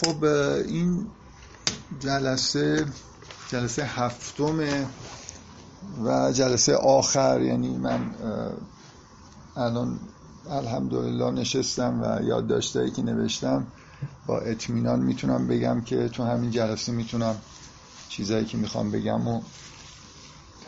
خب 0.00 0.24
این 0.24 1.06
جلسه 2.00 2.86
جلسه 3.48 3.84
هفتم 3.84 4.86
و 6.04 6.32
جلسه 6.32 6.76
آخر 6.76 7.40
یعنی 7.40 7.76
من 7.76 8.14
الان 9.56 9.98
الحمدلله 10.50 11.30
نشستم 11.30 12.02
و 12.02 12.22
یادداشتایی 12.22 12.90
که 12.90 13.02
نوشتم 13.02 13.66
با 14.26 14.38
اطمینان 14.38 15.00
می‌تونم 15.00 15.46
بگم 15.46 15.80
که 15.80 16.08
تو 16.08 16.24
همین 16.24 16.50
جلسه 16.50 16.92
می‌تونم 16.92 17.42
چیزایی 18.08 18.44
که 18.44 18.56
می‌خوام 18.58 18.90
بگم 18.90 19.28
و 19.28 19.42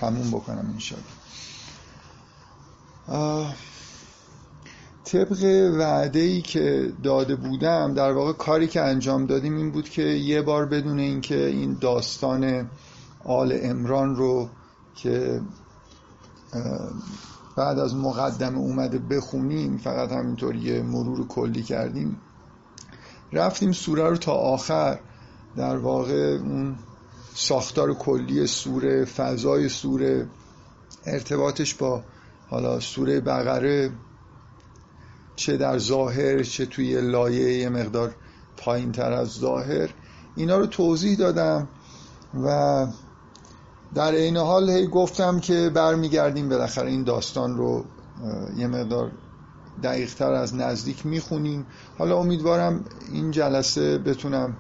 تموم 0.01 0.31
بکنم 0.31 0.75
انشاءالله. 0.75 1.11
طبق 5.05 5.73
وعده 5.79 6.21
ای 6.21 6.43
که 6.43 6.93
داده 7.03 7.37
بودم 7.37 7.95
در 7.95 8.13
واقع 8.13 8.33
کاری 8.33 8.67
که 8.67 8.81
انجام 8.81 9.27
دادیم 9.27 9.57
این 9.57 9.71
بود 9.71 9.89
که 9.89 10.03
یه 10.03 10.43
بار 10.43 10.67
بدون 10.67 10.99
اینکه 10.99 11.47
این 11.47 11.77
داستان 11.81 12.71
آل 13.25 13.59
امران 13.63 14.17
رو 14.17 14.49
که 14.95 15.41
بعد 17.57 17.79
از 17.79 17.97
مقدم 17.97 18.59
اومده 18.59 18.99
بخونیم 18.99 19.79
فقط 19.79 20.13
همینطور 20.13 20.57
یه 20.57 20.83
مرور 20.83 21.27
کلی 21.27 21.63
کردیم 21.63 22.21
رفتیم 23.33 23.73
سوره 23.73 24.09
رو 24.09 24.17
تا 24.17 24.33
آخر. 24.33 24.99
در 25.57 25.77
واقع 25.77 26.39
اون 26.43 26.77
ساختار 27.35 27.95
کلی 27.95 28.47
سوره 28.47 29.05
فضای 29.05 29.69
سوره 29.69 30.29
ارتباطش 31.07 31.75
با 31.75 32.03
حالا 32.49 32.81
سوره 32.81 33.21
بقره 33.21 33.91
چه 35.41 35.57
در 35.57 35.79
ظاهر 35.79 36.43
چه 36.43 36.67
توی 36.67 37.01
لایه 37.01 37.59
یه 37.59 37.69
مقدار 37.69 38.15
پایین 38.57 38.93
تر 38.93 39.13
از 39.13 39.29
ظاهر 39.29 39.91
اینا 40.37 40.59
رو 40.59 40.67
توضیح 40.67 41.19
دادم 41.19 41.69
و 42.45 42.87
در 43.95 44.13
این 44.13 44.37
حال 44.37 44.71
هی 44.71 44.87
گفتم 44.87 45.41
که 45.41 45.71
برمیگردیم 45.75 46.49
بالاخره 46.49 46.91
این 46.91 47.05
داستان 47.05 47.57
رو 47.57 47.85
یه 48.57 48.67
مقدار 48.67 49.11
دقیق 49.83 50.15
تر 50.15 50.33
از 50.33 50.55
نزدیک 50.55 51.07
می‌خونیم. 51.07 51.67
حالا 51.99 52.19
امیدوارم 52.19 52.85
این 53.13 53.31
جلسه 53.31 53.99
بتونم 53.99 54.57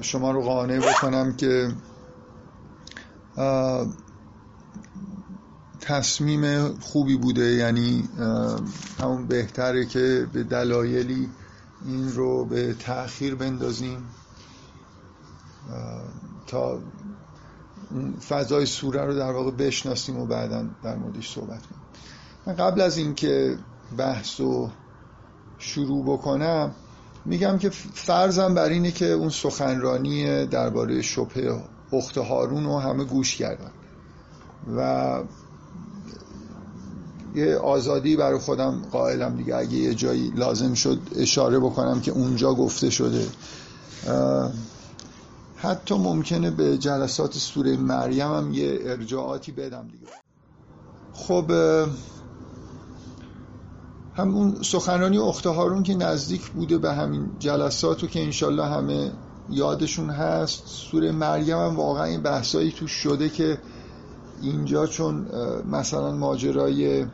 شما 0.00 0.30
رو 0.30 0.42
قانع 0.42 0.78
بکنم 0.78 1.36
که 1.36 1.68
تصمیم 5.82 6.74
خوبی 6.80 7.16
بوده 7.16 7.44
یعنی 7.44 8.08
همون 9.00 9.26
بهتره 9.26 9.86
که 9.86 10.26
به 10.32 10.42
دلایلی 10.42 11.28
این 11.86 12.12
رو 12.12 12.44
به 12.44 12.74
تأخیر 12.74 13.34
بندازیم. 13.34 14.04
تا 16.46 16.78
فضای 18.28 18.66
سوره 18.66 19.04
رو 19.04 19.14
در 19.14 19.32
واقع 19.32 19.50
بشناسیم 19.50 20.18
و 20.18 20.26
بعدا 20.26 20.66
در 20.84 20.96
موردش 20.96 21.34
صحبت 21.34 21.66
کنیم. 21.66 21.82
من 22.46 22.54
قبل 22.54 22.80
از 22.80 22.96
اینکه 22.96 23.58
بحث 23.98 24.40
رو 24.40 24.70
شروع 25.58 26.04
بکنم 26.04 26.74
میگم 27.24 27.58
که 27.58 27.70
فرضم 27.94 28.54
بر 28.54 28.68
اینه 28.68 28.90
که 28.90 29.06
اون 29.06 29.28
سخنرانی 29.28 30.46
درباره 30.46 31.02
شبه 31.02 31.60
اخت 31.92 32.18
هارون 32.18 32.64
رو 32.64 32.78
همه 32.78 33.04
گوش 33.04 33.36
کردن. 33.36 33.70
و 34.76 35.22
یه 37.34 37.56
آزادی 37.56 38.16
برای 38.16 38.38
خودم 38.38 38.82
قائلم 38.92 39.36
دیگه. 39.36 39.56
اگه 39.56 39.74
یه 39.74 39.94
جایی 39.94 40.32
لازم 40.36 40.74
شد 40.74 40.98
اشاره 41.16 41.58
بکنم 41.58 42.00
که 42.00 42.12
اونجا 42.12 42.54
گفته 42.54 42.90
شده. 42.90 43.26
حتی 45.56 45.94
ممکنه 45.94 46.50
به 46.50 46.78
جلسات 46.78 47.34
سوره 47.34 47.76
مریم 47.76 48.32
هم 48.32 48.52
یه 48.52 48.78
ارجاعاتی 48.82 49.52
بدم 49.52 49.88
دیگه. 49.88 50.06
خب 51.12 51.50
همون 54.14 54.62
سخنرانی 54.62 55.18
اخت 55.18 55.46
هارون 55.46 55.82
که 55.82 55.94
نزدیک 55.94 56.50
بوده 56.50 56.78
به 56.78 56.92
همین 56.92 57.30
جلساتو 57.38 58.06
که 58.06 58.22
انشالله 58.22 58.66
همه 58.66 59.12
یادشون 59.50 60.10
هست 60.10 60.62
سوره 60.66 61.12
مریم 61.12 61.58
هم 61.58 61.76
واقعا 61.76 62.04
این 62.04 62.22
بحثایی 62.22 62.72
توش 62.72 62.90
شده 62.90 63.28
که 63.28 63.58
اینجا 64.42 64.86
چون 64.86 65.26
مثلا 65.70 66.12
ماجرای 66.12 67.06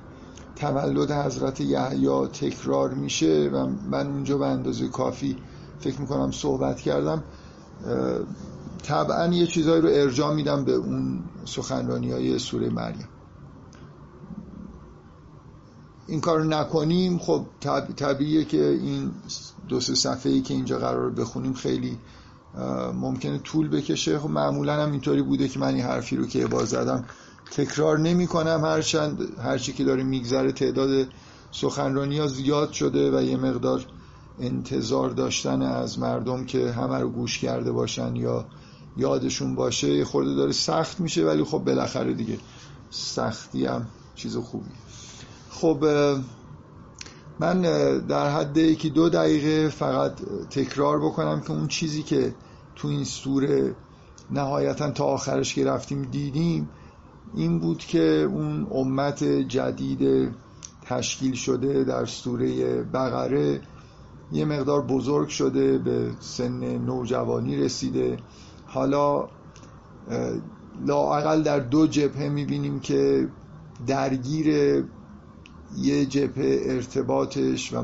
تولد 0.60 1.10
حضرت 1.10 1.60
یحیی 1.60 2.26
تکرار 2.26 2.94
میشه 2.94 3.50
و 3.52 3.66
من 3.66 4.06
اونجا 4.06 4.38
به 4.38 4.46
اندازه 4.46 4.88
کافی 4.88 5.36
فکر 5.80 6.00
می‌کنم 6.00 6.30
صحبت 6.30 6.80
کردم 6.80 7.24
طبعا 8.82 9.26
یه 9.26 9.47
چیزایی 9.47 9.82
رو 9.82 9.88
ارجاع 9.92 10.34
میدم 10.34 10.64
به 10.64 10.72
اون 10.72 11.24
سخنرانی 11.44 12.12
های 12.12 12.38
سوره 12.38 12.70
مریم. 12.70 13.08
این 16.06 16.20
کار 16.20 16.44
نکنیم 16.44 17.18
خب 17.18 17.47
طب... 17.60 17.86
طبیعیه 17.97 18.44
که 18.44 18.68
این 18.68 19.10
دو 19.68 19.80
سه 19.80 19.94
صفحه 19.94 20.41
که 20.41 20.54
اینجا 20.54 20.78
قرار 20.78 21.10
بخونیم 21.10 21.52
خیلی 21.52 21.98
ممکنه 22.94 23.38
طول 23.38 23.68
بکشه. 23.68 24.18
خب 24.18 24.30
معمولا 24.30 24.82
هم 24.82 24.91
اینطوری 24.91 25.22
بوده 25.22 25.48
که 25.48 25.60
من 25.60 25.74
این 25.74 25.84
حرفی 25.84 26.16
رو 26.16 26.26
که 26.26 26.47
باز 26.47 26.68
زدم 26.68 27.04
تکرار 27.50 27.98
نمی 27.98 28.26
کنم 28.26 28.64
هرچند 28.64 29.38
هرچی 29.38 29.72
که 29.72 29.84
داره 29.84 30.03
میگذره 30.03 30.53
تعداد 30.53 31.09
سخنرانی 31.50 32.19
ها 32.19 32.26
زیاد 32.26 32.72
شده 32.72 33.19
و 33.19 33.22
یه 33.22 33.36
مقدار 33.36 33.84
انتظار 34.41 35.10
داشتن 35.10 35.62
از 35.62 35.98
مردم 35.98 36.44
که 36.44 36.72
همه 36.72 36.98
رو 36.98 37.09
گوش 37.09 37.38
کرده 37.38 37.72
باشن 37.72 38.16
یا 38.16 38.47
یادشون 38.97 39.54
باشه 39.54 40.04
خورده 40.04 40.34
داره 40.34 40.53
سخت 40.53 41.00
میشه 41.00 41.25
ولی 41.25 41.44
خب 41.44 41.59
بالاخره 41.59 42.12
دیگه 42.14 42.38
سختی 42.91 43.66
هم 43.66 43.86
چیز 44.15 44.36
خوبی 44.36 44.70
خب 45.50 45.84
من 47.41 47.62
در 48.09 48.30
حد 48.30 48.56
یکی 48.56 48.91
دو 48.91 49.09
دقیقه 49.09 49.69
فقط 49.69 50.12
تکرار 50.50 51.00
بکنم 51.00 51.41
که 51.41 51.50
اون 51.50 51.69
چیزی 51.69 52.03
که 52.03 52.34
تو 52.76 52.88
این 52.88 53.04
سوره 53.04 53.75
نهایتا 54.30 54.91
تا 54.91 55.04
آخرش 55.04 55.54
که 55.54 55.65
رفتیم 55.65 56.03
دیدیم 56.03 56.69
این 57.34 57.59
بود 57.59 57.78
که 57.78 58.28
اون 58.33 58.66
امت 58.71 59.25
جدید 59.25 60.31
تشکیل 60.83 61.34
شده 61.34 61.84
در 61.84 62.05
سوره 62.05 62.83
بقره 62.83 63.61
یه 64.33 64.44
مقدار 64.44 64.83
بزرگ 64.83 65.28
شده 65.28 65.78
به 65.78 66.11
سن 66.21 66.78
نوجوانی 66.78 67.56
رسیده. 67.56 68.16
حالا 68.66 69.28
لاقل 70.87 71.43
در 71.43 71.59
دو 71.59 71.87
جبهه 71.87 72.28
می‌بینیم 72.28 72.81
که 72.81 73.28
درگیر 73.87 74.49
یه 75.77 76.06
جبهه 76.06 76.60
ارتباطش 76.62 77.72
و 77.72 77.83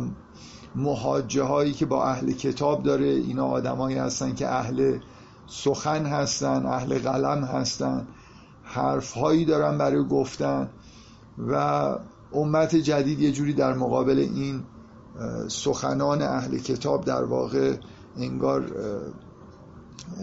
محاجه 0.75 1.43
هایی 1.43 1.73
که 1.73 1.87
با 1.87 2.05
اهل 2.05 2.33
کتاب 2.33 2.83
داره 2.83 3.07
اینا 3.07 3.47
آدمایی 3.47 3.97
هستن 3.97 4.35
که 4.35 4.49
اهل 4.49 4.99
سخن 5.47 6.07
هستن 6.07 6.67
اهل 6.67 6.99
قلم 6.99 7.45
هستن. 7.45 8.09
حرف 8.75 9.13
هایی 9.13 9.45
دارن 9.45 9.79
برای 9.79 10.05
گفتن 10.05 10.71
و 11.39 11.55
امت 12.33 12.77
جدید 12.77 13.21
یه 13.21 13.33
جوری 13.33 13.53
در 13.53 13.75
مقابل 13.75 14.19
این 14.19 14.63
سخنان 15.49 16.23
اهل 16.23 16.59
کتاب 16.59 17.05
در 17.05 17.25
واقع 17.25 17.77
انگار 18.17 18.73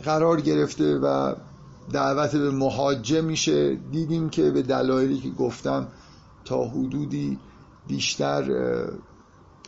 قرار 0.04 0.42
گرفته 0.42 0.98
و 0.98 1.36
دعوت 1.92 2.36
به 2.36 2.52
محاجه 2.52 3.22
میشه. 3.22 3.76
دیدیم 3.76 4.30
که 4.30 4.52
به 4.52 4.62
دلایلی 4.62 5.20
که 5.20 5.30
گفتم 5.30 5.88
تا 6.46 6.64
حدودی 6.64 7.40
بیشتر 7.88 8.44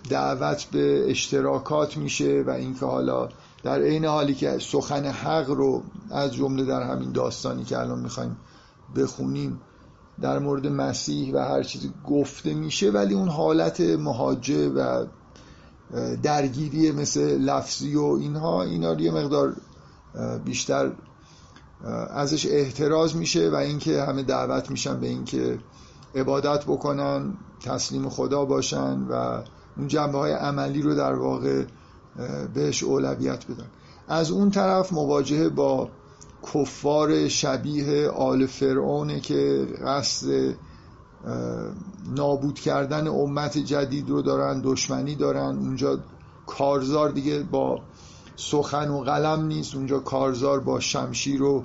دعوت 0.09 0.65
به 0.71 1.11
اشتراکات 1.11 1.97
میشه 1.97 2.43
و 2.47 2.49
اینکه 2.49 2.85
حالا 2.85 3.29
در 3.63 3.81
عین 3.81 4.05
حالی 4.05 4.33
که 4.33 4.57
سخن 4.59 5.05
حق 5.05 5.49
رو 5.49 5.83
از 6.11 6.33
جمله 6.33 6.65
در 6.65 6.83
همین 6.83 7.11
داستانی 7.11 7.63
که 7.63 7.79
الان 7.79 7.99
می‌خوایم 7.99 8.37
بخونیم. 8.95 9.61
در 10.21 10.39
مورد 10.39 10.67
مسیح 10.67 11.35
و 11.35 11.37
هر 11.37 11.63
چیزی 11.63 11.93
گفته 12.07 12.53
میشه 12.53 12.91
ولی 12.91 13.13
اون 13.13 13.27
حالت 13.27 13.81
مهاجه 13.81 14.69
و 14.69 15.05
درگیری 16.23 16.91
مثل 16.91 17.37
لفظی 17.37 17.95
و 17.95 18.03
اینها 18.03 18.63
اینا 18.63 18.93
یه 18.93 19.11
مقدار 19.11 19.55
بیشتر 20.45 20.91
ازش 22.09 22.45
احتراز 22.45 23.15
میشه 23.15 23.49
و 23.49 23.55
اینکه 23.55 24.03
همه 24.03 24.23
دعوت 24.23 24.71
میشن 24.71 24.99
به 24.99 25.07
اینکه 25.07 25.59
عبادت 26.15 26.65
بکنن 26.65 27.33
تسلیم 27.61 28.09
خدا 28.09 28.45
باشن 28.45 29.07
و 29.09 29.41
اون 29.77 29.87
جنبه 29.87 30.17
های 30.17 30.31
عملی 30.31 30.81
رو 30.81 30.95
در 30.95 31.13
واقع 31.13 31.65
بهش 32.53 32.83
اولویت 32.83 33.45
بدن. 33.45 33.67
از 34.07 34.31
اون 34.31 34.51
طرف 34.51 34.93
مواجهه 34.93 35.49
با 35.49 35.89
کفار 36.43 37.27
شبیه 37.27 38.09
آل 38.09 38.45
فرعونه 38.45 39.19
که 39.19 39.67
قصد 39.85 40.55
نابود 42.15 42.59
کردن 42.59 43.07
امت 43.07 43.57
جدید 43.57 44.09
رو 44.09 44.21
دارن 44.21 44.61
دشمنی 44.63 45.15
دارن. 45.15 45.57
اونجا 45.57 45.99
کارزار 46.47 47.09
دیگه 47.09 47.43
با 47.43 47.79
سخن 48.35 48.89
و 48.89 48.99
قلم 48.99 49.45
نیست. 49.45 49.75
اونجا 49.75 49.99
کارزار 49.99 50.59
با 50.59 50.79
شمشیر 50.79 51.43
و 51.43 51.63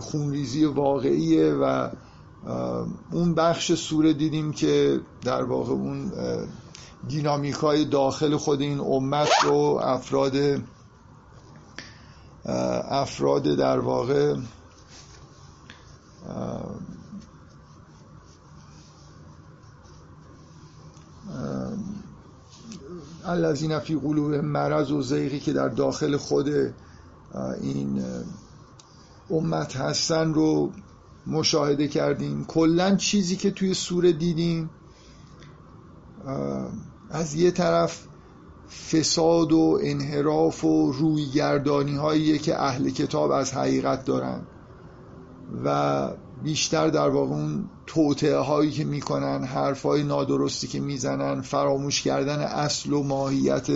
خونریزی 0.00 0.64
واقعیه 0.64 1.52
و 1.52 1.88
اون 3.12 3.34
بخش 3.34 3.72
سوره 3.72 4.12
دیدیم 4.12 4.52
که 4.52 5.00
در 5.22 5.42
واقع 5.42 5.72
اون 5.72 6.12
دینامیک 7.08 7.54
های 7.54 7.84
داخل 7.84 8.36
خود 8.36 8.60
این 8.60 8.80
امت 8.80 9.28
رو 9.44 9.80
افراد 9.82 10.32
افراد 12.46 13.42
در 13.42 13.78
واقع 13.78 14.36
الذین 23.24 23.78
فی 23.78 23.96
قلوب 23.96 24.34
مرض 24.34 24.92
و 24.92 25.02
زیغی 25.02 25.40
که 25.40 25.52
در 25.52 25.68
داخل 25.68 26.16
خود 26.16 26.48
این 27.60 28.04
امت 29.30 29.76
هستن 29.76 30.34
رو 30.34 30.72
مشاهده 31.26 31.88
کردیم. 31.88 32.44
کلا 32.44 32.96
چیزی 32.96 33.36
که 33.36 33.50
توی 33.50 33.74
سوره 33.74 34.12
دیدیم 34.12 34.70
از 37.10 37.34
یه 37.34 37.50
طرف 37.50 38.06
فساد 38.68 39.52
و 39.52 39.78
انحراف 39.82 40.64
و 40.64 40.92
رویگردانی 40.92 41.96
هایی 41.96 42.38
که 42.38 42.62
اهل 42.62 42.90
کتاب 42.90 43.30
از 43.30 43.52
حقیقت 43.52 44.04
دارن 44.04 44.40
و 45.64 46.08
بیشتر 46.42 46.88
در 46.88 47.08
واقع 47.08 47.34
اون 47.34 47.64
توطعه 47.86 48.38
هایی 48.38 48.70
که 48.70 48.84
می‌کنن 48.84 49.44
حرف 49.44 49.82
های 49.82 50.02
نادرستی 50.02 50.66
که 50.66 50.80
می‌زنن 50.80 51.40
فراموش 51.40 52.02
کردن 52.02 52.38
اصل 52.38 52.92
و 52.92 53.02
ماهیت 53.02 53.66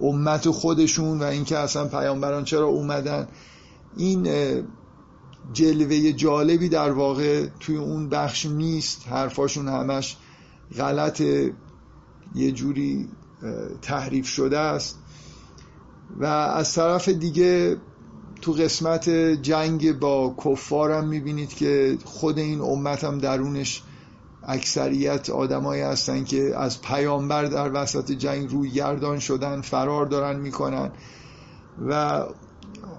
امت 0.00 0.50
خودشون 0.50 1.18
و 1.18 1.22
اینکه 1.22 1.58
اصلا 1.58 1.88
پیامبران 1.88 2.44
چرا 2.44 2.66
اومدن. 2.66 3.28
این 3.96 4.28
جلوه 5.52 6.12
جالبی 6.12 6.68
در 6.68 6.92
واقع 6.92 7.46
توی 7.60 7.76
اون 7.76 8.08
بخش 8.08 8.46
نیست. 8.46 9.08
حرفاشون 9.08 9.68
همش 9.68 10.16
غلط 10.78 11.20
یه 12.34 12.52
جوری 12.52 13.08
تحریف 13.82 14.26
شده 14.26 14.58
است. 14.58 14.98
و 16.18 16.24
از 16.24 16.74
طرف 16.74 17.08
دیگه 17.08 17.76
تو 18.40 18.52
قسمت 18.52 19.08
جنگ 19.42 19.98
با 19.98 20.34
کفارم 20.44 21.08
می‌بینید 21.08 21.54
که 21.54 21.98
خود 22.04 22.38
این 22.38 22.60
امت 22.60 23.04
هم 23.04 23.18
درونش 23.18 23.82
اکثریت 24.42 25.30
آدمایی 25.30 25.82
هستن 25.82 26.24
که 26.24 26.56
از 26.56 26.82
پیامبر 26.82 27.44
در 27.44 27.70
وسط 27.74 28.12
جنگ 28.12 28.50
روی 28.50 28.70
گردان 28.70 29.18
شدن 29.18 29.60
فرار 29.60 30.06
دارن 30.06 30.40
می‌کنن. 30.40 30.90
و 31.88 32.24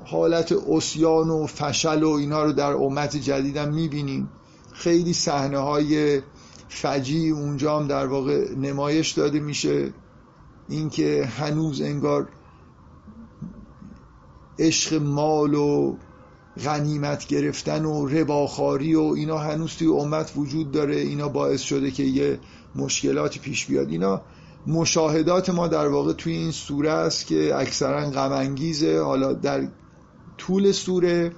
حالت 0.06 0.56
اسیان 0.70 1.30
و 1.30 1.48
فشل 1.48 2.04
و 2.04 2.10
اینا 2.10 2.44
رو 2.44 2.52
در 2.54 2.74
امت 2.74 3.18
جدیدم 3.18 3.74
می‌بینیم. 3.74 4.30
خیلی 4.74 5.14
صحنه 5.14 5.58
های 5.58 6.22
فجی 6.70 7.30
اونجا 7.30 7.80
هم 7.80 7.88
در 7.88 8.06
واقع 8.06 8.56
نمایش 8.56 9.12
داده 9.12 9.40
میشه. 9.40 9.94
اینکه 10.72 11.26
هنوز 11.26 11.82
انگار 11.82 12.30
عشق 14.60 14.94
مال 14.94 15.54
و 15.54 15.96
غنیمت 16.64 17.28
گرفتن 17.28 17.86
و 17.86 18.06
رباخاری 18.06 18.96
و 18.96 19.02
اینا 19.02 19.38
هنوز 19.38 19.76
توی 19.76 19.88
امت 19.88 20.34
وجود 20.36 20.72
داره. 20.72 20.96
اینا 20.96 21.30
باعث 21.30 21.62
شده 21.62 21.92
که 21.92 22.04
یه 22.04 22.40
مشکلاتی 22.76 23.40
پیش 23.40 23.66
بیاد. 23.66 23.90
اینا 23.90 24.22
مشاهدات 24.68 25.50
ما 25.50 25.68
در 25.68 25.88
واقع 25.88 26.14
توی 26.14 26.34
این 26.34 26.52
سوره 26.52 26.92
است 26.92 27.28
که 27.28 27.56
اکثرا 27.56 28.10
غمانگیزه 28.10 29.02
حالا 29.02 29.34
در 29.34 29.68
طول 30.38 30.72
سوره 30.72 31.32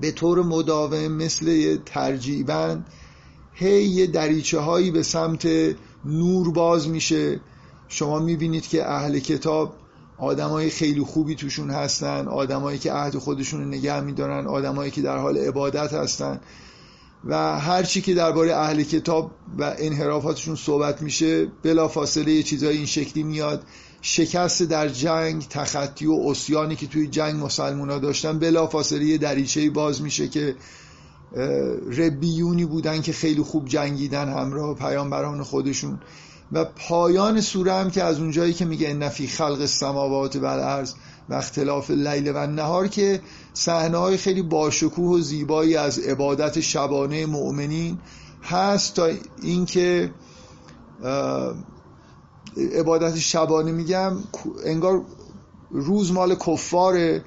به 0.00 0.12
طور 0.12 0.42
مداوم 0.42 1.08
مثل 1.08 1.48
یه 1.48 1.78
ترجیبن 1.86 2.84
هی 3.52 3.84
یه 3.84 4.06
دریچه 4.06 4.60
هایی 4.60 4.90
به 4.90 5.02
سمت 5.02 5.48
نور 6.04 6.52
باز 6.52 6.88
میشه. 6.88 7.40
شما 7.92 8.18
می‌بینید 8.18 8.68
که 8.68 8.90
اهل 8.90 9.18
کتاب 9.18 9.74
آدمای 10.18 10.70
خیلی 10.70 11.00
خوبی 11.00 11.34
توشون 11.34 11.70
هستن 11.70 12.28
آدمایی 12.28 12.78
که 12.78 12.92
عهد 12.92 13.18
خودشون 13.18 13.60
رو 13.60 13.68
نگه 13.68 14.00
میدارن 14.00 14.46
آدمایی 14.46 14.90
که 14.90 15.02
در 15.02 15.18
حال 15.18 15.38
عبادت 15.38 15.92
هستن. 15.92 16.40
و 17.24 17.58
هر 17.58 17.82
چی 17.82 18.00
که 18.00 18.14
درباره 18.14 18.56
اهل 18.56 18.82
کتاب 18.82 19.30
و 19.58 19.74
انحرافاتشون 19.78 20.56
صحبت 20.56 21.02
میشه 21.02 21.46
بلافاصله 21.46 22.32
یه 22.32 22.42
چیزای 22.42 22.76
این 22.76 22.86
شکلی 22.86 23.22
میاد. 23.22 23.62
شکست 24.02 24.62
در 24.62 24.88
جنگ 24.88 25.46
تخطی 25.48 26.06
و 26.06 26.12
اسیانی 26.26 26.76
که 26.76 26.86
توی 26.86 27.06
جنگ 27.06 27.44
مسلمونا 27.44 27.98
داشتن 27.98 28.38
بلافاصله 28.38 29.04
یه 29.04 29.18
دریچه 29.18 29.70
باز 29.70 30.02
میشه 30.02 30.28
که 30.28 30.56
ربیونی 31.96 32.64
بودن 32.64 33.02
که 33.02 33.12
خیلی 33.12 33.42
خوب 33.42 33.68
جنگیدن 33.68 34.28
همراه 34.28 34.74
پیامبران 34.74 35.42
خودشون. 35.42 36.00
و 36.52 36.64
پایان 36.64 37.40
سوره 37.40 37.72
هم 37.72 37.90
که 37.90 38.02
از 38.02 38.18
اونجایی 38.20 38.52
که 38.52 38.64
میگه 38.64 38.90
ان 38.90 39.08
فی 39.08 39.26
خلق 39.26 39.60
السماوات 39.60 40.36
و 40.36 40.44
الارض 40.44 40.94
و 41.28 41.34
اختلاف 41.34 41.90
لیل 41.90 42.32
و 42.34 42.46
نهار 42.46 42.88
که 42.88 43.20
صحنه 43.54 43.98
های 43.98 44.16
خیلی 44.16 44.42
باشکوه 44.42 45.18
و 45.18 45.20
زیبایی 45.20 45.76
از 45.76 45.98
عبادت 45.98 46.60
شبانه 46.60 47.26
مؤمنین 47.26 47.98
هست 48.42 48.94
تا 48.94 49.10
اینکه 49.42 50.10
عبادت 52.74 53.18
شبانه 53.18 53.72
میگم 53.72 54.12
انگار 54.64 55.02
روز 55.70 56.12
مال 56.12 56.34
کفاره 56.34 57.24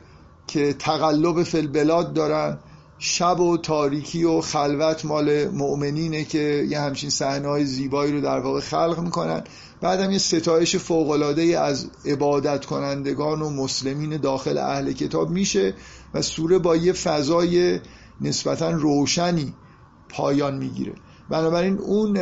که 0.47 0.73
تقلب 0.73 1.43
فی 1.43 1.57
البلاد 1.57 2.13
دارن. 2.13 2.57
شب 2.97 3.39
و 3.39 3.57
تاریکی 3.57 4.23
و 4.23 4.41
خلوت 4.41 5.05
مال 5.05 5.47
مؤمنینه 5.47 6.23
که 6.23 6.67
یه 6.69 6.79
همچین 6.79 7.09
صحنه‌های 7.09 7.65
زیبایی 7.65 8.11
رو 8.11 8.21
در 8.21 8.39
واقع 8.39 8.59
خلق 8.59 8.99
می‌کنن. 8.99 9.43
بعدم 9.81 10.11
یه 10.11 10.17
ستایش 10.17 10.75
فوق‌العاده 10.75 11.59
از 11.59 11.89
عبادت 12.05 12.65
کنندگان 12.65 13.41
و 13.41 13.49
مسلمین 13.49 14.17
داخل 14.17 14.57
اهل 14.57 14.91
کتاب 14.91 15.29
میشه 15.29 15.73
و 16.13 16.21
سوره 16.21 16.59
با 16.59 16.75
یه 16.75 16.93
فضای 16.93 17.79
نسبتا 18.21 18.69
روشنی 18.69 19.53
پایان 20.09 20.57
می‌گیره. 20.57 20.93
بنابراین 21.29 21.77
اون 21.77 22.19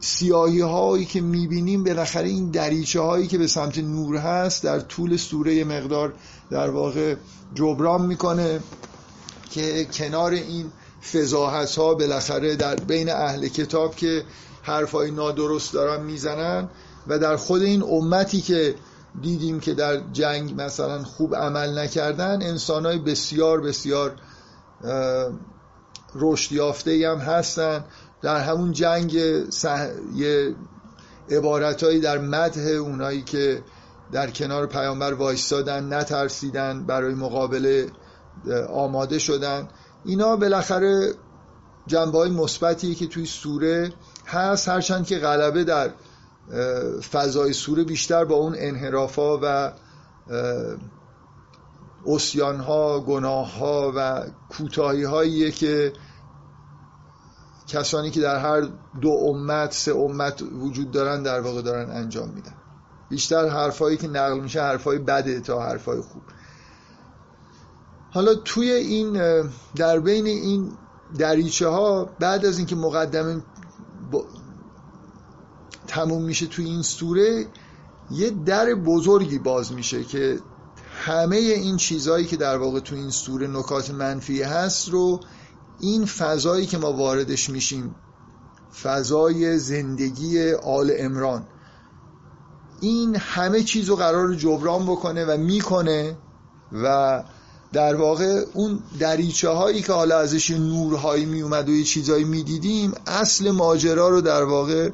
سیاهی 0.00 0.60
هایی 0.60 1.04
که 1.04 1.20
می‌بینیم 1.20 1.84
بالاخره 1.84 2.28
این 2.28 2.50
دریچه 2.50 3.00
هایی 3.00 3.26
که 3.26 3.38
به 3.38 3.46
سمت 3.46 3.78
نور 3.78 4.16
هست 4.16 4.64
در 4.64 4.80
طول 4.80 5.16
سوره 5.16 5.64
مقدار 5.64 6.12
در 6.50 6.70
واقع 6.70 7.14
جبران 7.54 8.06
می‌کنه. 8.06 8.60
که 9.50 9.84
کنار 9.84 10.32
این 10.32 10.72
فضاحت 11.12 11.76
ها 11.76 11.94
بالاخره 11.94 12.56
در 12.56 12.74
بین 12.76 13.10
اهل 13.10 13.48
کتاب 13.48 13.96
که 13.96 14.24
حرفای 14.62 15.10
نادرست 15.10 15.72
دارن 15.72 16.02
می‌زنن 16.04 16.68
و 17.06 17.18
در 17.18 17.36
خود 17.36 17.62
این 17.62 17.82
امتی 17.82 18.40
که 18.40 18.74
دیدیم 19.22 19.60
که 19.60 19.74
در 19.74 20.00
جنگ 20.12 20.60
مثلا 20.62 21.02
خوب 21.04 21.36
عمل 21.36 21.78
نکردن 21.78 22.42
انسان 22.42 22.86
های 22.86 22.98
بسیار 22.98 23.60
بسیار 23.60 24.16
رشد 26.14 26.52
یافته 26.52 27.08
هم 27.10 27.18
هستن. 27.18 27.84
در 28.22 28.36
همون 28.40 28.72
جنگ 28.72 29.44
سح... 29.50 29.88
یه 30.14 30.54
عبارتهایی 31.30 32.00
در 32.00 32.18
مدح 32.18 32.62
اونایی 32.62 33.22
که 33.22 33.62
در 34.12 34.30
کنار 34.30 34.66
پیامبر 34.66 35.12
وایستادن 35.12 35.94
نترسیدن 35.94 36.86
برای 36.86 37.14
مقابله 37.14 37.86
آماده 38.72 39.18
شدن. 39.18 39.68
اینا 40.04 40.36
بالاخره 40.36 41.12
جنبه 41.86 42.18
های 42.18 42.30
مثبتی 42.30 42.94
که 42.94 43.06
توی 43.06 43.26
سوره 43.26 43.92
هست 44.26 44.68
هرچند 44.68 45.06
که 45.06 45.18
غلبه 45.18 45.64
در 45.64 45.90
فضای 47.12 47.52
سوره 47.52 47.84
بیشتر 47.84 48.24
با 48.24 48.34
اون 48.34 48.54
انحرافا 48.58 49.38
و 49.42 49.72
اسیان 52.06 52.60
ها 52.60 53.00
گناه 53.00 53.58
ها 53.58 53.92
و 53.96 54.26
کوتاهی 54.48 55.04
هاییه 55.04 55.50
که 55.50 55.92
کسانی 57.68 58.10
که 58.10 58.20
در 58.20 58.38
هر 58.38 58.68
دو 59.00 59.10
امت 59.10 59.72
سه 59.72 59.92
امت 59.92 60.42
وجود 60.42 60.90
دارن 60.90 61.22
در 61.22 61.40
واقع 61.40 61.62
دارن 61.62 61.90
انجام 61.90 62.28
میدن. 62.28 62.54
بیشتر 63.10 63.48
حرفایی 63.48 63.96
که 63.96 64.08
نقل 64.08 64.40
میشه 64.40 64.62
حرفای 64.62 64.98
بده 64.98 65.40
تا 65.40 65.62
حرفای 65.62 66.00
خوب. 66.00 66.22
حالا 68.12 68.34
توی 68.34 68.70
این 68.70 69.42
در 69.76 70.00
بین 70.00 70.26
این 70.26 70.72
دریچه 71.18 71.68
ها 71.68 72.04
بعد 72.20 72.44
از 72.46 72.58
اینکه 72.58 72.76
مقدمه 72.76 73.42
تموم 75.86 76.22
میشه 76.22 76.46
توی 76.46 76.64
این 76.64 76.82
سوره 76.82 77.46
یه 78.10 78.30
در 78.30 78.74
بزرگی 78.74 79.38
باز 79.38 79.72
میشه 79.72 80.04
که 80.04 80.38
همه 81.04 81.36
این 81.36 81.76
چیزهایی 81.76 82.26
که 82.26 82.36
در 82.36 82.56
واقع 82.56 82.80
توی 82.80 82.98
این 82.98 83.10
سوره 83.10 83.46
نکات 83.46 83.90
منفی 83.90 84.42
هست 84.42 84.88
رو 84.88 85.20
این 85.80 86.06
فضایی 86.06 86.66
که 86.66 86.78
ما 86.78 86.92
واردش 86.92 87.50
میشیم 87.50 87.94
فضای 88.82 89.58
زندگی 89.58 90.52
آل 90.52 90.92
امران 90.98 91.46
این 92.80 93.16
همه 93.16 93.62
چیز 93.62 93.88
رو 93.88 93.96
قرار 93.96 94.34
جبران 94.34 94.86
بکنه 94.86 95.24
و 95.24 95.36
می‌کنه 95.36 96.16
و 96.72 97.22
در 97.72 97.96
واقع 97.96 98.44
اون 98.54 98.82
دریچه 98.98 99.48
هایی 99.48 99.82
که 99.82 99.92
حالا 99.92 100.18
ازش 100.18 100.50
نورهایی 100.50 101.24
می 101.24 101.42
اومد 101.42 101.68
و 101.68 101.72
یه 101.72 101.84
چیزهایی 101.84 102.24
می‌دیدیم 102.24 102.92
اصل 103.06 103.50
ماجرا 103.50 104.08
رو 104.08 104.20
در 104.20 104.42
واقع 104.42 104.90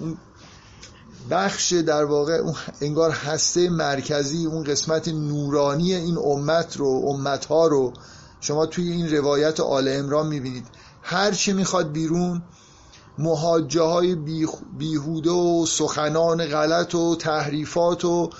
اون 0.00 0.16
بخش 1.30 1.72
در 1.72 2.04
واقع 2.04 2.32
اون 2.32 2.54
انگار 2.80 3.10
هسته 3.10 3.70
مرکزی 3.70 4.46
اون 4.46 4.64
قسمت 4.64 5.08
نورانی 5.08 5.94
این 5.94 6.18
امت 6.18 6.76
رو 6.76 7.02
امت 7.06 7.44
ها 7.44 7.66
رو 7.66 7.92
شما 8.40 8.66
توی 8.66 8.90
این 8.92 9.16
روایت 9.16 9.60
آل 9.60 9.88
امران 9.88 10.26
می‌بینید. 10.26 10.66
هر 11.02 11.32
چی 11.32 11.52
می‌خواد 11.52 11.92
بیرون 11.92 12.42
محاجه 13.18 13.82
های 13.82 14.14
بیهوده 14.78 15.30
و 15.30 15.66
سخنان 15.66 16.46
غلط 16.46 16.94
و 16.94 17.16
تحریفات 17.16 18.04
و 18.04 18.30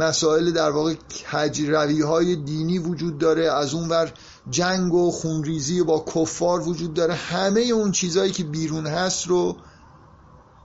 مسائل 0.00 0.50
در 0.50 0.70
واقع 0.70 0.94
کجروی 1.32 2.02
های 2.02 2.36
دینی 2.36 2.78
وجود 2.78 3.18
داره 3.18 3.52
از 3.52 3.74
اون 3.74 3.88
ور 3.88 4.12
جنگ 4.50 4.94
و 4.94 5.10
خونریزی 5.10 5.82
با 5.82 6.04
کفار 6.14 6.68
وجود 6.68 6.94
داره. 6.94 7.14
همه 7.14 7.60
اون 7.60 7.92
چیزهایی 7.92 8.32
که 8.32 8.44
بیرون 8.44 8.86
هست 8.86 9.26
رو 9.26 9.56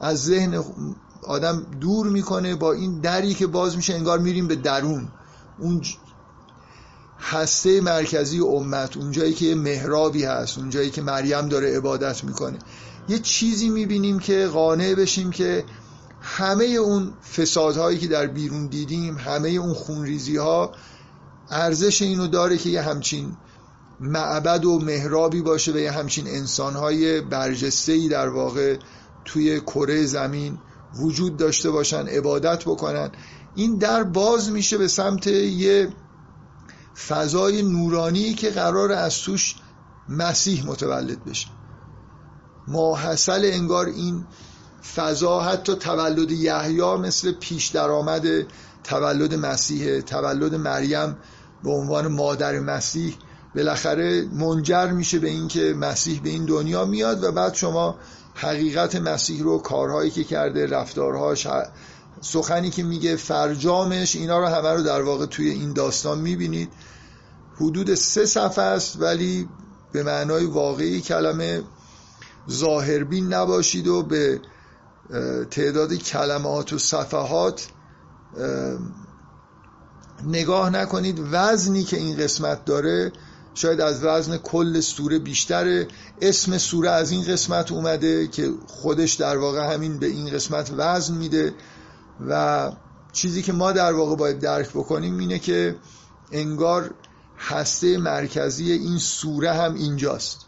از 0.02 0.24
ذهن 0.24 0.64
آدم 1.24 1.66
دور 1.82 2.08
می‌کنه 2.08 2.56
با 2.56 2.74
این 2.74 3.00
دری 3.00 3.34
که 3.34 3.48
باز 3.48 3.76
میشه 3.76 3.94
انگار 3.94 4.20
میریم 4.20 4.48
به 4.48 4.56
درون. 4.56 5.08
اون 5.60 5.82
هسته 7.20 7.82
مرکزی 7.82 8.40
امت 8.40 8.98
اونجایی 8.98 9.34
که 9.34 9.56
محرابی 9.56 10.24
هست 10.24 10.58
اونجایی 10.58 10.90
که 10.90 11.02
مریم 11.02 11.50
داره 11.50 11.78
عبادت 11.78 12.24
می‌کنه. 12.24 12.60
یه 13.10 13.20
چیزی 13.20 13.70
می‌بینیم 13.70 14.20
که 14.20 14.48
قانع 14.48 14.96
بشیم 14.96 15.32
که 15.32 15.64
همه 16.26 16.66
اون 16.66 17.14
فسادهایی 17.36 17.98
که 17.98 18.08
در 18.08 18.28
بیرون 18.28 18.68
دیدیم 18.68 19.18
همه 19.18 19.50
اون 19.50 19.74
خونریزی 19.74 20.38
ها 20.38 20.72
ارزش 21.50 22.02
اینو 22.02 22.28
داره 22.28 22.58
که 22.58 22.70
یه 22.70 22.82
همچین 22.82 23.38
معبد 24.00 24.66
و 24.66 24.80
محرابی 24.80 25.42
باشه 25.42 25.72
و 25.72 25.78
یه 25.78 25.92
همچین 25.92 26.28
انسانهای 26.28 27.22
برجسته 27.22 28.08
در 28.08 28.30
واقع 28.30 28.78
توی 29.26 29.60
کره 29.60 30.06
زمین 30.06 30.58
وجود 31.00 31.38
داشته 31.38 31.72
باشن 31.72 32.08
عبادت 32.08 32.64
بکنن. 32.64 33.12
این 33.56 33.78
در 33.78 34.04
باز 34.04 34.52
میشه 34.52 34.78
به 34.78 34.88
سمت 34.88 35.28
یه 35.28 35.90
فضای 37.08 37.62
نورانی 37.62 38.34
که 38.34 38.50
قرار 38.50 38.92
از 38.92 39.18
توش 39.18 39.56
مسیح 40.10 40.66
متولد 40.66 41.26
بشه. 41.26 41.48
ماحصل 42.68 43.50
انگار 43.54 43.86
این 43.86 44.26
فضا 44.96 45.40
حتی 45.42 45.76
تولد 45.76 46.32
یحیی 46.32 46.96
مثل 46.96 47.32
پیش 47.32 47.68
درآمد 47.68 48.26
تولد 48.84 49.34
مسیح 49.34 50.02
تولد 50.02 50.56
مریم 50.56 51.18
به 51.64 51.72
عنوان 51.72 52.08
مادر 52.08 52.60
مسیح 52.60 53.18
بالاخره 53.56 54.22
منجر 54.22 54.92
میشه 54.92 55.20
به 55.20 55.28
اینکه 55.28 55.74
مسیح 55.74 56.22
به 56.24 56.30
این 56.30 56.46
دنیا 56.46 56.86
میاد 56.86 57.24
و 57.24 57.32
بعد 57.32 57.54
شما 57.54 57.96
حقیقت 58.36 58.96
مسیح 58.96 59.44
رو 59.44 59.58
کارهایی 59.58 60.12
که 60.12 60.24
کرده 60.24 60.66
رفتارهاش 60.66 61.48
سخنی 62.22 62.70
که 62.70 62.84
میگه 62.84 63.16
فرجامش 63.16 64.16
اینا 64.16 64.40
رو 64.40 64.46
همه 64.46 64.70
رو 64.70 64.82
در 64.82 65.02
واقع 65.02 65.26
توی 65.26 65.50
این 65.50 65.74
داستان 65.74 66.20
می‌بینید. 66.20 66.70
حدود 67.56 67.94
سه 67.94 68.26
صفحه 68.26 68.64
است 68.64 69.02
ولی 69.02 69.50
به 69.92 70.04
معنای 70.04 70.46
واقعی 70.46 71.02
کلمه 71.02 71.62
ظاهربین 72.52 73.34
نباشید 73.34 73.88
و 73.88 74.04
به 74.04 74.42
تعداد 75.52 75.94
کلمات 75.94 76.74
و 76.74 76.78
صفحات 76.78 77.68
نگاه 80.28 80.70
نکنید 80.70 81.20
وزنی 81.32 81.84
که 81.84 81.98
این 81.98 82.18
قسمت 82.18 82.66
داره 82.66 83.12
شاید 83.54 83.82
از 83.82 84.04
وزن 84.04 84.38
کل 84.38 84.80
سوره 84.80 85.20
بیشتره. 85.20 85.88
اسم 86.22 86.58
سوره 86.58 86.90
از 86.90 87.12
این 87.12 87.24
قسمت 87.24 87.72
اومده 87.72 88.28
که 88.28 88.52
خودش 88.68 89.14
در 89.14 89.38
واقع 89.38 89.74
همین 89.74 90.00
به 90.00 90.06
این 90.06 90.30
قسمت 90.30 90.72
وزن 90.78 91.18
میده. 91.18 91.54
و 92.28 92.72
چیزی 93.12 93.42
که 93.42 93.54
ما 93.54 93.72
در 93.72 93.94
واقع 93.94 94.16
باید 94.16 94.40
درک 94.40 94.70
بکنیم 94.70 95.18
اینه 95.18 95.40
که 95.40 95.76
انگار 96.32 96.94
هسته 97.38 97.98
مرکزی 97.98 98.72
این 98.72 98.98
سوره 98.98 99.54
هم 99.54 99.74
اینجاست. 99.74 100.40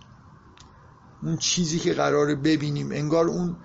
اون 1.23 1.37
چیزی 1.37 1.79
که 1.79 1.93
قراره 1.93 2.35
ببینیم. 2.35 2.91
انگار 2.91 3.27
اون 3.27 3.55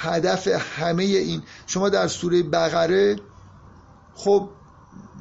هدف 0.00 0.48
همه 0.48 1.04
این. 1.04 1.42
شما 1.66 1.88
در 1.88 2.08
سوره 2.08 2.42
بقره 2.42 3.16
خب 4.14 4.48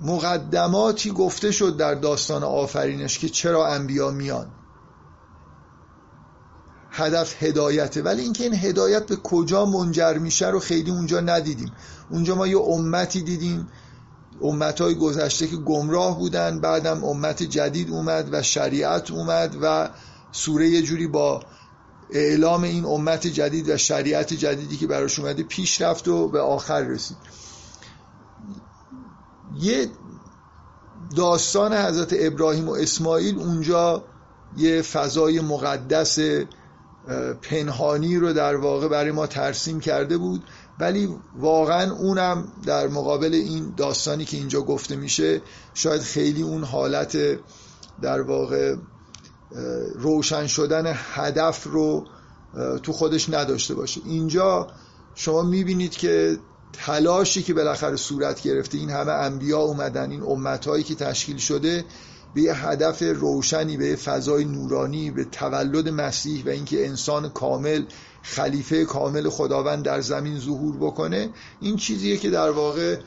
مقدماتی 0.01 1.12
گفته 1.12 1.51
شد 1.51 1.77
در 1.77 1.96
داستان 1.96 2.44
آفرینش 2.44 3.20
که 3.20 3.30
چرا 3.30 3.68
انبیا 3.68 4.12
میان. 4.12 4.48
هدف 6.91 7.44
هدایته. 7.44 8.01
ولی 8.01 8.22
اینکه 8.22 8.44
این 8.44 8.56
هدایت 8.56 9.06
به 9.06 9.15
کجا 9.15 9.65
منجر 9.65 10.18
میشه 10.18 10.48
رو 10.48 10.60
خیلی 10.60 10.91
اونجا 10.91 11.20
ندیدیم. 11.20 11.72
اونجا 12.10 12.36
ما 12.36 12.48
یه 12.48 12.58
امتی 12.58 13.22
دیدیم. 13.22 13.68
امت 14.41 14.82
های 14.82 14.96
گذشته 14.96 15.48
که 15.48 15.58
گمراه 15.58 16.18
بودن 16.18 16.60
بعدم 16.60 17.03
امت 17.03 17.44
جدید 17.44 17.89
اومد 17.89 18.30
و 18.32 18.41
شریعت 18.41 19.12
اومد 19.12 19.58
و 19.62 19.89
سوره 20.32 20.70
یه 20.70 20.82
جوری 20.82 21.08
با 21.08 21.41
اعلام 22.12 22.63
این 22.63 22.86
امت 22.86 23.27
جدید 23.27 23.70
و 23.70 23.77
شریعت 23.77 24.34
جدیدی 24.34 24.77
که 24.77 24.88
براش 24.88 25.20
اومده 25.20 25.44
پیش 25.44 25.82
رفت 25.82 26.08
و 26.08 26.27
به 26.27 26.39
آخر 26.39 26.82
رسید. 26.82 27.18
یه 29.60 29.88
داستان 31.15 31.74
حضرت 31.74 32.15
ابراهیم 32.20 32.70
و 32.70 32.72
اسماعیل 32.72 33.39
اونجا 33.39 34.03
یه 34.58 34.82
فضای 34.82 35.39
مقدس 35.39 36.20
پنهانی 37.41 38.18
رو 38.18 38.34
در 38.34 38.56
واقع 38.56 38.88
برای 38.88 39.12
ما 39.12 39.27
ترسیم 39.27 39.80
کرده 39.80 40.18
بود 40.18 40.44
ولی 40.80 41.15
واقعا 41.39 41.91
اونم 41.91 42.51
در 42.65 42.88
مقابل 42.88 43.34
این 43.34 43.74
داستانی 43.77 44.25
که 44.25 44.38
اینجا 44.38 44.62
گفته 44.62 44.96
میشه 44.96 45.41
شاید 45.74 46.01
خیلی 46.01 46.41
اون 46.41 46.63
حالت 46.63 47.18
در 48.01 48.22
واقع 48.22 48.75
روشن 49.96 50.48
شدن 50.48 50.93
هدف 50.96 51.63
رو 51.63 52.05
تو 52.84 52.93
خودش 52.93 53.29
نداشته 53.29 53.75
باشه. 53.75 54.01
اینجا 54.05 54.67
شما 55.15 55.41
می‌بینید 55.41 55.91
که 55.91 56.38
تلاشی 56.74 57.43
که 57.43 57.53
بالاخره 57.53 57.96
صورت 57.96 58.41
گرفته 58.41 58.77
این 58.77 58.89
همه 58.89 59.12
انبیا 59.12 59.60
اومدن 59.60 60.12
این 60.12 60.24
امتهایی 60.24 60.84
که 60.84 60.96
تشکیل 60.96 61.38
شده 61.38 61.86
به 62.36 62.41
یه 62.41 62.67
هدف 62.67 63.01
روشنی 63.01 63.77
به 63.77 63.96
فضای 63.96 64.46
نورانی 64.46 65.12
به 65.12 65.25
تولد 65.25 65.89
مسیح 65.89 66.46
و 66.46 66.50
اینکه 66.50 66.88
انسان 66.88 67.29
کامل 67.29 67.84
خلیفه 68.22 68.86
کامل 68.86 69.29
خداوند 69.29 69.86
در 69.86 70.01
زمین 70.01 70.39
ظهور 70.39 70.77
بکنه 70.77 71.29
این 71.62 71.75
چیزیه 71.75 72.17
که 72.17 72.29
در 72.29 72.51
واقع 72.51 72.98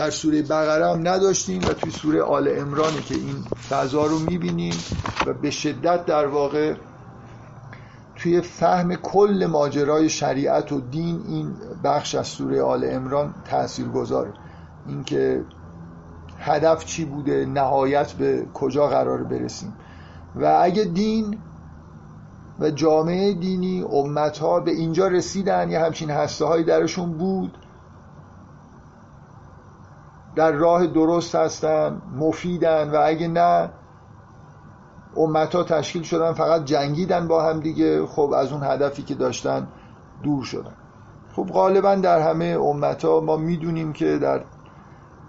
در 0.00 0.10
سوره 0.10 0.42
بقره 0.42 0.90
هم 0.90 1.08
نداشتیم 1.08 1.62
و 1.62 1.72
توی 1.72 1.90
سوره 1.90 2.22
آل 2.22 2.48
امرانی 2.56 3.00
که 3.00 3.14
این 3.14 3.44
فضا 3.68 4.06
رو 4.06 4.18
می‌بینیم 4.18 4.74
و 5.26 5.32
به 5.32 5.50
شدت 5.50 6.06
در 6.06 6.26
واقع 6.26 6.74
توی 8.16 8.40
فهم 8.40 8.94
کل 8.94 9.48
ماجرای 9.50 10.08
شریعت 10.08 10.72
و 10.72 10.80
دین 10.80 11.22
این 11.28 11.52
بخش 11.84 12.14
از 12.14 12.26
سوره 12.26 12.62
آل 12.62 12.84
امران 12.90 13.34
تأثیر 13.44 13.88
گذاره 13.88 14.32
اینکه 14.86 15.44
هدف 16.38 16.84
چی 16.84 17.04
بوده 17.04 17.46
نهایت 17.46 18.12
به 18.12 18.46
کجا 18.54 18.86
قرار 18.86 19.22
برسیم. 19.22 19.72
و 20.36 20.58
اگه 20.62 20.84
دین 20.84 21.38
و 22.60 22.70
جامعه 22.70 23.34
دینی 23.34 23.82
امتها 23.82 24.60
به 24.60 24.70
اینجا 24.70 25.08
رسیدن 25.08 25.70
یا 25.70 25.84
همچین 25.84 26.10
هسته 26.10 26.44
هایی 26.44 26.64
درشون 26.64 27.12
بود 27.12 27.58
در 30.40 30.52
راه 30.52 30.86
درست 30.86 31.34
هستن 31.34 32.02
مفیدن 32.16 32.90
و 32.90 33.02
اگه 33.04 33.28
نه 33.28 33.70
امت 35.16 35.56
تشکیل 35.56 36.02
شدن 36.02 36.32
فقط 36.32 36.64
جنگیدن 36.64 37.28
با 37.28 37.42
هم 37.42 37.60
دیگه. 37.60 38.06
خب 38.06 38.32
از 38.36 38.52
اون 38.52 38.62
هدفی 38.64 39.02
که 39.02 39.14
داشتن 39.14 39.68
دور 40.22 40.44
شدن. 40.44 40.74
خب 41.36 41.46
غالبا 41.46 41.94
در 41.94 42.20
همه 42.20 42.44
امت 42.44 43.04
ما 43.04 43.36
می‌دونیم 43.36 43.92
که 43.92 44.18
در 44.18 44.40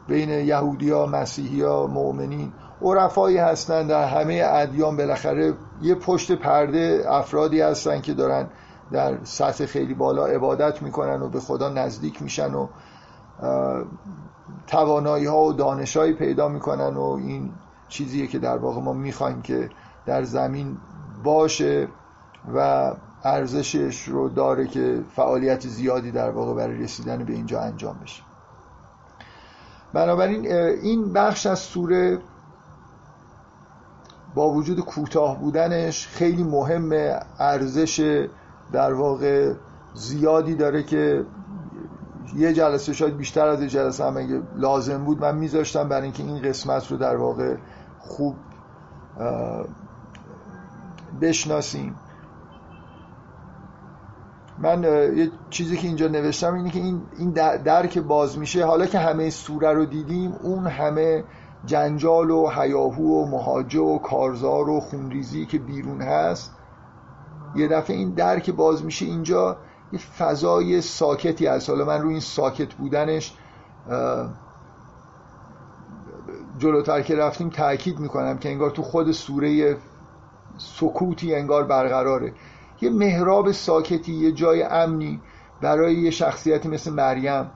بین 0.08 0.30
یهودی 0.30 0.90
ها 0.90 1.06
مسیحی 1.06 1.62
ها 1.62 1.88
مؤمنین 1.88 2.54
عرفایی 2.82 3.38
هستن. 3.38 3.88
در 3.88 4.08
همه 4.08 4.44
ادیان 4.46 4.98
بالاخره 4.98 5.54
یه 5.82 5.96
پشت 5.96 6.32
پرده 6.32 7.04
افرادی 7.08 7.62
هستن 7.62 8.02
که 8.02 8.14
دارن 8.14 8.48
در 8.92 9.18
سطح 9.24 9.66
خیلی 9.66 9.94
بالا 9.94 10.26
عبادت 10.26 10.82
می‌کنن 10.82 11.22
و 11.22 11.30
به 11.30 11.40
خدا 11.40 11.70
نزدیک 11.70 12.22
میشن 12.22 12.54
و 12.54 12.68
توانایی 14.72 15.26
ها 15.26 15.44
و 15.44 15.54
دانشهایی 15.54 16.14
پیدا 16.14 16.48
می‌کنن 16.48 16.96
و 16.98 17.02
این 17.02 17.52
چیزیه 17.88 18.28
که 18.28 18.40
در 18.40 18.58
واقع 18.58 18.82
ما 18.82 18.94
می‌خوایم 18.94 19.42
که 19.42 19.70
در 20.06 20.24
زمین 20.24 20.78
باشه 21.24 21.88
و 22.56 22.92
ارزشش 23.24 24.04
رو 24.08 24.30
داره 24.30 24.68
که 24.68 25.04
فعالیت 25.16 25.68
زیادی 25.68 26.12
در 26.12 26.30
واقع 26.30 26.54
برای 26.54 26.78
رسیدن 26.78 27.24
به 27.24 27.34
اینجا 27.34 27.62
انجام 27.62 28.00
بشه. 28.04 28.24
بنابراین 29.94 30.52
این 30.82 31.14
بخش 31.14 31.46
از 31.46 31.60
سوره 31.60 32.20
با 34.36 34.50
وجود 34.50 34.80
کوتاه 34.80 35.40
بودنش 35.40 36.08
خیلی 36.08 36.44
مهمه. 36.44 37.20
ارزش 37.40 38.28
در 38.72 38.94
واقع 38.94 39.54
زیادی 39.94 40.56
داره 40.56 40.84
که 40.84 41.26
یه 42.36 42.54
جلسه 42.54 42.94
شاید 42.94 43.18
بیشتر 43.18 43.48
از 43.48 43.62
یه 43.62 43.68
جلسه 43.68 44.06
هم 44.06 44.18
اگه 44.18 44.42
لازم 44.56 45.06
بود 45.06 45.22
من 45.22 45.38
میذاشتم 45.38 45.90
برای 45.90 46.04
اینکه 46.04 46.24
این 46.24 46.42
قسمت 46.42 46.92
رو 46.92 46.98
در 46.98 47.16
واقع 47.16 47.56
خوب 48.00 48.36
بشناسیم. 51.22 51.96
من 54.60 54.84
یه 55.18 55.32
چیزی 55.50 55.78
که 55.78 55.88
اینجا 55.88 56.08
نوشتم 56.08 56.54
اینه 56.54 56.70
که 56.70 56.80
این 56.80 57.02
این 57.18 57.32
در 57.64 57.88
که 57.88 58.02
باز 58.02 58.38
میشه 58.38 58.66
حالا 58.66 58.86
که 58.86 59.00
همه 59.00 59.30
سوره 59.30 59.74
رو 59.74 59.86
دیدیم 59.86 60.34
اون 60.44 60.68
همه 60.68 61.24
جنجال 61.66 62.32
و 62.32 62.50
حیاهو 62.50 63.24
و 63.24 63.26
مهاجه 63.26 63.80
و 63.80 63.98
کارزار 63.98 64.70
و 64.70 64.80
خونریزی 64.80 65.46
که 65.46 65.60
بیرون 65.60 66.02
هست 66.02 66.56
یه 67.56 67.68
دفعه 67.68 67.96
این 67.96 68.10
در 68.10 68.40
که 68.40 68.52
باز 68.52 68.86
میشه 68.86 69.06
اینجا 69.06 69.58
یه 69.92 70.00
فضای 70.00 70.82
ساکتی 70.82 71.48
هست. 71.48 71.70
حالا 71.70 71.86
من 71.86 72.02
روی 72.02 72.12
این 72.12 72.22
ساکت 72.22 72.74
بودنش 72.74 73.34
جلوتر 76.58 77.02
که 77.02 77.16
رفتیم 77.16 77.50
تاکید 77.50 78.00
می‌کنم 78.00 78.38
که 78.38 78.50
انگار 78.50 78.70
تو 78.70 78.82
خود 78.82 79.12
سوره 79.12 79.78
سکوتی 80.58 81.36
انگار 81.36 81.64
برقراره. 81.64 82.34
یه 82.82 82.90
محراب 82.90 83.52
ساکتی 83.52 84.14
یه 84.14 84.32
جای 84.32 84.64
امنی 84.64 85.22
برای 85.62 85.96
یه 85.96 86.12
شخصیتی 86.12 86.70
مثل 86.70 86.94
مریم. 86.94 87.52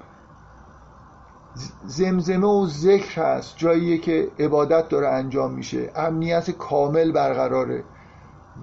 زمزمه 1.86 2.48
و 2.48 2.68
ذکر 2.68 3.22
هست 3.22 3.58
جاییه 3.58 3.98
که 3.98 4.32
عبادت 4.40 4.90
داره 4.90 5.08
انجام 5.08 5.54
میشه. 5.54 5.92
امنیت 5.96 6.52
کامل 6.52 7.12
برقراره. 7.12 7.84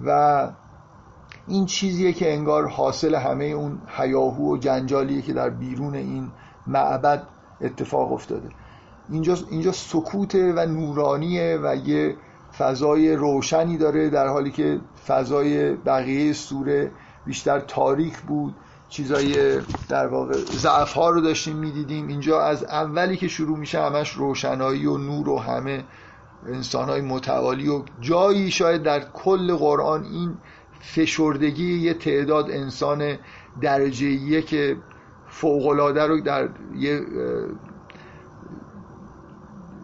و 0.05 0.49
این 1.47 1.65
چیزیه 1.65 2.13
که 2.13 2.33
انگار 2.33 2.67
حاصل 2.67 3.15
همه 3.15 3.45
اون 3.45 3.81
حیاهو 3.87 4.53
و 4.53 4.57
جنجالیه 4.57 5.21
که 5.21 5.33
در 5.33 5.49
بیرون 5.49 5.95
این 5.95 6.31
معبد 6.67 7.23
اتفاق 7.61 8.13
افتاده. 8.13 8.49
اینجا, 9.09 9.37
اینجا 9.49 9.71
سکوته 9.71 10.53
و 10.53 10.65
نورانیه 10.65 11.59
و 11.63 11.75
یه 11.75 12.15
فضای 12.57 13.15
روشنی 13.15 13.77
داره 13.77 14.09
در 14.09 14.27
حالی 14.27 14.51
که 14.51 14.79
فضای 15.07 15.75
بقیه 15.75 16.33
سوره 16.33 16.91
بیشتر 17.25 17.59
تاریک 17.59 18.17
بود. 18.17 18.55
چیزای 18.89 19.59
در 19.89 20.07
واقع 20.07 20.33
ضعف 20.33 20.93
ها 20.93 21.09
رو 21.09 21.21
داشتیم 21.21 21.55
می‌دیدیم. 21.55 22.07
اینجا 22.07 22.41
از 22.41 22.63
اولی 22.63 23.17
که 23.17 23.27
شروع 23.27 23.57
میشه 23.57 23.81
همش 23.81 24.09
روشنایی 24.09 24.85
و 24.85 24.97
نور 24.97 25.29
و 25.29 25.39
همه 25.39 25.83
انسان 26.47 26.89
های 26.89 27.01
متوالی 27.01 27.69
و 27.69 27.81
جایی 28.01 28.51
شاید 28.51 28.83
در 28.83 28.99
کل 28.99 29.55
قرآن 29.55 30.03
این 30.03 30.37
فشردگی 30.83 31.73
یه 31.79 31.93
تعداد 31.93 32.51
انسان 32.51 33.17
درجه 33.61 34.41
که 34.41 34.77
فوقلاده 35.27 36.03
رو 36.07 36.21
در 36.21 36.49
یه 36.75 37.01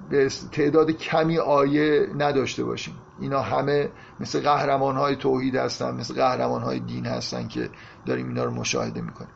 به 0.10 0.30
تعداد 0.52 0.92
کمی 0.92 1.38
آیه 1.38 2.08
نداشته 2.18 2.64
باشیم. 2.64 2.96
اینا 3.20 3.42
همه 3.42 3.90
مثل 4.20 4.40
قهرمان 4.40 4.96
های 4.96 5.16
توحید 5.16 5.56
هستن 5.56 5.96
مثل 5.96 6.14
قهرمان 6.14 6.62
های 6.62 6.80
دین 6.80 7.06
هستن 7.06 7.48
که 7.48 7.70
داریم 8.06 8.28
اینا 8.28 8.44
رو 8.44 8.52
مشاهده 8.52 9.02
می‌کنیم. 9.02 9.32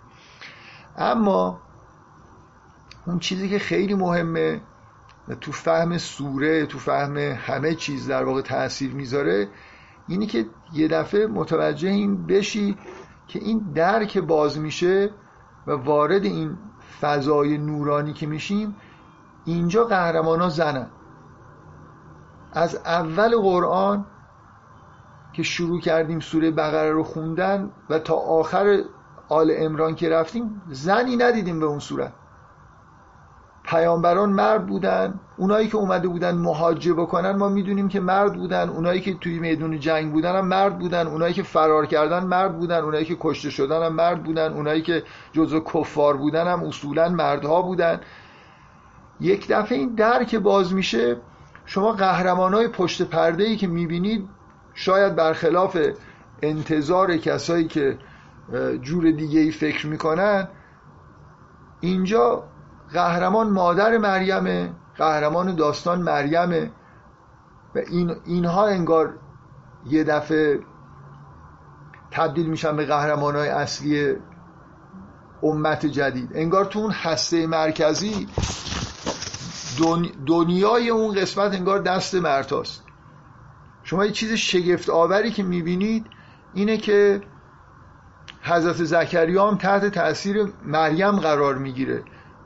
اما 0.97 1.61
اون 3.07 3.19
چیزی 3.19 3.49
که 3.49 3.59
خیلی 3.59 3.93
مهمه 3.93 4.61
تو 5.41 5.51
فهم 5.51 5.97
سوره 5.97 6.65
تو 6.65 6.79
فهم 6.79 7.17
همه 7.17 7.75
چیز 7.75 8.07
در 8.07 8.23
واقع 8.23 8.41
تاثیر 8.41 8.93
می‌ذاره 8.93 9.47
اینی 10.07 10.25
که 10.25 10.45
یه 10.73 10.87
دفعه 10.87 11.27
متوجه 11.27 11.89
این 11.89 12.25
بشی 12.27 12.77
که 13.27 13.39
این 13.39 13.59
در 13.75 14.05
که 14.05 14.21
باز 14.21 14.59
میشه 14.59 15.09
و 15.67 15.71
وارد 15.71 16.25
این 16.25 16.57
فضای 17.01 17.57
نورانی 17.57 18.13
که 18.13 18.27
میشیم 18.27 18.75
اینجا 19.45 19.83
قهرمان 19.83 20.41
ها 20.41 20.49
زنن. 20.49 20.87
از 22.53 22.75
اول 22.75 23.37
قرآن 23.37 24.05
که 25.33 25.43
شروع 25.43 25.79
کردیم 25.79 26.19
سوره 26.19 26.51
بقره 26.51 26.91
رو 26.91 27.03
خوندن 27.03 27.71
و 27.89 27.99
تا 27.99 28.15
آخر 28.15 28.83
آل 29.29 29.53
امران 29.57 29.95
که 29.95 30.09
رفتیم 30.09 30.61
زنی 30.69 31.15
ندیدیم 31.15 31.59
به 31.59 31.65
اون 31.65 31.79
صورت. 31.79 32.13
پیامبران 33.63 34.29
مرد 34.29 34.65
بودن 34.65 35.19
اونایی 35.37 35.67
که 35.67 35.77
اومده 35.77 36.07
بودن 36.07 36.35
مهاجه 36.35 36.93
بکنن 36.93 37.31
ما 37.31 37.49
می‌دونیم 37.49 37.87
که 37.87 37.99
مرد 37.99 38.33
بودن 38.33 38.69
اونایی 38.69 39.01
که 39.01 39.13
توی 39.13 39.39
میدون 39.39 39.79
جنگ 39.79 40.11
بودن 40.11 40.35
هم 40.35 40.47
مرد 40.47 40.79
بودن 40.79 41.07
اونایی 41.07 41.33
که 41.33 41.43
فرار 41.43 41.85
کردن 41.85 42.23
مرد 42.23 42.57
بودن 42.57 42.79
اونایی 42.79 43.05
که 43.05 43.17
کشته 43.19 43.49
شدن 43.49 43.83
هم 43.83 43.93
مرد 43.93 44.23
بودن 44.23 44.53
اونایی 44.53 44.81
که 44.81 45.03
جزو 45.31 45.59
کفار 45.59 46.17
بودن 46.17 46.47
هم 46.47 46.63
اصولا 46.63 47.09
مردها 47.09 47.61
بودن. 47.61 47.99
یک 49.19 49.47
دفعه 49.47 49.77
این 49.77 49.95
در 49.95 50.23
که 50.23 50.39
باز 50.39 50.73
میشه 50.73 51.17
شما 51.65 51.91
قهرمان 51.91 52.53
های 52.53 52.67
پشت 52.67 53.01
پرده 53.01 53.43
ای 53.43 53.55
که 53.55 53.67
می‌بینید 53.67 54.29
شاید 54.73 55.15
برخلاف 55.15 55.77
انتظار 56.41 57.17
کسایی 57.17 57.67
که 57.67 57.97
جور 58.81 59.11
دیگه 59.11 59.39
ای 59.39 59.51
فکر 59.51 59.87
می‌کنن 59.87 60.47
اینجا 61.79 62.43
قهرمان 62.93 63.49
مادر 63.49 63.97
مریمه 63.97 64.73
قهرمان 64.97 65.55
داستان 65.55 66.01
مریمه. 66.01 66.71
و 67.75 67.77
این 67.77 68.15
اینها 68.25 68.67
انگار 68.67 69.13
یه 69.85 70.03
دفعه 70.03 70.59
تبدیل 72.11 72.47
میشن 72.49 72.75
به 72.75 72.85
قهرمان 72.85 73.35
های 73.35 73.49
اصلی 73.49 74.15
امت 75.43 75.85
جدید. 75.85 76.31
انگار 76.33 76.65
تو 76.65 76.79
اون 76.79 76.91
هسته 76.91 77.47
مرکزی 77.47 78.27
دنیای 80.27 80.89
اون 80.89 81.15
قسمت 81.15 81.53
انگار 81.53 81.79
دست 81.79 82.15
مرتاست 82.15 82.83
شما 83.83 84.05
یه 84.05 84.11
چیز 84.11 84.33
شگفت 84.33 84.89
آوری 84.89 85.31
که 85.31 85.43
می‌بینید 85.43 86.05
اینه 86.53 86.77
که 86.77 87.21
حضرت 88.41 88.83
زکریا 88.83 89.47
هم 89.47 89.57
تحت 89.57 89.85
تاثیر 89.85 90.53
مریم 90.65 91.11
قرار 91.11 91.57
می‌گیره. 91.57 92.03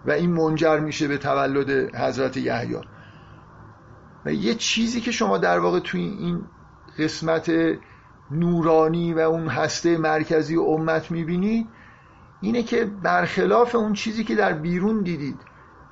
و 0.08 0.12
این 0.12 0.32
منجر 0.32 0.80
میشه 0.80 1.08
به 1.08 1.18
تولد 1.18 1.96
حضرت 1.96 2.38
یحیی. 2.38 2.78
و 4.26 4.34
یه 4.34 4.56
چیزی 4.56 5.02
که 5.02 5.12
شما 5.12 5.38
در 5.38 5.60
واقع 5.60 5.80
توی 5.80 6.02
این 6.02 6.42
قسمت 7.00 7.52
نورانی 8.32 9.14
و 9.14 9.20
اون 9.20 9.48
هسته 9.48 9.98
مرکزی 9.98 10.56
امت 10.56 11.12
می‌بینید 11.12 11.68
اینه 12.42 12.64
که 12.64 12.86
برخلاف 12.86 13.76
اون 13.76 13.94
چیزی 13.94 14.24
که 14.24 14.36
در 14.36 14.54
بیرون 14.54 15.02
دیدید 15.02 15.40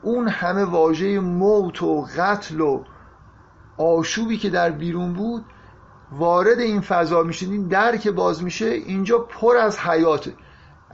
اون 0.03 0.27
همه 0.27 0.63
واژه 0.63 1.19
موت 1.19 1.83
و 1.83 2.01
قتل 2.17 2.61
و 2.61 2.83
آشوبی 3.77 4.37
که 4.37 4.49
در 4.49 4.69
بیرون 4.69 5.13
بود 5.13 5.45
وارد 6.11 6.59
این 6.59 6.81
فضا 6.81 7.23
میشید 7.23 7.51
این 7.51 7.67
در 7.67 7.97
که 7.97 8.11
باز 8.11 8.43
میشه 8.43 8.65
اینجا 8.65 9.19
پر 9.19 9.57
از 9.57 9.79
حیاته. 9.79 10.33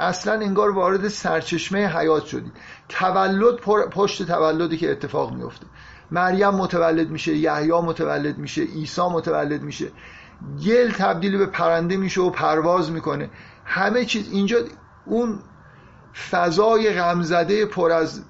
اصلا 0.02 0.34
انگار 0.34 0.70
وارد 0.70 1.08
سرچشمه 1.08 1.88
حیات 1.98 2.26
شدید 2.26 2.54
تولد 2.90 3.56
پشت 3.90 4.24
تولدی 4.28 4.78
که 4.78 4.92
اتفاق 4.92 5.34
میفته 5.34 5.66
مریم 6.12 6.50
متولد 6.50 7.10
میشه 7.10 7.36
یحیی 7.36 7.72
متولد 7.72 8.38
میشه 8.38 8.62
عیسی 8.62 9.02
متولد 9.02 9.62
میشه. 9.62 9.92
گل 10.66 10.92
تبدیل 10.92 11.38
به 11.38 11.46
پرنده 11.46 11.98
میشه 11.98 12.22
و 12.22 12.30
پرواز 12.30 12.92
می‌کنه. 12.92 13.30
همه 13.66 14.06
چیز 14.06 14.30
اینجا 14.32 14.58
اون 15.06 15.40
فضای 16.32 16.94
غمزده 16.94 17.66
پر 17.66 17.92
از 17.92 18.24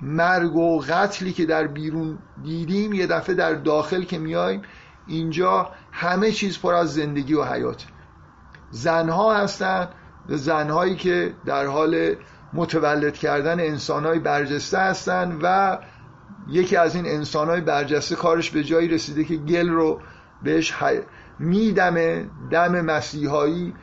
مرگ 0.00 0.56
و 0.56 0.80
قتلی 0.80 1.32
که 1.32 1.46
در 1.46 1.66
بیرون 1.66 2.18
دیدیم 2.42 2.92
یه 2.92 3.06
دفعه 3.06 3.34
در 3.34 3.54
داخل 3.54 4.04
که 4.04 4.18
میایم 4.18 4.62
اینجا 5.06 5.70
همه 5.92 6.32
چیز 6.32 6.58
پر 6.58 6.74
از 6.74 6.94
زندگی 6.94 7.34
و 7.34 7.44
حیات. 7.44 7.84
زنها 8.70 9.34
هستن 9.34 9.88
زنهایی 10.28 10.96
که 10.96 11.34
در 11.46 11.66
حال 11.66 12.14
متولد 12.52 13.14
کردن 13.14 13.60
انسانهای 13.60 14.18
برجسته 14.18 14.78
هستن 14.78 15.38
و 15.42 15.78
یکی 16.48 16.76
از 16.76 16.96
این 16.96 17.06
انسانهای 17.06 17.60
برجسته 17.60 18.16
کارش 18.16 18.50
به 18.50 18.64
جایی 18.64 18.88
رسیده 18.88 19.24
که 19.24 19.36
گل 19.36 19.68
رو 19.68 20.00
بهش 20.42 20.72
حی... 20.72 21.00
میدمه 21.38 22.30
دم 22.50 22.80
مسیحایی 22.80 23.74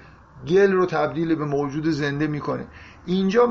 گل 0.47 0.71
رو 0.71 0.86
تبدیل 0.86 1.36
به 1.36 1.45
موجود 1.45 1.89
زنده 1.89 2.27
می‌کنه. 2.27 2.67
اینجا 3.06 3.49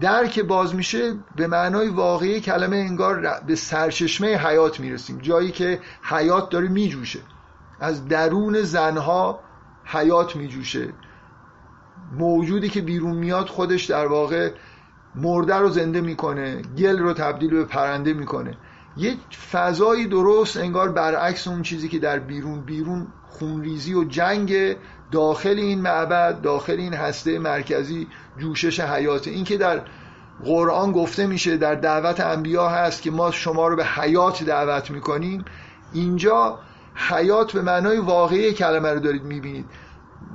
در 0.00 0.26
که 0.26 0.42
باز 0.42 0.74
میشه 0.74 1.14
به 1.36 1.46
معنای 1.46 1.88
واقعی 1.88 2.40
کلمه 2.40 2.76
انگار 2.76 3.40
به 3.46 3.54
سرچشمه 3.54 4.36
حیات 4.36 4.80
می‌رسیم. 4.80 5.18
جایی 5.18 5.50
که 5.50 5.80
حیات 6.02 6.50
داره 6.50 6.68
میجوشه. 6.68 7.20
از 7.80 8.08
درون 8.08 8.62
زنها 8.62 9.40
حیات 9.84 10.36
میجوشه. 10.36 10.92
موجودی 12.12 12.68
که 12.68 12.80
بیرون 12.80 13.16
میاد 13.16 13.46
خودش 13.46 13.84
در 13.84 14.06
واقع 14.06 14.50
مرده 15.14 15.54
رو 15.54 15.68
زنده 15.68 16.00
می‌کنه 16.00 16.62
گل 16.78 16.98
رو 16.98 17.12
تبدیل 17.12 17.50
به 17.50 17.64
پرنده 17.64 18.12
می‌کنه. 18.12 18.56
یه 18.96 19.14
فضایی 19.52 20.06
درست 20.06 20.56
انگار 20.56 20.92
برعکس 20.92 21.48
اون 21.48 21.62
چیزی 21.62 21.88
که 21.88 21.98
در 21.98 22.18
بیرون 22.18 22.60
بیرون 22.60 23.06
خونریزی 23.28 23.94
و 23.94 24.04
جنگ 24.04 24.76
داخل 25.10 25.58
این 25.58 25.80
معبد 25.80 26.40
داخل 26.40 26.76
این 26.76 26.94
هسته 26.94 27.38
مرکزی 27.38 28.06
جوشش 28.38 28.80
حیات 28.80 29.28
این 29.28 29.44
که 29.44 29.56
در 29.56 29.82
قرآن 30.44 30.92
گفته 30.92 31.26
میشه 31.26 31.56
در 31.56 31.74
دعوت 31.74 32.20
انبیا 32.20 32.68
هست 32.68 33.02
که 33.02 33.10
ما 33.10 33.30
شما 33.30 33.68
رو 33.68 33.76
به 33.76 33.84
حیات 33.84 34.44
دعوت 34.44 34.90
می‌کنیم. 34.90 35.44
اینجا 35.92 36.58
حیات 36.94 37.52
به 37.52 37.62
معنای 37.62 37.98
واقعی 37.98 38.52
کلمه 38.52 38.88
رو 38.88 39.00
دارید 39.00 39.24
می‌بینید. 39.24 39.64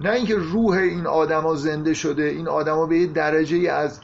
نه 0.02 0.10
اینکه 0.10 0.36
روح 0.36 0.78
این 0.78 1.08
آدما 1.08 1.56
زنده 1.56 1.94
شده 1.94 2.24
این 2.24 2.48
آدما 2.48 2.86
به 2.86 3.00
یه 3.00 3.08
درجه 3.08 3.72
از 3.72 4.00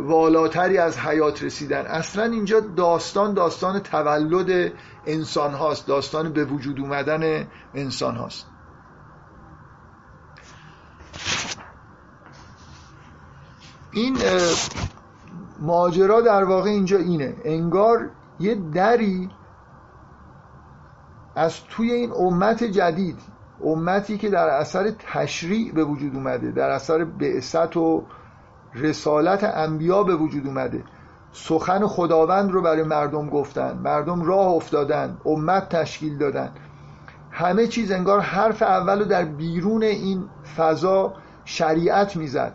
والاتری 0.00 0.78
از 0.78 0.98
حیات 0.98 1.42
رسیدن. 1.42 1.86
اصلا 1.86 2.24
اینجا 2.24 2.60
داستان 2.60 3.34
داستان 3.34 3.78
تولد 3.80 4.72
انسان 5.06 5.54
هاست 5.54 5.86
داستان 5.86 6.32
به 6.32 6.44
وجود 6.44 6.80
اومدن 6.80 7.46
انسان 7.74 8.16
هاست. 8.16 8.46
این 13.92 14.18
ماجرا 15.60 16.20
در 16.20 16.44
واقع 16.44 16.70
اینجا 16.70 16.98
اینه. 16.98 17.36
انگار 17.44 18.10
یه 18.40 18.54
دری 18.54 19.30
از 21.36 21.64
توی 21.64 21.92
این 21.92 22.12
امت 22.12 22.64
جدید 22.64 23.31
امتی 23.64 24.18
که 24.18 24.30
در 24.30 24.48
اثر 24.48 24.90
تشریع 25.12 25.72
به 25.72 25.84
وجود 25.84 26.14
اومده 26.14 26.50
در 26.50 26.70
اثر 26.70 27.04
بعثت 27.04 27.76
و 27.76 28.04
رسالت 28.74 29.44
انبیا 29.44 30.02
به 30.02 30.16
وجود 30.16 30.46
اومده. 30.46 30.84
سخن 31.32 31.86
خداوند 31.86 32.50
رو 32.50 32.62
برای 32.62 32.82
مردم 32.82 33.30
گفتن 33.30 33.78
مردم 33.78 34.22
راه 34.22 34.46
افتادن 34.46 35.16
امت 35.26 35.68
تشکیل 35.68 36.18
دادن. 36.18 36.50
همه 37.30 37.66
چیز 37.66 37.92
انگار 37.92 38.20
حرف 38.20 38.62
اول 38.62 38.98
رو 38.98 39.04
در 39.04 39.24
بیرون 39.24 39.82
این 39.82 40.24
فضا 40.56 41.14
شریعت 41.44 42.16
می‌زد. 42.16 42.54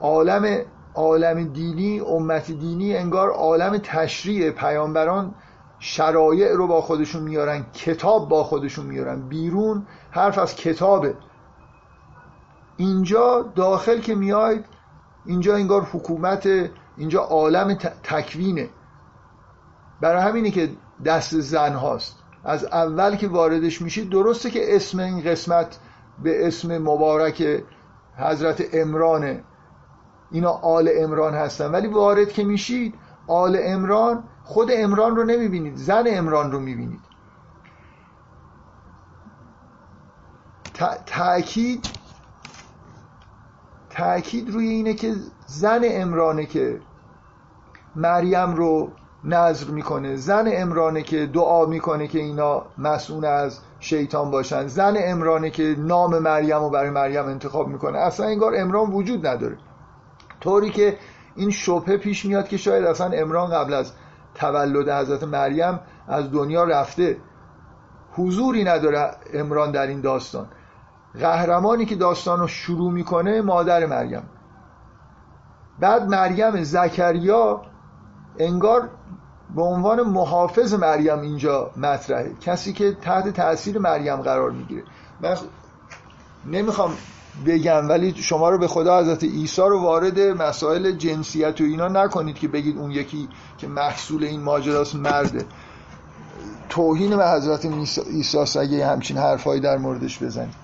عالم 0.00 0.64
عالم 0.94 1.44
دینی 1.44 2.00
امت 2.00 2.52
دینی 2.52 2.96
انگار 2.96 3.30
عالم 3.30 3.78
تشریع. 3.78 4.50
پیامبران 4.50 5.34
شرایع 5.86 6.52
رو 6.52 6.66
با 6.66 6.80
خودشون 6.80 7.22
میارن 7.22 7.66
کتاب 7.72 8.28
با 8.28 8.44
خودشون 8.44 8.86
میارن 8.86 9.28
بیرون 9.28 9.86
حرف 10.10 10.38
از 10.38 10.56
کتابه. 10.56 11.14
اینجا 12.76 13.52
داخل 13.54 14.00
که 14.00 14.14
میاید 14.14 14.64
اینجا 15.26 15.54
انگار 15.54 15.82
حکومت 15.82 16.48
اینجا 16.96 17.20
عالم 17.20 17.74
تکوینه. 18.02 18.68
برای 20.00 20.22
همینه 20.22 20.50
که 20.50 20.70
دست 21.04 21.40
زن 21.40 21.72
هاست. 21.72 22.16
از 22.44 22.64
اول 22.64 23.16
که 23.16 23.28
واردش 23.28 23.82
میشید 23.82 24.10
درسته 24.10 24.50
که 24.50 24.76
اسم 24.76 24.98
این 24.98 25.20
قسمت 25.20 25.78
به 26.22 26.46
اسم 26.46 26.78
مبارک 26.78 27.62
حضرت 28.16 28.64
امرانه 28.72 29.44
اینا 30.30 30.50
آل 30.50 30.90
امران 30.96 31.34
هستن. 31.34 31.70
ولی 31.70 31.88
وارد 31.88 32.32
که 32.32 32.44
میشید 32.44 32.94
آل 33.26 33.58
امران 33.62 34.24
خود 34.44 34.68
امران 34.72 35.16
رو 35.16 35.24
نمی‌بینید 35.24 35.76
زن 35.76 36.04
امران 36.06 36.52
رو 36.52 36.60
می‌بینید. 36.60 37.00
تأکید 41.06 41.88
تأکید 43.90 44.50
روی 44.50 44.68
اینه 44.68 44.94
که 44.94 45.14
زن 45.46 45.80
امرانه 45.84 46.46
که 46.46 46.80
مریم 47.96 48.54
رو 48.54 48.92
نظر 49.24 49.70
می‌کنه 49.70 50.16
زن 50.16 50.50
امرانه 50.52 51.02
که 51.02 51.26
دعا 51.26 51.66
می‌کنه 51.66 52.06
که 52.06 52.18
اینا 52.18 52.66
مسئول 52.78 53.24
از 53.24 53.58
شیطان 53.80 54.30
باشن 54.30 54.66
زن 54.66 54.96
امرانه 54.98 55.50
که 55.50 55.76
نام 55.78 56.18
مریم 56.18 56.58
رو 56.58 56.70
برای 56.70 56.90
مریم 56.90 57.26
انتخاب 57.26 57.68
می‌کنه. 57.68 57.98
اصلا 57.98 58.26
انگار 58.26 58.52
امران 58.56 58.90
وجود 58.90 59.26
نداره. 59.26 59.56
طوری 60.40 60.70
که 60.70 60.98
این 61.36 61.50
شبه 61.50 61.96
پیش 61.96 62.24
میاد 62.24 62.48
که 62.48 62.56
شاید 62.56 62.84
اصلا 62.84 63.10
امران 63.10 63.50
قبل 63.50 63.74
از 63.74 63.92
تولد 64.34 64.88
حضرت 64.88 65.24
مریم 65.24 65.80
از 66.08 66.32
دنیا 66.32 66.64
رفته. 66.64 67.16
حضوری 68.12 68.64
نداره 68.64 69.10
امران 69.34 69.70
در 69.70 69.86
این 69.86 70.00
داستان. 70.00 70.46
قهرمانی 71.20 71.84
که 71.84 71.96
داستان 71.96 72.40
رو 72.40 72.46
شروع 72.46 72.92
می‌کنه 72.92 73.42
مادر 73.42 73.86
مریم. 73.86 74.22
بعد 75.78 76.08
مریم 76.08 76.62
زکریا 76.62 77.62
انگار 78.38 78.88
به 79.54 79.62
عنوان 79.62 80.02
محافظ 80.02 80.74
مریم 80.74 81.20
اینجا 81.20 81.70
مطرحه. 81.76 82.34
کسی 82.40 82.72
که 82.72 82.92
تحت 82.94 83.28
تاثیر 83.28 83.78
مریم 83.78 84.16
قرار 84.16 84.50
می‌گیره. 84.50 84.84
من 85.20 85.36
نمی‌خوام 86.46 86.92
بگم 87.46 87.88
ولی 87.88 88.14
شما 88.14 88.48
رو 88.48 88.58
به 88.58 88.68
خدا 88.68 89.00
حضرت 89.00 89.24
عیسی 89.24 89.62
رو 89.62 89.80
وارد 89.80 90.20
مسائل 90.20 90.92
جنسیت 90.92 91.60
و 91.60 91.64
اینا 91.64 91.88
نکنید 91.88 92.36
که 92.36 92.48
بگید 92.48 92.78
اون 92.78 92.90
یکی 92.90 93.28
که 93.58 93.66
محصول 93.66 94.24
این 94.24 94.40
ماجراست 94.40 94.94
مرده. 94.94 95.44
توهین 96.68 97.16
به 97.16 97.30
حضرت 97.30 97.66
عیسی 98.10 98.58
اگه 98.58 98.86
همچین 98.86 99.16
حرفایی 99.16 99.60
در 99.60 99.76
موردش 99.76 100.22
بزنید. 100.22 100.54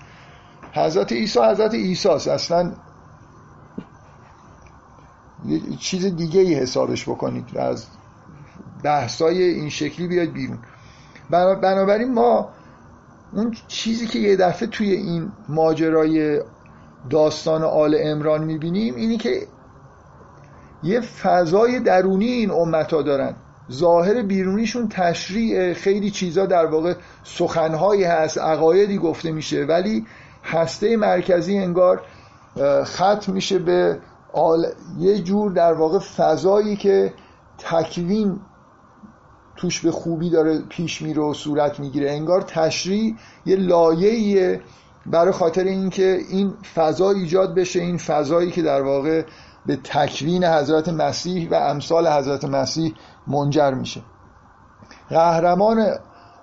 حضرت 0.73 1.11
عیسی 1.11 1.39
حضرت 1.39 1.73
عیسی 1.73 2.09
اصلا 2.09 2.71
یه 5.45 5.61
چیز 5.79 6.05
دیگه 6.05 6.41
ای 6.41 6.53
حسابش 6.53 7.09
بکنید 7.09 7.45
و 7.53 7.59
از 7.59 7.85
بحثای 8.83 9.43
این 9.43 9.69
شکلی 9.69 10.07
بیاد 10.07 10.27
بیرون. 10.27 10.59
بنابراین 11.29 12.13
ما 12.13 12.49
اون 13.33 13.55
چیزی 13.67 14.07
که 14.07 14.19
یه 14.19 14.35
دفعه 14.35 14.67
توی 14.67 14.91
این 14.91 15.31
ماجرای 15.49 16.41
داستان 17.09 17.63
آل 17.63 17.97
امران 17.99 18.43
می‌بینیم 18.43 18.95
اینی 18.95 19.17
که 19.17 19.47
یه 20.83 21.01
فضای 21.01 21.79
درونی 21.79 22.25
این 22.25 22.51
امت 22.51 22.93
ها 22.93 23.01
دارن. 23.01 23.35
ظاهر 23.71 24.21
بیرونیشون 24.21 24.89
تشریع 24.89 25.73
خیلی 25.73 26.11
چیزا 26.11 26.45
در 26.45 26.65
واقع 26.65 26.93
سخنهایی 27.23 28.03
هست 28.03 28.37
عقایدی 28.37 28.97
گفته 28.97 29.31
میشه 29.31 29.63
ولی 29.63 30.05
هسته 30.43 30.97
مرکزی 30.97 31.57
انگار 31.57 32.01
ختم 32.83 33.33
میشه 33.33 33.59
به 33.59 33.99
آل... 34.33 34.65
یه 34.99 35.19
جور 35.19 35.51
در 35.51 35.73
واقع 35.73 35.99
فضایی 35.99 36.75
که 36.75 37.13
تکوین 37.57 38.39
توش 39.55 39.79
به 39.79 39.91
خوبی 39.91 40.29
داره 40.29 40.59
پیش 40.69 41.01
میره 41.01 41.21
و 41.21 41.33
صورت 41.33 41.79
می‌گیره. 41.79 42.11
انگار 42.11 42.41
تشریع 42.41 43.15
یه 43.45 43.55
لایه‌ایه 43.55 44.61
برای 45.05 45.31
خاطر 45.31 45.63
اینکه 45.63 46.19
این 46.29 46.53
فضا 46.75 47.11
ایجاد 47.11 47.55
بشه 47.55 47.79
این 47.79 47.97
فضایی 47.97 48.51
که 48.51 48.61
در 48.61 48.81
واقع 48.81 49.25
به 49.65 49.75
تکوین 49.75 50.43
حضرت 50.43 50.89
مسیح 50.89 51.49
و 51.49 51.53
امثال 51.53 52.07
حضرت 52.07 52.45
مسیح 52.45 52.93
منجر 53.27 53.73
میشه. 53.73 54.01
قهرمان 55.09 55.85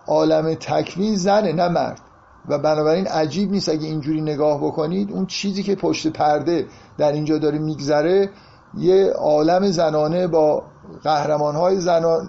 عالم 0.07 0.55
تکوین 0.55 1.17
زنه 1.17 1.53
نه 1.53 1.69
مرد. 1.69 2.01
و 2.49 2.59
بنابراین 2.59 3.07
عجیب 3.07 3.51
نیست 3.51 3.69
اگه 3.69 3.87
اینجوری 3.87 4.21
نگاه 4.21 4.65
بکنید 4.65 5.13
اون 5.13 5.27
چیزی 5.27 5.63
که 5.63 5.75
پشت 5.75 6.07
پرده 6.07 6.67
در 6.99 7.13
اینجا 7.13 7.39
داره 7.39 7.59
میگذره 7.59 8.31
یه 8.75 9.13
عالم 9.13 9.71
زنانه 9.71 10.27
با 10.27 10.63
قهرمان 11.03 11.55
های 11.55 11.81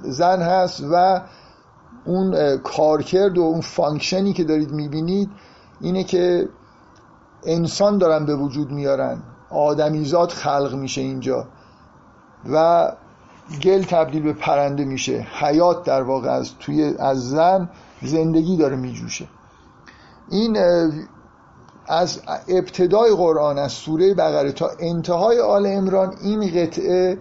زن 0.04 0.42
هست 0.42 0.84
و 0.92 1.22
اون 2.06 2.58
کارکرد 2.58 3.38
و 3.38 3.42
اون 3.42 3.62
function 3.62 4.26
ی 4.26 4.34
که 4.34 4.44
دارید 4.44 4.72
می‌بینید 4.72 5.30
اینه 5.82 6.04
که 6.04 6.50
انسان 7.44 7.98
دارن 7.98 8.26
به 8.26 8.36
وجود 8.36 8.72
میارن. 8.72 9.24
آدمیزاد 9.50 10.30
خلق 10.30 10.76
میشه 10.76 11.02
اینجا. 11.02 11.48
و 12.52 12.88
گل 13.64 13.84
تبدیل 13.84 14.24
به 14.24 14.34
پرنده 14.34 14.86
میشه. 14.86 15.28
حیات 15.40 15.84
در 15.84 16.02
واقع 16.02 16.30
از 16.30 16.52
توی 16.60 16.94
از 17.00 17.30
زن 17.30 17.70
زندگی 18.02 18.58
داره 18.58 18.76
میجوشه. 18.76 19.28
این 20.30 20.58
از 21.88 22.22
ابتدای 22.48 23.16
قرآن 23.16 23.58
از 23.58 23.72
سوره 23.72 24.14
بقره 24.14 24.52
تا 24.52 24.70
انتهای 24.80 25.40
آل 25.40 25.66
امران 25.66 26.16
این 26.22 26.48
قطعه 26.48 27.18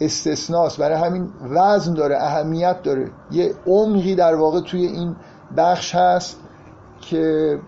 استثناست. 0.00 0.78
برای 0.78 0.96
همین 0.96 1.32
وزن 1.50 1.94
داره 1.94 2.16
اهمیت 2.16 2.82
داره. 2.82 3.10
یه 3.30 3.54
عمقی 3.66 4.14
در 4.14 4.34
واقع 4.34 4.60
توی 4.60 4.86
این 4.86 5.16
بخش 5.56 5.94
هست 5.94 6.36
که 7.00 7.58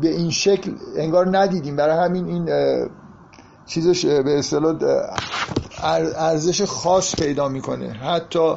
به 0.00 0.08
این 0.08 0.30
شکل 0.30 0.72
انگار 0.96 1.38
ندیدیم. 1.38 1.76
برای 1.76 2.04
همین 2.04 2.26
این 2.26 2.48
چیزش 3.66 4.04
به 4.04 4.38
اصطلاح 4.38 4.74
ارزش 6.16 6.62
خاص 6.62 7.16
پیدا 7.16 7.48
می‌کنه. 7.48 7.92
حتی 7.92 8.54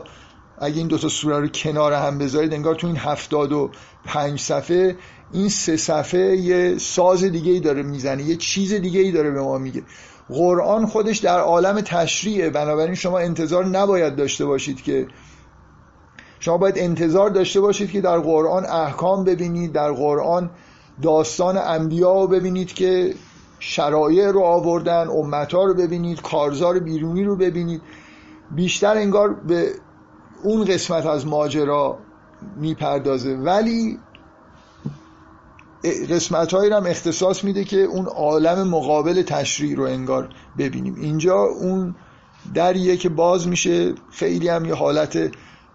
اگه 0.57 0.77
این 0.77 0.87
دوتا 0.87 1.09
سوره 1.09 1.39
رو 1.39 1.47
کنار 1.47 1.93
هم 1.93 2.17
بذارید 2.17 2.53
انگار 2.53 2.75
تو 2.75 2.87
این 2.87 2.97
هفتاد 2.97 3.51
و 3.51 3.71
پنج 4.05 4.39
صفحه 4.39 4.95
این 5.33 5.49
سه 5.49 5.77
صفحه 5.77 6.37
یه 6.37 6.77
ساز 6.77 7.23
دیگه 7.23 7.51
ای 7.51 7.59
داره 7.59 7.83
می‌زنه 7.83 8.23
یه 8.23 8.35
چیز 8.35 8.73
دیگه 8.73 8.99
ای 8.99 9.11
داره 9.11 9.31
به 9.31 9.41
ما 9.41 9.57
میگه. 9.57 9.83
قرآن 10.29 10.85
خودش 10.85 11.17
در 11.17 11.39
عالم 11.39 11.81
تشریعه. 11.81 12.49
بنابراین 12.49 12.95
شما 12.95 13.19
انتظار 13.19 13.65
نباید 13.65 14.15
داشته 14.15 14.45
باشید 14.45 14.81
که 14.81 15.07
شما 16.39 16.57
باید 16.57 16.77
انتظار 16.77 17.29
داشته 17.29 17.61
باشید 17.61 17.91
که 17.91 18.01
در 18.01 18.19
قرآن 18.19 18.65
احکام 18.65 19.23
ببینید 19.23 19.71
در 19.71 19.91
قرآن 19.91 20.49
داستان 21.01 21.57
انبیا 21.57 22.21
رو 22.21 22.27
ببینید 22.27 22.73
که 22.73 23.13
شرایع 23.59 24.31
رو 24.31 24.41
آوردن 24.41 25.07
امتا 25.07 25.63
رو 25.63 25.73
ببینید 25.73 26.21
کارزار 26.21 26.79
بیرونی 26.79 27.23
رو 27.23 27.35
ببینید. 27.35 27.81
بیشتر 28.51 28.97
انگار 28.97 29.33
به 29.33 29.71
اون 30.43 30.65
قسمت 30.65 31.05
از 31.05 31.27
ماجرا 31.27 31.97
می‌پردازه. 32.57 33.35
ولی 33.35 33.99
قسمت 36.09 36.53
هایی 36.53 36.71
هم 36.71 36.85
اختصاص 36.85 37.43
میده 37.43 37.63
که 37.63 37.77
اون 37.77 38.05
عالم 38.05 38.67
مقابل 38.67 39.21
تشریع 39.21 39.75
رو 39.75 39.83
انگار 39.83 40.29
ببینیم. 40.57 40.95
اینجا 40.95 41.37
اون 41.37 41.95
دریه 42.53 42.97
که 42.97 43.09
باز 43.09 43.47
میشه 43.47 43.93
خیلی 44.11 44.47
هم 44.47 44.65
یه 44.65 44.73
حالت 44.73 45.31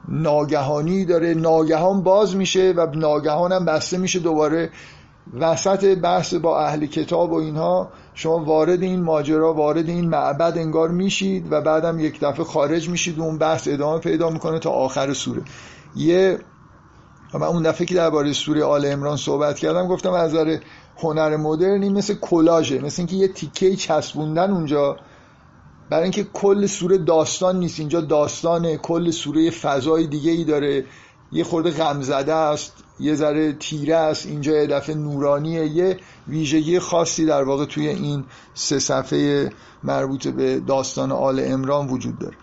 ناگهانی 0.09 1.05
داره. 1.05 1.35
ناگهان 1.35 2.03
باز 2.03 2.37
میشه 2.37 2.75
و 2.77 2.87
ناگهان 2.95 3.53
هم 3.53 3.65
بسته 3.65 3.99
میشه 3.99 4.19
دوباره 4.19 4.71
وسط 5.41 5.99
بحث 5.99 6.35
با 6.35 6.61
اهل 6.61 6.87
کتاب 6.87 7.33
و 7.33 7.35
اینها 7.35 7.93
شما 8.15 8.45
وارد 8.45 8.83
این 8.83 9.03
ماجرا 9.03 9.55
وارد 9.55 9.89
این 9.89 10.09
معبد 10.09 10.59
انگار 10.59 10.89
میشید 10.89 11.53
و 11.53 11.61
بعدم 11.61 12.01
یک 12.01 12.21
دفعه 12.21 12.45
خارج 12.45 12.89
میشید 12.89 13.19
و 13.19 13.23
اون 13.23 13.39
بحث 13.39 13.69
ادامه 13.69 13.99
پیدا 13.99 14.31
می‌کنه 14.31 14.59
تا 14.59 14.71
آخر 14.71 15.13
سوره. 15.13 15.43
یه 15.97 16.39
من 17.35 17.47
اون 17.47 17.63
دفعه 17.63 17.87
که 17.87 17.95
درباره 17.95 18.33
سوره 18.33 18.65
آل 18.65 18.87
امران 18.87 19.17
صحبت 19.17 19.59
کردم 19.59 19.89
گفتم 19.89 20.13
از 20.13 20.31
نظر 20.31 20.59
هنر 20.97 21.37
مدرنی 21.37 21.89
مثل 21.89 22.15
کلاژه 22.15 22.79
مثل 22.79 23.03
اینکه 23.03 23.17
یه 23.17 23.29
تیکه 23.29 23.77
چسبوندن 23.77 24.51
اونجا. 24.51 24.97
برای 25.91 26.03
اینکه 26.03 26.25
کل 26.25 26.67
سوره 26.67 26.99
داستان 26.99 27.59
نیست 27.59 27.81
اینجا 27.81 28.01
داستان 28.01 28.77
کل 28.77 29.11
سوره 29.11 29.51
فضای 29.51 30.07
دیگه 30.07 30.31
ای 30.31 30.45
داره. 30.45 30.85
یه 31.33 31.45
خورده 31.45 31.71
غمزده 31.71 32.35
است 32.35 32.73
یه 33.01 33.15
ذره 33.15 33.53
تیره 33.53 33.97
است 33.97 34.27
اینجا 34.27 34.53
یه 34.53 34.67
دفعه 34.67 34.95
نورانیه 34.95 35.67
یه 35.67 36.01
ویژگی 36.29 36.79
خاصی 36.79 37.27
در 37.27 37.43
واقع 37.43 37.65
توی 37.65 37.89
این 37.89 38.25
سه 38.55 38.79
صفحه 38.79 39.53
مربوط 39.83 40.29
به 40.29 40.61
داستان 40.61 41.13
آل 41.13 41.41
امران 41.45 41.89
وجود 41.89 42.19
داره. 42.19 42.37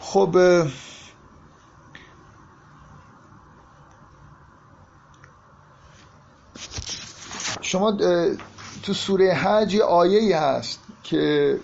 خب 0.00 0.36
شما 7.60 7.96
تو 8.82 8.94
سوره 8.94 9.34
حج 9.34 9.74
یه 9.74 9.84
آیه 9.84 10.38
هست 10.38 10.80
که 11.02 11.56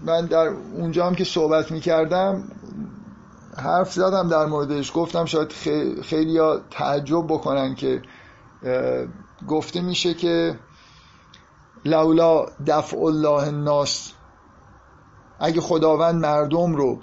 من 0.00 0.26
در 0.26 0.48
اونجا 0.48 1.06
هم 1.06 1.14
که 1.14 1.24
صحبت 1.24 1.70
می 1.70 1.80
کردم 1.80 2.44
حرف 3.56 3.92
زدم 3.92 4.28
در 4.28 4.46
موردش. 4.46 4.92
گفتم 4.94 5.24
شاید 5.24 5.52
خیلی 6.02 6.38
ها 6.38 6.60
تعجب 6.70 7.26
بکنن 7.26 7.74
که 7.74 8.02
گفته 9.48 9.80
میشه 9.80 10.14
که 10.14 10.58
لولا 11.84 12.46
دفع 12.66 12.98
الله 12.98 13.46
الناس 13.46 14.12
اگه 15.40 15.60
خداوند 15.60 16.22
مردم 16.22 16.76
رو 16.76 17.00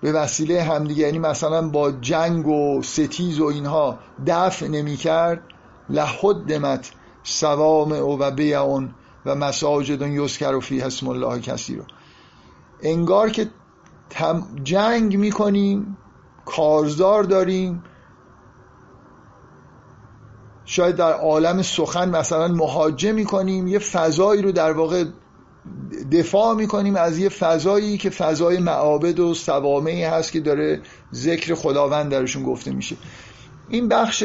به 0.00 0.12
وسیله 0.12 0.62
همدیگه 0.62 1.02
یعنی 1.02 1.18
مثلا 1.18 1.68
با 1.68 1.92
جنگ 1.92 2.46
و 2.46 2.82
ستیز 2.82 3.40
و 3.40 3.44
اینها 3.44 3.98
دفع 4.26 4.68
نمی 4.68 4.96
کرد 4.96 5.40
لحدمت 5.88 6.92
سوام 7.22 7.92
و 7.92 8.30
بیعون 8.30 8.94
و 9.26 9.34
مساجد 9.34 10.02
یسکر 10.02 10.54
و 10.54 10.60
فی 10.60 10.82
اسم 10.82 11.08
الله 11.08 11.40
کسی 11.40 11.76
رو 11.76 11.82
انگار 12.82 13.30
که 13.30 13.50
جنگ 14.64 15.16
می‌کنیم 15.16 15.96
کارزار 16.44 17.22
داریم. 17.22 17.84
شاید 20.64 20.96
در 20.96 21.12
عالم 21.12 21.62
سخن 21.62 22.08
مثلا 22.08 22.48
مهاجه 22.48 23.12
می‌کنیم 23.12 23.66
یه 23.66 23.78
فضایی 23.78 24.42
رو 24.42 24.52
در 24.52 24.72
واقع 24.72 25.04
دفاع 26.12 26.54
می‌کنیم 26.54 26.96
از 26.96 27.18
یه 27.18 27.28
فضایی 27.28 27.98
که 27.98 28.10
فضای 28.10 28.58
معابد 28.58 29.20
و 29.20 29.34
سوامعی 29.34 30.04
هست 30.04 30.32
که 30.32 30.40
داره 30.40 30.82
ذکر 31.14 31.54
خداوند 31.54 32.10
درشون 32.10 32.42
گفته 32.42 32.72
میشه. 32.72 32.96
این 33.68 33.88
بخش 33.88 34.24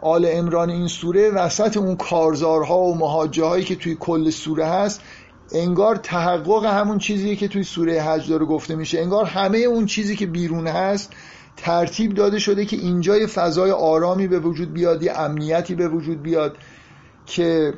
آل 0.00 0.28
امران 0.32 0.70
این 0.70 0.88
سوره 0.88 1.30
وسط 1.30 1.76
اون 1.76 1.96
کارزارها 1.96 2.78
و 2.78 2.98
مهاجه 2.98 3.44
هایی 3.44 3.64
که 3.64 3.76
توی 3.76 3.96
کل 4.00 4.30
سوره 4.30 4.66
هست 4.66 5.00
انگار 5.52 5.96
تحقق 5.96 6.64
همون 6.64 6.98
چیزیه 6.98 7.36
که 7.36 7.48
توی 7.48 7.62
سوره 7.62 8.02
حج 8.02 8.28
داره 8.28 8.46
گفته 8.46 8.74
میشه. 8.74 9.00
انگار 9.00 9.24
همه 9.24 9.58
اون 9.58 9.86
چیزی 9.86 10.16
که 10.16 10.26
بیرون 10.26 10.66
هست 10.66 11.12
ترتیب 11.56 12.14
داده 12.14 12.38
شده 12.38 12.64
که 12.64 12.76
اینجا 12.76 13.16
یه 13.16 13.26
فضای 13.26 13.70
آرامی 13.70 14.26
به 14.26 14.38
وجود 14.38 14.72
بیاد 14.72 15.02
یه 15.02 15.12
امنیتی 15.12 15.74
به 15.74 15.88
وجود 15.88 16.22
بیاد 16.22 16.56
که 17.26 17.74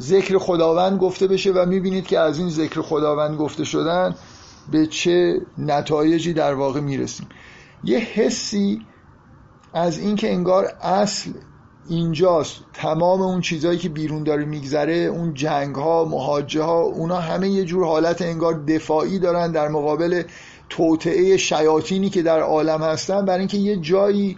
ذکر 0.00 0.38
خداوند 0.38 0.98
گفته 0.98 1.26
بشه 1.26 1.52
و 1.52 1.66
می‌بینید 1.68 2.06
که 2.06 2.18
از 2.18 2.38
این 2.38 2.50
ذکر 2.50 2.82
خداوند 2.82 3.38
گفته 3.38 3.64
شدن 3.64 4.14
به 4.72 4.86
چه 4.86 5.40
نتایجی 5.58 6.32
در 6.32 6.54
واقع 6.54 6.80
می‌رسیم. 6.80 7.26
یه 7.84 7.98
حسی 7.98 8.86
از 9.72 9.98
اینکه 9.98 10.32
انگار 10.32 10.64
اصل 10.80 11.30
اینجاست. 11.88 12.64
تمام 12.72 13.22
اون 13.22 13.40
چیزهایی 13.40 13.78
که 13.78 13.88
بیرون 13.88 14.22
داره 14.22 14.44
میگذره 14.44 14.94
اون 14.94 15.34
جنگ 15.34 15.74
ها 15.74 16.04
مهاجه 16.04 16.62
ها 16.62 16.80
اونا 16.80 17.16
همه 17.16 17.48
یه 17.48 17.64
جور 17.64 17.84
حالت 17.84 18.22
انگار 18.22 18.54
دفاعی 18.54 19.18
دارن 19.18 19.52
در 19.52 19.68
مقابل 19.68 20.22
توطعه 20.68 21.36
شیاطینی 21.36 22.10
که 22.10 22.22
در 22.22 22.40
عالم 22.40 22.82
هستن. 22.82 23.24
برای 23.24 23.38
اینکه 23.38 23.56
یه 23.56 23.76
جایی 23.76 24.36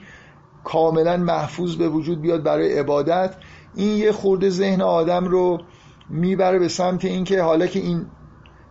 کاملا 0.64 1.16
محفوظ 1.16 1.76
به 1.76 1.88
وجود 1.88 2.20
بیاد 2.20 2.42
برای 2.42 2.78
عبادت 2.78 3.34
این 3.74 3.96
یه 3.96 4.12
خورده 4.12 4.50
ذهن 4.50 4.82
آدم 4.82 5.24
رو 5.24 5.60
می‌بره 6.10 6.58
به 6.58 6.68
سمت 6.68 7.04
اینکه 7.04 7.42
حالا 7.42 7.66
که 7.66 7.80
این 7.80 8.06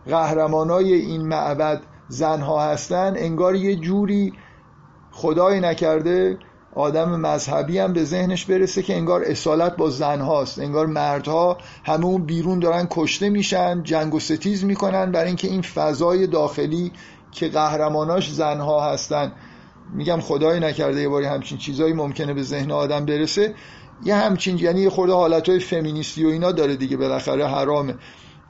قهرمانای 0.06 0.92
این 0.92 1.28
معبد 1.28 1.82
زنها 2.08 2.64
هستن 2.64 3.14
انگار 3.16 3.54
یه 3.54 3.76
جوری 3.76 4.32
خدای 5.10 5.60
نکرده 5.60 6.38
آدم 6.78 7.20
مذهبی 7.20 7.78
هم 7.78 7.92
به 7.92 8.04
ذهنش 8.04 8.44
برسه 8.44 8.82
که 8.82 8.96
انگار 8.96 9.22
اصالت 9.24 9.76
با 9.76 9.90
زن 9.90 10.20
هاست. 10.20 10.58
انگار 10.58 10.86
مردها 10.86 11.58
همه 11.84 12.18
بیرون 12.18 12.58
دارن 12.58 12.86
کشته 12.90 13.30
میشن 13.30 13.82
جنگ 13.82 14.14
و 14.14 14.20
ستیز 14.20 14.64
می‌کنن 14.64 15.12
برای 15.12 15.26
اینکه 15.26 15.48
این 15.48 15.62
فضای 15.62 16.26
داخلی 16.26 16.92
که 17.32 17.48
قهرماناش 17.48 18.32
زنها 18.32 18.92
هستن. 18.92 19.32
میگم 19.94 20.20
خدای 20.20 20.60
نکرده 20.60 21.00
یه 21.00 21.08
باری 21.08 21.26
همچین 21.26 21.58
چیزایی 21.58 21.92
ممکنه 21.92 22.34
به 22.34 22.42
ذهن 22.42 22.70
آدم 22.70 23.06
برسه. 23.06 23.54
یه 24.04 24.14
همچین 24.14 24.58
یعنی 24.58 24.80
یه 24.80 24.90
خورده 24.90 25.12
حالتهای 25.12 25.58
فمینیستی 25.58 26.24
و 26.24 26.28
اینا 26.28 26.52
داره 26.52 26.76
دیگه 26.76 26.96
بالاخره 26.96 27.46
حرامه. 27.46 27.94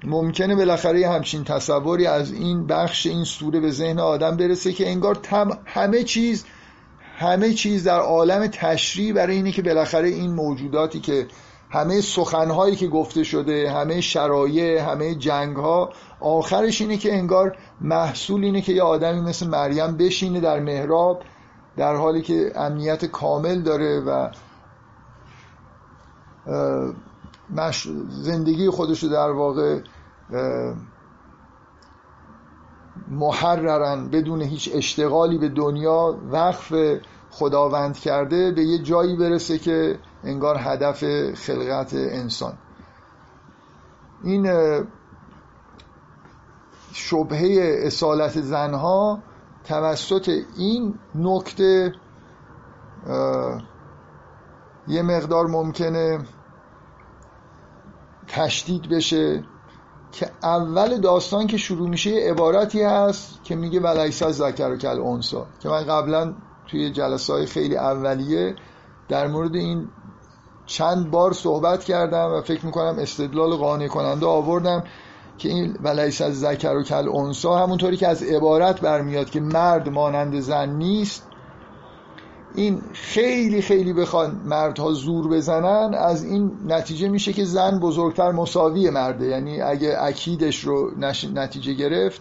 ممکنه 0.04 0.54
بالاخره 0.54 1.00
یه 1.00 1.08
همچین 1.08 1.44
تصوری 1.44 2.06
از 2.06 2.32
این 2.32 2.66
بخش 2.66 3.06
این 3.06 3.24
سوره 3.24 3.60
به 3.60 3.70
ذهن 3.70 3.98
آدم 3.98 4.36
برسه 4.36 4.72
که 4.72 4.88
انگار 4.88 5.14
تم 5.14 5.58
همه 5.64 6.02
چیز 6.04 6.44
همه 7.18 7.54
چیز 7.54 7.84
در 7.84 8.00
عالم 8.00 8.46
تشریع 8.46 9.12
برای 9.12 9.36
اینه 9.36 9.52
که 9.52 9.62
بالاخره 9.62 10.08
این 10.08 10.32
موجوداتی 10.32 11.00
که 11.00 11.26
همه 11.70 12.00
سخنهایی 12.00 12.76
که 12.76 12.88
گفته 12.88 13.24
شده 13.24 13.70
همه 13.70 14.00
شرایع 14.00 14.90
همه 14.90 15.14
جنگها 15.14 15.92
آخرش 16.20 16.80
اینه 16.80 16.96
که 16.96 17.14
انگار 17.14 17.56
محصول 17.80 18.44
اینه 18.44 18.60
که 18.60 18.72
یه 18.72 18.82
آدمی 18.82 19.20
مثل 19.20 19.46
مریم 19.46 19.96
بشینه 19.96 20.40
در 20.40 20.60
محراب 20.60 21.22
در 21.76 21.94
حالی 21.94 22.22
که 22.22 22.52
امنیت 22.56 23.04
کامل 23.04 23.60
داره 23.60 24.00
و 24.00 24.30
زندگی 28.08 28.70
خودش 28.70 29.02
رو 29.02 29.08
در 29.08 29.30
واقع 29.30 29.80
محررن 33.10 34.08
بدون 34.08 34.42
هیچ 34.42 34.70
اشتغالی 34.74 35.38
به 35.38 35.48
دنیا 35.48 36.18
وقف 36.30 36.72
خداوند 37.30 37.98
کرده 37.98 38.52
به 38.52 38.62
یه 38.62 38.78
جایی 38.78 39.16
برسه 39.16 39.58
که 39.58 39.98
انگار 40.24 40.56
هدف 40.58 41.04
خلقت 41.34 41.94
انسان. 41.94 42.58
این 44.24 44.46
شبهه 46.92 47.80
اصالت 47.86 48.40
زنها 48.40 49.22
توسط 49.64 50.28
این 50.56 50.94
نکته 51.14 51.92
یه 54.88 55.02
مقدار 55.02 55.46
ممکنه 55.46 56.18
تشدید 58.28 58.88
بشه. 58.88 59.44
که 60.12 60.30
اول 60.42 61.00
داستان 61.00 61.46
که 61.46 61.56
شروع 61.56 61.88
میشه 61.88 62.10
یه 62.10 62.30
عبارتی 62.30 62.82
هست 62.82 63.44
که 63.44 63.56
میگه 63.56 63.80
ولیس 63.80 64.22
از 64.22 64.36
ذکر 64.36 64.70
و 64.70 64.76
کل 64.76 65.00
انسا 65.00 65.46
که 65.60 65.68
من 65.68 65.84
قبلا 65.84 66.34
توی 66.66 66.90
جلسه 66.90 67.32
های 67.32 67.46
خیلی 67.46 67.76
اولیه 67.76 68.54
در 69.08 69.26
مورد 69.26 69.54
این 69.54 69.88
چند 70.66 71.10
بار 71.10 71.32
صحبت 71.32 71.84
کردم 71.84 72.32
و 72.32 72.40
فکر 72.40 72.66
می‌کنم 72.66 72.96
استدلال 72.98 73.56
قانع 73.56 73.88
کننده 73.88 74.26
آوردم 74.26 74.84
که 75.38 75.48
این 75.48 75.76
ولیس 75.82 76.20
از 76.20 76.40
ذکر 76.40 76.76
و 76.76 76.82
کل 76.82 77.08
انسا 77.08 77.58
همونطوری 77.58 77.96
که 77.96 78.08
از 78.08 78.22
عبارت 78.22 78.80
برمیاد 78.80 79.30
که 79.30 79.40
مرد 79.40 79.88
مانند 79.88 80.40
زن 80.40 80.68
نیست 80.68 81.27
این 82.54 82.82
خیلی 82.92 83.62
خیلی 83.62 83.92
بخوان 83.92 84.40
مردها 84.44 84.92
زور 84.92 85.28
بزنن 85.28 85.94
از 85.94 86.24
این 86.24 86.50
نتیجه 86.66 87.08
میشه 87.08 87.32
که 87.32 87.44
زن 87.44 87.80
بزرگتر 87.80 88.32
مساوی 88.32 88.90
مرده. 88.90 89.26
یعنی 89.26 89.60
اگه 89.60 89.96
اکیدش 89.98 90.64
رو 90.64 90.90
نتیجه 91.34 91.72
گرفت 91.72 92.20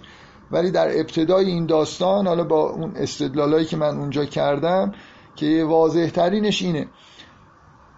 ولی 0.52 0.72
در 0.72 1.00
ابتدای 1.00 1.46
این 1.46 1.66
داستان 1.66 2.28
حالا 2.28 2.44
با 2.44 2.70
اون 2.70 2.92
استدلالایی 2.96 3.66
که 3.66 3.78
من 3.78 3.98
اونجا 3.98 4.26
کردم 4.26 4.92
که 5.36 5.66
واضح 5.68 6.10
ترینش 6.10 6.62
اینه. 6.62 6.88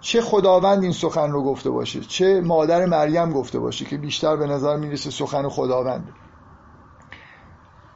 چه 0.01 0.21
خداوند 0.21 0.83
این 0.83 0.91
سخن 0.91 1.31
رو 1.31 1.43
گفته 1.43 1.69
باشه 1.69 1.99
چه 1.99 2.41
مادر 2.41 2.85
مریم 2.85 3.33
گفته 3.33 3.59
باشه 3.59 3.85
که 3.85 3.97
بیشتر 3.97 4.35
به 4.35 4.47
نظر 4.47 4.77
می‌رسه 4.77 5.09
سخن 5.09 5.49
خداوند 5.49 6.13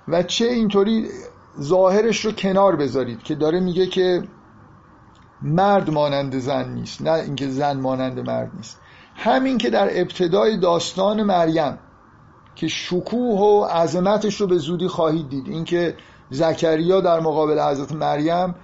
و 0.08 0.24
چه 0.24 0.46
اینطوری 0.46 1.10
ظاهرش 1.62 2.26
رو 2.26 2.32
کنار 2.32 2.76
بذارید 2.76 3.24
که 3.24 3.36
داره 3.36 3.60
میگه 3.60 3.88
که 3.88 4.24
مرد 5.42 5.89
مانند 5.89 6.39
زن 6.39 6.74
نیست 6.74 7.02
نه 7.02 7.12
اینکه 7.12 7.48
زن 7.48 7.80
مانند 7.80 8.20
مرد 8.20 8.52
نیست. 8.56 8.80
همین 9.16 9.58
که 9.58 9.70
در 9.70 9.89
ابتدای 9.92 10.58
داستان 10.58 11.24
مریم 11.24 11.80
که 12.56 12.68
شکوه 12.68 13.39
و 13.39 13.66
عظمتش 13.66 14.42
رو 14.42 14.48
به 14.48 14.58
زودی 14.58 14.88
خواهید 14.88 15.30
دید. 15.30 15.48
اینکه 15.48 15.98
زکریا 16.30 17.02
در 17.02 17.20
مقابل 17.20 17.60
حضرت 17.60 17.92
مریم 17.92 18.56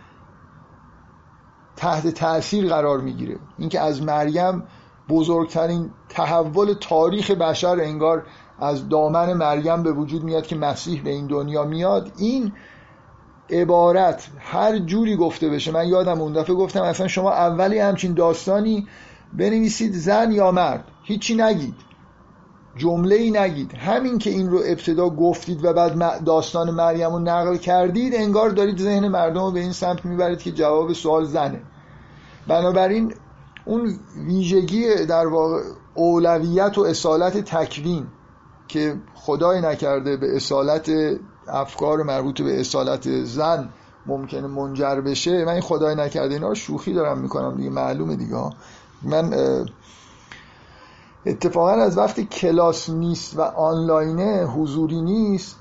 تحت 1.75 2.08
تاثیر 2.08 2.67
قرار 2.67 3.02
می‌گیره. 3.02 3.39
اینکه 3.58 3.80
از 3.80 4.02
مریم 4.02 4.63
بزرگترین 5.10 5.91
تحول 6.10 6.73
تاریخ 6.73 7.32
بشر 7.32 7.80
انگار 7.80 8.25
از 8.60 8.89
دامن 8.89 9.34
مریم 9.34 9.84
به 9.84 9.91
وجود 9.91 10.23
میاد 10.23 10.47
که 10.47 10.56
مسیح 10.56 11.04
به 11.04 11.10
این 11.10 11.28
دنیا 11.28 11.63
میاد. 11.63 12.12
این 12.17 12.54
عبارت 13.51 14.27
هر 14.39 14.77
جوری 14.77 15.15
گفته 15.15 15.49
بشه. 15.49 15.71
من 15.71 15.88
یادم 15.88 16.21
اون 16.21 16.33
دفعه 16.33 16.55
گفتم 16.55 16.81
اصلا 16.81 17.07
شما 17.07 17.31
اولی 17.31 17.79
همچین 17.79 18.13
داستانی 18.13 18.88
بنویسید 19.33 19.93
زن 19.93 20.31
یا 20.31 20.51
مرد. 20.51 20.83
هیچی 21.03 21.35
نگید. 21.35 21.75
جمله 22.77 23.15
ای 23.15 23.31
نگید. 23.31 23.73
همین 23.73 24.17
که 24.17 24.29
این 24.29 24.49
رو 24.49 24.62
ابتدا 24.65 25.09
گفتید 25.09 25.65
و 25.65 25.73
بعد 25.73 26.23
داستان 26.23 26.71
مریم 26.71 27.09
رو 27.09 27.19
نقل 27.19 27.57
کردید 27.57 28.15
انگار 28.15 28.49
دارید 28.49 28.77
ذهن 28.77 29.07
مردم 29.07 29.41
رو 29.41 29.51
به 29.51 29.59
این 29.59 29.71
سمت 29.71 30.05
می‌برید 30.05 30.39
که 30.39 30.51
جواب 30.51 30.93
سوال 30.93 31.25
زنه. 31.25 31.62
بنابراین 32.47 33.13
اون 33.65 33.99
ویژگی 34.25 35.05
در 35.05 35.27
واقع 35.27 35.62
اولویت 35.93 36.77
و 36.77 36.81
اصالت 36.81 37.38
تکوین 37.38 38.07
که 38.67 38.95
خدای 39.15 39.62
نکرده 39.62 40.17
به 40.17 40.35
اصالت 40.35 40.89
افکار 41.51 42.03
مربوط 42.03 42.41
به 42.41 42.59
اصالت 42.59 43.23
زن 43.23 43.69
ممکنه 44.05 44.47
منجر 44.47 45.01
بشه 45.01 45.45
من 45.45 45.51
این 45.51 45.62
خدای 45.62 45.95
نکرده 45.95 46.33
اینا 46.33 46.53
شوخی 46.53 46.93
دارم 46.93 47.17
می‌کنم 47.17 47.57
دیگه 47.57 47.69
معلومه 47.69 48.15
دیگه 48.15 48.49
من 49.03 49.33
اتفاقا 51.25 51.71
از 51.71 51.97
وقتی 51.97 52.25
کلاس 52.25 52.89
نیست 52.89 53.38
و 53.38 53.41
آنلاینه 53.41 54.45
حضوری 54.45 55.01
نیست 55.01 55.55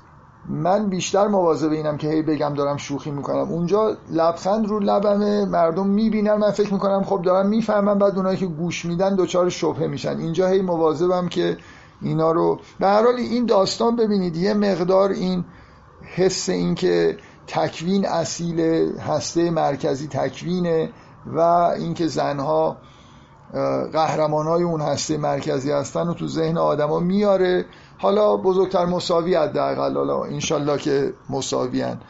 من 0.49 0.89
بیشتر 0.89 1.27
مواظب 1.27 1.71
اینم 1.71 1.97
که 1.97 2.07
هی 2.07 2.21
بگم 2.21 2.53
دارم 2.53 2.77
شوخی 2.77 3.11
می‌کنم. 3.11 3.51
اونجا 3.51 3.97
لبخند 4.11 4.67
رو 4.67 4.79
لبمه 4.79 5.45
مردم 5.45 5.87
می‌بینن 5.87 6.33
من 6.33 6.51
فکر 6.51 6.73
می‌کنم 6.73 7.03
خب 7.03 7.21
دارم 7.21 7.49
می‌فهمم 7.49 7.99
بعد 7.99 8.15
اونایی 8.15 8.37
که 8.37 8.45
گوش 8.45 8.85
میدن 8.85 9.15
دوچار 9.15 9.49
شبهه 9.49 9.87
میشن. 9.87 10.17
اینجا 10.17 10.47
هی 10.47 10.61
مواظبم 10.61 11.27
که 11.27 11.57
اینا 12.01 12.31
رو 12.31 12.59
به 12.79 12.87
هر 12.87 13.03
حال 13.03 13.15
این 13.15 13.45
داستان 13.45 13.95
ببینید 13.95 14.37
یه 14.37 14.53
مقدار 14.53 15.09
این 15.09 15.45
حس 16.15 16.49
این 16.49 16.75
که 16.75 17.17
تکوین 17.47 18.07
اصیل 18.07 18.59
هسته 18.99 19.51
مرکزی 19.51 20.07
تکوینه 20.07 20.89
و 21.25 21.39
اینکه 21.39 22.07
زنها 22.07 22.77
قهرمان 23.93 24.45
های 24.45 24.63
اون 24.63 24.81
هسته 24.81 25.17
مرکزی 25.17 25.71
هستن 25.71 26.07
و 26.07 26.13
تو 26.13 26.27
ذهن 26.27 26.57
آدما 26.57 26.99
میاره. 26.99 27.65
حالا 27.97 28.37
بزرگتر 28.37 28.85
مساوی 28.85 29.35
حداقل. 29.35 29.95
حالا 29.95 30.23
انشالله 30.23 30.77
که 30.77 31.13
مساویان 31.29 32.01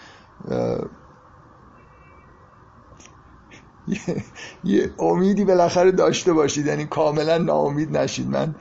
یه 4.63 4.91
امیدی 4.99 5.45
بالاخره 5.45 5.91
داشته 5.91 6.33
باشید. 6.33 6.65
یعنی 6.65 6.85
کاملا 6.85 7.38
ناامید 7.38 7.97
نشید. 7.97 8.29
من 8.29 8.55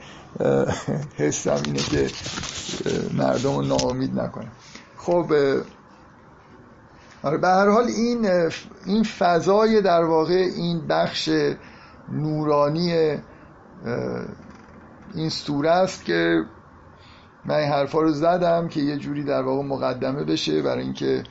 حسم 1.17 1.61
اینه 1.65 1.79
که 1.79 2.07
مردم 3.17 3.55
رو 3.55 3.61
ناامید 3.61 4.19
نکنم. 4.19 4.51
خب 4.99 5.33
آره، 7.23 7.37
به 7.37 7.47
هر 7.47 7.69
حال 7.69 7.85
این 7.85 8.49
این 8.85 9.03
فضای 9.03 9.81
در 9.81 10.03
واقع 10.03 10.49
این 10.55 10.87
بخش 10.87 11.29
نورانی 12.11 13.17
این 15.15 15.29
سوره 15.29 15.69
است 15.69 16.05
که 16.05 16.43
من 17.45 17.55
این 17.55 17.69
حرفا 17.69 18.01
رو 18.01 18.11
زدم 18.11 18.67
که 18.67 18.79
یه 18.81 18.97
جوری 18.97 19.23
در 19.23 19.41
واقع 19.41 19.63
مقدمه 19.63 20.23
بشه 20.23 20.61
برای 20.61 20.83
اینکه 20.83 21.23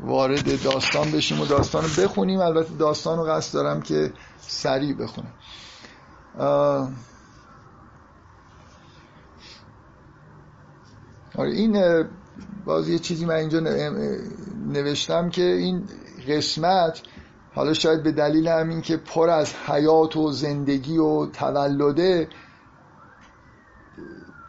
وارد 0.00 0.62
داستان 0.62 1.10
بشیم 1.10 1.40
و 1.40 1.46
داستان 1.46 1.82
رو 1.82 2.02
بخونیم. 2.02 2.40
البته 2.40 2.74
داستان 2.74 3.18
رو 3.18 3.24
قصد 3.24 3.54
دارم 3.54 3.82
که 3.82 4.12
سریع 4.38 4.94
بخونم. 4.94 5.32
آره 11.38 11.50
این 11.50 12.04
باز 12.64 12.88
یه 12.88 12.98
چیزی 12.98 13.26
من 13.26 13.34
اینجا 13.34 13.60
نوشتم 14.66 15.28
که 15.28 15.42
این 15.42 15.82
قسمت 16.28 17.02
حالا 17.54 17.72
شاید 17.72 18.02
به 18.02 18.12
دلیل 18.12 18.48
همین 18.48 18.80
که 18.80 18.96
پر 18.96 19.30
از 19.30 19.54
حیات 19.54 20.16
و 20.16 20.32
زندگی 20.32 20.98
و 20.98 21.26
تولده 21.26 22.28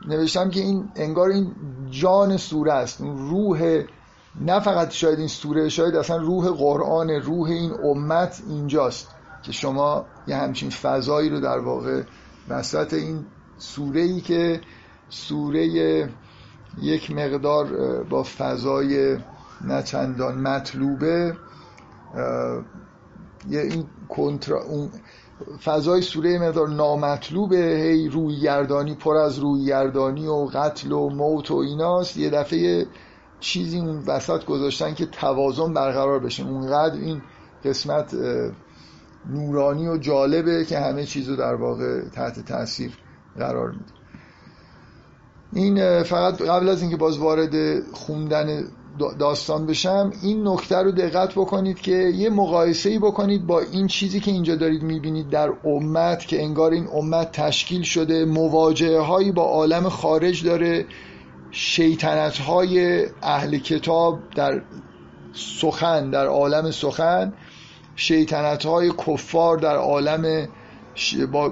نوشتم 0.07 0.49
که 0.49 0.59
این 0.59 0.89
انگار 0.95 1.29
این 1.29 1.55
جان 1.89 2.37
سوره 2.37 2.73
است. 2.73 3.01
روح 3.01 3.83
نه 4.41 4.59
فقط 4.59 4.91
شاید 4.91 5.19
این 5.19 5.27
سوره 5.27 5.69
شاید 5.69 5.95
اصلا 5.95 6.17
روح 6.17 6.49
قرآن 6.49 7.09
روح 7.09 7.49
این 7.49 7.73
امت 7.83 8.41
اینجاست 8.49 9.07
که 9.43 9.51
شما 9.51 10.05
یه 10.27 10.35
همچین 10.35 10.69
فضایی 10.69 11.29
رو 11.29 11.39
در 11.39 11.59
واقع 11.59 12.03
وسط 12.49 12.93
این 12.93 13.25
سوره 13.57 14.01
ای 14.01 14.21
که 14.21 14.61
سوره 15.09 16.09
یک 16.81 17.11
مقدار 17.11 17.65
با 18.03 18.23
فضای 18.23 19.17
نچندان 19.67 20.37
مطلوبه 20.41 21.37
یه 23.49 23.61
این 23.61 23.85
کنترا 24.09 24.63
اون 24.63 24.89
فضای 25.63 26.01
سوره 26.01 26.39
مقدار 26.39 26.69
نامطلوبه 26.69 27.57
هی 27.57 28.09
روی 28.09 28.39
گردانی 28.39 28.95
پر 28.95 29.15
از 29.17 29.39
روی 29.39 29.65
گردانی 29.65 30.27
و 30.27 30.45
قتل 30.45 30.91
و 30.91 31.09
موت 31.09 31.51
و 31.51 31.55
ایناست. 31.55 32.17
یه 32.17 32.29
دفعه 32.29 32.85
چیزی 33.39 33.79
اون 33.79 34.03
وسط 34.07 34.45
گذاشتن 34.45 34.93
که 34.93 35.05
توازن 35.05 35.73
برقرار 35.73 36.19
بشه. 36.19 36.43
اونقدر 36.43 36.95
این 36.95 37.21
قسمت 37.63 38.15
نورانی 39.29 39.87
و 39.87 39.97
جالبه 39.97 40.65
که 40.65 40.79
همه 40.79 41.05
چیزو 41.05 41.35
در 41.35 41.55
واقع 41.55 42.09
تحت 42.09 42.39
تاثیر 42.39 42.97
قرار 43.37 43.71
میده. 43.71 43.98
این 45.53 46.03
فقط 46.03 46.41
قبل 46.41 46.69
از 46.69 46.81
اینکه 46.81 46.97
باز 46.97 47.17
وارد 47.17 47.83
خوندن 47.93 48.63
داستان 49.19 49.65
بشم 49.65 50.13
این 50.23 50.47
نکته 50.47 50.77
رو 50.77 50.91
دقت 50.91 51.33
بکنید 51.33 51.81
که 51.81 51.91
یه 51.91 52.29
مقایسه 52.29 52.89
ای 52.89 52.99
بکنید 52.99 53.47
با 53.47 53.59
این 53.59 53.87
چیزی 53.87 54.19
که 54.19 54.31
اینجا 54.31 54.55
دارید 54.55 54.83
می‌بینید 54.83 55.29
در 55.29 55.53
امت 55.63 56.27
که 56.27 56.43
انگار 56.43 56.71
این 56.71 56.87
امت 56.93 57.31
تشکیل 57.31 57.81
شده. 57.81 58.25
مواجهه 58.25 58.99
هایی 58.99 59.31
با 59.31 59.43
عالم 59.43 59.89
خارج 59.89 60.43
داره. 60.45 60.85
شیطنت 61.51 62.37
های 62.37 63.05
اهل 63.21 63.57
کتاب 63.57 64.19
در 64.35 64.61
سخن 65.33 66.09
در 66.09 66.25
عالم 66.25 66.71
سخن. 66.71 67.33
شیطنت 67.95 68.65
های 68.65 68.91
کفار 69.07 69.57
در 69.57 69.75
عالم 69.75 70.47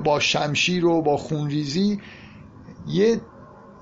با 0.04 0.20
شمشیر 0.20 0.86
و 0.86 1.02
با 1.02 1.18
خونریزی. 1.18 2.02
یه 2.88 3.22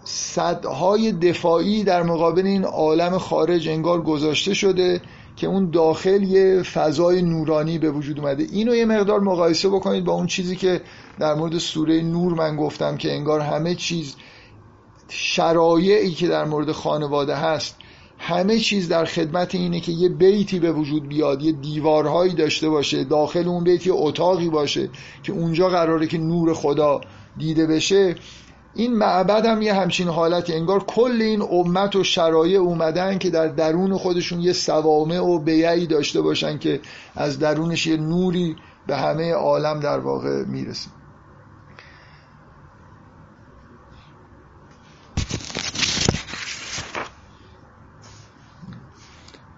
صدهای 0.05 1.11
دفاعی 1.11 1.83
در 1.83 2.03
مقابل 2.03 2.45
این 2.45 2.63
عالم 2.63 3.17
خارج 3.17 3.67
انگار 3.67 4.01
گذاشته 4.01 4.53
شده 4.53 5.01
که 5.35 5.47
اون 5.47 5.69
داخل 5.69 6.23
یه 6.23 6.63
فضای 6.63 7.21
نورانی 7.21 7.77
به 7.77 7.91
وجود 7.91 8.19
اومده. 8.19 8.43
اینو 8.51 8.75
یه 8.75 8.85
مقدار 8.85 9.19
مقایسه 9.19 9.69
بکنید 9.69 10.05
با 10.05 10.13
اون 10.13 10.27
چیزی 10.27 10.55
که 10.55 10.81
در 11.19 11.33
مورد 11.33 11.57
سوره 11.57 12.01
نور 12.01 12.33
من 12.33 12.55
گفتم 12.55 12.97
که 12.97 13.13
انگار 13.13 13.39
همه 13.39 13.75
چیز 13.75 14.15
شرایعی 15.09 16.11
که 16.11 16.27
در 16.27 16.45
مورد 16.45 16.71
خانواده 16.71 17.35
هست 17.35 17.75
همه 18.17 18.59
چیز 18.59 18.89
در 18.89 19.05
خدمت 19.05 19.55
اینه 19.55 19.79
که 19.79 19.91
یه 19.91 20.09
بیتی 20.09 20.59
به 20.59 20.71
وجود 20.71 21.07
بیاد 21.07 21.41
یه 21.41 21.51
دیوارهایی 21.51 22.33
داشته 22.33 22.69
باشه 22.69 23.03
داخل 23.03 23.47
اون 23.47 23.63
بیت 23.63 23.87
یه 23.87 23.93
اتاقی 23.95 24.49
باشه 24.49 24.89
که 25.23 25.33
اونجا 25.33 25.69
قراره 25.69 26.07
که 26.07 26.17
نور 26.17 26.53
خدا 26.53 27.01
دیده 27.37 27.67
بشه. 27.67 28.15
این 28.75 28.93
معبد 28.93 29.45
هم 29.45 29.61
یه 29.61 29.73
همچین 29.73 30.07
حالتی 30.07 30.53
انگار 30.53 30.83
کل 30.83 31.17
این 31.21 31.41
امت 31.41 31.95
و 31.95 32.03
شرایع 32.03 32.59
اومدن 32.59 33.17
که 33.17 33.29
در 33.29 33.47
درون 33.47 33.97
خودشون 33.97 34.41
یه 34.41 34.53
سوامه 34.53 35.19
و 35.19 35.39
بیعی 35.39 35.87
داشته 35.87 36.21
باشن 36.21 36.57
که 36.57 36.81
از 37.15 37.39
درونش 37.39 37.87
یه 37.87 37.97
نوری 37.97 38.55
به 38.87 38.95
همه 38.95 39.33
عالم 39.33 39.79
در 39.79 39.99
واقع 39.99 40.43
می‌رسه. 40.43 40.89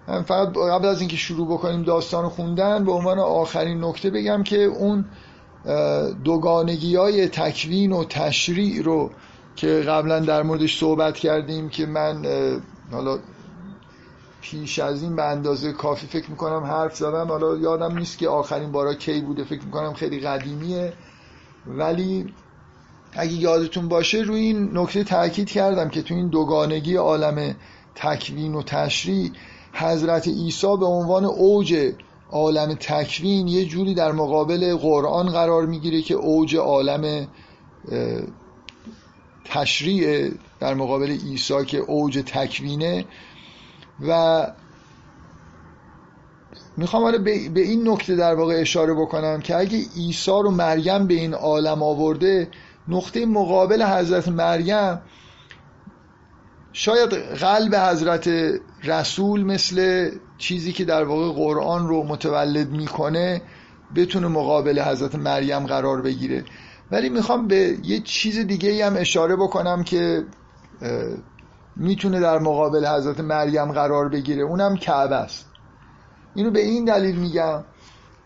فقط 0.06 0.56
قبل 0.56 0.86
از 0.86 1.00
اینکه 1.00 1.16
شروع 1.16 1.48
بکنیم 1.48 1.82
داستان 1.82 2.28
خوندن 2.28 2.84
به 2.84 2.92
عنوان 2.92 3.18
آخرین 3.18 3.84
نکته 3.84 4.10
بگم 4.10 4.42
که 4.42 4.56
اون 4.56 5.04
دوگانگی 6.24 6.96
های 6.96 7.28
تکوین 7.28 7.92
و 7.92 8.04
تشریع 8.04 8.82
رو 8.82 9.10
که 9.56 9.66
قبلا 9.66 10.20
در 10.20 10.42
موردش 10.42 10.78
صحبت 10.78 11.16
کردیم 11.16 11.68
که 11.68 11.86
من 11.86 12.26
حالا 12.92 13.18
پیش 14.40 14.78
از 14.78 15.02
این 15.02 15.16
به 15.16 15.24
اندازه 15.24 15.72
کافی 15.72 16.06
فکر 16.06 16.30
می‌کنم 16.30 16.64
حرف 16.64 16.96
زدم. 16.96 17.28
حالا 17.28 17.56
یادم 17.56 17.98
نیست 17.98 18.18
که 18.18 18.28
آخرین 18.28 18.72
بارا 18.72 18.94
کی 18.94 19.20
بوده 19.20 19.44
فکر 19.44 19.64
می‌کنم 19.64 19.92
خیلی 19.92 20.20
قدیمیه. 20.20 20.92
ولی 21.66 22.34
اگه 23.12 23.32
یادتون 23.32 23.88
باشه 23.88 24.18
روی 24.18 24.40
این 24.40 24.78
نکته 24.78 25.04
تاکید 25.04 25.50
کردم 25.50 25.88
که 25.88 26.02
تو 26.02 26.14
این 26.14 26.28
دوگانگی 26.28 26.96
عالم 26.96 27.54
تکوین 27.94 28.54
و 28.54 28.62
تشریع 28.62 29.30
حضرت 29.72 30.28
عیسی 30.28 30.76
به 30.76 30.86
عنوان 30.86 31.24
اوج 31.24 31.92
عالم 32.30 32.74
تکوین 32.74 33.48
یه 33.48 33.64
جوری 33.64 33.94
در 33.94 34.12
مقابل 34.12 34.76
قرآن 34.76 35.28
قرار 35.28 35.66
می‌گیره 35.66 36.02
که 36.02 36.14
اوج 36.14 36.56
عالم 36.56 37.28
تشریع 39.44 40.30
در 40.60 40.74
مقابل 40.74 41.10
عیسی 41.10 41.64
که 41.64 41.78
اوج 41.78 42.22
تکوینه. 42.26 43.04
و 44.08 44.46
می‌خوام 46.76 47.02
حالا 47.02 47.18
به 47.18 47.60
این 47.60 47.88
نکته 47.88 48.16
در 48.16 48.34
واقع 48.34 48.54
اشاره 48.60 48.94
بکنم 48.94 49.40
که 49.40 49.56
اگه 49.56 49.78
عیسی 49.96 50.30
رو 50.30 50.50
مریم 50.50 51.06
به 51.06 51.14
این 51.14 51.34
عالم 51.34 51.82
آورده 51.82 52.48
نقطه 52.88 53.26
مقابل 53.26 53.82
حضرت 53.82 54.28
مریم 54.28 55.00
شاید 56.72 57.12
قلب 57.14 57.74
حضرت 57.74 58.30
رسول 58.84 59.44
مثل 59.44 60.10
چیزی 60.38 60.72
که 60.72 60.84
در 60.84 61.04
واقع 61.04 61.32
قرآن 61.32 61.88
رو 61.88 62.02
متولد 62.02 62.70
می‌کنه 62.70 63.42
بتونه 63.96 64.28
مقابل 64.28 64.80
حضرت 64.80 65.14
مریم 65.14 65.66
قرار 65.66 66.02
بگیره. 66.02 66.44
ولی 66.90 67.08
می‌خوام 67.08 67.46
به 67.46 67.76
یه 67.84 68.00
چیز 68.00 68.38
دیگه 68.38 68.86
هم 68.86 68.96
اشاره 68.96 69.36
بکنم 69.36 69.82
که 69.84 70.24
می‌تونه 71.76 72.20
در 72.20 72.38
مقابل 72.38 72.86
حضرت 72.86 73.20
مریم 73.20 73.72
قرار 73.72 74.08
بگیره. 74.08 74.42
اونم 74.42 74.76
کعبه 74.76 75.14
است. 75.14 75.46
اینو 76.34 76.50
به 76.50 76.60
این 76.60 76.84
دلیل 76.84 77.16
میگم 77.16 77.64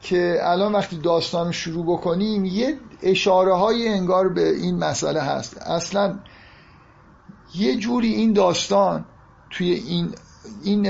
که 0.01 0.39
الان 0.43 0.73
وقتی 0.73 0.99
داستان 0.99 1.47
رو 1.47 1.53
شروع 1.53 1.87
بکنیم 1.87 2.45
یه 2.45 2.79
اشاره 3.03 3.55
های 3.55 3.89
انگار 3.89 4.29
به 4.29 4.49
این 4.49 4.79
مسئله 4.79 5.21
هست. 5.21 5.63
اصلا 5.63 6.19
یه 7.55 7.77
جوری 7.77 8.13
این 8.13 8.33
داستان 8.33 9.05
توی 9.51 9.71
این 9.73 10.15
این 10.65 10.83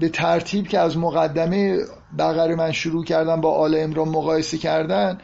به 0.00 0.08
ترتیب 0.08 0.68
که 0.68 0.78
از 0.78 0.96
مقدمه 0.96 1.78
بقره 2.18 2.54
من 2.54 2.72
شروع 2.72 3.04
کردم 3.04 3.40
با 3.40 3.52
آل 3.54 3.74
امران 3.74 4.08
مقایسه 4.08 4.58
کردن 4.58 5.18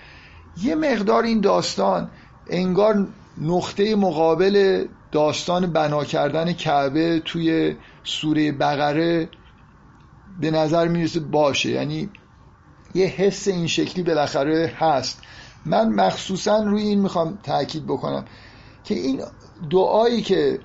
یه 0.62 0.74
مقدار 0.74 1.22
این 1.22 1.40
داستان 1.40 2.10
انگار 2.50 3.06
نقطه 3.40 3.96
مقابل 3.96 4.84
داستان 5.12 5.72
بنا 5.72 6.04
کردن 6.04 6.52
کعبه 6.52 7.20
توی 7.24 7.76
سوره 8.04 8.52
بقره 8.52 9.28
به 10.40 10.50
نظر 10.50 10.88
می‌رسه 10.88 11.20
باشه. 11.20 11.70
یعنی 11.70 12.10
یه 12.94 13.06
حس 13.06 13.48
این 13.48 13.66
شکلی 13.66 14.04
بالاخره 14.04 14.72
هست. 14.78 15.22
من 15.66 15.88
مخصوصا 15.88 16.62
روی 16.62 16.82
این 16.82 17.00
می‌خوام 17.00 17.38
تاکید 17.42 17.86
بکنم 17.86 18.24
که 18.84 18.94
این 18.94 19.22
دعایی 19.70 20.22
که 20.22 20.60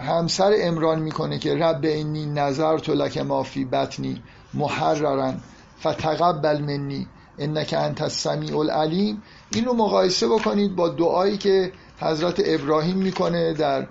همسر 0.00 0.52
امران 0.60 0.98
می‌کنه 1.02 1.38
که 1.38 1.54
رب 1.54 1.84
اینی 1.84 2.26
نظر 2.26 2.78
تو 2.78 2.94
لک 2.94 3.18
ما 3.18 3.42
فی 3.42 3.64
بطنی 3.64 4.22
محررن 4.54 5.40
فتقبل 5.80 6.60
منی 6.62 7.06
انک 7.38 7.74
انت 7.78 8.02
السمیع 8.02 8.58
العلیم. 8.58 9.22
این 9.52 9.64
رو 9.64 9.74
مقایسه 9.74 10.28
بکنید 10.28 10.76
با 10.76 10.88
دعایی 10.88 11.38
که 11.38 11.72
حضرت 12.00 12.42
ابراهیم 12.44 12.96
می‌کنه 12.96 13.54
در 13.54 13.86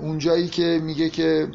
اونجایی 0.00 0.48
که 0.48 0.80
میگه 0.82 1.10
که 1.10 1.50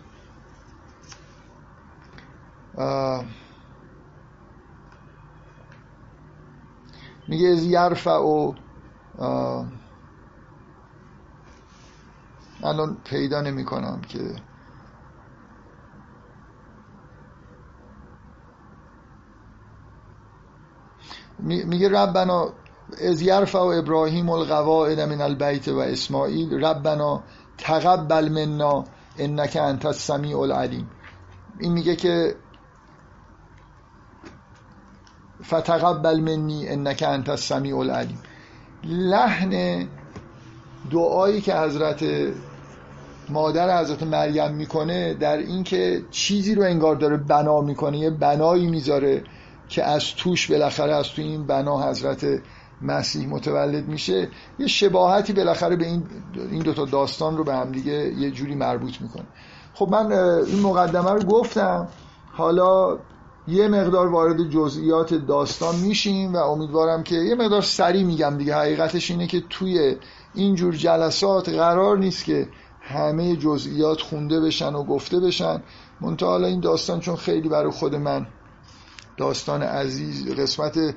میگه 7.28 7.48
یرفع 7.50 8.18
و 8.18 8.54
الان 12.64 12.97
پیدا 13.03 13.41
نمی 13.41 13.66
کنم 13.66 14.01
که 14.01 14.20
میگه 21.39 21.89
ربنا 21.89 22.49
از 23.01 23.22
یرفع 23.22 23.59
و 23.59 23.61
ابراهیم 23.61 24.30
القواعد 24.30 24.99
من 24.99 25.22
البیت 25.22 25.68
و 25.68 25.78
اسماعیل 25.78 26.64
ربنا 26.64 27.24
تقبل 27.57 28.30
منا 28.30 28.84
انک 29.18 29.57
انت 29.61 29.86
السمیع 29.86 30.39
العلیم. 30.39 30.89
این 31.59 31.74
میگه 31.74 31.95
که 31.95 32.36
فتقبل 35.43 36.20
منی 36.20 36.70
انک 36.70 37.03
انت 37.07 37.30
السمیع 37.30 37.78
العلیم. 37.78 38.20
لحن 38.84 39.88
دعایی 40.91 41.41
که 41.41 41.55
حضرت 41.55 42.03
مادر 43.30 43.82
حضرت 43.82 44.03
مریم 44.03 44.51
می‌کنه 44.51 45.13
در 45.13 45.38
اینکه 45.38 46.01
چیزی 46.11 46.55
رو 46.55 46.63
انگار 46.63 46.95
داره 46.95 47.17
بنا 47.17 47.61
می‌کنه 47.61 47.97
یه 47.97 48.09
بنایی 48.09 48.67
می‌ذاره 48.67 49.24
که 49.69 49.84
از 49.84 50.03
توش 50.17 50.51
بالاخره 50.51 50.95
از 50.95 51.07
تو 51.07 51.21
این 51.21 51.47
بنا 51.47 51.89
حضرت 51.89 52.26
مسیح 52.82 53.28
متولد 53.28 53.88
میشه. 53.88 54.30
یه 54.59 54.67
شباهتی 54.67 55.34
بالاخره 55.34 55.76
به 55.76 55.86
این 55.86 56.03
این 56.51 56.61
دوتا 56.61 56.86
داستان 56.86 57.38
رو 57.38 57.43
به 57.43 57.53
هم 57.53 57.71
دیگه 57.71 58.13
یه 58.17 58.32
جوری 58.32 58.55
مربوط 58.55 59.01
می‌کنه. 59.01 59.26
خب 59.74 59.89
من 59.91 60.11
این 60.11 60.59
مقدمه 60.59 61.11
رو 61.11 61.19
گفتم. 61.19 61.88
حالا 62.32 62.97
یه 63.47 63.67
مقدار 63.67 64.07
وارد 64.07 64.49
جزئیات 64.49 65.13
داستان 65.13 65.76
میشیم 65.76 66.34
و 66.34 66.38
امیدوارم 66.38 67.03
که 67.03 67.15
یه 67.15 67.36
مقدار 67.36 67.61
سریع 67.61 68.03
میگم 68.03 68.38
دیگه. 68.38 68.55
حقیقتش 68.55 69.11
اینه 69.11 69.28
که 69.28 69.43
توی 69.49 69.95
اینجور 70.34 70.76
جلسات 70.76 71.49
قرار 71.49 71.97
نیست 71.97 72.26
که 72.26 72.47
همه 72.86 73.36
جزئیات 73.36 74.02
خونده 74.02 74.40
بشن 74.40 74.74
و 74.76 74.84
گفته 74.84 75.20
بشن. 75.20 75.64
منتها 76.02 76.30
حالا 76.30 76.48
این 76.48 76.60
داستان 76.60 77.00
چون 77.00 77.16
خیلی 77.16 77.50
برای 77.50 77.72
خود 77.72 77.96
من 77.96 78.28
داستان 79.18 79.64
عزیز 79.64 80.30
قسمت 80.30 80.96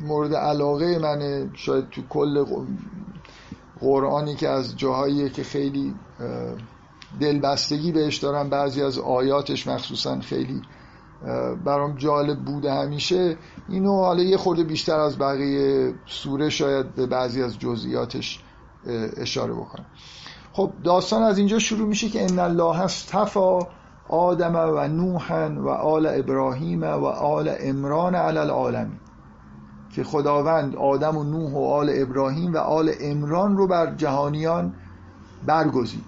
مورد 0.00 0.34
علاقه 0.34 0.98
منه. 0.98 1.50
شاید 1.54 1.90
تو 1.90 2.02
کل 2.08 2.44
قرآنی 3.80 4.34
که 4.34 4.48
از 4.48 4.76
جاهایی 4.76 5.30
که 5.30 5.42
خیلی 5.42 5.94
دلبستگی 7.20 7.92
بهش 7.92 8.16
دارم. 8.16 8.50
بعضی 8.50 8.82
از 8.82 8.98
آیاتش 8.98 9.66
مخصوصا 9.66 10.20
خیلی 10.20 10.62
برام 11.64 11.96
جالب 11.96 12.38
بوده 12.38 12.72
همیشه. 12.72 13.36
اینو 13.68 13.96
حالا 13.96 14.22
یه 14.22 14.36
خورده 14.36 14.64
بیشتر 14.64 15.00
از 15.00 15.18
بقیه 15.18 15.94
سوره 16.06 16.48
شاید 16.48 16.94
به 16.94 17.06
بعضی 17.06 17.42
از 17.42 17.58
جزئیاتش 17.58 18.44
اشاره 19.16 19.52
بکنم. 19.52 19.86
خب 20.52 20.72
داستان 20.84 21.22
از 21.22 21.38
اینجا 21.38 21.58
شروع 21.58 21.88
میشه 21.88 22.08
که 22.08 22.24
ان 22.24 22.38
الله 22.38 22.80
استفا 22.80 23.58
آدم 24.08 24.56
و 24.56 24.88
نوحا 24.88 25.50
و 25.50 25.68
آل 25.68 26.06
ابراهیم 26.06 26.82
و 26.82 27.04
آل 27.04 27.54
امران 27.60 28.14
علی 28.14 28.38
العالمین. 28.38 29.00
که 29.90 30.04
خداوند 30.04 30.76
آدم 30.76 31.16
و 31.16 31.24
نوح 31.24 31.52
و 31.52 31.64
آل 31.64 31.90
ابراهیم 31.94 32.52
و 32.52 32.56
آل 32.56 32.92
امران 33.00 33.56
رو 33.56 33.66
بر 33.66 33.94
جهانیان 33.94 34.74
برگزید. 35.46 36.04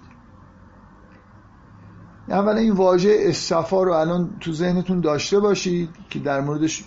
اولا 2.29 2.59
این 2.59 2.73
واژه 2.73 3.15
استفا 3.19 3.83
رو 3.83 3.93
الان 3.93 4.29
تو 4.39 4.51
ذهنتون 4.51 5.01
داشته 5.01 5.39
باشید 5.39 5.89
که 6.09 6.19
در 6.19 6.41
موردش 6.41 6.83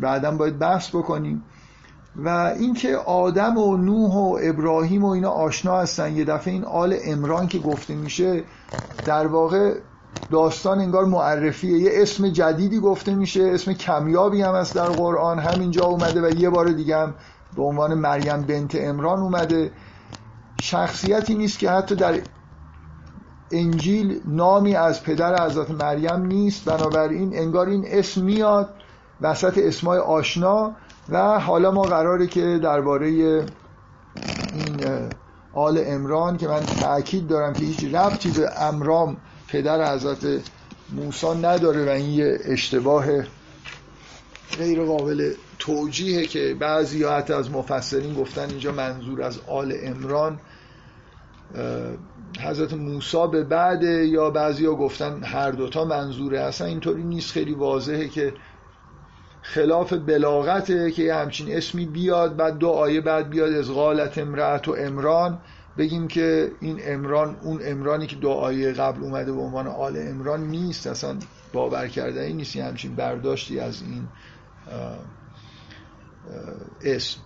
بعدا 0.00 0.30
باید 0.36 0.58
بحث 0.58 0.88
بکنیم. 0.88 1.44
و 2.16 2.28
اینکه 2.58 2.96
آدم 2.96 3.58
و 3.58 3.76
نوح 3.76 4.14
و 4.14 4.38
ابراهیم 4.42 5.04
و 5.04 5.08
اینا 5.08 5.30
آشنا 5.30 5.80
هستن 5.80 6.16
یه 6.16 6.24
دفعه 6.24 6.52
این 6.52 6.64
آل 6.64 6.96
امران 7.04 7.48
که 7.48 7.58
گفته 7.58 7.94
میشه 7.94 8.44
در 9.04 9.26
واقع 9.26 9.74
داستان 10.30 10.78
انگار 10.78 11.04
معرفیه. 11.04 11.78
یه 11.78 11.90
اسم 11.94 12.28
جدیدی 12.28 12.80
گفته 12.80 13.14
میشه 13.14 13.50
اسم 13.54 13.72
کمیابی 13.72 14.42
هم 14.42 14.54
هست 14.54 14.74
در 14.74 14.88
قرآن. 14.88 15.38
همینجا 15.38 15.84
اومده 15.84 16.22
و 16.22 16.30
یه 16.30 16.50
بار 16.50 16.68
دیگه 16.68 16.96
هم 16.96 17.14
به 17.56 17.62
عنوان 17.62 17.94
مریم 17.94 18.42
بنت 18.42 18.74
امران 18.74 19.18
اومده. 19.18 19.70
شخصیتی 20.56 21.34
نیست 21.34 21.58
که 21.58 21.70
حتی 21.70 21.94
در 21.94 22.20
انجیل 23.50 24.20
نامی 24.26 24.74
از 24.76 25.02
پدر 25.02 25.46
حضرت 25.46 25.70
مریم 25.70 26.26
نیست. 26.26 26.64
بنابراین 26.64 27.38
انگار 27.38 27.68
این 27.68 27.84
اسم 27.86 28.24
میاد 28.24 28.74
وسط 29.20 29.58
اسمای 29.58 29.98
آشنا. 29.98 30.76
و 31.12 31.38
حالا 31.40 31.70
ما 31.70 31.82
قراره 31.82 32.26
که 32.26 32.60
درباره 32.62 33.06
این 34.52 34.84
آل 35.54 35.82
امران 35.86 36.36
که 36.36 36.48
من 36.48 36.60
تاکید 36.60 37.28
دارم 37.28 37.52
که 37.52 37.64
هیچ 37.64 37.94
ربطی 37.94 38.30
به 38.30 38.62
امرام 38.62 39.16
پدر 39.48 39.94
حضرت 39.94 40.40
موسی 40.92 41.26
نداره 41.42 41.86
و 41.86 41.88
این 41.88 42.10
یه 42.10 42.38
اشتباه 42.44 43.06
غیر 44.58 44.84
قابل 44.84 45.32
توجیهه 45.58 46.26
که 46.26 46.56
بعضی 46.60 47.04
حتی 47.04 47.32
از 47.32 47.50
مفسرین 47.50 48.14
گفتن 48.14 48.50
اینجا 48.50 48.72
منظور 48.72 49.22
از 49.22 49.38
آل 49.46 49.74
امران 49.82 50.40
حضرت 52.40 52.72
موسی 52.72 53.26
به 53.32 53.44
بعد 53.44 53.82
یا 53.82 54.30
بعضی 54.30 54.66
ها 54.66 54.74
گفتن 54.74 55.24
هر 55.24 55.50
دوتا 55.50 55.84
منظوره. 55.84 56.40
اصلا 56.40 56.66
اینطوری 56.66 57.02
نیست. 57.02 57.32
خیلی 57.32 57.54
واضحه 57.54 58.08
که 58.08 58.32
خلاف 59.42 59.92
بلاغته 59.92 60.90
که 60.90 61.02
یه 61.02 61.14
همچین 61.14 61.56
اسمی 61.56 61.86
بیاد 61.86 62.36
بعد 62.36 62.58
دو 62.58 62.68
آیه 62.68 63.00
بعد 63.00 63.30
بیاد 63.30 63.52
از 63.52 63.70
غالت 63.70 64.18
امرأت 64.18 64.68
و 64.68 64.74
امران 64.78 65.38
بگیم 65.78 66.08
که 66.08 66.52
این 66.60 66.80
امران 66.82 67.36
اون 67.42 67.60
امرانی 67.64 68.06
که 68.06 68.16
دو 68.16 68.30
آیه 68.30 68.72
قبل 68.72 69.02
اومده 69.02 69.32
به 69.32 69.40
عنوان 69.40 69.66
آل 69.66 69.96
امران 70.08 70.46
نیست 70.46 70.86
اصلا 70.86 71.16
باور 71.52 71.88
کردنی 71.88 72.32
نیست. 72.32 72.56
همچین 72.56 72.94
برداشتی 72.94 73.60
از 73.60 73.82
این 73.82 74.08
اسم. 76.84 77.20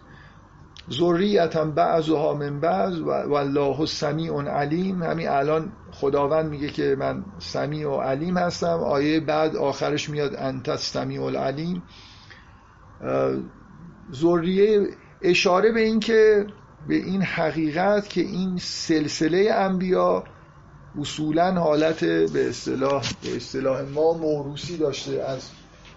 ذریتا 0.91 1.65
بعضها 1.65 2.35
من 2.35 2.61
بعض 2.61 3.01
و 3.01 3.35
الله 3.35 3.87
سمیع 3.87 4.43
علیم 4.43 5.03
همین 5.03 5.29
الان 5.29 5.73
خداوند 5.93 6.51
میگه 6.51 6.69
که 6.69 6.97
من 6.99 7.25
سمیع 7.39 7.89
و 7.89 8.01
علیم 8.01 8.37
هستم. 8.37 8.79
آیه 8.85 9.21
بعد 9.21 9.57
آخرش 9.57 10.11
میاد 10.11 10.37
انت 10.37 10.77
سمیع 10.77 11.23
العلیم. 11.23 11.83
ذریه 14.13 14.89
اشاره 15.23 15.73
به 15.73 15.81
این 15.81 16.01
که 16.01 16.47
به 16.89 16.95
این 16.95 17.23
حقیقت 17.23 18.09
که 18.09 18.21
این 18.21 18.57
سلسله 18.59 19.53
انبیا 19.53 20.25
اصولا 21.01 21.53
حالت 21.53 22.05
به 22.05 22.49
اصطلاح 22.49 23.05
به 23.23 23.37
اصطلاح 23.37 23.83
ما 23.83 24.13
موروسی 24.13 24.77
داشته 24.77 25.23
از 25.23 25.51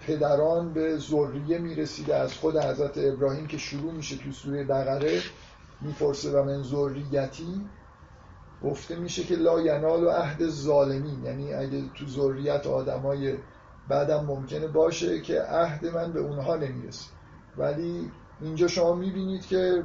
پدران 0.08 0.74
به 0.74 0.98
ذریه 0.98 1.58
می‌رسیده 1.58 2.16
از 2.16 2.34
خود 2.34 2.58
حضرت 2.58 2.98
ابراهیم 2.98 3.48
که 3.48 3.58
شروع 3.58 3.94
میشه 3.94 4.18
تو 4.18 4.32
سوره 4.32 4.64
بقره 4.64 5.22
می‌پرسه 5.82 6.32
و 6.32 6.44
من 6.44 6.64
ذریتی؟ 6.64 7.70
گفته 8.64 8.96
میشه 8.96 9.24
که 9.24 9.36
لا 9.36 9.62
ینال 9.62 10.04
و 10.04 10.10
عهد 10.10 10.48
ظالمین 10.48 11.24
یعنی 11.24 11.54
اگه 11.54 11.84
تو 11.96 12.06
ذریت 12.06 12.68
آدمای 12.68 13.38
بعدم 13.88 14.26
ممکنه 14.26 14.68
باشه 14.68 15.22
که 15.22 15.42
عهد 15.42 15.86
من 15.86 16.14
به 16.14 16.20
اونها 16.20 16.56
نمی‌رسه. 16.56 17.06
ولی 17.58 18.12
اینجا 18.42 18.68
شما 18.68 18.96
می‌بینید 18.96 19.46
که 19.46 19.84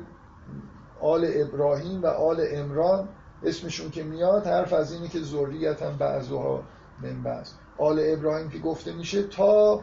آل 1.00 1.30
ابراهیم 1.34 2.02
و 2.02 2.06
آل 2.06 2.46
امران 2.52 3.08
اسمشون 3.44 3.90
که 3.90 4.02
میاد 4.02 4.46
حرف 4.46 4.72
از 4.72 4.92
اینه 4.92 5.08
که 5.08 5.20
ذریت 5.20 5.82
هم 5.82 5.96
بعضها 5.96 6.62
من 7.02 7.22
بعض 7.22 7.50
آل 7.78 8.00
ابراهیم 8.04 8.50
که 8.50 8.58
گفته 8.58 8.92
میشه 8.92 9.22
تا 9.22 9.80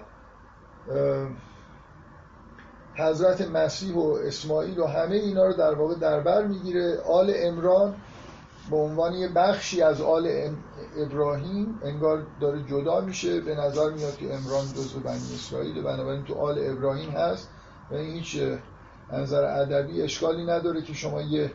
حضرت 2.96 3.42
مسیح 3.42 3.96
و 3.96 4.18
اسماعیل 4.26 4.80
و 4.80 4.86
همه 4.86 5.16
اینا 5.16 5.46
رو 5.46 5.54
در 5.54 5.74
واقع 5.74 5.96
در 5.96 6.20
بر 6.20 6.46
می‌گیره. 6.46 7.00
آل 7.08 7.34
امران 7.36 7.96
به 8.70 8.76
عنوان 8.76 9.14
یه 9.14 9.28
بخشی 9.28 9.82
از 9.82 10.02
آل 10.02 10.52
ابراهیم 10.98 11.80
انگار 11.84 12.26
داره 12.40 12.64
جدا 12.64 13.02
میشه. 13.02 13.42
به 13.42 13.56
نظر 13.56 13.90
میاد 13.90 14.18
که 14.18 14.26
امران 14.26 14.66
جزو 14.66 15.00
بنی 15.00 15.36
اسرائیل 15.36 15.84
بنابراین 15.84 16.24
تو 16.24 16.34
آل 16.36 16.70
ابراهیم 16.70 17.10
هست 17.10 17.50
و 17.92 17.96
این 17.96 18.14
هیچ 18.14 18.42
نظر 19.14 19.44
ادبی 19.44 20.02
اشکالی 20.02 20.46
نداره 20.46 20.82
که 20.82 20.94
شما 20.94 21.22
یه 21.22 21.52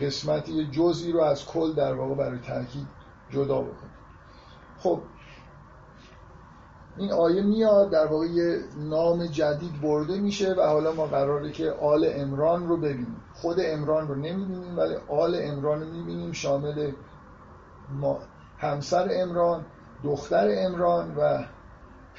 قسمتی 0.00 0.52
یه 0.52 0.70
جزئی 0.70 1.12
رو 1.12 1.20
از 1.20 1.46
کل 1.46 1.72
در 1.72 1.94
واقع 1.94 2.14
برای 2.14 2.38
تاکید 2.38 2.86
جدا 3.30 3.60
بکنید. 3.60 3.98
خب 4.78 5.00
این 6.98 7.12
آیه 7.12 7.42
میاد 7.42 7.90
در 7.90 8.06
واقع 8.06 8.26
یه 8.26 8.60
نام 8.76 9.26
جدید 9.26 9.80
برده 9.82 10.20
میشه 10.20 10.54
و 10.54 10.62
حالا 10.62 10.92
ما 10.92 11.06
قراره 11.06 11.52
که 11.52 11.70
آل 11.70 12.08
امران 12.14 12.68
رو 12.68 12.76
ببینیم. 12.76 13.16
خود 13.34 13.56
امران 13.60 14.08
رو 14.08 14.14
نمی‌بینیم 14.14 14.78
ولی 14.78 14.94
آل 15.08 15.36
امران 15.42 15.80
رو 15.80 15.86
می‌بینیم 15.86 16.32
شامل 16.32 16.92
ما 18.00 18.18
همسر 18.58 19.08
امران 19.12 19.64
دختر 20.04 20.48
امران 20.50 21.16
و 21.16 21.44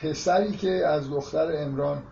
پسری 0.02 0.52
که 0.52 0.88
از 0.88 1.10
دختر 1.10 1.64
امران 1.64 2.04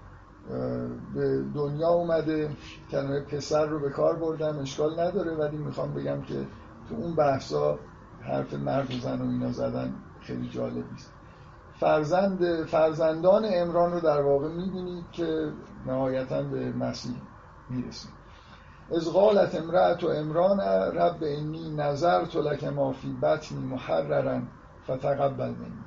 به 1.16 1.44
دنیا 1.56 1.90
اومده 1.90 2.50
کلمه 2.92 3.20
پسر 3.20 3.66
رو 3.66 3.80
به 3.80 3.90
کار 3.90 4.16
بردم 4.16 4.60
اشکال 4.60 5.00
نداره 5.00 5.32
ولی 5.36 5.58
می‌خوام 5.58 5.94
بگم 5.94 6.22
که 6.22 6.46
تو 6.90 6.96
اون 6.96 7.16
بحثا 7.16 7.80
حرف 8.22 8.54
مرد 8.54 8.94
و 8.96 9.00
زن 9.00 9.22
و 9.22 9.30
اینا 9.30 9.52
زدن 9.52 9.94
خیلی 10.22 10.50
جالب 10.50 10.92
نیست. 10.92 11.17
فرزند 11.80 12.66
فرزندان 12.66 13.46
امران 13.54 13.92
رو 13.92 14.00
در 14.00 14.22
واقع 14.22 14.48
می‌بینید 14.48 15.06
که 15.12 15.52
نهایتا 15.86 16.44
به 16.44 16.72
مسیح 16.72 17.16
می‌رسید 17.70 18.12
از 18.96 19.14
غالت 19.14 19.56
امرأت 19.56 20.04
و 20.04 20.08
امران 20.08 20.60
رب 20.98 21.18
انی 21.22 21.76
نظر 21.76 22.26
تو 22.26 22.42
لک 22.42 22.64
ما 22.64 22.92
فی 22.92 23.14
بطنی 23.14 23.60
محررن 23.60 24.48
فتقبل 24.84 25.50
منی. 25.50 25.84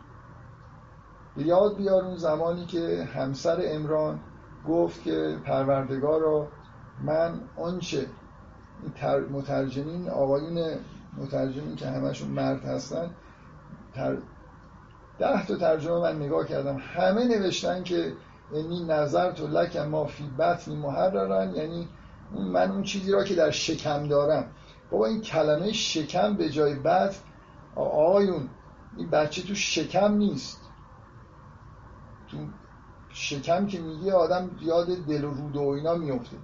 به 1.37 1.43
یاد 1.43 1.77
بیار 1.77 2.05
اون 2.05 2.17
زمانی 2.17 2.67
که 2.67 3.09
همسر 3.15 3.61
امران 3.65 4.21
گفت 4.69 5.03
که 5.03 5.39
پروردگار 5.45 6.21
رو 6.21 6.47
من 7.05 7.41
آنچه 7.57 8.07
مترجمین 9.31 10.09
آقایون 10.09 10.75
مترجمین 11.19 11.77
که 11.77 11.87
همشون 11.87 12.29
مرد 12.29 12.65
هستن 12.65 13.11
ده 15.21 15.47
تا 15.47 15.57
ترجمه 15.57 16.01
من 16.01 16.17
نگاه 16.17 16.47
کردم. 16.47 16.77
همه 16.77 17.25
نوشتن 17.25 17.83
که 17.83 18.13
انی 18.55 18.85
نظر 18.85 19.33
تو 19.33 19.47
لک 19.47 19.77
ما 19.77 20.05
فی 20.05 20.25
بطنی 20.39 20.77
محررن 20.77 21.55
یعنی 21.55 21.89
من 22.33 22.71
اون 22.71 22.83
چیزی 22.83 23.13
را 23.13 23.25
که 23.25 23.35
در 23.35 23.51
شکم 23.51 24.09
دارم. 24.09 24.45
بابا 24.91 25.07
این 25.07 25.21
کلمه 25.21 25.73
شکم 25.73 26.37
به 26.37 26.49
جای 26.49 26.75
بطن 26.75 27.21
آقایون 27.77 28.49
این 28.97 29.11
بچه 29.11 29.43
تو 29.43 29.55
شکم 29.55 30.15
نیست. 30.15 30.61
تو 32.31 32.37
شکم 33.13 33.67
که 33.67 33.81
میگه 33.81 34.13
آدم 34.13 34.51
یاد 34.61 34.87
دل 34.87 35.25
و 35.25 35.31
رود 35.31 35.57
و 35.57 35.69
اینا 35.69 35.95
میفته. 35.95 36.37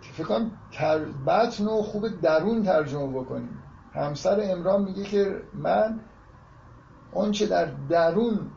فکر 0.00 0.26
کنم 0.26 0.50
تر... 0.72 0.98
بطن 1.04 1.64
و 1.64 1.82
خوب 1.82 2.20
درون 2.20 2.62
ترجمه 2.62 3.20
بکنیم. 3.20 3.62
همسر 3.94 4.40
امران 4.42 4.82
میگه 4.82 5.02
که 5.02 5.42
من 5.54 6.00
آنچه 7.14 7.46
در 7.46 7.64
درون 7.88 8.50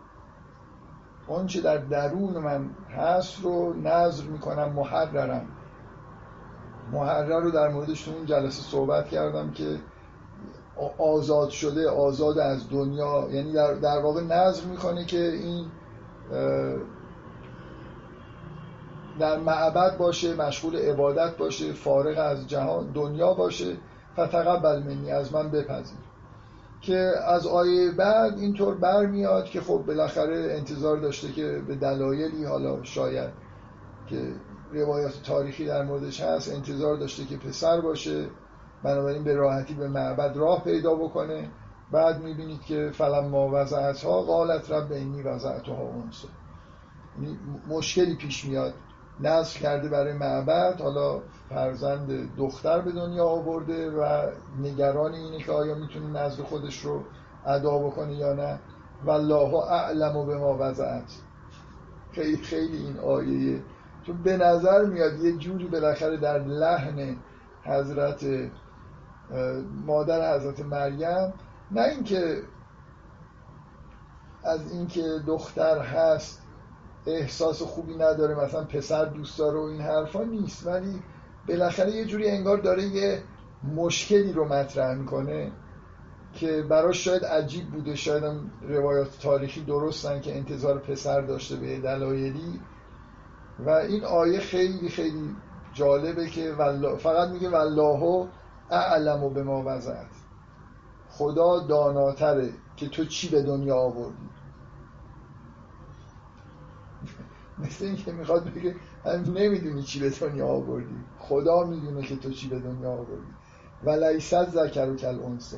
آنچه 1.28 1.62
در 1.62 1.78
درون 1.78 2.38
من 2.38 2.70
هست 2.98 3.42
رو 3.44 3.74
نظر 3.74 4.24
می‌کنم 4.24 4.70
محررم. 4.74 5.48
محرر 6.92 7.40
رو 7.40 7.52
در 7.52 7.68
موردش 7.70 8.08
اون 8.08 8.26
جلسه 8.26 8.62
صحبت 8.62 9.08
کردم 9.08 9.52
که 9.52 9.80
آزاد 10.98 11.50
شده 11.50 11.90
آزاد 11.90 12.40
از 12.40 12.70
دنیا. 12.70 13.28
یعنی 13.32 13.54
در, 13.54 13.74
در 13.74 14.00
واقع 14.00 14.22
نظر 14.22 14.66
می‌کنه 14.66 15.06
که 15.06 15.32
این 15.32 15.66
در 19.20 19.40
معبد 19.40 19.98
باشه 19.98 20.36
مشغول 20.36 20.76
عبادت 20.76 21.38
باشه 21.38 21.74
فارغ 21.74 22.20
از 22.20 22.48
جهان 22.48 22.92
دنیا 22.92 23.34
باشه. 23.34 23.78
فتقبل 24.14 24.84
منی 24.84 25.12
از 25.12 25.34
من 25.34 25.52
بپذیر. 25.52 26.11
که 26.82 27.14
از 27.28 27.48
آیه 27.48 27.92
بعد 27.92 28.38
اینطور 28.38 28.76
برمیاد 28.76 29.46
که 29.46 29.62
خب 29.62 29.84
بالاخره 29.88 30.54
انتظار 30.58 30.98
داشته 30.98 31.32
که 31.32 31.62
به 31.68 31.76
دلایلی 31.76 32.46
حالا 32.46 32.84
شاید 32.84 33.30
که 34.08 34.34
روایات 34.72 35.22
تاریخی 35.24 35.66
در 35.66 35.84
موردش 35.84 36.22
هست 36.22 36.54
انتظار 36.54 36.98
داشته 36.98 37.26
که 37.26 37.38
پسر 37.38 37.82
باشه 37.82 38.28
بنابراین 38.84 39.24
به 39.24 39.36
راحتی 39.36 39.74
به 39.74 39.88
معبد 39.88 40.38
راه 40.38 40.64
پیدا 40.64 40.96
بکنه. 40.96 41.50
بعد 41.92 42.22
می‌بینید 42.22 42.62
که 42.62 42.92
فلم 42.94 43.28
ما 43.28 43.50
وضعت 43.54 44.04
ها 44.04 44.22
قالت 44.22 44.72
رب 44.72 44.92
اینی 44.92 45.22
وضعت 45.22 45.68
ها 45.68 45.82
اونسه 45.82 46.28
یعنی 47.16 47.40
مشکلی 47.68 48.16
پیش 48.16 48.46
میاد. 48.46 48.74
نصر 49.20 49.60
کرده 49.60 49.90
برای 49.90 50.14
معبد 50.14 50.82
حالا 50.82 51.22
فرزند 51.54 52.36
دختر 52.38 52.82
به 52.82 52.92
دنیا 52.92 53.26
آورده 53.26 53.92
و 53.92 54.32
نگران 54.62 55.14
اینه 55.14 55.38
که 55.38 55.52
آیا 55.52 55.76
می‌تونه 55.76 56.20
نزد 56.20 56.42
خودش 56.42 56.80
رو 56.80 57.04
ادا 57.46 57.78
بکنه 57.78 58.14
یا 58.14 58.34
نه. 58.34 58.60
والله 59.06 59.56
اعلم 59.56 60.26
به 60.26 60.38
ما 60.38 60.58
وضعت. 60.60 61.12
خیلی 62.12 62.38
خیلی 62.38 62.78
این 62.78 63.00
آیه. 63.00 63.62
چون 64.04 64.24
به 64.24 64.38
نظر 64.38 64.86
میاد 64.86 65.20
یه 65.20 65.38
جوری 65.38 65.68
بالاخره 65.68 66.18
در 66.18 66.40
لحن 66.40 67.18
حضرت 67.64 68.26
مادر 69.86 70.36
حضرت 70.36 70.60
مریم 70.60 71.34
نه 71.72 71.82
اینکه 71.82 72.44
از 74.44 74.72
اینکه 74.72 75.04
دختر 75.28 75.80
هست 75.80 76.42
احساس 77.08 77.62
خوبی 77.62 77.96
نداره 77.96 78.36
مثلا 78.36 78.64
پسر 78.64 79.06
دوست 79.06 79.40
داره 79.40 79.60
و 79.60 79.64
این 79.64 79.82
حرفا 79.82 80.24
نیست 80.24 80.68
ولی 80.68 81.04
بالاخره 81.48 81.92
یه 81.92 82.06
جوری 82.06 82.30
انگار 82.30 82.58
داره 82.58 82.84
یه 82.84 83.24
مشکلی 83.76 84.34
رو 84.34 84.48
مطرح 84.48 84.96
می‌کنه 84.96 85.52
که 86.34 86.62
براش 86.70 87.06
شاید 87.06 87.26
عجیب 87.26 87.72
بوده 87.72 87.96
شاید 87.96 88.24
هم 88.24 88.52
روایات 88.62 89.20
تاریخی 89.20 89.62
درستن 89.62 90.22
که 90.22 90.38
انتظار 90.38 90.80
پسر 90.80 91.22
داشته 91.22 91.56
به 91.56 91.80
دلایلی. 91.80 92.60
و 93.60 93.70
این 93.70 94.04
آیه 94.06 94.40
خیلی 94.40 94.90
خیلی 94.90 95.36
جالبه 95.74 96.28
که 96.28 96.56
فقط 97.00 97.30
میگه 97.30 97.50
والله 97.50 98.28
اعلم 98.72 99.24
و 99.24 99.30
به 99.30 99.44
ما 99.44 99.64
وضعت. 99.66 100.08
خدا 101.10 101.60
داناتره 101.60 102.50
که 102.76 102.90
تو 102.90 103.06
چی 103.06 103.30
به 103.30 103.42
دنیا 103.42 103.76
آوردی. 103.76 104.30
مثل 107.64 107.86
این 107.86 108.16
می‌خواد 108.16 108.54
بگه 108.54 108.76
هم 109.06 109.34
نمی‌دونی 109.34 109.84
چی 109.84 110.00
به 110.00 110.10
دنیا 110.10 110.48
آوردی. 110.48 111.06
خدا 111.22 111.64
می‌دونه 111.64 112.02
که 112.02 112.16
تو 112.16 112.30
چی 112.30 112.50
به 112.50 112.60
دنیا 112.60 112.92
آوردی. 112.92 113.34
و 113.84 113.90
لیست 113.90 114.50
ذکر 114.50 114.90
و 114.90 114.96
کل 114.96 115.24
انسا 115.24 115.58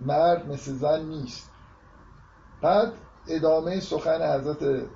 مرد 0.00 0.48
مثل 0.48 0.72
زن 0.72 1.04
نیست. 1.04 1.50
بعد 2.62 2.92
ادامه 3.28 3.80
سخن 3.80 4.34
حضرت 4.34 4.86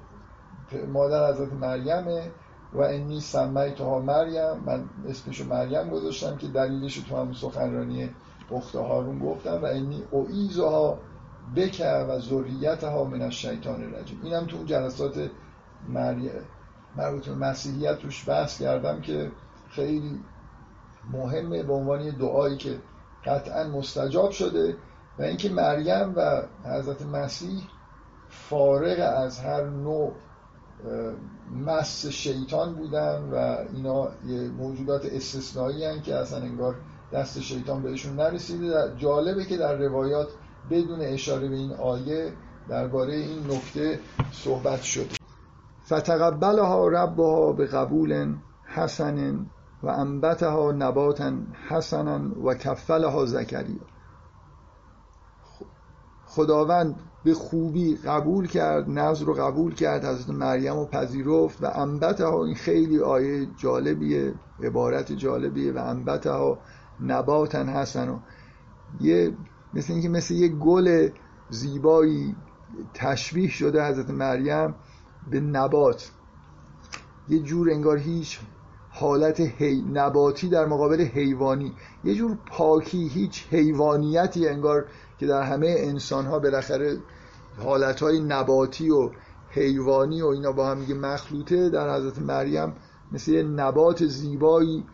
مادر 0.88 1.32
حضرت 1.32 1.52
مریمه 1.52 2.30
و 2.72 2.80
انی 2.80 3.22
ها 3.78 3.98
مریم. 3.98 4.56
من 4.66 4.84
اسمشو 5.08 5.44
مریم 5.44 5.90
گذاشتم 5.90 6.36
که 6.36 6.48
دلیلش 6.48 6.98
تو 6.98 7.16
هم 7.16 7.32
سخنرانی 7.32 8.10
اخت 8.50 8.76
هارون 8.76 9.18
گفتم 9.18 9.62
و 9.62 9.64
انی 9.64 10.02
اعیزها 10.12 10.98
بکه 11.56 11.88
و 11.88 12.18
ذریتها 12.20 13.04
من 13.04 13.22
الشیطان 13.22 13.82
الرجیم. 13.82 14.20
اینم 14.22 14.46
تو 14.46 14.56
اون 14.56 14.66
جلسات 14.66 15.30
مربوط 16.96 17.28
به 17.28 17.34
مسیحیت 17.34 17.98
توش 17.98 18.28
بحث 18.28 18.62
کردم 18.62 19.00
که 19.00 19.32
خیلی 19.70 20.20
مهمه 21.12 21.62
به 21.62 21.72
عنوان 21.72 22.10
دعایی 22.10 22.56
که 22.56 22.78
قطعا 23.24 23.64
مستجاب 23.64 24.30
شده 24.30 24.76
و 25.18 25.22
اینکه 25.22 25.48
مریم 25.48 26.12
و 26.16 26.42
حضرت 26.64 27.02
مسیح 27.02 27.62
فارغ 28.28 29.12
از 29.16 29.40
هر 29.40 29.64
نوع 29.64 30.12
مس 31.66 32.06
شیطان 32.06 32.74
بودن 32.74 33.30
و 33.32 33.56
اینا 33.74 34.08
یه 34.26 34.48
موجودات 34.48 35.06
استثنایی 35.06 35.84
هن 35.84 36.02
که 36.02 36.14
اصلا 36.14 36.38
انگار 36.38 36.74
دست 37.12 37.40
شیطان 37.40 37.82
بهشون 37.82 38.16
نرسیده. 38.16 38.92
جالبه 38.96 39.44
که 39.44 39.56
در 39.56 39.76
روایات 39.76 40.28
بدون 40.70 41.00
اشاره 41.00 41.48
به 41.48 41.56
این 41.56 41.72
آیه 41.72 42.32
درباره 42.68 43.14
این 43.14 43.50
نکته 43.50 44.00
صحبت 44.32 44.82
شده. 44.82 45.17
فتقبلها 45.88 46.88
ربها 46.88 47.52
به 47.52 47.66
قبول 47.66 48.34
حسن 48.64 49.46
و 49.82 49.88
انبتها 49.88 50.72
نباتا 50.72 51.32
حسنا 51.68 52.20
و 52.44 52.54
کفلها 52.54 53.24
زکریا. 53.24 53.80
خداوند 56.26 56.96
به 57.24 57.34
خوبی 57.34 57.96
قبول 57.96 58.46
کرد 58.46 58.90
نظر 58.90 59.24
رو 59.24 59.34
قبول 59.34 59.74
کرد 59.74 60.04
حضرت 60.04 60.30
مریم 60.30 60.76
رو 60.76 60.86
پذیرفت 60.86 61.62
و 61.62 61.66
انبت 61.66 62.20
ها 62.20 62.44
این 62.44 62.54
خیلی 62.54 63.00
آیه 63.00 63.46
جالبیه 63.56 64.34
عبارت 64.62 65.12
جالبیه 65.12 65.72
و 65.72 65.78
انبت 65.78 66.26
ها 66.26 66.58
نباتن 67.00 67.68
هستن 67.68 68.08
و 68.08 68.18
یه 69.00 69.32
مثل 69.74 69.92
اینکه 69.92 70.08
مثل 70.08 70.34
یه 70.34 70.48
گل 70.48 71.08
زیبایی 71.50 72.36
تشبیه 72.94 73.48
شده 73.48 73.84
حضرت 73.84 74.10
مریم. 74.10 74.74
به 75.30 75.40
نبات. 75.40 76.10
یه 77.28 77.38
جور 77.38 77.70
انگار 77.70 77.98
هیچ 77.98 78.40
حالت 78.90 79.40
هی... 79.40 79.82
نباتی 79.92 80.48
در 80.48 80.66
مقابل 80.66 81.00
حیوانی. 81.00 81.72
یه 82.04 82.14
جور 82.14 82.38
پاکی 82.46 83.08
هیچ 83.08 83.46
حیوانیتی 83.50 84.48
انگار 84.48 84.86
که 85.18 85.26
در 85.26 85.42
همه 85.42 85.74
انسان 85.78 86.26
ها 86.26 86.38
بالاخره 86.38 86.96
حالت 87.58 88.02
های 88.02 88.20
نباتی 88.20 88.90
و 88.90 89.10
حیوانی 89.50 90.22
و 90.22 90.26
اینا 90.26 90.52
با 90.52 90.70
هم 90.70 90.78
مخلوطه. 91.00 91.70
در 91.70 91.96
حضرت 91.96 92.18
مریم 92.18 92.72
مثل 93.12 93.32
یه 93.32 93.42
نبات 93.42 94.06
زیبایی 94.06 94.84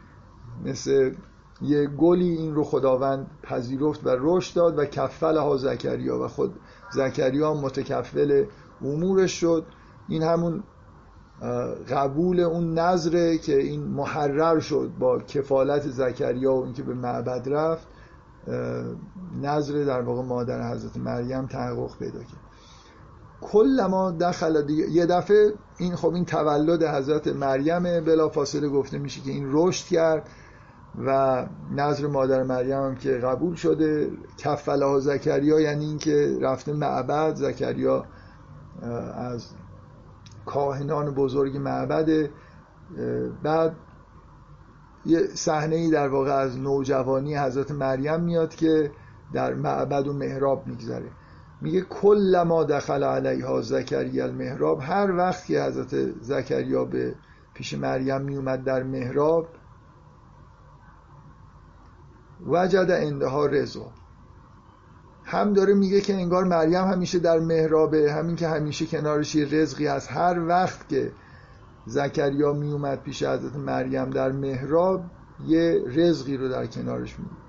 مثل 0.64 1.14
یه 1.62 1.86
گلی 1.86 2.28
این 2.28 2.54
رو 2.54 2.64
خداوند 2.64 3.30
پذیرفت 3.42 4.06
و 4.06 4.16
رشد 4.18 4.56
داد 4.56 4.78
و 4.78 4.84
کفل 4.84 5.36
ها 5.36 5.56
زکریا 5.56 6.24
و 6.24 6.28
خود 6.28 6.54
زکریا 6.92 7.54
متکفل 7.54 8.44
امورش 8.82 9.40
شد. 9.40 9.66
این 10.08 10.22
همون 10.22 10.62
قبول 11.90 12.40
اون 12.40 12.78
نظره 12.78 13.38
که 13.38 13.56
این 13.56 13.84
محرر 13.84 14.60
شد 14.60 14.92
با 14.98 15.18
کفالت 15.18 15.88
زکریا 15.88 16.54
و 16.54 16.64
اینکه 16.64 16.82
به 16.82 16.94
معبد 16.94 17.48
رفت 17.48 17.86
نظر 19.42 19.84
در 19.84 20.00
واقع 20.00 20.22
مادر 20.22 20.72
حضرت 20.72 20.96
مریم 20.96 21.46
تحقق 21.46 21.98
پیدا 21.98 22.18
کرد. 22.18 22.40
کل 23.40 23.86
ما 23.90 24.10
دخل 24.10 24.70
یه 24.70 25.06
دفعه 25.06 25.52
این 25.78 25.96
خب 25.96 26.14
این 26.14 26.24
تولد 26.24 26.82
حضرت 26.82 27.28
مریم 27.28 27.82
بلا 28.04 28.28
فاصله 28.28 28.68
گفته 28.68 28.98
میشه 28.98 29.20
که 29.20 29.30
این 29.30 29.48
رشد 29.52 29.86
کرد 29.86 30.28
و 31.06 31.46
نظر 31.76 32.06
مادر 32.06 32.42
مریم 32.42 32.82
هم 32.82 32.96
که 32.96 33.10
قبول 33.10 33.54
شده. 33.54 34.10
کفله 34.38 34.86
ها 34.86 35.00
زکریا 35.00 35.60
یعنی 35.60 35.84
اینکه 35.84 36.38
رفته 36.40 36.72
معبد 36.72 37.34
زکریا 37.34 38.04
از 39.14 39.46
کاهنان 40.46 41.14
بزرگ 41.14 41.56
معبد 41.56 42.30
بعد 43.42 43.76
یه 45.06 45.26
صحنه 45.34 45.76
ای 45.76 45.90
در 45.90 46.08
واقع 46.08 46.32
از 46.32 46.58
نوجوانی 46.58 47.36
حضرت 47.36 47.70
مریم 47.70 48.20
میاد 48.20 48.54
که 48.54 48.90
در 49.32 49.54
معبد 49.54 50.06
و 50.06 50.12
محراب 50.12 50.66
میگذره. 50.66 51.10
میگه 51.60 51.80
کل 51.80 52.44
ما 52.46 52.64
دخل 52.64 53.04
علیها 53.04 53.60
زکریا 53.62 54.24
المحراب 54.24 54.80
هر 54.80 55.10
وقت 55.10 55.46
که 55.46 55.62
حضرت 55.62 56.20
زکریا 56.20 56.84
به 56.84 57.14
پیش 57.54 57.74
مریم 57.74 58.20
میومد 58.20 58.64
در 58.64 58.82
محراب 58.82 59.48
وجد 62.46 62.90
اندها 62.90 63.46
رضا 63.46 63.90
هم 65.24 65.52
داره 65.52 65.74
میگه 65.74 66.00
که 66.00 66.14
انگار 66.14 66.44
مریم 66.44 66.84
همیشه 66.84 67.18
در 67.18 67.38
محرابه 67.38 68.12
همین 68.12 68.36
که 68.36 68.48
همیشه 68.48 68.86
کنارش 68.86 69.34
یه 69.34 69.44
رزقی 69.44 69.88
از 69.88 70.08
هر 70.08 70.46
وقت 70.48 70.88
که 70.88 71.12
زکریا 71.86 72.52
میومد 72.52 73.02
پیش 73.02 73.22
حضرت 73.22 73.56
مریم 73.56 74.10
در 74.10 74.32
محراب 74.32 75.04
یه 75.46 75.84
رزقی 75.86 76.36
رو 76.36 76.48
در 76.48 76.66
کنارش 76.66 77.18
می‌دید 77.18 77.44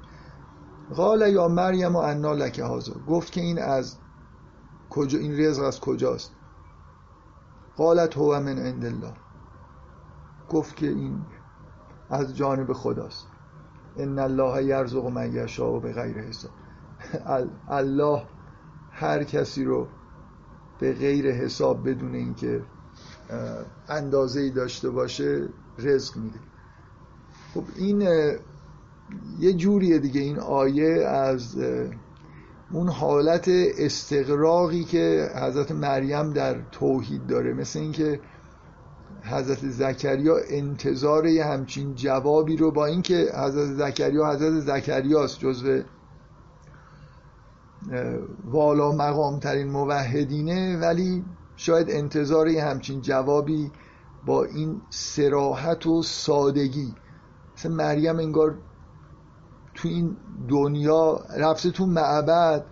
قال 0.93 1.29
یا 1.33 1.47
مریم 1.47 1.95
و 1.95 1.99
انا 1.99 2.33
لک 2.33 2.59
هازا 2.59 2.93
گفت 3.07 3.31
که 3.31 3.41
این 3.41 3.59
از 3.59 3.97
کجا 4.89 5.19
این 5.19 5.39
رزق 5.39 5.63
از 5.63 5.79
کجاست؟ 5.79 6.31
قالت 7.75 8.17
هو 8.17 8.39
من 8.39 8.57
عند 8.59 8.85
الله. 8.85 9.13
گفت 10.49 10.75
که 10.75 10.87
این 10.87 11.21
از 12.09 12.35
جانب 12.35 12.73
خداست. 12.73 13.27
ان 13.97 14.19
الله 14.19 14.63
یرزق 14.63 15.05
من 15.05 15.33
یشاء 15.33 15.79
به 15.79 15.93
غیر 15.93 16.17
حساب. 16.17 16.51
الله 17.69 18.23
هر 18.91 19.23
کسی 19.23 19.63
رو 19.63 19.87
به 20.79 20.93
غیر 20.93 21.31
حساب 21.31 21.89
بدون 21.89 22.15
اینکه 22.15 22.61
اندازه 23.89 24.39
ای 24.39 24.49
داشته 24.49 24.89
باشه 24.89 25.47
رزق 25.79 26.17
میده. 26.17 26.39
خب 27.53 27.63
این 27.75 28.01
یه 29.39 29.53
جوریه 29.53 29.99
دیگه. 29.99 30.21
این 30.21 30.39
آیه 30.39 31.07
از 31.07 31.57
اون 32.71 32.89
حالت 32.89 33.45
استقراقی 33.77 34.83
که 34.83 35.29
حضرت 35.35 35.71
مریم 35.71 36.33
در 36.33 36.61
توحید 36.71 37.27
داره. 37.27 37.53
مثل 37.53 37.79
اینکه 37.79 38.19
حضرت 39.23 39.69
زکریا 39.69 40.35
انتظار 40.49 41.25
یه 41.25 41.45
همچین 41.45 41.95
جوابی 41.95 42.57
رو 42.57 42.71
با 42.71 42.85
اینکه 42.85 43.31
حضرت 43.33 43.73
زکریا 43.73 44.31
حضرت 44.31 44.59
زکریاست 44.59 45.39
جزو 45.39 45.81
والا 48.45 48.91
مقام 48.91 49.39
ترین 49.39 49.67
موحدینه 49.71 50.79
ولی 50.79 51.25
شاید 51.55 51.89
انتظار 51.89 52.47
همچین 52.47 53.01
جوابی 53.01 53.71
با 54.25 54.43
این 54.43 54.81
سراحت 54.89 55.87
و 55.87 56.03
سادگی. 56.03 56.93
مثل 57.57 57.71
مریم 57.71 58.19
انگار 58.19 58.57
تو 59.73 59.87
این 59.87 60.17
دنیا 60.49 61.19
رفته 61.37 61.71
تو 61.71 61.85
معبد. 61.85 62.65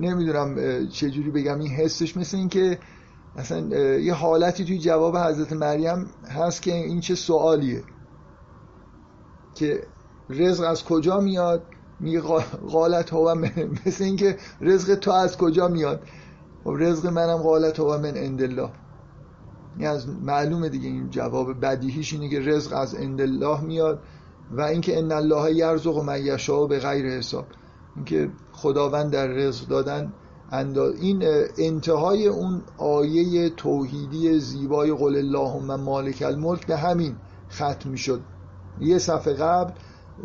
نمی‌دونم 0.00 0.56
چجوری 0.86 1.30
بگم 1.30 1.58
این 1.58 1.70
حسش 1.70 2.16
مثل 2.16 2.36
این 2.36 2.48
که 2.48 2.78
اصلا 3.36 3.60
یه 3.98 4.14
حالتی 4.14 4.64
توی 4.64 4.78
جواب 4.78 5.16
حضرت 5.16 5.52
مریم 5.52 6.06
هست 6.28 6.62
که 6.62 6.74
این 6.74 7.00
چه 7.00 7.14
سوالیه. 7.14 7.82
که 9.54 9.82
رزق 10.30 10.64
از 10.64 10.84
کجا 10.84 11.20
میاد؟ 11.20 11.62
میگه 12.00 12.20
قالت 12.70 13.12
هو 13.12 13.34
مثل 13.86 14.04
اینکه 14.04 14.36
رزق 14.60 14.94
تو 14.94 15.10
از 15.10 15.36
کجا 15.36 15.68
میاد؟ 15.68 16.00
و 16.00 16.68
خب 16.68 16.76
رزق 16.78 17.06
منم 17.06 17.36
قالت 17.36 17.80
هو 17.80 17.98
من 17.98 18.16
عند 18.16 18.42
الله. 18.42 18.70
این 19.78 19.88
از 19.88 20.08
معلومه 20.08 20.68
دیگه 20.68 20.88
این 20.88 21.10
جواب 21.10 21.60
بدیهیش 21.60 22.12
اینه 22.12 22.28
که 22.28 22.40
رزق 22.40 22.76
از 22.76 22.94
عند 22.94 23.20
الله 23.20 23.60
میاد 23.60 24.02
و 24.50 24.60
اینکه 24.60 24.98
ان 24.98 25.12
الله 25.12 25.54
یرزق 25.54 25.96
و 25.96 26.02
من 26.02 26.26
یشاء 26.26 26.66
به 26.66 26.78
غیر 26.78 27.06
حساب. 27.06 27.46
اینکه 27.96 28.30
خداوند 28.52 29.10
در 29.10 29.26
رزق 29.26 29.68
دادن 29.68 30.12
انداز 30.52 30.94
این 31.00 31.22
انتهای 31.58 32.26
اون 32.26 32.62
آیه 32.78 33.50
توحیدی 33.50 34.38
زیبای 34.38 34.92
قول 34.92 35.16
اللهم 35.16 35.80
مالک 35.80 36.22
الملک 36.26 36.66
به 36.66 36.76
همین 36.76 37.16
ختم 37.52 37.94
شد 37.94 38.20
یه 38.80 38.98
صفحه 38.98 39.34
قبل 39.34 39.72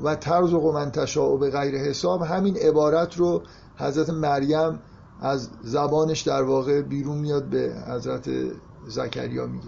و 0.03 0.15
ترزق 0.15 0.63
من 0.63 0.91
تشاء 0.91 1.37
به 1.37 1.49
غیر 1.49 1.75
حساب 1.75 2.21
همین 2.21 2.57
عبارت 2.57 3.17
رو 3.17 3.41
حضرت 3.77 4.09
مریم 4.09 4.79
از 5.21 5.49
زبانش 5.63 6.21
در 6.21 6.43
واقع 6.43 6.81
بیرون 6.81 7.17
میاد 7.17 7.45
به 7.45 7.73
حضرت 7.87 8.29
زکریا 8.87 9.47
میگه. 9.47 9.67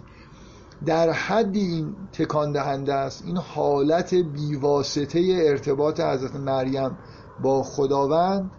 در 0.86 1.11
حدی 1.11 1.59
این 1.59 1.95
تکان 2.13 2.51
دهنده 2.51 2.93
است 2.93 3.23
این 3.25 3.38
حالت 3.38 4.13
بیواسطه 4.13 5.19
ارتباط 5.47 5.99
حضرت 5.99 6.36
مریم 6.36 6.97
با 7.43 7.63
خداوند 7.63 8.51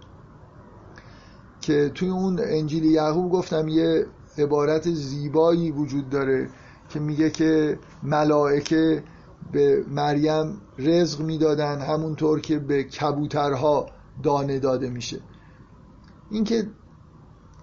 که 1.61 1.91
توی 1.95 2.09
اون 2.09 2.41
انجیل 2.43 2.85
یعقوب 2.85 3.33
گفتم 3.33 3.69
یه 3.69 4.07
عبارت 4.39 4.91
زیبایی 4.91 5.71
وجود 5.71 6.11
داره 6.11 6.51
که 6.89 7.01
میگه 7.01 7.31
که 7.31 7.79
ملائکه 8.03 9.03
به 9.53 9.85
مریم 9.89 10.61
رزق 10.79 11.21
می‌دادن 11.21 11.81
همونطور 11.81 12.41
که 12.41 12.59
به 12.59 12.85
کبوترها 12.85 13.87
دانه 14.23 14.59
داده 14.59 14.91
میشه. 14.91 15.21
اینکه 16.31 16.67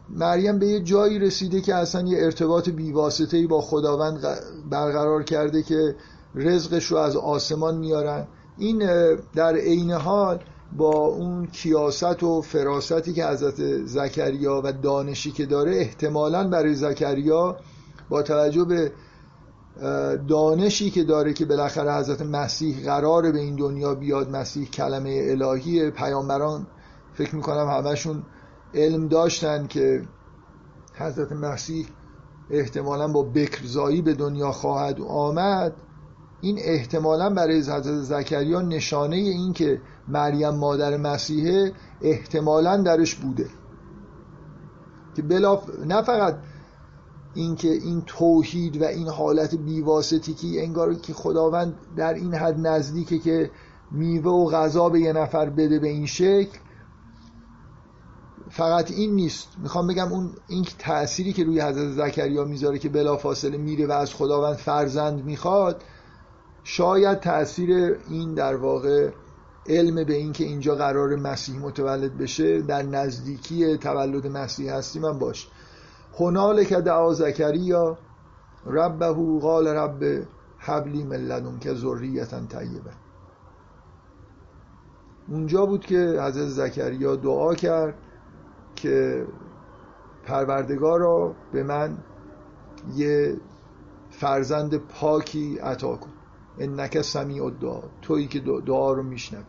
مریم 0.09 0.59
به 0.59 0.67
یه 0.67 0.79
جایی 0.79 1.19
رسیده 1.19 1.61
که 1.61 1.75
اصلا 1.75 2.07
یه 2.07 2.17
ارتباط 2.23 2.69
بیواسطه 2.69 3.47
با 3.47 3.61
خداوند 3.61 4.25
برقرار 4.69 5.23
کرده 5.23 5.63
که 5.63 5.95
رزقش 6.35 6.85
رو 6.85 6.97
از 6.97 7.15
آسمان 7.15 7.77
میارن. 7.77 8.27
این 8.57 8.89
در 9.35 9.55
عین 9.55 9.91
حال 9.91 10.39
با 10.77 10.93
اون 10.93 11.47
کیاست 11.47 12.23
و 12.23 12.41
فراستی 12.41 13.13
که 13.13 13.25
حضرت 13.25 13.85
زکریا 13.85 14.61
و 14.63 14.71
دانشی 14.71 15.31
که 15.31 15.45
داره 15.45 15.75
احتمالا 15.75 16.47
برای 16.47 16.75
زکریا 16.75 17.57
با 18.09 18.21
توجه 18.21 18.63
به 18.63 18.91
دانشی 20.27 20.89
که 20.89 21.03
داره 21.03 21.33
که 21.33 21.45
بالاخره 21.45 21.93
حضرت 21.93 22.21
مسیح 22.21 22.85
قراره 22.85 23.31
به 23.31 23.39
این 23.39 23.55
دنیا 23.55 23.95
بیاد 23.95 24.29
مسیح 24.29 24.69
کلمه 24.69 25.25
الهی 25.29 25.91
پیامبران 25.91 26.67
فکر 27.13 27.35
می‌کنم 27.35 27.67
همشون 27.69 28.23
علم 28.73 29.07
داشتن 29.07 29.67
که 29.67 30.01
حضرت 30.93 31.31
مسیح 31.31 31.87
احتمالا 32.49 33.07
با 33.07 33.23
بکرزایی 33.23 34.01
به 34.01 34.13
دنیا 34.13 34.51
خواهد 34.51 35.01
آمد. 35.01 35.73
این 36.41 36.59
احتمالا 36.59 37.29
برای 37.29 37.57
حضرت 37.57 38.01
زکریا 38.01 38.61
نشانه 38.61 39.15
این 39.15 39.53
که 39.53 39.81
مریم 40.07 40.49
مادر 40.49 40.97
مسیحه 40.97 41.71
احتمالا 42.01 42.77
درش 42.77 43.15
بوده. 43.15 43.47
که 45.15 45.21
بلا 45.21 45.61
نه 45.85 46.01
فقط 46.01 46.37
اینکه 47.35 47.67
این 47.67 48.01
توحید 48.05 48.81
و 48.81 48.85
این 48.85 49.07
حالت 49.07 49.55
بیواسطی 49.55 50.33
که 50.33 50.63
انگار 50.63 50.93
که 50.93 51.13
خداوند 51.13 51.75
در 51.97 52.13
این 52.13 52.33
حد 52.33 52.67
نزدیکه 52.67 53.19
که 53.19 53.51
میوه 53.91 54.31
و 54.31 54.49
غذا 54.49 54.89
به 54.89 54.99
یه 54.99 55.13
نفر 55.13 55.49
بده 55.49 55.79
به 55.79 55.87
این 55.87 56.05
شکل 56.05 56.57
فقط 58.49 58.91
این 58.91 59.15
نیست. 59.15 59.47
می‌خوام 59.63 59.87
بگم 59.87 60.11
اون 60.11 60.31
این 60.47 60.65
تأثیری 60.79 61.33
که 61.33 61.43
روی 61.43 61.61
حضرت 61.61 61.91
زکریا 61.91 62.43
می‌ذاره 62.43 62.79
که 62.79 62.89
بلا 62.89 63.17
فاصله 63.17 63.57
میره 63.57 63.87
و 63.87 63.91
از 63.91 64.13
خداوند 64.13 64.55
فرزند 64.55 65.25
می‌خواد 65.25 65.81
شاید 66.63 67.19
تأثیر 67.19 67.97
این 68.09 68.33
در 68.33 68.55
واقع 68.55 69.09
علم 69.67 70.03
به 70.03 70.13
این 70.13 70.33
که 70.33 70.43
اینجا 70.43 70.75
قرار 70.75 71.15
مسیح 71.15 71.59
متولد 71.59 72.17
بشه 72.17 72.61
در 72.61 72.81
نزدیکی 72.81 73.77
تولد 73.77 74.27
مسیح 74.27 74.73
هستیم 74.73 75.01
من 75.01 75.19
باش 75.19 75.47
هنالک 76.19 76.73
دعا 76.73 77.13
زکریا 77.13 77.97
ربه 78.65 79.39
قال 79.41 79.67
رب 79.67 80.27
حبلی 80.57 81.03
من 81.03 81.59
که 81.59 81.73
ذریتا 81.73 82.45
طیبه 82.45 82.91
اونجا 85.27 85.65
بود 85.65 85.85
که 85.85 85.97
حضرت 85.97 86.47
زکریا 86.47 87.15
دعا 87.15 87.55
کرد 87.55 87.95
که 88.75 89.27
پروردگار 90.23 90.99
را 90.99 91.35
به 91.51 91.63
من 91.63 91.97
یه 92.95 93.37
فرزند 94.09 94.77
پاکی 94.77 95.57
عطا 95.57 95.95
کن. 95.95 96.09
انک 96.59 97.01
سمیع 97.01 97.43
الدعا. 97.43 97.81
تویی 98.01 98.27
که 98.27 98.39
دعا 98.39 98.93
رو 98.93 99.03
میشنوی. 99.03 99.43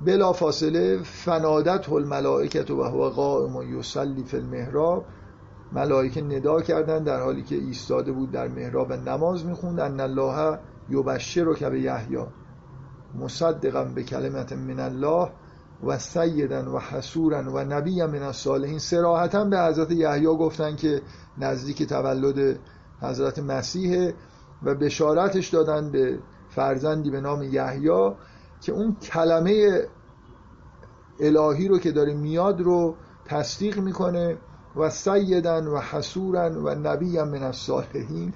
بلا 0.00 0.32
فاصله 0.32 1.02
فنادت 1.02 1.92
الملائکت 1.92 2.70
و 2.70 2.82
هو 2.82 3.10
قائم 3.10 3.56
و 3.56 3.62
یصلی 3.62 4.24
فی 4.24 4.36
المحراب. 4.36 5.04
ملائکه 5.74 6.22
ندا 6.22 6.60
کردن 6.60 7.02
در 7.04 7.20
حالی 7.20 7.42
که 7.42 7.54
ایستاده 7.54 8.12
بود 8.12 8.30
در 8.30 8.48
محراب 8.48 8.92
نماز 8.92 9.46
می‌خوند 9.46 9.80
ان 9.80 10.00
الله 10.00 10.58
یبشر 10.90 11.54
که 11.54 11.70
به 11.70 11.80
یحیی 11.80 12.18
مصدقا 13.18 13.84
به 13.84 14.02
کلمت 14.02 14.52
من 14.52 14.80
الله 14.80 15.30
و 15.86 15.98
سیدن 15.98 16.66
و 16.66 16.78
حسورن 16.78 17.48
و 17.48 17.64
نبی 17.64 18.02
من 18.02 18.22
الصالحین. 18.22 18.78
سراحتا 18.78 19.44
به 19.44 19.60
حضرت 19.60 19.90
یحیی 19.90 20.26
گفتن 20.26 20.76
که 20.76 21.02
نزدیک 21.38 21.82
تولد 21.82 22.58
حضرت 23.00 23.38
مسیح 23.38 24.12
و 24.62 24.74
بشارتش 24.74 25.48
دادن 25.48 25.90
به 25.90 26.18
فرزندی 26.48 27.10
به 27.10 27.20
نام 27.20 27.42
یحیی 27.42 28.10
که 28.60 28.72
اون 28.72 28.96
کلمه 29.02 29.82
الهی 31.20 31.68
رو 31.68 31.78
که 31.78 31.92
داره 31.92 32.14
میاد 32.14 32.60
رو 32.60 32.96
تصدیق 33.24 33.78
می‌کنه. 33.78 34.36
و 34.76 34.90
سیدن 34.90 35.66
و 35.66 35.78
حسورن 35.78 36.56
و 36.56 36.74
نبی 36.74 37.22
من 37.22 37.42
الصالحین. 37.42 38.32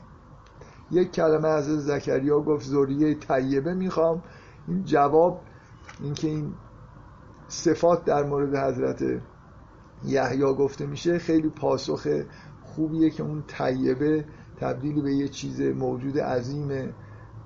یک 0.91 1.13
کلمه 1.13 1.49
از 1.49 1.65
زکریا 1.65 2.41
گفت 2.41 2.67
ذریه 2.67 3.15
طیبه 3.15 3.75
می‌خوام. 3.75 4.23
این 4.69 4.85
جواب 4.85 5.41
اینکه 6.01 6.29
این 6.29 6.55
صفات 7.49 8.05
در 8.05 8.25
مورد 8.25 8.57
حضرت 8.57 9.05
یحیی 10.05 10.41
گفته 10.41 10.87
میشه 10.87 11.19
خیلی 11.19 11.49
پاسخ 11.49 12.09
خوبیه 12.63 13.11
که 13.11 13.23
اون 13.23 13.45
طیبه 13.47 14.25
تبدیل 14.61 15.03
به 15.03 15.13
یه 15.13 15.29
چیز 15.29 15.61
موجود 15.61 16.19
عظیم 16.19 16.95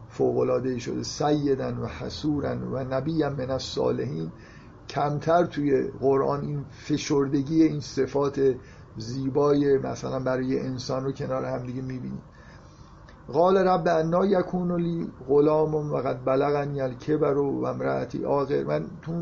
فوقلاده 0.09 0.79
شده. 0.79 1.03
سیدن 1.03 1.77
و 1.77 1.87
حسورن 1.87 2.63
و 2.63 2.85
نبی 2.85 3.25
من 3.25 3.51
الصالحین. 3.51 4.33
کمتر 4.89 5.45
توی 5.45 5.89
قرآن 6.01 6.41
این 6.41 6.65
فشردگی 6.71 7.63
این 7.63 7.81
صفات 7.81 8.55
زیبای 8.97 9.79
مثلا 9.79 10.21
برای 10.21 10.61
انسان 10.61 11.05
رو 11.05 11.13
کنار 11.13 11.45
هم 11.45 11.67
دیگه 11.67 11.83
می‌بینیم 11.83 12.23
قال 13.33 13.57
رب 13.57 13.89
انا 13.89 14.27
یکون 14.27 14.81
لی 14.81 15.13
غلام 15.29 15.75
و 15.75 15.97
قد 15.97 16.25
بلغنی 16.25 16.81
الکبر 16.81 17.37
و 17.37 17.65
امرأتی 17.65 18.25
آخر. 18.25 18.65
من 18.65 18.87
تو 19.03 19.13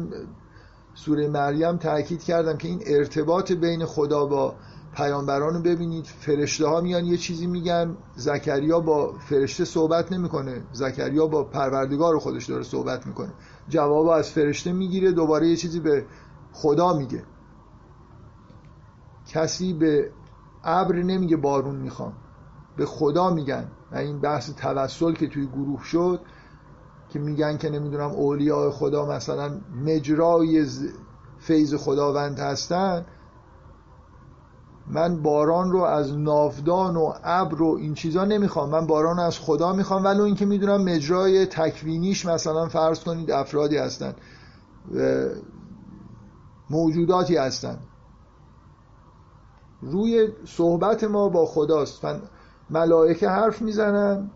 سوره 0.94 1.28
مریم 1.28 1.76
تاکید 1.76 2.22
کردم 2.22 2.56
که 2.56 2.68
این 2.68 2.82
ارتباط 2.86 3.52
بین 3.52 3.84
خدا 3.84 4.26
با 4.26 4.54
پیامبران 4.96 5.54
رو 5.54 5.60
ببینید. 5.62 6.04
فرشته 6.06 6.66
ها 6.66 6.80
میان 6.80 7.04
یه 7.04 7.16
چیزی 7.16 7.46
میگن 7.46 7.96
زکریا 8.16 8.80
با 8.80 9.12
فرشته 9.12 9.64
صحبت 9.64 10.12
نمی‌کنه. 10.12 10.62
زکریا 10.72 11.26
با 11.26 11.44
پروردگار 11.44 12.18
خودش 12.18 12.46
داره 12.46 12.62
صحبت 12.62 13.06
می‌کنه. 13.06 13.32
جواب 13.68 14.08
از 14.08 14.28
فرشته 14.30 14.72
می‌گیره 14.72 15.12
دوباره 15.12 15.48
یه 15.48 15.56
چیزی 15.56 15.80
به 15.80 16.04
خدا 16.52 16.96
میگه. 16.96 17.22
کسی 19.32 19.72
به 19.72 20.10
ابر 20.64 20.94
نمیگه 20.94 21.36
بارون 21.36 21.76
می‌خوام. 21.76 22.12
به 22.76 22.86
خدا 22.86 23.30
میگن. 23.30 23.68
و 23.92 23.96
این 23.96 24.20
بحث 24.20 24.50
توسل 24.50 25.12
که 25.12 25.28
توی 25.28 25.46
گروه 25.46 25.84
شد 25.84 26.20
که 27.08 27.18
میگن 27.18 27.56
که 27.56 27.70
نمی‌دونم 27.70 28.10
اولیاء 28.10 28.70
خدا 28.70 29.06
مثلا 29.06 29.60
مجرای 29.86 30.66
فیض 31.38 31.74
خداوند 31.74 32.38
هستن. 32.38 33.06
من 34.86 35.22
باران 35.22 35.72
رو 35.72 35.80
از 35.80 36.18
نافدان 36.18 36.96
و 36.96 37.12
ابر 37.24 37.62
و 37.62 37.76
این 37.80 37.94
چیزا 37.94 38.24
نمی‌خوام. 38.24 38.70
من 38.70 38.86
باران 38.86 39.16
رو 39.16 39.22
از 39.22 39.38
خدا 39.38 39.72
می‌خوام 39.72 40.04
ولو 40.04 40.22
اینکه 40.22 40.46
می‌دونم 40.46 40.82
مجرای 40.82 41.46
تکوینیش 41.46 42.26
مثلا 42.26 42.68
فرض 42.68 43.00
کنید 43.00 43.30
افرادی 43.30 43.76
هستن. 43.76 44.14
موجوداتی 46.70 47.36
هستن. 47.36 47.78
روی 49.82 50.28
صحبت 50.46 51.04
ما 51.04 51.28
با 51.28 51.46
خداست. 51.46 52.06
ملائکه 52.70 53.28
حرف 53.28 53.62
می‌زنن 53.62 54.30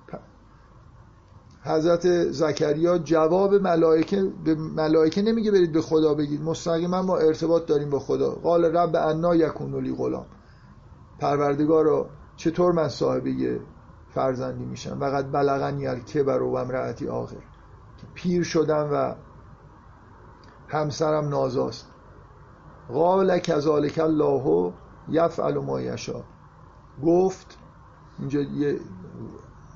حضرت 1.63 2.31
زکریا 2.31 2.99
جواب 2.99 3.55
ملائکه 3.55 4.33
به 4.45 4.55
ملائکه 4.55 5.23
نمیگه 5.23 5.51
برید 5.51 5.73
به 5.73 5.81
خدا 5.81 6.15
بگید. 6.15 6.43
مستقیما 6.43 7.03
ما 7.03 7.17
ارتباط 7.17 7.67
داریم 7.67 7.91
با 7.91 7.99
خدا. 7.99 8.31
قال 8.31 8.65
رب 8.65 8.97
انا 8.97 9.35
یکون 9.35 9.75
لی 9.75 9.95
غلام. 9.95 10.27
پروردگارا 11.19 12.07
چطور 12.37 12.73
من 12.73 12.89
صاحب 12.89 13.25
فرزندی 14.15 14.65
میشم؟ 14.65 15.01
وقت 15.01 15.25
بلغنی 15.25 15.87
الکبر 15.87 16.43
و 16.43 16.55
امرأتی 16.55 17.09
آخر. 17.09 17.37
پیر 18.15 18.43
شدم 18.43 18.89
و 18.93 19.15
همسرم 20.69 21.29
نازاست. 21.29 21.91
قال 22.93 23.39
کذالک 23.39 23.99
الله 23.99 24.73
یفعل 25.09 25.59
ما 25.59 25.81
یشا 25.81 26.25
گفت 27.05 27.59
اینجا 28.19 28.41
یه 28.41 28.81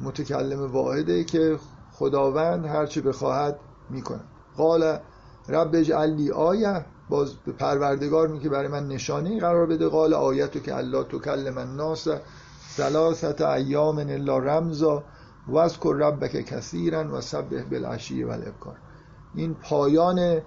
متکلم 0.01 0.73
واحده 0.73 1.25
که 1.25 1.59
خداوند 1.93 2.67
هرچی 2.67 3.01
بخواهد 3.01 3.61
می‌کنه 3.91 4.21
قال 4.57 4.99
رب 5.49 5.71
اجعل 5.75 6.11
لی 6.11 6.31
آیه. 6.31 6.85
باز 7.09 7.35
به 7.35 7.53
پروردگار 7.53 8.29
میگه 8.29 8.49
برای 8.49 8.69
من 8.69 8.89
نشانه 8.89 9.41
قرار 9.41 9.67
بده. 9.67 9.89
قال 9.89 10.15
آیتو 10.15 10.59
که 10.59 10.77
الله 10.77 11.05
تکلم 11.05 11.59
الناس 11.59 12.09
ثلاثت 12.71 13.41
ایام 13.41 13.99
الا 13.99 14.39
رمزا 14.39 15.05
واذکر 15.49 15.95
ربک 15.99 16.33
کثیرا 16.33 17.17
و 17.17 17.21
سبح 17.21 17.63
بالعشی 17.63 18.25
و 18.25 18.39
این 19.35 19.55
پایان 19.55 20.41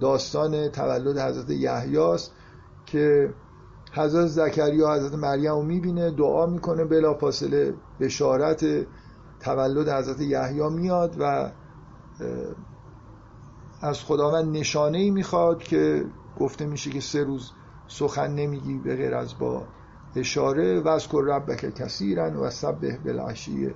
داستان 0.00 0.68
تولد 0.68 1.18
حضرت 1.18 1.50
یحیاست 1.50 2.32
که 2.86 3.34
حضرت 3.98 4.26
زکریا 4.26 4.94
حضرت 4.94 5.14
مریم 5.14 5.54
رو 5.54 5.62
می‌بینه 5.62 6.10
دعا 6.10 6.46
می‌کنه 6.46 6.84
بلا 6.84 7.14
فاصله 7.14 7.74
بشارت 8.00 8.64
تولد 9.40 9.88
حضرت 9.88 10.20
یحیی 10.20 10.68
میاد 10.68 11.16
و 11.20 11.52
از 13.80 14.00
خداوند 14.04 14.56
نشانه 14.56 14.98
ای 14.98 15.10
می‌خواد 15.10 15.62
که 15.62 16.04
گفته 16.40 16.66
میشه 16.66 16.90
که 16.90 17.00
سه 17.00 17.24
روز 17.24 17.52
سخن 17.88 18.30
نمیگی 18.34 18.78
به 18.78 18.96
غیر 18.96 19.14
از 19.14 19.38
با 19.38 19.62
اشاره. 20.16 20.80
و 20.80 20.88
از 20.88 21.08
ربک 21.14 21.74
کثیرن 21.74 22.36
و 22.36 22.50
سبه 22.50 22.98
بالعشیه 23.04 23.74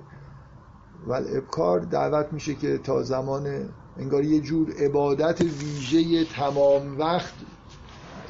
و 1.07 1.13
الابکار 1.13 1.79
دعوت 1.79 2.33
میشه 2.33 2.55
که 2.55 2.77
تا 2.77 3.03
زمان 3.03 3.69
انگار 3.97 4.23
یه 4.23 4.39
جور 4.39 4.71
عبادت 4.71 5.41
ویژه 5.41 6.25
تمام 6.25 6.99
وقت 6.99 7.33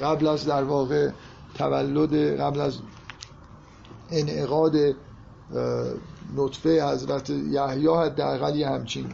قبل 0.01 0.27
از 0.27 0.45
در 0.45 0.63
واقع 0.63 1.09
تولد 1.55 2.39
قبل 2.41 2.59
از 2.59 2.79
انعقاد 4.09 4.75
نطفه 6.35 6.83
حضرت 6.91 7.29
یحیی 7.29 7.87
حداقل 7.87 8.55
یه 8.55 8.69
همچین 8.69 9.05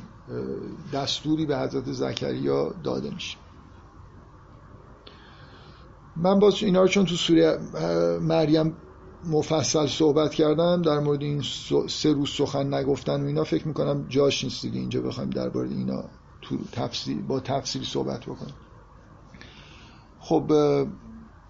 دستوری 0.93 1.45
به 1.45 1.59
حضرت 1.59 1.91
زکریا 1.91 2.73
داده 2.83 3.09
میشه. 3.13 3.37
من 6.15 6.39
باز 6.39 6.63
اینا 6.63 6.87
چون 6.87 7.05
تو 7.05 7.15
سوره 7.15 7.59
مریم 8.21 8.73
مفصل 9.25 9.87
صحبت 9.87 10.33
کردم 10.33 10.81
در 10.81 10.99
مورد 10.99 11.21
این 11.21 11.41
سه 11.89 12.13
روز 12.13 12.29
سخن 12.29 12.73
نگفتن 12.73 13.23
و 13.23 13.25
اینا 13.25 13.43
فکر 13.43 13.67
می‌کنم 13.67 14.05
جاش 14.09 14.43
نیست 14.43 14.61
دیگه. 14.61 14.79
اینجا 14.79 15.01
بخوایم 15.01 15.29
درباره 15.29 15.69
اینا 15.69 16.03
تو 16.41 16.57
تفصیل 16.71 17.21
با 17.21 17.39
تفصیل 17.39 17.83
صحبت 17.83 18.25
بکنیم. 18.25 18.55
خب 20.19 20.51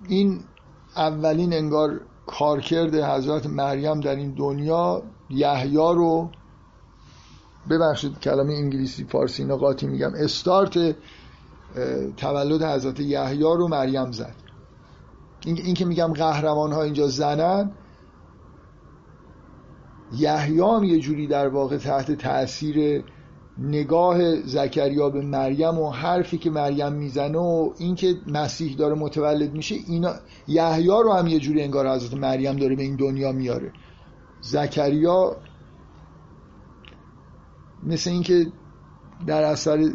این 0.08 0.44
اولین 0.96 1.54
انگار 1.54 2.02
کارکرد 2.28 2.96
حضرت 2.96 3.46
مریم 3.46 4.00
در 4.00 4.16
این 4.16 4.34
دنیا 4.34 5.04
یحیی 5.30 5.76
رو 5.76 6.30
ببخشید 7.70 8.20
کلمه 8.20 8.54
انگلیسی 8.54 9.04
فارسی 9.04 9.44
اینا 9.44 9.58
قاطی 9.58 9.88
میگم 9.88 10.12
استارت 10.16 10.96
تولد 12.18 12.64
حضرت 12.64 13.00
یحیی 13.00 13.42
رو 13.42 13.68
مریم 13.68 14.12
زد. 14.12 14.36
این, 15.46 15.58
این 15.58 15.74
که 15.74 15.86
میگم 15.86 16.14
قهرمان 16.14 16.72
ها 16.72 16.84
اینجا 16.84 17.08
زنن 17.08 17.72
یحیی 20.18 20.88
یه 20.88 21.00
جوری 21.00 21.28
در 21.28 21.48
واقع 21.48 21.78
تحت 21.78 22.12
تاثیر 22.12 23.04
نگاه 23.62 24.42
زکریا 24.42 25.10
به 25.10 25.22
مریم 25.22 25.78
و 25.80 25.90
حرفی 25.90 26.38
که 26.38 26.50
مریم 26.50 26.94
می‌زنه 26.94 27.38
و 27.38 27.74
اینکه 27.78 28.16
مسیح 28.28 28.76
داره 28.76 28.96
متولد 28.96 29.54
میشه 29.54 29.76
اینا 29.88 30.14
یحیی 30.48 30.88
رو 30.88 31.14
هم 31.14 31.28
یه 31.28 31.40
جوری 31.40 31.62
انگار 31.62 31.96
حضرت 31.96 32.14
مریم 32.14 32.56
داره 32.56 32.76
به 32.76 32.84
این 32.84 32.96
دنیا 32.96 33.32
میاره. 33.32 33.72
زکریا 34.42 35.38
مثل 37.84 38.10
اینکه 38.10 38.48
در 39.28 39.44
اثر 39.44 39.90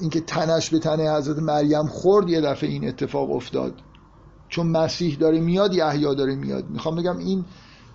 اینکه 0.00 0.20
تنش 0.20 0.70
به 0.70 0.78
تنه 0.78 1.16
حضرت 1.16 1.38
مریم 1.38 1.86
خورد 1.86 2.28
یه 2.28 2.40
دفعه 2.40 2.70
این 2.70 2.88
اتفاق 2.88 3.30
افتاد. 3.30 3.74
چون 4.48 4.66
مسیح 4.66 5.16
داره 5.16 5.40
میاد 5.40 5.74
یحیی 5.74 6.14
داره 6.14 6.34
میاد. 6.34 6.70
می‌خوام 6.70 6.96
بگم 6.96 7.18
این 7.18 7.44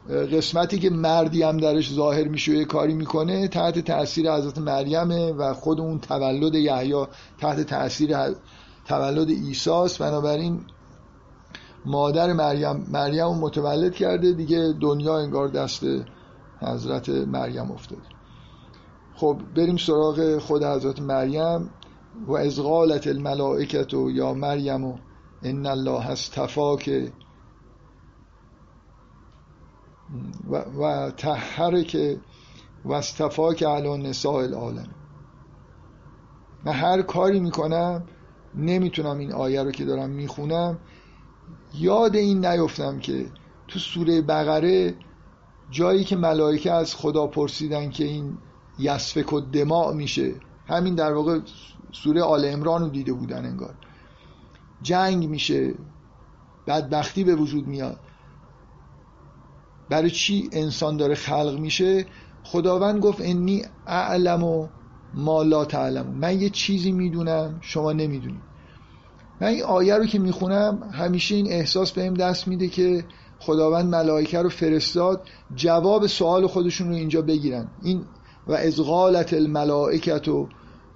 قسمتی 0.09 0.79
که 0.79 0.89
مردی 0.89 1.43
هم 1.43 1.57
درش 1.57 1.93
ظاهر 1.93 2.27
میشه 2.27 2.51
و 2.51 2.55
یه 2.55 2.65
کاری 2.65 2.93
می‌کنه 2.93 3.47
تحت 3.47 3.79
تاثیر 3.79 4.31
حضرت 4.31 4.57
مریمه 4.57 5.31
و 5.31 5.53
خود 5.53 5.79
اون 5.79 5.99
تولد 5.99 6.55
یحیی 6.55 7.05
تحت 7.37 7.61
تاثیر 7.61 8.15
تولد 8.85 9.29
عیسی 9.29 9.87
بنابراین 9.99 10.61
مادر 11.85 12.33
مریم 12.33 12.87
مریم 12.91 13.27
متولد 13.27 13.95
کرده. 13.95 14.31
دیگه 14.31 14.73
دنیا 14.81 15.17
انگار 15.17 15.47
دست 15.47 15.83
حضرت 16.61 17.09
مریم 17.09 17.71
افتاد 17.71 18.01
خب 19.15 19.37
بریم 19.55 19.77
سراغ 19.77 20.37
خود 20.37 20.63
حضرت 20.63 21.01
مریم. 21.01 21.69
و 22.27 22.33
از 22.33 22.59
قالت 22.59 23.07
الملائکت 23.07 23.93
و 23.93 24.11
یا 24.11 24.33
مریم 24.33 24.85
و 24.85 24.97
ان 25.43 25.65
الله 25.65 26.15
که 26.79 27.11
و, 30.49 30.55
و 30.57 31.11
تحر 31.11 31.83
که 31.83 32.19
و 32.85 33.01
که 33.53 33.67
علی 33.67 33.97
نساء 33.97 34.43
العالم. 34.43 34.87
من 36.65 36.73
هر 36.73 37.01
کاری 37.01 37.39
می‌کنم 37.39 38.03
نمی‌تونم 38.55 39.17
این 39.17 39.33
آیه 39.33 39.63
رو 39.63 39.71
که 39.71 39.85
دارم 39.85 40.09
می‌خونم 40.09 40.79
یاد 41.73 42.15
این 42.15 42.45
نیفتم 42.45 42.99
که 42.99 43.25
تو 43.67 43.79
سوره 43.79 44.21
بقره 44.21 44.95
جایی 45.69 46.03
که 46.03 46.15
ملائکه 46.15 46.71
از 46.71 46.95
خدا 46.95 47.27
پرسیدن 47.27 47.89
که 47.89 48.03
این 48.03 48.37
یسفک 48.79 49.33
و 49.33 49.39
دماع 49.39 49.93
میشه 49.93 50.35
همین 50.67 50.95
در 50.95 51.13
واقع 51.13 51.39
سوره 51.91 52.23
آل 52.23 52.45
امران 52.45 52.81
رو 52.81 52.89
دیده 52.89 53.13
بودن 53.13 53.45
انگار. 53.45 53.75
جنگ 54.81 55.29
میشه 55.29 55.73
بدبختی 56.67 57.23
به 57.23 57.35
وجود 57.35 57.67
میاد. 57.67 57.99
برای 59.93 60.11
چی 60.11 60.49
انسان 60.51 60.97
داره 60.97 61.15
خلق 61.15 61.59
میشه؟ 61.59 62.05
خداوند 62.43 62.99
گفت 62.99 63.21
انی 63.21 63.61
اعلم 63.87 64.43
و 64.43 64.67
ما 65.13 65.43
لا 65.43 65.65
تعلم. 65.65 66.05
من 66.21 66.41
یه 66.41 66.49
چیزی 66.49 66.91
می‌دونم 66.91 67.57
شما 67.61 67.91
نمی‌دونید 67.91 68.41
من 69.41 69.47
این 69.47 69.63
آیه 69.63 69.95
رو 69.95 70.05
که 70.05 70.19
می‌خونم 70.19 70.89
همیشه 70.93 71.35
این 71.35 71.47
احساس 71.51 71.91
بهم 71.91 72.13
دست 72.13 72.47
میده 72.47 72.67
که 72.67 73.05
خداوند 73.39 73.95
ملائکه 73.95 74.41
رو 74.41 74.49
فرستاد 74.49 75.27
جواب 75.55 76.07
سوال 76.07 76.47
خودشون 76.47 76.89
رو 76.89 76.95
اینجا 76.95 77.21
بگیرن. 77.21 77.67
این 77.83 78.05
و 78.47 78.53
از 78.53 78.79
قالت 78.79 79.33
الملائکت 79.33 80.27
و 80.27 80.47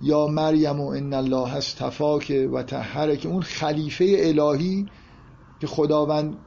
یا 0.01 0.27
مریم 0.27 0.79
و 0.79 0.87
ان 0.87 1.13
الله 1.13 1.55
استفاک 1.55 2.33
و 2.53 2.63
تحره 2.63 3.17
که 3.17 3.29
اون 3.29 3.41
خلیفه 3.41 4.15
الهی 4.19 4.85
که 5.59 5.67
خداوند 5.67 6.37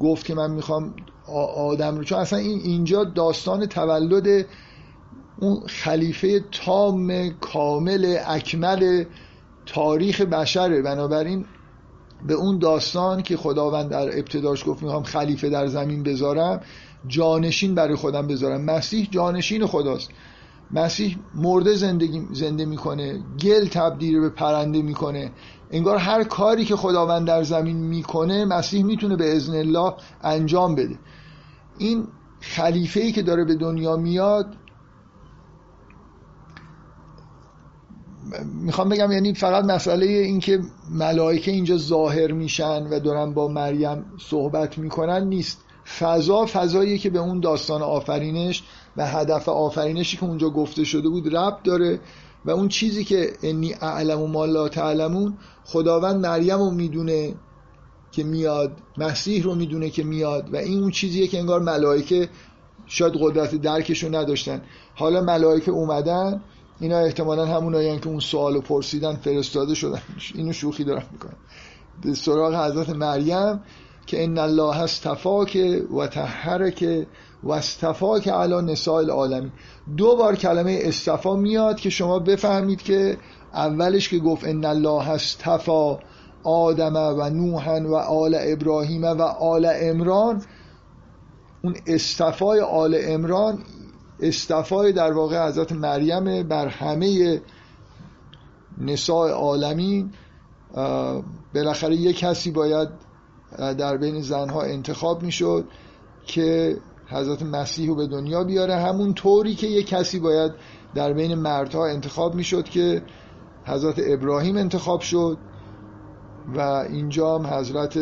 گفت 0.00 0.26
که 0.26 0.34
من 0.34 0.50
می‌خوام 0.50 0.94
آدم 1.56 1.96
رو. 1.96 2.04
چون 2.04 2.18
اصلا 2.18 2.38
این 2.38 2.60
اینجا 2.60 3.04
داستان 3.04 3.66
تولد 3.66 4.46
اون 5.40 5.60
خلیفه 5.66 6.40
تام 6.52 7.30
کامل 7.30 8.18
اکمل 8.26 9.04
تاریخ 9.66 10.20
بشره. 10.20 10.82
بنابراین 10.82 11.44
به 12.26 12.34
اون 12.34 12.58
داستان 12.58 13.22
که 13.22 13.36
خداوند 13.36 13.90
در 13.90 14.18
ابتداش 14.18 14.64
گفت 14.66 14.82
می‌خوام 14.82 15.02
خلیفه 15.02 15.50
در 15.50 15.66
زمین 15.66 16.02
بذارم 16.02 16.60
جانشین 17.06 17.74
برای 17.74 17.94
خودم 17.94 18.26
بذارم. 18.26 18.64
مسیح 18.64 19.08
جانشین 19.10 19.66
خداست. 19.66 20.10
مسیح 20.70 21.16
مرده 21.34 21.74
زندگی 21.74 22.22
زنده 22.32 22.64
می‌کنه 22.64 23.20
گل 23.40 23.68
تبدیل 23.68 24.20
به 24.20 24.30
پرنده 24.30 24.82
می‌کنه. 24.82 25.32
انگار 25.70 25.96
هر 25.96 26.24
کاری 26.24 26.64
که 26.64 26.76
خداوند 26.76 27.26
در 27.26 27.42
زمین 27.42 27.76
می‌کنه 27.76 28.44
مسیح 28.44 28.84
می‌تونه 28.84 29.16
به 29.16 29.36
اذن 29.36 29.56
الله 29.56 29.94
انجام 30.22 30.74
بده. 30.74 30.98
این 31.78 32.08
خلیفه 32.40 33.00
ای 33.00 33.12
که 33.12 33.22
داره 33.22 33.44
به 33.44 33.54
دنیا 33.54 33.96
میاد 33.96 34.56
می‌خوام 38.44 38.88
بگم 38.88 39.12
یعنی 39.12 39.34
فقط 39.34 39.64
مسئله 39.64 40.06
این 40.06 40.40
که 40.40 40.60
ملائکه 40.90 41.50
اینجا 41.50 41.76
ظاهر 41.76 42.32
میشن 42.32 42.82
و 42.82 43.00
دارن 43.00 43.34
با 43.34 43.48
مریم 43.48 44.04
صحبت 44.18 44.78
می‌کنن 44.78 45.28
نیست. 45.28 45.62
فضا 45.98 46.46
فضاییه 46.46 46.98
که 46.98 47.10
به 47.10 47.18
اون 47.18 47.40
داستان 47.40 47.82
آفرینش 47.82 48.64
و 48.96 49.06
هدف 49.06 49.48
آفرینشی 49.48 50.16
که 50.16 50.24
اونجا 50.24 50.50
گفته 50.50 50.84
شده 50.84 51.08
بود 51.08 51.36
ربط 51.36 51.62
داره 51.62 52.00
و 52.44 52.50
اون 52.50 52.68
چیزی 52.68 53.04
که 53.04 53.32
انی 53.42 53.74
اعلم 53.74 54.20
و 54.20 54.26
ما 54.26 54.44
لا 54.44 54.68
تعلمون 54.68 55.38
خداوند 55.64 56.26
مریم 56.26 56.58
رو 56.58 56.70
می‌دونه 56.70 57.34
که 58.16 58.24
میاد 58.24 58.72
مسیح 58.98 59.42
رو 59.42 59.54
می‌دونه 59.54 59.90
که 59.90 60.04
میاد 60.04 60.54
و 60.54 60.56
این 60.56 60.80
اون 60.80 60.90
چیزیه 60.90 61.26
که 61.26 61.38
انگار 61.38 61.60
ملائکه 61.60 62.28
شاید 62.86 63.12
قدرت 63.20 63.54
درکش 63.54 64.02
رو 64.02 64.14
نداشتن. 64.14 64.62
حالا 64.94 65.20
ملائکه 65.20 65.70
اومدن 65.70 66.40
اینا 66.80 66.98
احتمالا 66.98 67.46
همون 67.46 68.00
که 68.00 68.08
اون 68.08 68.20
سوالو 68.20 68.60
پرسیدن 68.60 69.14
فرستاده 69.16 69.74
شدن. 69.74 70.02
اینو 70.34 70.52
شوخی 70.52 70.84
دارم 70.84 71.06
می‌کنم. 71.12 71.36
به 72.02 72.14
سراغ 72.14 72.54
حضرت 72.54 72.90
مریم 72.90 73.60
که 74.06 74.24
ان 74.24 74.38
الله 74.38 74.82
استفاک 74.82 75.58
و 75.96 76.06
طهرک 76.06 77.06
و 77.42 77.52
استفاک 77.52 78.28
علی 78.28 78.72
نساء 78.72 78.96
العالمین. 78.96 79.52
دو 79.96 80.16
بار 80.16 80.36
کلمه 80.36 80.78
استفا 80.82 81.36
میاد 81.36 81.80
که 81.80 81.90
شما 81.90 82.18
بفهمید 82.18 82.82
که 82.82 83.16
اولش 83.54 84.08
که 84.08 84.18
گفت 84.18 84.44
ان 84.44 84.64
الله 84.64 85.10
استفا 85.10 85.98
آدم 86.46 86.96
و 86.96 87.30
نوحا 87.30 87.80
و 87.80 87.94
آل 87.94 88.36
ابراهیم 88.40 89.04
و 89.04 89.22
آل 89.22 89.68
امران 89.74 90.42
اون 91.64 91.74
استفای 91.86 92.60
آل 92.60 92.96
امران 93.00 93.58
استفای 94.20 94.92
در 94.92 95.12
واقع 95.12 95.48
حضرت 95.48 95.72
مریم 95.72 96.48
بر 96.48 96.66
همه 96.66 97.40
نساء 98.78 99.28
عالمین. 99.30 100.10
بالاخره 101.54 101.96
یک 101.96 102.18
کسی 102.18 102.50
باید 102.50 102.88
در 103.58 103.96
بین 103.96 104.20
زنها 104.20 104.62
انتخاب 104.62 105.22
می‌شد 105.22 105.64
که 106.26 106.76
حضرت 107.08 107.42
مسیح 107.42 107.88
رو 107.88 107.94
به 107.94 108.06
دنیا 108.06 108.44
بیاره. 108.44 108.76
همون 108.76 109.14
طوری 109.14 109.54
که 109.54 109.66
یک 109.66 109.86
کسی 109.86 110.18
باید 110.20 110.52
در 110.94 111.12
بین 111.12 111.34
مردها 111.34 111.86
انتخاب 111.86 112.34
می‌شد 112.34 112.64
که 112.64 113.02
حضرت 113.64 113.94
ابراهیم 114.06 114.56
انتخاب 114.56 115.00
شد. 115.00 115.38
و 116.54 116.60
اینجا 116.60 117.38
هم 117.38 117.46
حضرت 117.46 117.98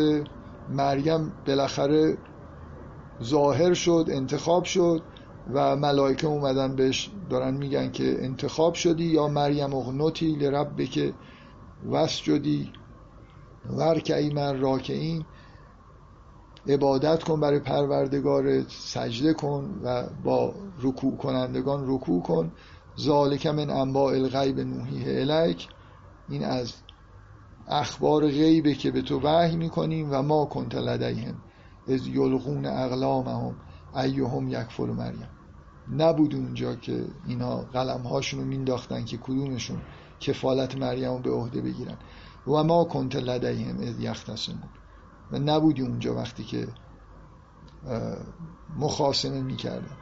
مریم 0.71 1.33
بالاخره 1.47 2.19
ظاهر 3.23 3.75
شد 3.75 4.07
انتخاب 4.09 4.65
شد 4.65 5.03
و 5.53 5.77
ملائکه 5.77 6.27
اومدن 6.27 6.77
بهش 6.77 7.11
دارن 7.31 7.55
میگن 7.55 7.91
که 7.91 8.25
انتخاب 8.25 8.75
شدی 8.75 9.05
یا 9.05 9.29
مریم 9.29 9.75
اغنوتی 9.75 10.37
لرب 10.37 10.85
که 10.85 11.15
وسجدی 11.91 12.73
ورکعی 13.71 14.33
من 14.33 14.61
راکعین 14.61 15.25
عبادت 16.69 17.23
کن 17.23 17.41
برای 17.41 17.59
پروردگار 17.59 18.63
سجده 18.69 19.35
کن 19.35 19.81
و 19.85 20.05
با 20.25 20.55
رکوع 20.83 21.17
کنندگان 21.17 21.85
رکوع 21.87 22.23
کن. 22.23 22.53
ذالک 22.99 23.47
من 23.47 23.71
انباء 23.71 24.15
الغیب 24.15 24.61
نوحیه 24.61 25.21
الک 25.21 25.69
این 26.29 26.45
از 26.45 26.73
اخبار 27.69 28.27
غیبه 28.27 28.75
که 28.75 28.91
به 28.91 29.03
تو 29.03 29.21
وحی 29.21 29.57
می‌کنیم 29.57 30.09
و 30.11 30.23
ما 30.23 30.45
کنت 30.45 30.75
لدیهم 30.75 31.35
از 31.89 32.07
یلغون 32.07 32.67
اقلامهم 32.67 33.57
ایهم 33.95 34.49
یکفر 34.49 34.87
مریم. 34.87 35.29
نبود 35.93 36.35
اونجا 36.35 36.75
که 36.75 37.05
اینا 37.27 37.57
قلم 37.57 38.01
هاشون 38.01 38.41
رو 38.41 38.47
مینداختن 38.47 39.05
که 39.05 39.17
کدومشون 39.17 39.83
کفالت 40.21 40.77
مریم 40.77 41.13
رو 41.13 41.19
به 41.19 41.31
عهده 41.31 41.61
بگیرن. 41.61 41.97
و 42.47 42.65
ما 42.65 42.85
کنت 42.85 43.17
لدیهم 43.17 43.81
از 43.81 44.01
یختصمون. 44.01 44.69
و 45.33 45.39
نبودی 45.39 45.83
اونجا 45.83 46.15
وقتی 46.15 46.45
که 46.45 46.69
مخاسمه 48.77 49.43
می‌کردن. 49.43 49.97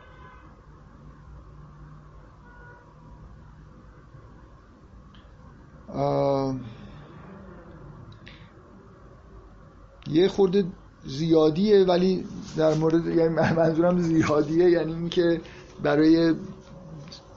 یه 10.12 10.28
خورده 10.28 10.64
زیادیه 11.04 11.84
ولی 11.84 12.24
در 12.56 12.74
مورد 12.74 13.06
یعنی 13.06 13.28
منظورم 13.28 13.98
زیادیه 13.98 14.70
یعنی 14.70 14.92
اینکه 14.92 15.40
برای 15.82 16.34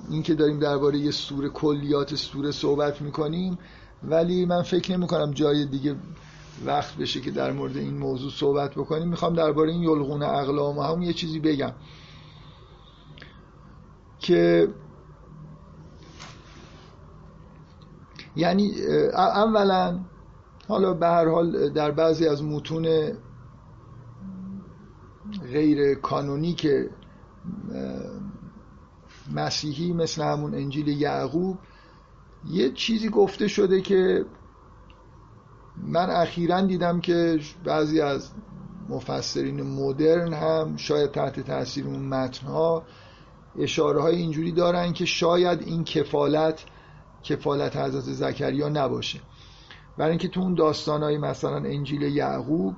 اینکه 0.09 0.33
داریم 0.35 0.59
درباره 0.59 0.97
یه 0.97 1.11
سوره 1.11 1.49
کلیات 1.49 2.15
سوره 2.15 2.51
صحبت 2.51 3.01
می‌کنیم 3.01 3.57
ولی 4.03 4.45
من 4.45 4.61
فکر 4.61 4.97
نمی 4.97 5.07
کنم 5.07 5.31
جای 5.31 5.65
دیگه 5.65 5.95
وقت 6.65 6.97
بشه 6.97 7.21
که 7.21 7.31
در 7.31 7.51
مورد 7.51 7.77
این 7.77 7.97
موضوع 7.97 8.31
صحبت 8.31 8.71
بکنیم. 8.75 9.07
می‌خوام 9.07 9.33
درباره 9.33 9.71
این 9.71 9.83
یلغون 9.83 10.23
اقلام 10.23 10.79
هم 10.79 11.01
یه 11.01 11.13
چیزی 11.13 11.39
بگم 11.39 11.71
که 14.19 14.67
یعنی 18.35 18.71
اولا 19.13 19.99
حالا 20.67 20.93
به 20.93 21.07
هر 21.07 21.29
حال 21.29 21.69
در 21.69 21.91
بعضی 21.91 22.27
از 22.27 22.43
متون 22.43 23.11
غیر 25.51 25.95
کانونی 25.95 26.53
که 26.53 26.89
مسیحی 29.33 29.93
مثل 29.93 30.23
همون 30.23 30.55
انجیل 30.55 30.87
یعقوب 30.87 31.57
یه 32.49 32.71
چیزی 32.71 33.09
گفته 33.09 33.47
شده 33.47 33.81
که 33.81 34.25
من 35.77 36.09
اخیرا 36.09 36.61
دیدم 36.61 36.99
که 36.99 37.39
بعضی 37.63 38.01
از 38.01 38.31
مفسرین 38.89 39.61
مدرن 39.61 40.33
هم 40.33 40.77
شاید 40.77 41.11
تحت 41.11 41.39
تاثیر 41.39 41.87
اون 41.87 42.05
متنها 42.05 42.83
اشاره 43.59 44.01
های 44.01 44.15
اینجوری 44.15 44.51
دارن 44.51 44.93
که 44.93 45.05
شاید 45.05 45.61
این 45.61 45.83
کفالت 45.83 46.65
کفالت 47.23 47.75
حضرت 47.75 48.03
زکریا 48.03 48.69
نباشه. 48.69 49.19
برای 49.97 50.09
اینکه 50.09 50.27
تو 50.27 50.41
اون 50.41 50.53
داستان 50.53 51.03
های 51.03 51.17
مثلا 51.17 51.57
انجیل 51.57 52.01
یعقوب 52.01 52.75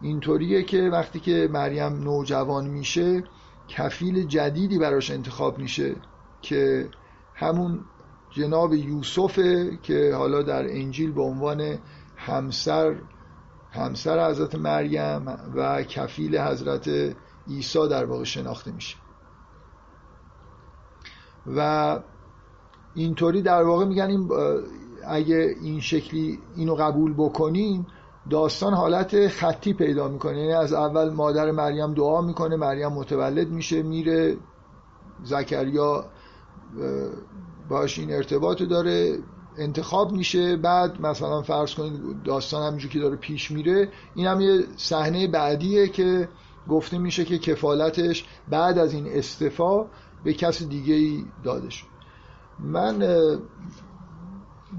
اینطوریه 0.00 0.62
که 0.62 0.82
وقتی 0.82 1.20
که 1.20 1.48
مریم 1.52 1.92
نوجوان 1.92 2.66
میشه 2.66 3.24
کفیل 3.68 4.26
جدیدی 4.26 4.78
براش 4.78 5.10
انتخاب 5.10 5.58
میشه 5.58 5.96
که 6.42 6.88
همون 7.34 7.84
جناب 8.30 8.74
یوسفه 8.74 9.78
که 9.82 10.14
حالا 10.14 10.42
در 10.42 10.64
انجیل 10.70 11.12
به 11.12 11.22
عنوان 11.22 11.78
همسر 12.16 12.96
همسر 13.70 14.30
حضرت 14.30 14.54
مریم 14.54 15.26
و 15.54 15.82
کفیل 15.82 16.38
حضرت 16.38 17.14
عیسی 17.48 17.88
در 17.88 18.04
واقع 18.04 18.24
شناخته 18.24 18.72
میشه. 18.72 18.96
و 21.56 22.00
اینطوری 22.94 23.42
در 23.42 23.62
واقع 23.62 23.84
میگن 23.84 24.10
این 24.10 24.28
اگه 25.08 25.54
این 25.62 25.80
شکلی 25.80 26.38
اینو 26.56 26.74
قبول 26.74 27.14
بکنیم 27.14 27.86
داستان 28.30 28.74
حالت 28.74 29.28
خطی 29.28 29.72
پیدا 29.72 30.08
می‌کنه. 30.08 30.38
یعنی 30.38 30.52
از 30.52 30.72
اول 30.72 31.10
مادر 31.10 31.50
مریم 31.50 31.94
دعا 31.94 32.20
می‌کنه 32.20 32.56
مریم 32.56 32.92
متولد 32.92 33.50
میشه 33.50 33.82
میره. 33.82 34.36
زکریا 35.24 36.04
باش 37.68 37.98
این 37.98 38.12
ارتباط 38.12 38.62
داره 38.62 39.18
انتخاب 39.58 40.12
میشه. 40.12 40.56
بعد 40.56 41.00
مثلا 41.00 41.42
فرض 41.42 41.74
کنید 41.74 42.22
داستان 42.22 42.66
همینجور 42.66 42.90
که 42.90 42.98
داره 42.98 43.16
پیش 43.16 43.50
میره 43.50 43.88
این 44.14 44.26
هم 44.26 44.40
یه 44.40 44.64
صحنه 44.76 45.28
بعدیه 45.28 45.88
که 45.88 46.28
گفته 46.68 46.98
میشه 46.98 47.24
که 47.24 47.38
کفالتش 47.38 48.24
بعد 48.48 48.78
از 48.78 48.94
این 48.94 49.06
استفا 49.08 49.86
به 50.24 50.32
کس 50.32 50.62
دیگه 50.62 50.94
ای 50.94 51.24
داده 51.44 51.70
شد. 51.70 51.86
من 52.58 53.02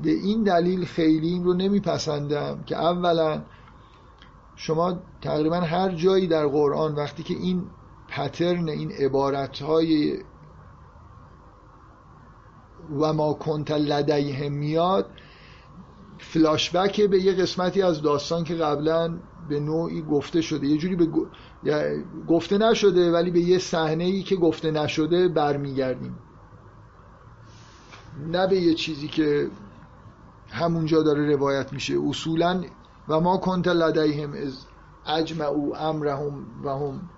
به 0.04 0.12
این 0.12 0.44
دلیل 0.44 0.86
خیلی 0.86 1.28
این 1.28 1.44
رو 1.44 1.54
نمیپسندم 1.54 2.64
که 2.66 2.76
اولا 2.76 3.42
شما 4.56 5.00
تقریبا 5.22 5.56
هر 5.56 5.90
جایی 5.90 6.28
در 6.28 6.48
قرآن 6.48 6.96
وقتی 6.96 7.24
که 7.24 7.34
این 7.34 7.64
پترن 8.08 8.70
این 8.70 8.92
عبارت 8.92 9.62
های 9.62 10.20
و 13.00 13.14
ما 13.14 13.34
کنت 13.34 13.72
لدیه 13.72 14.50
میاد 14.50 15.06
فلاشبک 16.18 17.02
به 17.02 17.20
یه 17.20 17.34
قسمتی 17.34 17.82
از 17.82 18.02
داستان 18.02 18.44
که 18.44 18.56
قبلا 18.56 19.18
به 19.50 19.60
نوعی 19.60 20.02
گفته 20.02 20.42
شده. 20.42 20.68
یه 20.68 20.78
جوری 20.78 20.96
به 20.96 21.08
گفته 22.28 22.58
نشده 22.58 23.12
ولی 23.12 23.32
به 23.32 23.40
یه 23.40 23.58
صحنه 23.58 24.04
ای 24.04 24.24
که 24.24 24.36
گفته 24.36 24.72
نشده 24.72 25.28
برمیگردیم. 25.28 26.18
نه 28.28 28.48
به 28.48 28.60
یه 28.60 28.74
چیزی 28.74 29.08
که 29.08 29.48
همونجا 30.50 31.04
داره 31.04 31.36
روایت 31.36 31.74
میشه. 31.74 31.96
اصولا 32.10 32.64
و 33.08 33.20
ما 33.20 33.38
کنت 33.38 33.68
لدیهم 33.68 34.34
از 34.34 34.66
اجمعو 35.06 35.76
امرهم 35.76 36.46
و 36.64 36.70
هم 36.70 37.10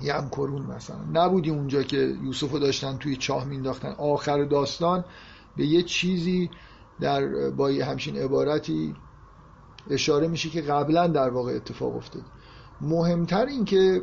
یمکرون 0.00 0.62
مثلا. 0.62 0.96
نبودی 1.12 1.50
اونجا 1.50 1.82
که 1.82 2.16
یوسف 2.22 2.52
رو 2.52 2.58
داشتن 2.58 2.96
توی 2.96 3.16
چاه 3.16 3.44
مینداختن. 3.44 3.94
آخر 3.98 4.44
داستان 4.44 5.04
به 5.56 5.66
یه 5.66 5.82
چیزی 5.82 6.50
در 7.00 7.50
با 7.50 7.68
همچین 7.68 8.16
عبارتی 8.16 8.94
اشاره 9.90 10.28
میشه 10.28 10.48
که 10.48 10.62
قبلا 10.62 11.06
در 11.06 11.30
واقع 11.30 11.52
اتفاق 11.52 11.96
افتاد. 11.96 12.22
مهمتر 12.80 13.46
این 13.46 13.64
که 13.64 14.02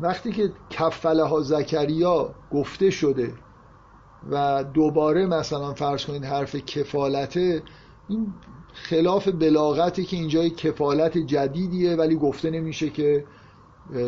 وقتی 0.00 0.32
که 0.32 0.52
کفله 0.70 1.24
ها 1.24 1.40
زکریا 1.40 2.34
گفته 2.52 2.90
شده 2.90 3.34
و 4.30 4.64
دوباره 4.64 5.26
مثلا 5.26 5.74
فرض 5.74 6.04
کنید 6.04 6.24
حرف 6.24 6.56
کفالته 6.56 7.62
این 8.08 8.34
خلاف 8.72 9.28
بلاغتی 9.28 10.04
که 10.04 10.16
اینجا 10.16 10.48
کفالت 10.48 11.18
جدیدیه 11.18 11.96
ولی 11.96 12.16
گفته 12.16 12.50
نمیشه 12.50 12.90
که 12.90 13.24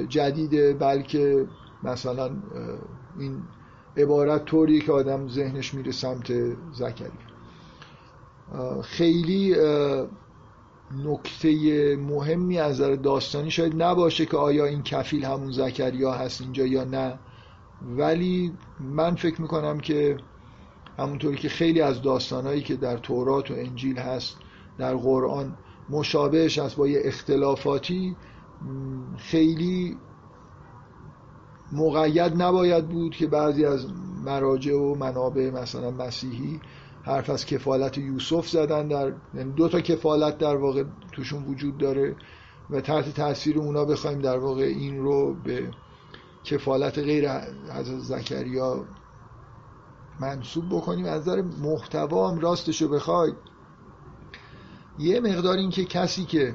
جدیده 0.09 0.75
بلکه 0.75 1.47
مثلا 1.83 2.31
این 3.19 3.43
عبارت 3.97 4.45
طوری 4.45 4.81
که 4.81 4.93
آدم 4.93 5.29
ذهنش 5.29 5.75
میره 5.75 5.93
سمت 5.93 6.33
زکریا. 6.73 7.11
خیلی 8.83 9.57
نکته 11.05 11.97
مهمی 11.97 12.59
از 12.59 12.81
نظر 12.81 12.95
داستانی 12.95 13.51
شاید 13.51 13.83
نباشه 13.83 14.27
که 14.27 14.37
آیا 14.37 14.65
این 14.65 14.83
کفیل 14.83 15.25
همون 15.25 15.51
زکریا 15.51 16.13
هست 16.13 16.41
اینجا 16.41 16.67
یا 16.67 16.85
نه. 16.85 17.19
ولی 17.83 18.53
من 18.81 19.15
فکر 19.15 19.43
می‌کنم 19.43 19.81
که 19.81 20.17
همونطوری 20.99 21.37
که 21.37 21.49
خیلی 21.49 21.81
از 21.81 22.03
داستانهایی 22.03 22.63
که 22.63 22.77
در 22.77 22.97
تورات 22.97 23.51
و 23.51 23.55
انجیل 23.55 23.99
هست 23.99 24.37
در 24.79 24.95
قرآن 24.95 25.57
مشابهش 25.91 26.59
هست 26.59 26.77
با 26.77 26.89
یه 26.89 27.01
اختلافاتی 27.05 28.17
خیلی 29.17 29.97
مقید 31.73 32.43
نباید 32.43 32.89
بود 32.89 33.17
که 33.17 33.27
بعضی 33.27 33.65
از 33.65 33.87
مراجع 34.25 34.75
و 34.75 34.95
منابع 34.95 35.51
مثلا 35.51 35.91
مسیحی 35.91 36.61
حرف 37.03 37.31
از 37.31 37.47
کفالت 37.47 37.99
یوسف 37.99 38.49
زدن 38.49 38.89
در 38.89 39.13
یعنی 39.35 39.53
دو 39.53 39.69
تا 39.69 39.81
کفالت 39.81 40.39
در 40.39 40.57
واقع 40.57 40.85
توشون 41.13 41.45
وجود 41.45 41.79
داره 41.79 42.17
و 42.71 42.81
تحت 42.81 43.15
تاثیر 43.15 43.59
اونا 43.59 43.85
بخوایم 43.85 44.19
در 44.19 44.39
واقع 44.39 44.63
این 44.63 44.99
رو 44.99 45.35
به 45.45 45.71
کفالت 46.45 46.99
غیر 46.99 47.31
حضرت 47.75 47.99
زکریا 47.99 48.85
منصوب 50.21 50.69
بکنیم. 50.69 51.07
از 51.07 51.21
نظر 51.21 51.43
محتوا 51.43 52.31
هم 52.31 52.39
راستش 52.39 52.83
رو 52.83 52.89
بخواید. 52.89 53.35
یه 54.99 55.21
مقدار 55.21 55.57
این 55.57 55.71
که 55.71 55.85
کسی 55.85 56.25
که 56.25 56.53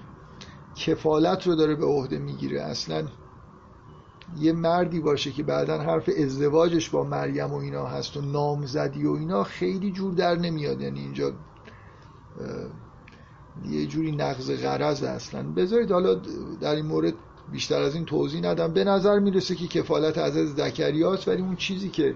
کفالت 0.76 1.48
رو 1.48 1.56
داره 1.56 1.76
به 1.76 1.86
عهده 1.86 2.20
می‌گیره 2.20 2.62
اصلا 2.62 3.08
یه 4.38 4.54
مردی 4.54 5.00
باشه 5.00 5.32
که 5.32 5.44
بعدا 5.44 5.78
حرف 5.78 6.10
ازدواجش 6.18 6.90
با 6.90 7.04
مریم 7.04 7.52
و 7.54 7.56
اینا 7.56 7.86
هست 7.86 8.18
و 8.18 8.22
نامزدی 8.22 9.06
و 9.06 9.12
اینا 9.12 9.44
خیلی 9.44 9.92
جور 9.92 10.14
در 10.14 10.36
نمیاد. 10.36 10.82
یعنی 10.82 11.00
اینجا 11.00 11.32
یه 13.66 13.86
جوری 13.86 14.12
نقض 14.12 14.52
غرض 14.52 15.04
اصلا. 15.04 15.44
بذارید 15.44 15.92
حالا 15.92 16.14
در 16.62 16.76
این 16.76 16.86
مورد 16.86 17.14
بیشتر 17.52 17.82
از 17.82 17.96
این 17.96 18.06
توضیح 18.06 18.42
ندم. 18.42 18.74
به 18.74 18.84
نظر 18.84 19.20
می‌رسه 19.20 19.56
که 19.56 19.68
کفالت 19.68 20.18
از 20.18 20.34
زکریاست 20.34 21.28
ولی 21.28 21.42
اون 21.42 21.56
چیزی 21.56 21.90
که 21.90 22.16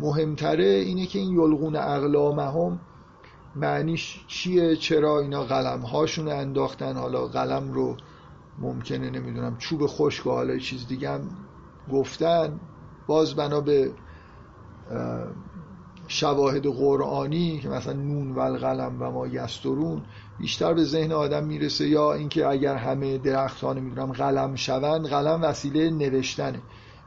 مهمتره 0.00 0.64
اینه 0.64 1.06
که 1.06 1.18
این 1.18 1.32
یلغون 1.32 1.76
اقلامهم 1.76 2.80
معنیش 3.56 4.24
چیه؟ 4.26 4.76
چرا 4.76 5.20
اینا 5.20 5.44
قلم 5.44 5.80
هاشون 5.80 6.28
انداختن؟ 6.28 6.96
حالا 6.96 7.26
قلم 7.26 7.72
رو 7.72 7.96
ممکنه 8.58 9.10
نمی‌دونم 9.10 9.56
چوب 9.58 9.86
خشک 9.86 10.26
و 10.26 10.30
حالا 10.30 10.58
چیز 10.58 10.86
دیگه 10.86 11.10
هم 11.10 11.20
گفتن. 11.92 12.60
باز 13.06 13.34
بنا 13.34 13.60
به 13.60 13.92
شواهد 16.08 16.66
قرآنی 16.66 17.58
که 17.58 17.68
مثلا 17.68 17.92
نون 17.92 18.32
و 18.32 18.38
القلم 18.38 18.96
و 19.00 19.10
ما 19.10 19.26
یسترون 19.26 20.02
بیشتر 20.38 20.74
به 20.74 20.84
ذهن 20.84 21.12
آدم 21.12 21.44
می‌رسه 21.44 21.88
یا 21.88 22.12
اینکه 22.12 22.46
اگر 22.46 22.74
همه 22.74 23.18
درخت 23.18 23.60
ها 23.60 23.72
نمی‌دونم 23.72 24.12
قلم 24.12 24.56
شوند 24.56 25.06
قلم 25.06 25.42
وسیله 25.42 25.90
نوشتنه. 25.90 26.62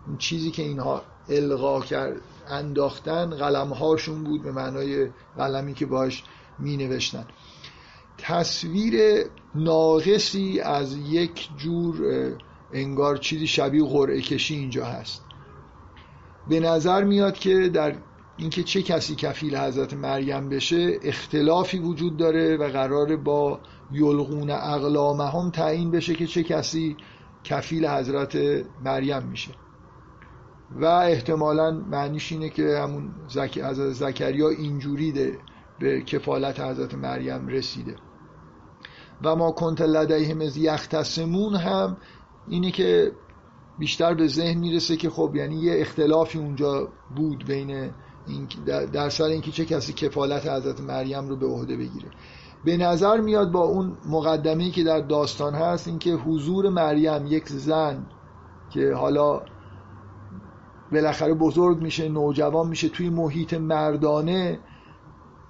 اون 0.07 0.17
چیزی 0.17 0.51
که 0.51 0.63
اینها 0.63 1.01
القا 1.29 1.81
کرد 1.81 2.21
انداختن 2.49 3.29
قلم 3.29 3.67
هاشون 3.67 4.23
بود 4.23 4.43
به 4.43 4.51
معنای 4.51 5.09
قلمی 5.37 5.73
که 5.73 5.85
باش 5.85 6.23
می 6.59 6.77
نوشتن 6.77 7.25
تصویر 8.17 9.25
ناقصی 9.55 10.59
از 10.59 10.97
یک 10.97 11.49
جور 11.57 11.97
انگار 12.73 13.17
چیزی 13.17 13.47
شبیه 13.47 13.85
قرعه 13.85 14.21
کشی 14.21 14.55
اینجا 14.55 14.85
هست. 14.85 15.23
به 16.49 16.59
نظر 16.59 17.03
میاد 17.03 17.33
که 17.33 17.69
در 17.69 17.95
اینکه 18.37 18.63
چه 18.63 18.81
کسی 18.81 19.15
کفیل 19.15 19.57
حضرت 19.57 19.93
مریم 19.93 20.49
بشه 20.49 20.99
اختلافی 21.03 21.79
وجود 21.79 22.17
داره 22.17 22.57
و 22.57 22.69
قرار 22.69 23.15
با 23.15 23.59
یلغون 23.91 24.49
اقلامهم 24.49 25.49
تعیین 25.49 25.91
بشه 25.91 26.13
که 26.13 26.27
چه 26.27 26.43
کسی 26.43 26.97
کفیل 27.43 27.87
حضرت 27.87 28.35
مریم 28.83 29.23
میشه. 29.23 29.51
و 30.71 30.85
احتمالا 30.85 31.71
معنیش 31.71 32.31
اینه 32.31 32.49
که 32.49 32.79
همون 32.79 33.11
زک... 33.27 33.57
حضرت 33.57 33.93
زکریا 33.93 34.49
اینجوری 34.49 35.11
ده 35.11 35.37
به 35.79 36.01
کفالت 36.01 36.59
حضرت 36.59 36.93
مریم 36.95 37.47
رسیده. 37.47 37.95
و 39.23 39.35
ما 39.35 39.51
کنت 39.51 39.81
لدیهم 39.81 40.41
از 40.41 40.57
یختصمون 40.57 41.55
هم 41.55 41.97
اینه 42.47 42.71
که 42.71 43.11
بیشتر 43.79 44.13
به 44.13 44.27
ذهن 44.27 44.59
می‌رسه 44.59 44.97
که 44.97 45.09
خب 45.09 45.35
یعنی 45.35 45.55
یه 45.55 45.81
اختلافی 45.81 46.37
اونجا 46.39 46.89
بود 47.15 47.45
بین 47.45 47.91
در 48.93 49.09
سر 49.09 49.23
اینکه 49.23 49.51
چه 49.51 49.65
کسی 49.65 49.93
کفالت 49.93 50.47
حضرت 50.47 50.81
مریم 50.81 51.27
رو 51.27 51.35
به 51.35 51.45
عهده 51.45 51.77
بگیره. 51.77 52.09
به 52.65 52.77
نظر 52.77 53.19
میاد 53.19 53.51
با 53.51 53.63
اون 53.63 53.97
مقدمه‌ای 54.05 54.71
که 54.71 54.83
در 54.83 54.99
داستان 54.99 55.53
هست 55.55 55.87
اینکه 55.87 56.11
حضور 56.11 56.69
مریم 56.69 57.27
یک 57.27 57.49
زن 57.49 58.05
که 58.69 58.93
حالا 58.93 59.41
بالاخره 60.91 61.33
بزرگ 61.33 61.81
میشه 61.81 62.09
نوجوان 62.09 62.67
میشه 62.67 62.89
توی 62.89 63.09
محیط 63.09 63.53
مردانه 63.53 64.59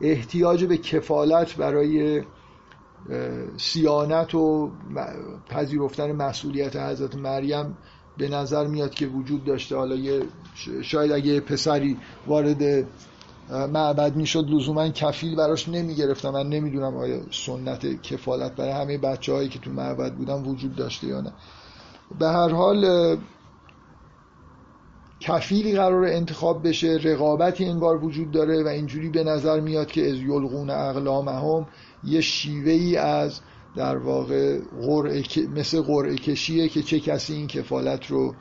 احتیاج 0.01 0.65
به 0.65 0.77
کفالت 0.77 1.55
برای 1.55 2.23
سیانت 3.57 4.35
و 4.35 4.71
پذیرفتن 5.49 6.11
مسئولیت 6.11 6.75
حضرت 6.75 7.15
مریم 7.15 7.77
به 8.17 8.29
نظر 8.29 8.67
میاد 8.67 8.93
که 8.93 9.07
وجود 9.07 9.45
داشته. 9.45 9.75
حالا 9.75 9.95
یه 9.95 10.23
شاید 10.81 11.11
اگه 11.11 11.39
پسری 11.39 11.97
وارد 12.27 12.87
معبد 13.49 14.15
می‌شد 14.15 14.45
لزوما 14.49 14.89
کفیل 14.89 15.35
براش 15.35 15.69
نمی‌گرفتم 15.69 16.29
من 16.29 16.49
نمی‌دونم 16.49 16.97
آیا 16.97 17.21
سنت 17.31 18.01
کفالت 18.01 18.55
برای 18.55 18.71
همه 18.71 18.97
بچه 18.97 19.33
هایی 19.33 19.49
که 19.49 19.59
تو 19.59 19.71
معبد 19.71 20.13
بودن 20.13 20.43
وجود 20.43 20.75
داشته 20.75 21.07
یا 21.07 21.21
نه. 21.21 21.33
به 22.19 22.27
هر 22.27 22.49
حال 22.49 23.17
کفیلی 25.19 25.75
قرار 25.75 26.05
انتخاب 26.05 26.67
بشه. 26.67 26.99
رقابتی 27.03 27.65
انگار 27.65 28.03
وجود 28.05 28.31
داره 28.31 28.63
و 28.63 28.67
اینجوری 28.67 29.09
به 29.09 29.23
نظر 29.23 29.59
میاد 29.59 29.87
که 29.87 30.09
از 30.09 30.15
یلغون 30.15 30.69
اقلامهم 30.69 31.67
یه 32.03 32.21
شیوه 32.21 32.71
ای 32.71 32.97
از 32.97 33.39
در 33.75 33.97
واقع 33.97 34.59
غرعه 34.81 35.23
مثل 35.55 35.81
قرعه 35.81 36.15
کشیه 36.15 36.69
که 36.69 36.81
چه 36.81 36.99
کسی 36.99 37.33
این 37.33 37.47
کفالت 37.47 38.05
رو 38.05 38.35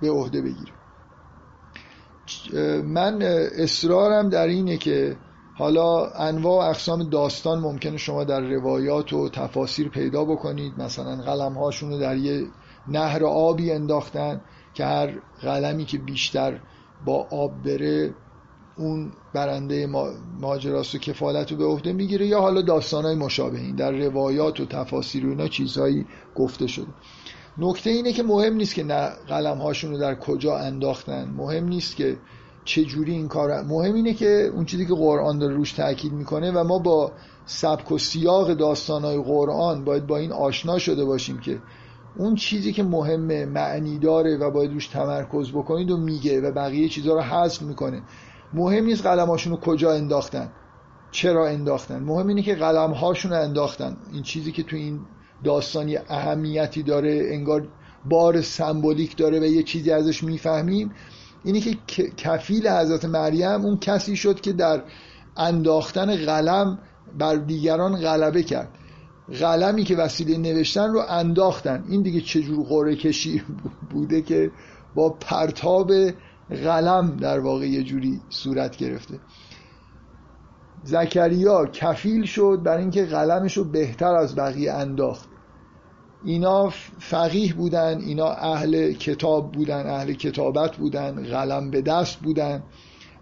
به 0.00 0.10
عهده 0.10 0.42
بگیره. 0.42 0.72
من 2.82 3.22
اصرارم 3.58 4.28
در 4.28 4.46
اینه 4.46 4.76
که 4.76 5.16
حالا 5.54 6.06
انواع 6.06 6.66
و 6.66 6.68
اقسام 6.70 7.02
داستان 7.02 7.58
ممکنه 7.58 7.96
شما 7.96 8.24
در 8.24 8.40
روایات 8.40 9.12
و 9.12 9.28
تفاسیر 9.28 9.88
پیدا 9.88 10.24
بکنید. 10.24 10.72
مثلا 10.78 11.16
قلم 11.16 11.52
هاشون 11.52 11.90
رو 11.90 11.98
در 11.98 12.16
یه 12.16 12.46
نهر 12.88 13.24
آبی 13.24 13.72
انداختن 13.72 14.40
که 14.74 14.84
هر 14.84 15.20
قلمی 15.40 15.84
که 15.84 15.98
بیشتر 15.98 16.60
با 17.04 17.28
آب 17.30 17.62
بره 17.62 18.14
اون 18.80 19.12
برنده 19.34 19.86
ماجراست 20.40 20.94
و 20.94 20.98
کفالت 20.98 21.52
رو 21.52 21.58
به 21.58 21.64
عهده 21.64 21.92
می‌گیره 21.92 22.26
یا 22.26 22.40
حالا 22.40 22.62
داستان 22.62 23.04
های 23.04 23.14
مشابهین 23.14 23.76
در 23.76 23.92
روایات 23.92 24.60
و 24.60 24.64
تفاسیر 24.66 25.26
و 25.26 25.30
اینا 25.30 25.48
چیزهایی 25.48 26.06
گفته 26.34 26.66
شده. 26.66 26.86
نکته 27.58 27.90
اینه 27.90 28.12
که 28.12 28.22
مهم 28.22 28.54
نیست 28.54 28.74
که 28.74 28.84
نه 28.84 29.10
قلم 29.28 29.58
هاشون 29.58 29.90
رو 29.90 29.98
در 29.98 30.14
کجا 30.14 30.56
انداختن. 30.56 31.34
مهم 31.36 31.68
نیست 31.68 31.96
که 31.96 32.16
چه 32.64 32.84
جوری 32.84 33.12
این 33.12 33.28
کار 33.28 33.62
مهم 33.62 33.94
اینه 33.94 34.14
که 34.14 34.50
اون 34.54 34.64
چیزی 34.64 34.86
که 34.86 34.94
قرآن 34.94 35.38
داره 35.38 35.54
روش 35.54 35.72
تاکید 35.72 36.12
می‌کنه 36.12 36.50
و 36.50 36.64
ما 36.64 36.78
با 36.78 37.12
سبک 37.46 37.92
و 37.92 37.98
سیاق 37.98 38.54
داستان 38.54 39.04
های 39.04 39.22
قرآن 39.22 39.84
باید 39.84 40.06
با 40.06 40.16
این 40.16 40.32
آشنا 40.32 40.78
شده 40.78 41.04
باشیم 41.04 41.38
که 41.38 41.58
اون 42.18 42.34
چیزی 42.34 42.72
که 42.72 42.82
مهمه 42.82 43.46
معنی 43.46 43.98
داره 43.98 44.36
و 44.36 44.50
باید 44.50 44.72
روش 44.72 44.86
تمرکز 44.86 45.50
بکنید 45.50 45.90
و 45.90 45.96
میگه 45.96 46.40
و 46.40 46.52
بقیه 46.52 46.88
چیزها 46.88 47.14
رو 47.14 47.20
حذف 47.20 47.62
می‌کنه. 47.62 48.02
مهم 48.52 48.84
نیست 48.84 49.06
قلماشون 49.06 49.52
رو 49.52 49.60
کجا 49.60 49.92
انداختن 49.92 50.52
چرا 51.10 51.48
انداختن. 51.48 52.02
مهم 52.02 52.26
اینه 52.26 52.42
که 52.42 52.54
قلم 52.54 52.90
هاشون 52.90 53.32
رو 53.32 53.42
انداختن. 53.42 53.96
این 54.12 54.22
چیزی 54.22 54.52
که 54.52 54.62
تو 54.62 54.76
این 54.76 55.00
داستانی 55.44 55.96
اهمیتی 55.96 56.82
داره 56.82 57.28
انگار 57.30 57.68
بار 58.04 58.40
سمبولیک 58.40 59.16
داره 59.16 59.40
و 59.40 59.44
یه 59.44 59.62
چیزی 59.62 59.90
ازش 59.90 60.24
می‌فهمیم. 60.24 60.92
اینی 61.44 61.60
که 61.60 61.76
کفیل 62.16 62.68
حضرت 62.68 63.04
مریم 63.04 63.64
اون 63.64 63.78
کسی 63.78 64.16
شد 64.16 64.40
که 64.40 64.52
در 64.52 64.82
انداختن 65.36 66.16
قلم 66.16 66.78
بر 67.18 67.36
دیگران 67.36 68.00
غلبه 68.00 68.42
کرد. 68.42 68.68
قلمی 69.40 69.84
که 69.84 69.96
وسیله 69.96 70.38
نوشتن 70.38 70.92
رو 70.92 71.02
انداختن. 71.08 71.84
این 71.88 72.02
دیگه 72.02 72.20
چجور 72.20 72.66
قره 72.66 72.96
کشی 72.96 73.42
بوده 73.90 74.22
که 74.22 74.50
با 74.94 75.10
پرتاب 75.10 75.92
قلم 76.50 77.16
در 77.16 77.40
واقع 77.40 77.68
یه 77.68 77.82
جوری 77.82 78.20
صورت 78.28 78.76
گرفته. 78.76 79.20
زکریا 80.82 81.66
کفیل 81.66 82.24
شد 82.24 82.60
برای 82.64 82.82
اینکه 82.82 83.04
قلمش 83.04 83.56
رو 83.56 83.64
بهتر 83.64 84.14
از 84.14 84.36
بقیه 84.36 84.72
انداخت. 84.72 85.28
اینا 86.24 86.68
فقیه 86.98 87.54
بودن 87.54 87.98
اینا 88.00 88.30
اهل 88.30 88.92
کتاب 88.92 89.52
بودن 89.52 89.86
اهل 89.86 90.12
کتابت 90.12 90.76
بودن 90.76 91.22
قلم 91.22 91.70
به 91.70 91.82
دست 91.82 92.18
بودن 92.18 92.62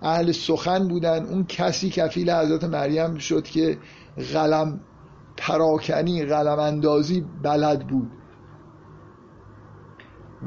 اهل 0.02 0.32
سخن 0.32 0.88
بودن. 0.88 1.24
اون 1.26 1.44
کسی 1.44 1.90
کفیل 1.90 2.30
حضرت 2.30 2.64
مریم 2.64 3.18
شد 3.18 3.44
که 3.44 3.78
قلم 4.32 4.80
پراکنی 5.36 6.24
قلم 6.24 6.58
اندازی 6.58 7.24
بلد 7.42 7.86
بود. 7.86 8.10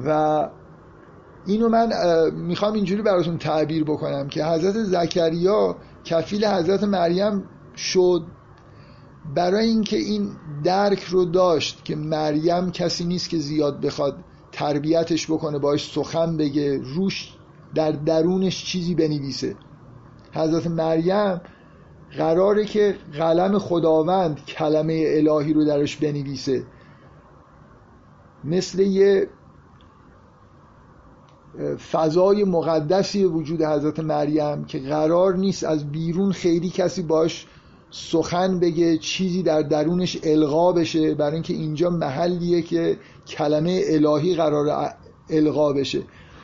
و 0.05 0.49
اینو 1.45 1.69
من 1.69 1.89
می‌خوام 2.33 2.73
اینجوری 2.73 3.01
براتون 3.01 3.37
تعبیر 3.37 3.83
بکنم 3.83 4.27
که 4.27 4.45
حضرت 4.45 4.83
زکریا 4.83 5.75
کفیل 6.03 6.45
حضرت 6.45 6.83
مریم 6.83 7.43
شد 7.75 8.23
برای 9.35 9.67
اینکه 9.67 9.97
این 9.97 10.29
درک 10.63 11.03
رو 11.03 11.25
داشت 11.25 11.85
که 11.85 11.95
مریم 11.95 12.71
کسی 12.71 13.05
نیست 13.05 13.29
که 13.29 13.37
زیاد 13.37 13.81
بخواد 13.81 14.23
تربیتش 14.51 15.31
بکنه 15.31 15.59
باش 15.59 15.91
سخن 15.91 16.37
بگه 16.37 16.77
روش 16.77 17.33
در 17.75 17.91
درونش 17.91 18.65
چیزی 18.65 18.95
بنویسه. 18.95 19.55
حضرت 20.33 20.67
مریم 20.67 21.41
قراره 22.17 22.65
که 22.65 22.95
قلم 23.13 23.59
خداوند 23.59 24.45
کلمه 24.45 25.03
الهی 25.07 25.53
رو 25.53 25.65
درش 25.65 25.97
بنویسه. 25.97 26.63
مثل 28.43 28.79
یه 28.79 29.27
فضای 31.91 32.43
مقدسی 32.43 33.25
وجود 33.25 33.61
حضرت 33.61 33.99
مریم 33.99 34.65
که 34.65 34.79
قرار 34.79 35.35
نیست 35.35 35.63
از 35.63 35.91
بیرون 35.91 36.31
خیلی 36.31 36.69
کسی 36.69 37.01
باش 37.01 37.47
سخن 37.91 38.59
بگه 38.59 38.97
چیزی 38.97 39.43
در 39.43 39.61
درونش 39.61 40.17
القا 40.23 40.71
بشه 40.71 41.13
برای 41.13 41.33
اینکه 41.33 41.53
اینجا 41.53 41.89
محلیه 41.89 42.61
که 42.61 42.97
کلمه 43.27 43.81
الهی 43.85 44.35
قرار 44.35 44.89
القا 45.29 45.73
بشه. 45.73 46.01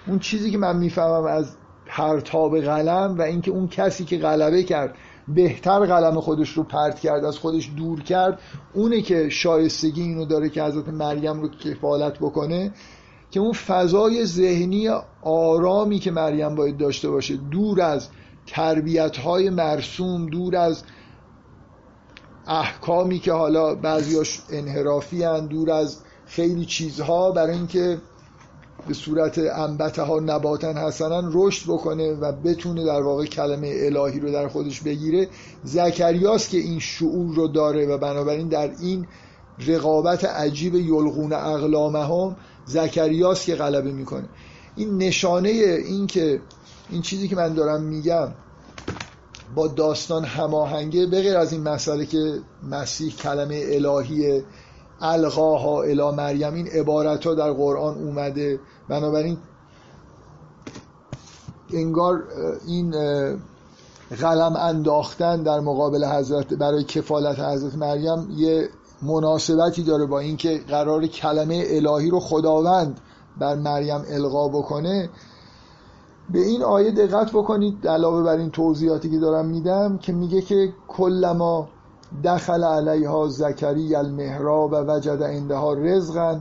اون 0.07 0.19
چیزی 0.19 0.51
که 0.51 0.57
من 0.57 0.77
می‌فهمم 0.77 1.25
از 1.25 1.55
پرتاب 1.85 2.59
قلم 2.59 3.15
و 3.17 3.21
اینکه 3.21 3.51
اون 3.51 3.67
کسی 3.67 4.05
که 4.05 4.17
غلبه 4.17 4.63
کرد 4.63 4.95
بهتر 5.27 5.79
قلم 5.79 6.19
خودش 6.19 6.49
رو 6.49 6.63
پرت 6.63 6.99
کرد 6.99 7.25
از 7.25 7.37
خودش 7.37 7.71
دور 7.77 8.03
کرد 8.03 8.39
اونه 8.73 9.01
که 9.01 9.29
شایستگی 9.29 10.01
اینو 10.01 10.25
داره 10.25 10.49
که 10.49 10.63
حضرت 10.63 10.89
مریم 10.89 11.41
رو 11.41 11.49
کفالت 11.49 12.19
بکنه. 12.19 12.71
که 13.37 13.41
اون 13.41 13.53
فضای 13.53 14.25
ذهنی 14.25 14.89
آرامی 15.21 15.99
که 15.99 16.11
مریم 16.11 16.55
باید 16.55 16.77
داشته 16.77 17.09
باشه 17.09 17.35
دور 17.35 17.81
از 17.81 18.07
تربیت 18.47 19.17
های 19.17 19.49
مرسوم 19.49 20.25
دور 20.25 20.55
از 20.55 20.83
احکامی 22.47 23.19
که 23.19 23.33
حالا 23.33 23.75
بعضیاش 23.75 24.41
انحرافی 24.49 25.23
هن 25.23 25.47
دور 25.47 25.71
از 25.71 25.97
خیلی 26.25 26.65
چیزها 26.65 27.31
برای 27.31 27.53
اینکه 27.53 27.97
به 28.87 28.93
صورت 28.93 29.37
انبته 29.37 30.01
ها 30.01 30.19
نباتن 30.19 30.77
حسنا 30.77 31.23
رشد 31.33 31.71
بکنه 31.71 32.13
و 32.13 32.31
بتونه 32.31 32.85
در 32.85 33.01
واقع 33.01 33.25
کلمه 33.25 33.73
الهی 33.75 34.19
رو 34.19 34.31
در 34.31 34.47
خودش 34.47 34.81
بگیره. 34.81 35.27
زکریاست 35.63 36.49
که 36.49 36.57
این 36.57 36.79
شعور 36.79 37.35
رو 37.35 37.47
داره 37.47 37.87
و 37.87 37.97
بنابراین 37.97 38.47
در 38.47 38.71
این 38.81 39.07
رقابت 39.67 40.25
عجیب 40.25 40.75
یلغون 40.75 41.33
اقلامهم 41.33 42.35
زکریاست 42.67 43.45
که 43.45 43.55
غلبه 43.55 43.91
می‌کنه. 43.91 44.29
این 44.75 44.97
نشانه 44.97 45.49
این 45.49 46.07
که 46.07 46.41
این 46.89 47.01
چیزی 47.01 47.27
که 47.27 47.35
من 47.35 47.53
دارم 47.53 47.81
میگم 47.81 48.27
با 49.55 49.67
داستان 49.67 50.23
هماهنگه 50.23 51.05
بغیر 51.05 51.37
از 51.37 51.51
این 51.51 51.63
مسئله 51.63 52.05
که 52.05 52.39
مسیح 52.69 53.15
کلمه 53.15 53.63
الهی 53.67 54.43
القاها 55.01 55.83
الی 55.83 56.11
مریم 56.11 56.53
این 56.53 56.67
عبارت 56.67 57.27
ها 57.27 57.33
در 57.33 57.51
قرآن 57.51 57.97
اومده. 57.97 58.59
بنابراین 58.89 59.37
انگار 61.73 62.23
این 62.67 62.91
قلم 64.21 64.55
انداختن 64.55 65.43
در 65.43 65.59
مقابل 65.59 66.05
حضرت 66.05 66.53
برای 66.53 66.83
کفالت 66.83 67.39
حضرت 67.39 67.75
مریم 67.75 68.31
یه 68.37 68.69
مناسبتی 69.01 69.83
داره 69.83 70.05
با 70.05 70.19
اینکه 70.19 70.57
قرار 70.67 71.07
کلمه 71.07 71.63
الهی 71.67 72.09
رو 72.09 72.19
خداوند 72.19 72.99
بر 73.39 73.55
مریم 73.55 74.01
القا 74.09 74.47
بکنه. 74.47 75.09
به 76.29 76.39
این 76.39 76.63
آیه 76.63 76.91
دقت 76.91 77.31
بکنید 77.31 77.87
علاوه 77.87 78.23
بر 78.23 78.37
این 78.37 78.49
توضیحاتی 78.49 79.09
که 79.09 79.19
دارم 79.19 79.45
میدم 79.45 79.97
که 79.97 80.13
میگه 80.13 80.41
که 80.41 80.73
کلما 80.87 81.69
دخل 82.23 82.63
علیها 82.63 83.27
زکری 83.27 83.95
المهراب 83.95 84.71
و 84.71 84.75
وجد 84.75 85.23
عندها 85.23 85.73
رزقا 85.73 86.39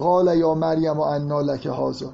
قال 0.00 0.38
یا 0.38 0.54
مریم 0.54 0.98
و 0.98 1.00
انا 1.00 1.40
لک 1.40 1.66
هازا 1.66 2.12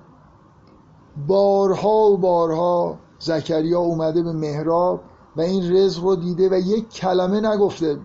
بارها 1.28 2.10
و 2.10 2.16
بارها 2.16 2.98
زکریا 3.18 3.80
اومده 3.80 4.22
به 4.22 4.32
محراب 4.32 5.00
و 5.36 5.40
این 5.40 5.76
رزق 5.76 6.02
رو 6.02 6.16
دیده 6.16 6.48
و 6.48 6.54
یک 6.54 6.88
کلمه 6.88 7.40
نگفته. 7.40 7.98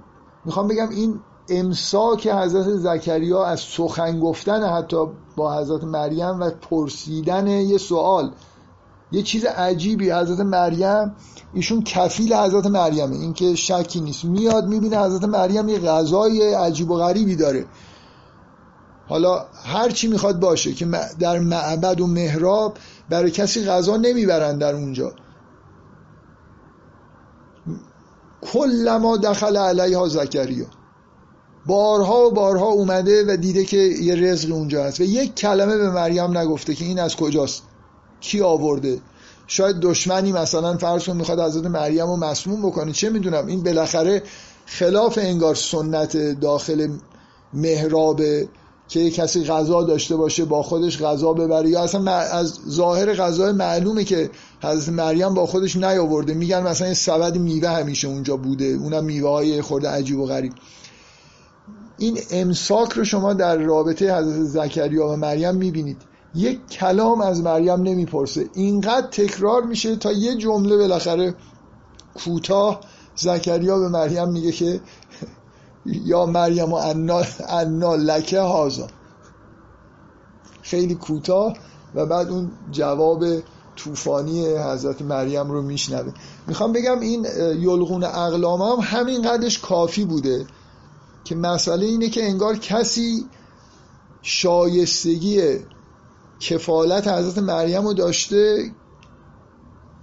می‌خوام 0.46 0.68
بگم 0.68 0.90
این 0.90 1.20
امساک 1.50 2.28
حضرت 2.28 2.68
زکریا 2.70 3.46
از 3.46 3.60
سخن 3.60 4.20
گفتن 4.20 4.64
حتی 4.64 5.06
با 5.36 5.60
حضرت 5.60 5.84
مریم 5.84 6.40
و 6.40 6.50
پرسیدن 6.50 7.48
یه 7.48 7.78
سوال 7.78 8.32
یه 9.12 9.24
چیز 9.24 9.46
عجیبی 9.46 10.12
حضرت 10.12 10.40
مریم 10.40 11.16
ایشون 11.54 11.84
کفیل 11.84 12.34
حضرت 12.34 12.66
مریمه 12.66 13.16
این 13.16 13.34
که 13.34 13.56
شکی 13.56 14.02
نیست. 14.02 14.26
میاد 14.26 14.68
می‌بینه 14.68 15.00
حضرت 15.00 15.24
مریم 15.24 15.70
یه 15.70 15.80
غذای 15.80 16.54
عجیب 16.54 16.92
و 16.92 16.98
غریبی 16.98 17.36
داره. 17.36 17.66
حالا 19.10 19.46
هر 19.66 19.90
چی 19.90 20.08
می‌خواد 20.08 20.40
باشه 20.40 20.74
که 20.74 20.88
در 21.20 21.40
معبد 21.40 22.02
و 22.02 22.08
محراب 22.08 22.78
برای 23.10 23.32
کسی 23.32 23.66
غذا 23.66 23.98
نمی‌برن 23.98 24.58
در 24.58 24.76
اونجا. 24.76 25.14
کلما 28.54 29.18
دخل 29.18 29.58
علیها 29.58 30.08
زکریا. 30.08 30.66
بارها 31.68 32.28
و 32.28 32.32
بارها 32.32 32.66
اومده 32.66 33.34
و 33.34 33.38
دیده 33.38 33.66
که 33.66 33.78
یه 33.78 34.16
رزق 34.16 34.52
اونجا 34.52 34.84
هست. 34.84 35.00
و 35.00 35.04
یک 35.04 35.36
کلمه 35.36 35.78
به 35.78 35.90
مریم 35.90 36.38
نگفته 36.38 36.76
که 36.76 36.86
این 36.86 37.00
از 37.00 37.16
کجاست؟ 37.16 37.64
کی 38.20 38.42
آورده؟ 38.42 39.00
شاید 39.48 39.76
دشمنی 39.80 40.32
مثلا 40.32 40.78
فرض 40.78 41.04
کن 41.04 41.18
می‌خواد 41.18 41.40
حضرت 41.40 41.66
مریم 41.66 42.08
رو 42.08 42.16
مسموم 42.16 42.62
بکنه. 42.62 42.92
چه 42.92 43.10
می‌دونم؟ 43.10 43.48
این 43.48 43.64
بالاخره 43.64 44.24
خلاف 44.66 45.20
انگار 45.22 45.56
سنت 45.56 46.18
داخل 46.18 46.88
محراب 47.54 48.22
که 48.88 49.10
کسی 49.10 49.44
غذا 49.44 49.84
داشته 49.84 50.16
باشه 50.16 50.46
با 50.46 50.64
خودش 50.64 51.02
غذا 51.02 51.34
ببره. 51.34 51.70
یا 51.70 51.84
اصلا 51.84 52.12
از 52.12 52.60
ظاهر 52.70 53.14
غذا 53.14 53.52
معلومه 53.52 54.04
که 54.04 54.30
حضرت 54.64 54.90
مریم 54.90 55.34
با 55.34 55.46
خودش 55.46 55.76
نیاورده. 55.76 56.34
میگن 56.34 56.64
مثلا 56.64 56.94
سبد 56.94 57.38
میوه 57.38 57.70
همیشه 57.70 58.08
اونجا 58.08 58.38
بوده. 58.38 58.66
اونم 58.66 59.04
میوه 59.04 59.30
های 59.30 59.62
خورده 59.62 59.90
عجیب 59.90 60.20
و 60.20 60.26
غریب. 60.26 60.54
این 61.98 62.20
امساک 62.32 62.94
رو 62.94 63.04
شما 63.04 63.34
در 63.34 63.58
رابطه 63.58 64.18
حضرت 64.18 64.44
زکریا 64.44 65.08
و 65.08 65.16
مریم 65.16 65.56
می‌بینید. 65.56 66.02
یک 66.36 66.68
کلام 66.70 67.22
از 67.22 67.42
مریم 67.42 67.82
نمی‌پرسه. 67.82 68.50
اینقدر 68.54 69.08
تکرار 69.08 69.64
میشه 69.64 69.96
تا 69.96 70.12
یه 70.12 70.36
جمله 70.36 70.78
بالاخره 70.78 71.36
کوتاه 72.16 72.80
زکریا 73.16 73.80
به 73.80 73.88
مریم 73.90 74.30
میگه 74.30 74.52
که 74.52 74.82
یا 75.86 76.26
مریم 76.26 76.72
و 76.72 76.76
انا, 76.76 77.24
انا 77.50 77.96
لکه 77.96 78.40
هازا 78.40 78.88
خیلی 80.62 80.96
کوتاه 80.96 81.54
و 81.96 82.06
بعد 82.06 82.30
اون 82.30 82.52
جواب 82.72 83.24
طوفانی 83.76 84.46
حضرت 84.46 85.02
مریم 85.02 85.52
رو 85.52 85.62
میشنوه. 85.62 86.14
می‌خوام 86.48 86.74
بگم 86.74 87.00
این 87.00 87.28
یلغون 87.60 88.04
اقلام 88.04 88.62
هم 88.62 88.80
همین 88.82 89.22
قدش 89.22 89.60
کافی 89.60 90.06
بوده. 90.06 90.46
که 91.28 91.36
مسئله 91.36 91.86
اینه 91.86 92.10
که 92.10 92.24
انگار 92.24 92.58
کسی 92.58 93.26
شایستگی 94.22 95.42
کفالت 96.40 97.08
حضرت 97.08 97.38
مریم 97.38 97.84
رو 97.88 97.94
داشته 97.94 98.72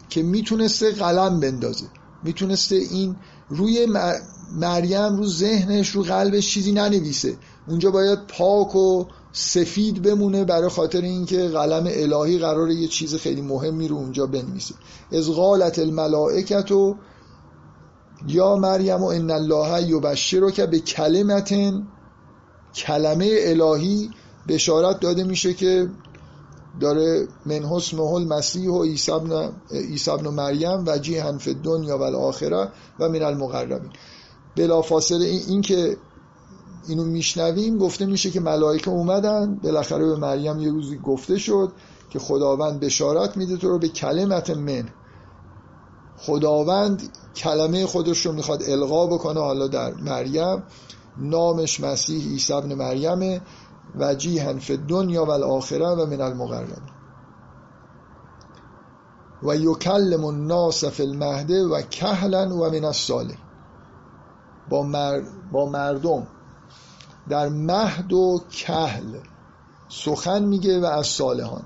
که 0.08 0.22
می‌تونسته 0.22 0.92
قلم 0.92 1.40
بندازه. 1.40 1.86
می‌تونسته 2.24 2.76
این 2.76 3.16
روی 3.48 3.86
مریم 4.52 5.16
رو 5.16 5.26
ذهنش 5.26 5.88
رو 5.90 6.02
قلبش 6.02 6.50
چیزی 6.50 6.72
ننویسه. 6.72 7.36
اونجا 7.68 7.90
باید 7.90 8.18
پاک 8.26 8.76
و 8.76 9.04
سفید 9.32 10.02
بمونه 10.02 10.44
برای 10.44 10.68
خاطر 10.68 11.00
اینکه 11.00 11.48
قلم 11.48 11.86
الهی 11.90 12.38
قراره 12.38 12.74
یه 12.74 12.88
چیز 12.88 13.14
خیلی 13.14 13.42
مهمی 13.42 13.88
رو 13.88 13.96
اونجا 13.96 14.26
بنویسه. 14.26 14.74
از 15.12 15.30
قالت 15.30 15.78
الملائکت 15.78 16.72
و 16.72 16.96
یا 18.26 18.56
مریم 18.56 19.02
و 19.02 19.06
ان 19.06 19.30
الله 19.30 19.82
یبشر 19.82 20.50
که 20.50 20.66
به 20.66 20.78
کلمتن 20.78 21.86
کلمه 22.74 23.30
الهی 23.38 24.10
بشارت 24.48 25.00
داده 25.00 25.24
میشه 25.24 25.54
که 25.54 25.90
داره 26.80 27.28
من 27.46 27.62
حسن 27.64 27.96
مسیح 28.24 28.70
و 28.70 28.82
عیسی 28.82 30.10
ابن 30.10 30.28
مریم 30.28 30.84
و 30.86 30.98
جیهن 30.98 31.38
فی 31.38 31.54
دنیا 31.54 31.98
و 31.98 32.02
الاخره 32.02 32.68
و 32.98 33.08
من 33.08 33.22
المقربین. 33.22 33.90
بلا 34.56 34.82
فاصله 34.82 35.24
این, 35.24 35.60
که 35.60 35.96
اینو 36.88 37.04
میشنویم 37.04 37.78
گفته 37.78 38.06
میشه 38.06 38.30
که 38.30 38.40
ملائکه 38.40 38.90
اومدن 38.90 39.54
بالاخره 39.54 40.06
به 40.06 40.16
مریم 40.16 40.60
یه 40.60 40.70
روزی 40.70 40.98
گفته 40.98 41.38
شد 41.38 41.72
که 42.10 42.18
خداوند 42.18 42.80
بشارت 42.80 43.36
میده 43.36 43.56
تو 43.56 43.68
رو 43.68 43.78
به 43.78 43.88
کلمت 43.88 44.50
من. 44.50 44.88
خداوند 46.16 47.02
کلمه 47.36 47.86
خودش 47.86 48.26
رو 48.26 48.32
می‌خواد 48.32 48.62
القا 48.62 49.06
بکنه 49.06 49.40
حالا 49.40 49.66
در 49.66 49.94
مریم. 49.94 50.62
نامش 51.16 51.80
مسیح 51.80 52.28
عیسی 52.28 52.52
ابن 52.52 52.74
مریمه. 52.74 53.40
وجیها 53.96 54.58
فی 54.58 54.76
دنیا 54.76 55.24
و 55.24 55.30
الاخره 55.30 55.88
و 55.88 56.06
من 56.06 56.20
المقرب 56.20 56.82
و 59.42 59.56
یکلم 59.56 60.24
الناس 60.24 60.84
فی 60.84 61.02
المهده 61.02 61.64
و 61.64 61.82
کهلا 61.82 62.56
و 62.56 62.70
من 62.70 62.84
الصالح. 62.84 63.36
با, 64.70 64.82
مر... 64.82 65.22
با 65.52 65.66
مردم. 65.66 66.26
در 67.28 67.48
مهد 67.48 68.12
و 68.12 68.40
کهل 68.50 69.18
سخن 69.88 70.44
میگه 70.44 70.80
و 70.80 70.84
از 70.84 71.06
صالحان. 71.06 71.62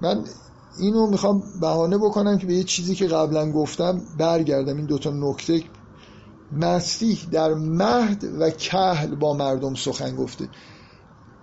من 0.00 0.24
اینو 0.80 1.06
می‌خوام 1.06 1.42
بهانه 1.60 1.98
بکنم 1.98 2.38
که 2.38 2.46
به 2.46 2.54
یه 2.54 2.64
چیزی 2.64 2.94
که 2.94 3.06
قبلا 3.06 3.52
گفتم 3.52 4.00
برگردم 4.18 4.76
این 4.76 4.86
دوتا 4.86 5.10
نکته. 5.10 5.62
مسیح 6.52 7.18
در 7.32 7.54
مهد 7.54 8.24
و 8.40 8.50
کهل 8.50 9.14
با 9.14 9.34
مردم 9.34 9.74
سخن 9.74 10.16
گفته. 10.16 10.48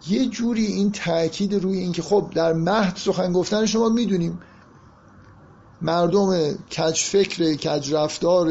یه 0.07 0.25
جوری 0.25 0.65
این 0.65 0.91
تاکید 0.91 1.53
روی 1.53 1.77
اینکه 1.77 2.01
خب 2.01 2.31
در 2.35 2.53
مهد 2.53 2.95
سخن 2.97 3.33
گفتن 3.33 3.65
شما 3.65 3.89
می‌دونیم 3.89 4.39
مردم 5.81 6.53
کج 6.53 7.03
فکر 7.03 7.53
کج 7.53 7.93
رفتار 7.93 8.47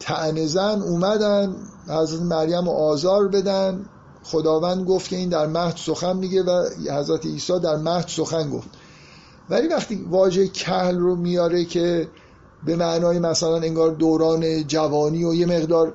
تعنزن 0.00 0.82
اومدن 0.82 1.56
حضرت 1.88 2.20
مریم 2.22 2.68
آزار 2.68 3.28
بدن. 3.28 3.86
خداوند 4.30 4.86
گفت 4.86 5.10
که 5.10 5.16
این 5.16 5.28
در 5.28 5.46
مهد 5.46 5.76
سخن 5.76 6.16
میگه 6.16 6.42
و 6.42 6.64
حضرت 6.90 7.26
عیسی 7.26 7.60
در 7.60 7.76
مهد 7.76 8.08
سخن 8.08 8.50
گفت. 8.50 8.68
ولی 9.50 9.68
وقتی 9.68 9.94
واژه 10.10 10.48
کهل 10.48 10.98
رو 10.98 11.16
میاره 11.16 11.64
که 11.64 12.08
به 12.64 12.76
معنای 12.76 13.18
مثلا 13.18 13.56
انگار 13.56 13.90
دوران 13.90 14.66
جوانی 14.66 15.24
و 15.24 15.34
یه 15.34 15.46
مقدار 15.46 15.94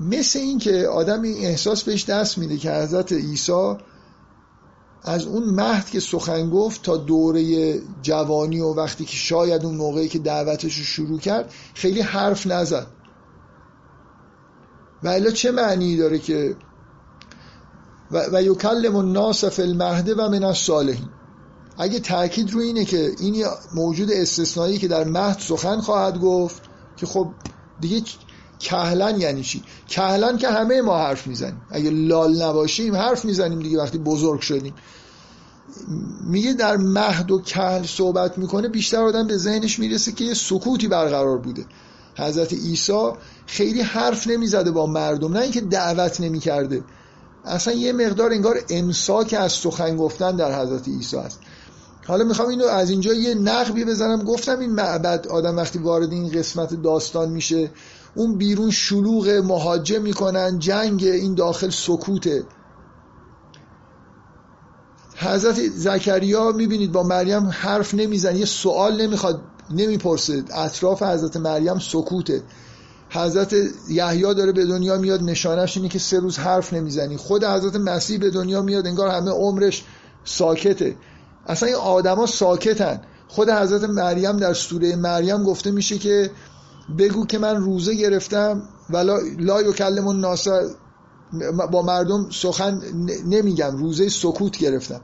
مثل 0.00 0.38
این 0.38 0.58
که 0.58 0.88
آدم 0.88 1.22
این 1.22 1.46
احساس 1.46 1.82
بهش 1.82 2.04
دست 2.04 2.38
میده 2.38 2.56
که 2.56 2.72
حضرت 2.72 3.12
عیسی 3.12 3.76
از 5.02 5.26
اون 5.26 5.44
مهد 5.44 5.90
که 5.90 6.00
سخن 6.00 6.50
گفت 6.50 6.82
تا 6.82 6.96
دوره 6.96 7.74
جوانی 8.02 8.60
و 8.60 8.74
وقتی 8.74 9.04
که 9.04 9.16
شاید 9.16 9.64
اون 9.64 9.74
موقعی 9.74 10.08
که 10.08 10.18
دعوتش 10.18 10.78
رو 10.78 10.84
شروع 10.84 11.18
کرد 11.18 11.52
خیلی 11.74 12.00
حرف 12.00 12.46
نزد. 12.46 12.86
و 15.02 15.30
چه 15.30 15.50
معنی 15.50 15.96
داره 15.96 16.18
که 16.18 16.56
و, 18.10 18.42
یکلم 18.42 18.96
الناس 18.96 19.44
فی 19.44 19.62
المهده 19.62 20.14
و 20.14 20.28
من 20.28 20.44
الصالحین. 20.44 21.08
اگه 21.78 22.00
تاکید 22.00 22.52
رو 22.52 22.60
اینه 22.60 22.84
که 22.84 23.12
این 23.18 23.46
موجود 23.74 24.10
استثنایی 24.10 24.78
که 24.78 24.88
در 24.88 25.04
مهد 25.04 25.38
سخن 25.38 25.80
خواهد 25.80 26.20
گفت 26.20 26.62
که 26.96 27.06
خب 27.06 27.28
دیگه 27.80 28.02
کهلن 28.58 29.20
یعنی 29.20 29.42
چی؟ 29.42 29.62
کهلن 29.88 30.38
که 30.38 30.48
همه 30.48 30.82
ما 30.82 30.98
حرف 30.98 31.26
می‌زنیم. 31.26 31.62
اگه 31.70 31.90
لال 31.90 32.42
نباشیم 32.42 32.96
حرف 32.96 33.24
می‌زنیم 33.24 33.58
دیگه 33.58 33.78
وقتی 33.78 33.98
بزرگ 33.98 34.40
شدیم. 34.40 34.74
میگه 36.24 36.52
در 36.52 36.76
مهد 36.76 37.30
و 37.30 37.40
کهل 37.40 37.86
صحبت 37.86 38.38
می‌کنه 38.38 38.68
بیشتر 38.68 39.02
آدم 39.02 39.26
به 39.26 39.36
ذهنش 39.36 39.78
می‌رسه 39.78 40.12
که 40.12 40.24
یه 40.24 40.34
سکوتی 40.34 40.88
برقرار 40.88 41.38
بوده. 41.38 41.66
حضرت 42.18 42.52
عیسی 42.52 43.10
خیلی 43.46 43.80
حرف 43.80 44.26
نمی‌زده 44.26 44.70
با 44.70 44.86
مردم. 44.86 45.32
نه 45.32 45.40
اینکه 45.40 45.60
دعوت 45.60 46.20
نمی‌کرده. 46.20 46.84
اصلا 47.44 47.74
یه 47.74 47.92
مقدار 47.92 48.32
انگار 48.32 48.60
امساک 48.70 49.34
از 49.38 49.52
سخن 49.52 49.96
گفتن 49.96 50.36
در 50.36 50.62
حضرت 50.62 50.88
عیسی 50.88 51.16
است. 51.16 51.40
حالا 52.06 52.24
می‌خوام 52.24 52.48
اینو 52.48 52.64
از 52.64 52.90
اینجا 52.90 53.14
یه 53.14 53.34
نقبی 53.34 53.84
بزنم. 53.84 54.22
گفتم 54.22 54.58
این 54.58 54.70
معبد 54.70 55.26
آدم 55.28 55.56
وقتی 55.56 55.78
وارد 55.78 56.12
این 56.12 56.28
قسمت 56.28 56.74
داستان 56.74 57.30
میشه 57.30 57.70
اون 58.14 58.38
بیرون 58.38 58.70
شلوغ 58.70 59.28
مهاجم 59.28 60.02
می‌کنن 60.02 60.58
جنگ 60.58 61.04
این 61.04 61.34
داخل 61.34 61.70
سکوته. 61.70 62.44
حضرت 65.16 65.68
زکریا 65.68 66.52
می‌بینید 66.52 66.92
با 66.92 67.02
مریم 67.02 67.46
حرف 67.46 67.94
نمیزن 67.94 68.36
یه 68.36 68.44
سوال 68.44 69.02
نمی‌خواد 69.02 69.42
نمی‌پرسه. 69.70 70.44
اطراف 70.54 71.02
حضرت 71.02 71.36
مریم 71.36 71.78
سکوته. 71.78 72.42
حضرت 73.14 73.54
یحیی 73.88 74.34
داره 74.34 74.52
به 74.52 74.66
دنیا 74.66 74.98
میاد 74.98 75.22
نشانش 75.22 75.76
اینه 75.76 75.88
که 75.88 75.98
سه 75.98 76.20
روز 76.20 76.38
حرف 76.38 76.72
نمی‌زنی. 76.72 77.16
خود 77.16 77.44
حضرت 77.44 77.76
مسیح 77.76 78.18
به 78.18 78.30
دنیا 78.30 78.62
میاد 78.62 78.86
انگار 78.86 79.08
همه 79.08 79.30
عمرش 79.30 79.84
ساکته. 80.24 80.96
اصلا 81.46 81.68
این 81.68 81.76
آدما 81.76 82.26
ساکتن. 82.26 83.00
خود 83.28 83.50
حضرت 83.50 83.84
مریم 83.84 84.36
در 84.36 84.54
سوره 84.54 84.96
مریم 84.96 85.42
گفته 85.42 85.70
میشه 85.70 85.98
که 85.98 86.30
بگو 86.98 87.26
که 87.26 87.38
من 87.38 87.56
روزه 87.56 87.94
گرفتم 87.94 88.62
ولا 88.90 89.18
لا 89.38 89.62
یکلم 89.62 90.06
الناس 90.08 90.48
با 91.72 91.82
مردم 91.82 92.30
سخن 92.30 92.80
نمیگم 93.26 93.76
روزه 93.76 94.08
سکوت 94.08 94.58
گرفتم. 94.58 95.00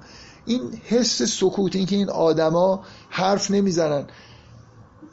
این 0.47 0.61
حس 0.85 1.23
سکوت 1.23 1.77
این 1.77 1.87
که 1.87 1.97
این 1.97 2.11
آدما 2.11 2.85
حرف 3.11 3.51
نمی‌زنن. 3.51 4.07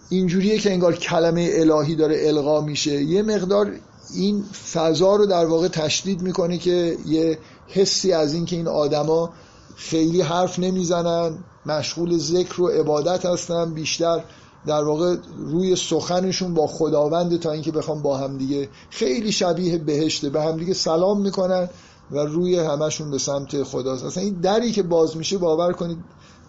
اینجوریه 0.09 0.57
که 0.57 0.71
انگار 0.71 0.95
کلمه 0.95 1.49
الهی 1.53 1.95
داره 1.95 2.27
القا 2.27 2.61
میشه. 2.61 3.03
یه 3.03 3.21
مقدار 3.21 3.71
این 4.15 4.43
فضا 4.73 5.15
رو 5.15 5.25
در 5.25 5.45
واقع 5.45 5.67
تشدید 5.67 6.21
می‌کنه 6.21 6.57
که 6.57 6.97
یه 7.05 7.39
حسی 7.67 8.11
از 8.11 8.34
این 8.34 8.45
که 8.45 8.55
این 8.55 8.67
آدما 8.67 9.29
خیلی 9.75 10.21
حرف 10.21 10.59
نمی‌زنن 10.59 11.38
مشغول 11.65 12.17
ذکر 12.17 12.61
و 12.61 12.67
عبادت 12.67 13.25
هستن 13.25 13.73
بیشتر 13.73 14.23
در 14.65 14.84
واقع 14.84 15.15
روی 15.38 15.75
سخنشون 15.75 16.53
با 16.53 16.67
خداوند 16.67 17.39
تا 17.39 17.51
اینکه 17.51 17.71
بخوام 17.71 18.01
با 18.01 18.17
همدیگه 18.17 18.69
خیلی 18.89 19.31
شبیه 19.31 19.77
بهشته. 19.77 20.29
به 20.29 20.41
همدیگه 20.41 20.73
سلام 20.73 21.21
می‌کنن 21.21 21.69
و 22.11 22.17
روی 22.17 22.59
همشون 22.59 23.11
به 23.11 23.17
سمت 23.17 23.63
خداست. 23.63 24.05
اصلا 24.05 24.23
این 24.23 24.34
دری 24.34 24.71
که 24.71 24.84
باز 24.84 25.17
میشه 25.17 25.38
باور 25.38 25.73
کنید 25.73 25.97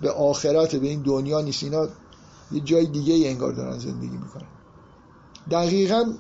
به 0.01 0.11
آخرت 0.11 0.77
به 0.77 0.89
این 0.89 1.03
دنیا 1.03 1.41
نیست. 1.41 1.63
اینا 1.63 1.89
یه 2.53 2.61
جای 2.61 2.87
دیگه 2.87 3.15
ای 3.15 3.29
انگار 3.29 3.53
دارن 3.53 3.79
زندگی 3.79 4.17
می‌کنن. 4.17 4.47
دقیقا 5.51 6.13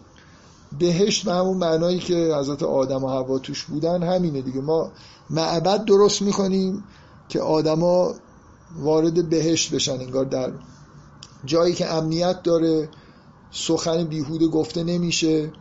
بهشت 0.79 1.25
به 1.25 1.33
همون 1.33 1.57
معنایی 1.57 1.99
که 1.99 2.35
حضرت 2.39 2.63
آدم 2.63 3.05
و 3.05 3.09
هوا 3.09 3.39
توش 3.39 3.65
بودن 3.65 4.03
همینه 4.03 4.43
دیگه. 4.43 4.61
ما 4.61 4.93
معبد 5.31 5.85
درست 5.85 6.23
می‌کنیم 6.23 6.85
که 7.29 7.41
آدما 7.41 8.15
وارد 8.77 9.29
بهشت 9.29 9.75
بشن 9.75 9.93
انگار 9.93 10.25
در 10.25 10.53
جایی 11.45 11.75
که 11.75 11.93
امنیت 11.93 12.43
داره 12.43 12.89
سخن 13.51 14.05
بیهوده 14.05 14.47
گفته 14.47 14.85
نمیشه 14.85 15.53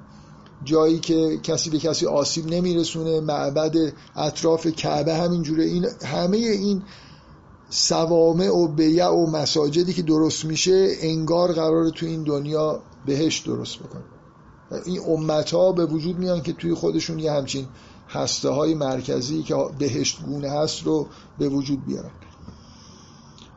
جایی 0.63 0.99
که 0.99 1.39
کسی 1.43 1.69
به 1.69 1.79
کسی 1.79 2.05
آسیب 2.05 2.47
نمیرسونه 2.47 3.19
معبد 3.19 3.75
اطراف 4.15 4.67
کعبه 4.67 5.15
همینجوره. 5.15 5.63
این 5.63 5.85
همه 6.05 6.37
این 6.37 6.83
سوامع 7.69 8.55
و 8.55 8.67
بیع 8.67 9.09
و 9.09 9.29
مساجدی 9.29 9.93
که 9.93 10.01
درست 10.01 10.45
میشه 10.45 10.87
انگار 11.01 11.53
قرار 11.53 11.89
تو 11.89 12.05
این 12.05 12.23
دنیا 12.23 12.81
بهش 13.05 13.39
درست 13.39 13.79
بکنه. 13.79 14.03
این 14.85 15.01
امت 15.07 15.51
ها 15.51 15.71
به 15.71 15.85
وجود 15.85 16.19
میان 16.19 16.41
که 16.41 16.53
توی 16.53 16.73
خودشون 16.73 17.19
یه 17.19 17.31
همچین 17.31 17.67
هسته 18.09 18.49
های 18.49 18.73
مرکزی 18.73 19.43
که 19.43 19.55
بهشت 19.79 20.21
گونه 20.25 20.49
هست 20.49 20.83
رو 20.83 21.07
به 21.39 21.49
وجود 21.49 21.85
بیارن. 21.85 22.11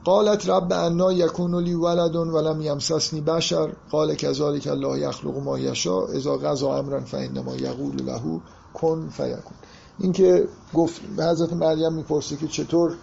قالت 0.05 0.49
رب 0.49 0.73
انا 0.73 1.13
یکون 1.13 1.55
لی 1.55 1.75
ولد 1.75 2.17
ولم 2.17 2.61
یمسسنی 2.61 3.21
بشر. 3.21 3.73
قال 3.91 4.15
کذالک 4.15 4.67
الله 4.67 5.01
یخلق 5.01 5.39
ما 5.39 5.59
یشاء. 5.59 6.07
اذا 6.07 6.37
قضا 6.37 6.79
امرا 6.79 7.01
فانما 7.01 7.57
یقول 7.57 8.03
له 8.03 8.41
کن 8.75 9.09
فیکون. 9.09 9.57
این 9.99 10.13
که 10.13 10.49
گفت 10.75 11.01
حضرت 11.19 11.53
مریم 11.53 11.93
می‌پرسه 11.93 12.37
که 12.37 12.49
چطور 12.49 12.97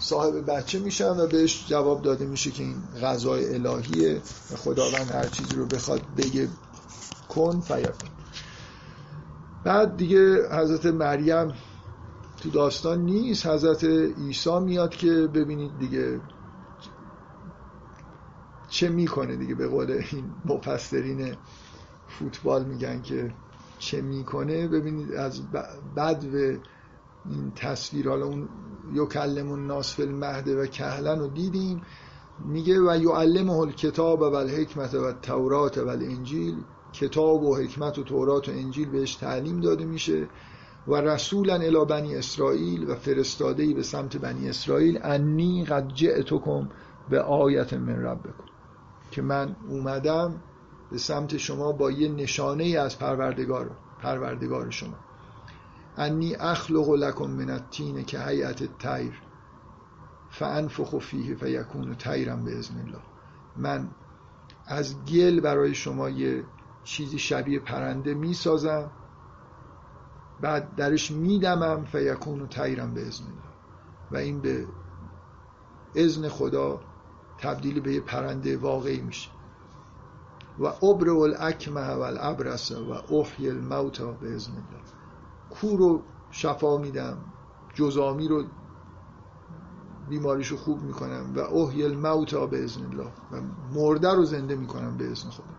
صاحب 0.00 0.50
بچه 0.50 0.78
میشن 0.78 1.10
و 1.10 1.26
بهش 1.26 1.66
جواب 1.68 2.02
داده 2.02 2.26
میشه 2.26 2.50
که 2.50 2.62
این 2.62 2.82
غذای 3.02 3.54
الهیه 3.54 4.22
و 4.52 4.56
خداوند 4.56 5.10
هر 5.10 5.26
چیزی 5.26 5.54
رو 5.54 5.66
بخواد 5.66 6.02
بگه 6.16 6.48
کن 7.28 7.60
فیکون 7.60 7.92
بعد 9.64 9.96
دیگه 9.96 10.48
حضرت 10.52 10.86
مریم 10.86 11.54
تو 12.42 12.50
داستان 12.50 13.00
نیست. 13.00 13.46
حضرت 13.46 13.84
عیسی 14.18 14.58
میاد 14.60 14.90
که 14.90 15.10
ببینید 15.10 15.78
دیگه 15.78 16.20
چه 18.68 18.88
می‌کنه 18.88 19.36
دیگه. 19.36 19.54
به 19.54 19.68
قول 19.68 19.90
این 19.90 20.24
مفسرین 20.44 21.36
فوتبال 22.08 22.64
میگن 22.64 23.02
که 23.02 23.34
چه 23.78 24.00
می‌کنه. 24.00 24.68
ببینید 24.68 25.12
از 25.12 25.42
بد 25.96 26.24
و 26.24 26.36
این 27.30 27.52
تصویر 27.56 28.08
حالا 28.08 28.26
اون 28.26 28.48
یکلم 28.94 29.52
الناس 29.52 29.94
فی 29.94 30.02
المهد 30.02 30.48
و 30.48 30.66
کهلن 30.66 31.18
رو 31.18 31.28
دیدیم. 31.28 31.82
میگه 32.44 32.80
و 32.80 32.96
یعلمه 32.96 33.52
الکتاب 33.52 34.20
و 34.20 34.34
الحکمت 34.34 34.94
و 34.94 35.12
تورات 35.12 35.78
و 35.78 35.88
الانجیل. 35.88 36.54
کتاب 36.92 37.42
و 37.42 37.56
حکمت 37.56 37.98
و 37.98 38.02
تورات 38.02 38.48
و 38.48 38.52
انجیل 38.52 38.90
بهش 38.90 39.14
تعلیم 39.14 39.60
داده 39.60 39.84
میشه. 39.84 40.28
و 40.88 40.94
رسولا 40.94 41.54
الی 41.54 41.84
بنی 41.84 42.16
اسرائیل 42.16 42.90
و 42.90 42.94
فرستاده 42.94 43.74
به 43.74 43.82
سمت 43.82 44.16
بنی 44.16 44.48
اسرائیل. 44.48 45.00
انی 45.02 45.64
قد 45.64 45.88
جئتکم 45.88 46.68
به 47.10 47.20
آیت 47.20 47.72
من 47.72 48.02
ربکم. 48.02 48.44
که 49.10 49.22
من 49.22 49.56
اومدم 49.68 50.42
به 50.90 50.98
سمت 50.98 51.36
شما 51.36 51.72
با 51.72 51.90
یه 51.90 52.08
نشانه 52.08 52.64
ای 52.64 52.76
از 52.76 52.98
پروردگار 52.98 53.70
پروردگار 54.02 54.70
شما. 54.70 55.09
انی 56.00 56.34
اخلق 56.34 56.90
لکم 56.90 57.30
من 57.30 57.50
التین 57.50 58.04
که 58.04 58.20
هیئت 58.20 58.78
تیر 58.78 59.22
فانفخ 60.30 60.98
فیه 60.98 61.34
فیکون 61.34 61.94
تیرم 61.94 62.44
به 62.44 62.58
ازن 62.58 62.78
الله. 62.78 63.02
من 63.56 63.90
از 64.66 65.04
گل 65.04 65.40
برای 65.40 65.74
شما 65.74 66.10
یه 66.10 66.44
چیزی 66.84 67.18
شبیه 67.18 67.60
پرنده 67.60 68.14
می‌سازم 68.14 68.90
بعد 70.40 70.74
درش 70.74 71.10
میدمم 71.10 71.84
فیکون 71.84 72.48
تیرم 72.48 72.94
به 72.94 73.06
ازن 73.06 73.24
الله. 73.24 73.50
و 74.10 74.16
این 74.16 74.40
به 74.40 74.66
ازن 75.96 76.28
خدا 76.28 76.80
تبدیل 77.38 77.80
به 77.80 77.94
یه 77.94 78.00
پرنده 78.00 78.56
واقعی 78.56 79.00
میشه. 79.00 79.30
و 80.58 80.64
ابر 80.64 81.10
الاکمه 81.10 81.94
و 81.94 82.00
الابرس 82.00 82.72
و 82.72 83.14
احی 83.14 83.50
الموتا 83.50 84.12
به 84.12 84.34
ازن 84.34 84.52
الله. 84.52 84.89
کو 85.50 85.76
رو 85.76 86.02
شفا 86.30 86.78
میدم 86.78 87.18
جزامی 87.74 88.28
رو 88.28 88.44
بیماریشو 90.08 90.56
خوب 90.56 90.82
می‌کنم 90.82 91.32
و 91.36 91.38
احی 91.38 91.82
الموتا 91.82 92.46
به 92.46 92.64
ازن 92.64 92.84
الله 92.84 93.12
و 93.32 93.40
مرده 93.74 94.14
رو 94.14 94.24
زنده 94.24 94.56
می‌کنم 94.56 94.96
به 94.96 95.10
ازن 95.10 95.30
خدا. 95.30 95.54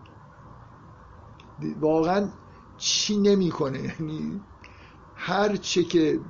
واقعا 1.80 2.28
چی 2.76 3.16
نمی‌کنه؟ 3.16 3.82
یعنی 3.82 4.40
هر 5.14 5.56
چه 5.56 5.84
که 5.84 6.20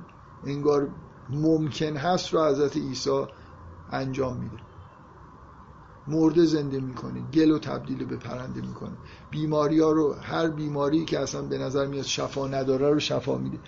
انگار 0.43 0.91
ممکن 1.29 1.97
هست 1.97 2.33
رو 2.33 2.45
حضرت 2.45 2.77
عیسی 2.77 3.25
انجام 3.89 4.37
میده. 4.37 4.57
مرده 6.07 6.45
زنده 6.45 6.79
می‌کنه 6.79 7.21
گل 7.33 7.51
و 7.51 7.59
تبدیل 7.59 8.05
به 8.05 8.17
پرنده 8.17 8.61
می‌کنه. 8.61 8.97
بیماری 9.31 9.79
ها 9.79 9.91
رو 9.91 10.13
هر 10.13 10.47
بیماری 10.47 11.05
که 11.05 11.19
اصلا 11.19 11.41
به 11.41 11.57
نظر 11.57 11.85
میاد 11.85 12.03
شفا 12.03 12.47
نداره 12.47 12.89
رو 12.89 12.99
شفا 12.99 13.37
میده. 13.37 13.59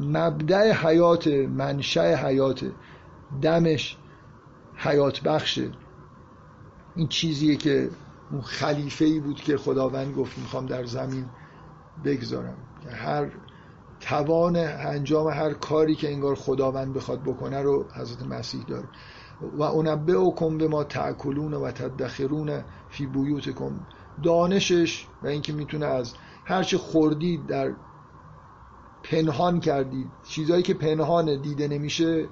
مبدع 0.00 0.72
حیات 0.72 1.26
منشأ 1.26 2.14
حیات 2.14 2.70
دمش 3.42 3.98
حیات 4.76 5.22
بخشه 5.22 5.70
این 6.96 7.08
چیزیه 7.08 7.56
که 7.56 7.90
اون 8.30 8.40
خلیفه 8.42 9.04
ای 9.04 9.20
بود 9.20 9.36
که 9.36 9.56
خداوند 9.56 10.14
گفت 10.14 10.38
می‌خوام 10.38 10.66
در 10.66 10.84
زمین 10.84 11.26
بگذارم. 12.04 12.56
هر 12.90 13.30
توان 14.00 14.56
انجام 14.56 15.28
هر 15.28 15.52
کاری 15.52 15.94
که 15.94 16.12
انگار 16.12 16.34
خداوند 16.34 16.94
بخواد 16.94 17.22
بکنه 17.22 17.62
رو 17.62 17.86
حضرت 17.94 18.22
مسیح 18.22 18.64
داره. 18.64 18.88
و 19.58 19.62
انبئکم 19.62 20.58
به 20.58 20.68
ما 20.68 20.84
تأکلون 20.84 21.54
و 21.54 21.70
تدخرون 21.70 22.64
فی 22.88 23.06
بیوتکم. 23.06 23.80
دانشش 24.22 25.06
و 25.22 25.26
اینکه 25.26 25.52
می‌تونه 25.52 25.86
از 25.86 26.14
هرچه 26.44 26.78
خوردید 26.78 27.46
در 27.46 27.72
پنهان 29.02 29.60
کردید 29.60 30.06
چیزایی 30.28 30.62
که 30.62 30.74
پنهان 30.74 31.40
دیده 31.42 31.68
نمیشه 31.68 32.28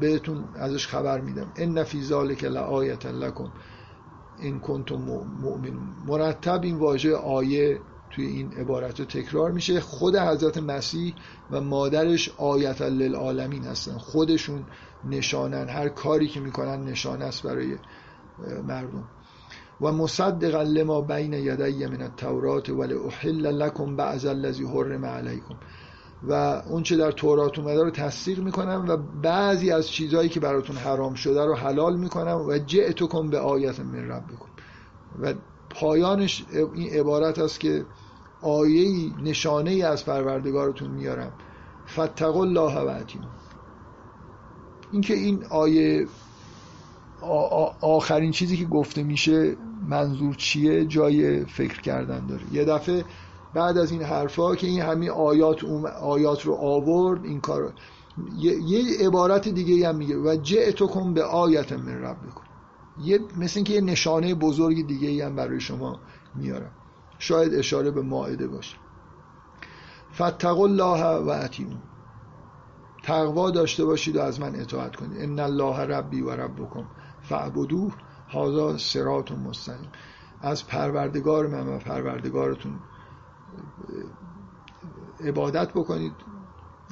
بهتون 0.00 0.44
ازش 0.54 0.86
خبر 0.86 1.20
میدم. 1.20 1.52
ان 1.56 1.84
فی 1.84 2.02
ذلک 2.02 2.44
لآیه 2.44 3.06
لکم 3.06 3.52
این 4.40 4.60
کنتم 4.60 4.96
مؤمنون. 5.40 5.88
مرتب 6.06 6.60
این 6.62 6.76
واژه 6.76 7.16
آیه 7.16 7.80
توی 8.10 8.26
این 8.26 8.52
عبارت 8.52 9.00
رو 9.00 9.06
تکرار 9.06 9.50
میشه. 9.50 9.80
خود 9.80 10.16
حضرت 10.16 10.58
مسیح 10.58 11.14
و 11.50 11.60
مادرش 11.60 12.30
آیت 12.38 12.82
للعالمین 12.82 13.64
هستن. 13.64 13.98
خودشون 13.98 14.64
نشانن 15.04 15.68
هر 15.68 15.88
کاری 15.88 16.28
که 16.28 16.40
می‌کنن 16.40 16.84
نشانه 16.84 17.24
است 17.24 17.42
برای 17.42 17.76
مردم. 18.68 19.04
و 19.80 19.92
مصدقا 19.92 20.62
لما 20.62 21.00
بین 21.00 21.32
یدی 21.32 21.86
من 21.86 22.02
التورات 22.02 22.68
ولی 22.68 22.94
احل 22.94 23.46
لکم 23.46 23.96
بعض 23.96 24.26
الذی 24.26 24.64
حرم 24.64 25.04
علیکم. 25.04 25.54
و 26.28 26.32
اون 26.68 26.82
چه 26.82 26.96
در 26.96 27.12
تورات 27.12 27.58
اومده 27.58 27.82
رو 27.82 27.90
تصدیق 27.90 28.38
می‌کنم 28.38 28.84
و 28.88 28.96
بعضی 29.22 29.70
از 29.72 29.88
چیزهایی 29.88 30.28
که 30.28 30.40
براتون 30.40 30.76
حرام 30.76 31.14
شده 31.14 31.44
رو 31.44 31.54
حلال 31.54 31.96
می‌کنم 31.96 32.44
و 32.48 32.58
جئتکم 32.58 33.30
به 33.30 33.38
آیت 33.38 33.80
من 33.80 34.08
ربکم. 34.08 34.46
و 35.22 35.34
پایانش 35.70 36.44
این 36.74 36.92
عبارت 36.92 37.38
است 37.38 37.60
که 37.60 37.84
آیه 38.42 39.12
نشانه 39.22 39.70
ای 39.70 39.82
از 39.82 40.06
پروردگارتون 40.06 40.90
میارم. 40.90 41.32
فتقوا 41.88 42.42
الله 42.42 42.78
و 42.78 43.04
اینکه 44.92 45.14
این 45.14 45.44
آیه 45.44 46.06
آخرین 47.80 48.30
چیزی 48.30 48.56
که 48.56 48.64
گفته 48.64 49.02
میشه 49.02 49.56
منظور 49.88 50.34
چیه؟ 50.34 50.84
جای 50.84 51.44
فکر 51.44 51.80
کردن 51.80 52.26
داره. 52.26 52.42
یه 52.52 52.64
دفعه 52.64 53.04
بعد 53.54 53.78
از 53.78 53.92
این 53.92 54.02
حرفا 54.02 54.54
که 54.54 54.66
این 54.66 54.80
همین 54.80 55.10
آیات 55.10 55.64
آیات 56.02 56.46
رو 56.46 56.54
آورد 56.54 57.24
این 57.24 57.40
کار 57.40 57.72
یه, 58.38 59.06
عبارت 59.06 59.48
دیگه 59.48 59.88
هم 59.88 59.96
میگه 59.96 60.16
و 60.16 60.36
کن 60.86 61.14
به 61.14 61.24
آیت 61.24 61.72
من 61.72 62.02
رب 62.02 62.16
بکن 62.26 62.44
یه 63.02 63.20
مثل 63.36 63.52
اینکه 63.56 63.72
یه 63.72 63.80
نشانه 63.80 64.34
بزرگ 64.34 64.86
دیگه 64.86 65.26
هم 65.26 65.36
برای 65.36 65.60
شما 65.60 66.00
میارم. 66.34 66.70
شاید 67.18 67.54
اشاره 67.54 67.90
به 67.90 68.02
ماعده 68.02 68.46
باشه. 68.46 68.76
فتقوا 70.14 70.64
الله 70.64 71.04
و 71.04 71.28
اتیمون 71.28 71.78
تقوا 73.02 73.50
داشته 73.50 73.84
باشید 73.84 74.16
و 74.16 74.20
از 74.20 74.40
من 74.40 74.60
اطاعت 74.60 74.96
کنید. 74.96 75.22
ان 75.22 75.38
الله 75.38 75.76
ربی 75.76 76.22
و 76.22 76.30
ربکم 76.30 76.84
فعبدوه 77.22 77.92
هذا 78.28 78.78
صراط 78.78 79.32
مستقیم. 79.32 79.88
از 80.42 80.66
پروردگار 80.66 81.46
من 81.46 81.68
و 81.68 81.78
پروردگارتون 81.78 82.80
عبادت 85.20 85.72
بکنید. 85.72 86.12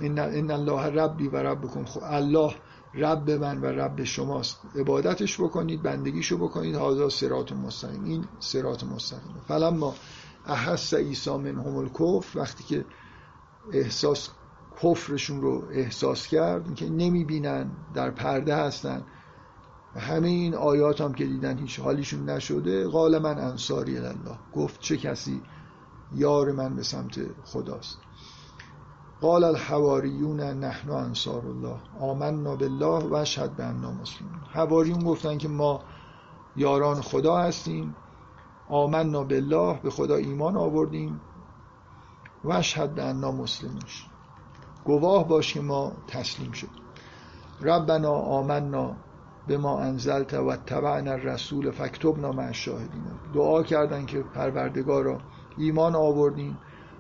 ان 0.01 0.51
الله 0.51 0.83
ربی 0.83 1.29
و 1.29 1.37
ربکم. 1.37 1.85
خب 1.85 2.01
الله 2.05 2.55
رب 2.95 3.31
من 3.31 3.61
و 3.61 3.67
رب 3.67 4.05
شماست. 4.05 4.61
عبادتش 4.77 5.41
بکنید 5.41 5.83
بندگیشو 5.83 6.39
بکنید. 6.39 6.75
هذا 6.75 7.09
صراط 7.09 7.53
مستقیم. 7.53 8.05
این 8.05 8.25
صراط 8.39 8.85
مستقیم. 8.85 9.37
فلما 9.49 9.95
احس 10.47 10.95
عیسی 10.95 11.37
منهم 11.37 11.77
الکفر 11.77 12.39
وقتی 12.39 12.65
که 12.65 12.85
احساس 13.73 14.31
کفرشون 14.83 15.43
رو 15.43 15.63
احساس 15.71 16.27
کرد 16.27 16.75
که 16.75 16.89
نمی‌بینن 16.89 17.71
در 17.95 18.11
پرده 18.11 18.57
هستن. 18.57 19.05
همه 19.97 20.29
این 20.29 20.55
آیات 20.55 21.01
هم 21.01 21.15
که 21.15 21.25
دیدن 21.27 21.59
هیچ 21.59 21.81
حالیشون 21.81 22.31
نشده 22.31 22.89
قال 22.89 23.19
من 23.19 23.39
انصاری 23.39 23.99
الله 23.99 24.39
گفت 24.55 24.81
چه 24.81 24.97
کسی؟ 24.97 25.43
یار 26.15 26.53
من 26.53 26.77
به 26.77 26.83
سمت 26.83 27.21
خداست. 27.45 27.99
قال 29.21 29.45
الحواریون 29.45 30.41
نحن 30.41 30.91
انصار 30.91 31.47
الله. 31.47 31.77
آمنا 32.01 32.57
بالله 32.57 33.05
و 33.05 33.15
اشهد 33.15 33.57
به 33.57 33.65
انا 33.65 33.93
مسلمون. 33.93 34.41
حواریون 34.53 35.05
گفتن 35.05 35.39
که 35.39 35.49
ما 35.49 35.81
یاران 36.57 37.01
خدا 37.01 37.37
هستیم. 37.37 37.95
آمنا 38.69 39.25
بالله 39.25 39.81
به 39.83 39.91
خدا 39.91 40.17
ایمان 40.17 40.57
آوردیم. 40.57 41.21
و 42.45 42.53
اشهد 42.53 42.95
به 42.95 43.05
انا 43.05 43.33
مسلمون. 43.33 43.83
گواه 44.89 45.29
باش 45.29 45.55
که 45.55 45.61
ما 45.61 45.93
تسلیم 46.07 46.53
شد. 46.53 46.69
ربنا 47.61 48.13
آمنا 48.13 48.97
به 49.47 49.59
ما 49.59 49.81
انزلت 49.81 50.35
و 50.35 50.57
تبعنا 50.57 51.13
الرسول 51.13 51.71
فکتبنا 51.71 52.33
مع 52.33 52.47
الشاهدین. 52.47 53.05
دعا 53.35 53.63
کردن 53.63 54.07
که 54.07 54.23
پروردگارا 54.23 55.21
ایمان 55.57 55.95
آوردیم 55.95 56.59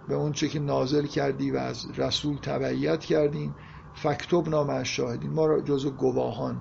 به 0.08 0.14
اون 0.14 0.32
چه 0.32 0.48
که 0.48 0.58
نازل 0.58 1.06
کردی 1.06 1.50
و 1.50 1.56
از 1.56 1.98
رسول 1.98 2.36
تبعیت 2.36 3.00
کردیم 3.00 3.54
فکتبنا 3.94 4.64
مع 4.64 4.74
الشاهدین. 4.74 5.32
ما 5.32 5.46
را 5.46 5.60
جزو 5.60 5.90
گواهان 5.90 6.60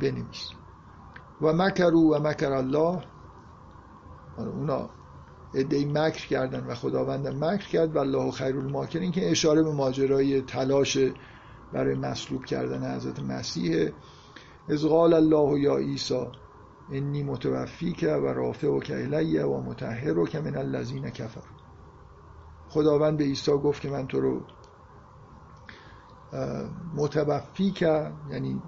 بنویس. 0.00 0.50
و 1.42 1.52
مکرو 1.52 2.14
و 2.14 2.18
مکر 2.28 2.52
الله. 2.52 3.02
آره، 4.38 4.50
اونا 4.50 4.90
ادهی 5.56 5.84
مکر 5.84 6.26
کردن 6.26 6.66
و 6.66 6.74
خداوند 6.74 7.44
مکر 7.44 7.68
کرد 7.68 7.96
و 7.96 7.98
الله 7.98 8.30
خیر 8.30 8.56
الماکرین 8.56 9.12
که 9.12 9.30
اشاره 9.30 9.62
به 9.62 9.72
ماجرای 9.72 10.42
تلاش 10.42 10.98
برای 11.72 11.94
مصلوب 11.94 12.44
کردن 12.44 12.96
حضرت 12.96 13.20
مسیح 13.20 13.90
از 14.68 14.84
قال 14.84 15.12
الله 15.12 15.60
یا 15.60 15.76
عیسی 15.76 16.26
انی 16.90 17.22
متوفی 17.22 17.92
که 17.92 18.12
و 18.12 18.26
رافع 18.26 18.68
و 18.68 18.80
که 18.80 19.44
و 19.44 19.60
متحر 19.60 20.18
و 20.18 20.26
که 20.26 20.40
من 20.40 20.56
الذین 20.56 21.10
کفر 21.10 21.42
خداوند 22.68 23.18
به 23.18 23.24
عیسی 23.24 23.52
گفت 23.52 23.82
که 23.82 23.90
من 23.90 24.06
تو 24.06 24.20
رو 24.20 24.40
متوفی 26.94 27.70
که 27.70 28.12
یعنی 28.30 28.62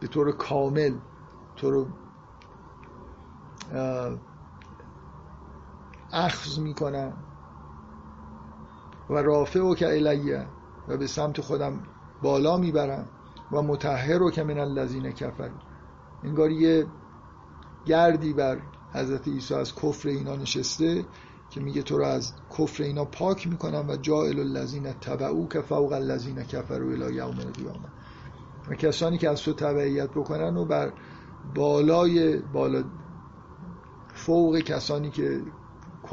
به 0.00 0.06
طور 0.06 0.32
کامل 0.32 0.94
تو 1.56 1.70
رو 1.70 1.86
اخذ 6.12 6.58
می‌کنم. 6.58 7.12
و 9.10 9.14
رافع 9.14 9.60
و 9.60 9.74
که 9.74 9.86
الیه 9.86 10.46
و 10.88 10.96
به 10.96 11.06
سمت 11.06 11.40
خودم 11.40 11.82
بالا 12.22 12.56
می‌برم 12.56 13.08
و 13.52 13.62
متحر 13.62 14.18
رو 14.18 14.30
که 14.30 14.44
من 14.44 14.58
الذین 14.58 15.12
کفر 15.12 15.50
انگار 16.22 16.50
یه 16.50 16.86
گردی 17.86 18.32
بر 18.32 18.60
حضرت 18.92 19.28
عیسی 19.28 19.54
از 19.54 19.74
کفر 19.74 20.08
اینا 20.08 20.36
نشسته 20.36 21.04
که 21.50 21.60
میگه 21.60 21.82
تو 21.82 21.98
رو 21.98 22.04
از 22.04 22.32
کفر 22.58 22.82
اینا 22.82 23.04
پاک 23.04 23.48
می‌کنم 23.48 23.88
و 23.88 23.96
جائل 23.96 24.38
الذین 24.38 24.92
تبعو 24.92 25.48
که 25.48 25.60
فوق 25.60 25.92
الذین 25.92 26.42
کفروا 26.42 26.90
الی 26.90 27.14
یوم 27.14 27.38
القیامه. 27.38 27.88
و 28.68 28.74
کسانی 28.74 29.18
که 29.18 29.30
از 29.30 29.42
تو 29.42 29.52
تبعیت 29.52 30.10
بکنن 30.10 30.56
و 30.56 30.64
بر 30.64 30.92
بالای 31.54 32.36
بالا 32.36 32.84
فوق 34.14 34.58
کسانی 34.58 35.10
که 35.10 35.40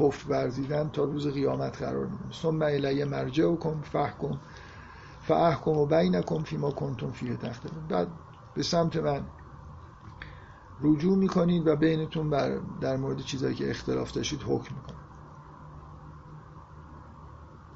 کفر 0.00 0.30
ورزیدن 0.30 0.88
تا 0.88 1.04
روز 1.04 1.26
قیامت 1.26 1.82
قرار 1.82 2.06
میدن 2.06 2.30
ثم 2.32 2.62
الی 2.62 3.04
مرجعکم 3.04 3.80
فحکم 3.80 4.38
فاحکم 5.22 5.70
و 5.70 5.86
بینکم 5.86 6.42
فیما 6.42 6.70
کنتم 6.70 7.10
فیه 7.10 7.36
تخته 7.36 7.68
بعد 7.88 8.08
به 8.54 8.62
سمت 8.62 8.96
من 8.96 9.26
رجوع 10.80 11.18
می‌کنید 11.18 11.66
و 11.66 11.76
بینتون 11.76 12.30
بر 12.30 12.58
در 12.80 12.96
مورد 12.96 13.18
چیزایی 13.18 13.54
که 13.54 13.70
اختلاف 13.70 14.12
داشتید 14.12 14.42
حکم 14.42 14.74
می‌کنید. 14.74 15.02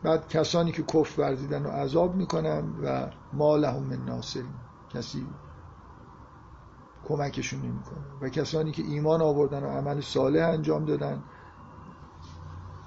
بعد 0.02 0.28
کسانی 0.28 0.72
که 0.72 0.82
کفر 0.82 1.20
ورزیدن 1.20 1.64
رو 1.64 1.70
عذاب 1.70 2.14
می‌کنم 2.14 2.74
و 2.82 3.10
ما 3.32 3.56
لهم 3.56 3.82
من 3.82 4.04
ناصرین. 4.04 4.54
کسی 4.94 5.26
کمکشون 7.08 7.60
نمی‌کنه. 7.60 8.04
و 8.20 8.28
کسانی 8.28 8.72
که 8.72 8.82
ایمان 8.82 9.22
آوردن 9.22 9.62
و 9.62 9.66
عمل 9.66 10.00
صالح 10.00 10.48
انجام 10.48 10.84
دادن 10.84 11.22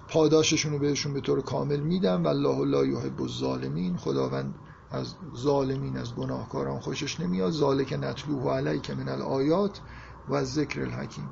پاداششون 0.10 0.72
رو 0.72 0.80
بهشون 0.80 1.14
به 1.14 1.22
طور 1.22 1.42
کامل 1.42 1.80
میدم 1.80 2.24
و 2.24 2.28
الله 2.28 2.66
لا 2.66 2.86
یحب 2.86 3.22
الظالمین. 3.22 3.98
خداوند 3.98 4.56
از 4.92 5.16
ظالمین 5.38 5.98
از 5.98 6.16
گناهکاران 6.16 6.80
خوشش 6.80 7.20
نمیاد. 7.20 7.52
ذالک 7.52 7.94
نتلوه 7.94 8.54
علیک 8.54 8.92
من 8.92 9.10
الآیات 9.10 9.82
و 10.30 10.44
ذکر 10.44 10.82
الحکیم. 10.82 11.30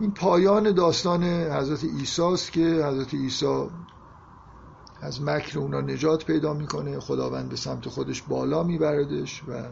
این 0.00 0.10
پایان 0.10 0.72
داستان 0.72 1.24
حضرت 1.24 1.84
عیسی 1.84 2.22
است 2.22 2.52
که 2.52 2.60
حضرت 2.60 3.14
عیسی 3.14 3.66
از 5.02 5.22
مکر 5.22 5.58
اونا 5.58 5.80
نجات 5.80 6.24
پیدا 6.24 6.54
می‌کنه. 6.54 7.00
خداوند 7.00 7.48
به 7.48 7.56
سمت 7.56 7.88
خودش 7.88 8.22
بالا 8.22 8.62
میبردش 8.62 9.42
و 9.48 9.64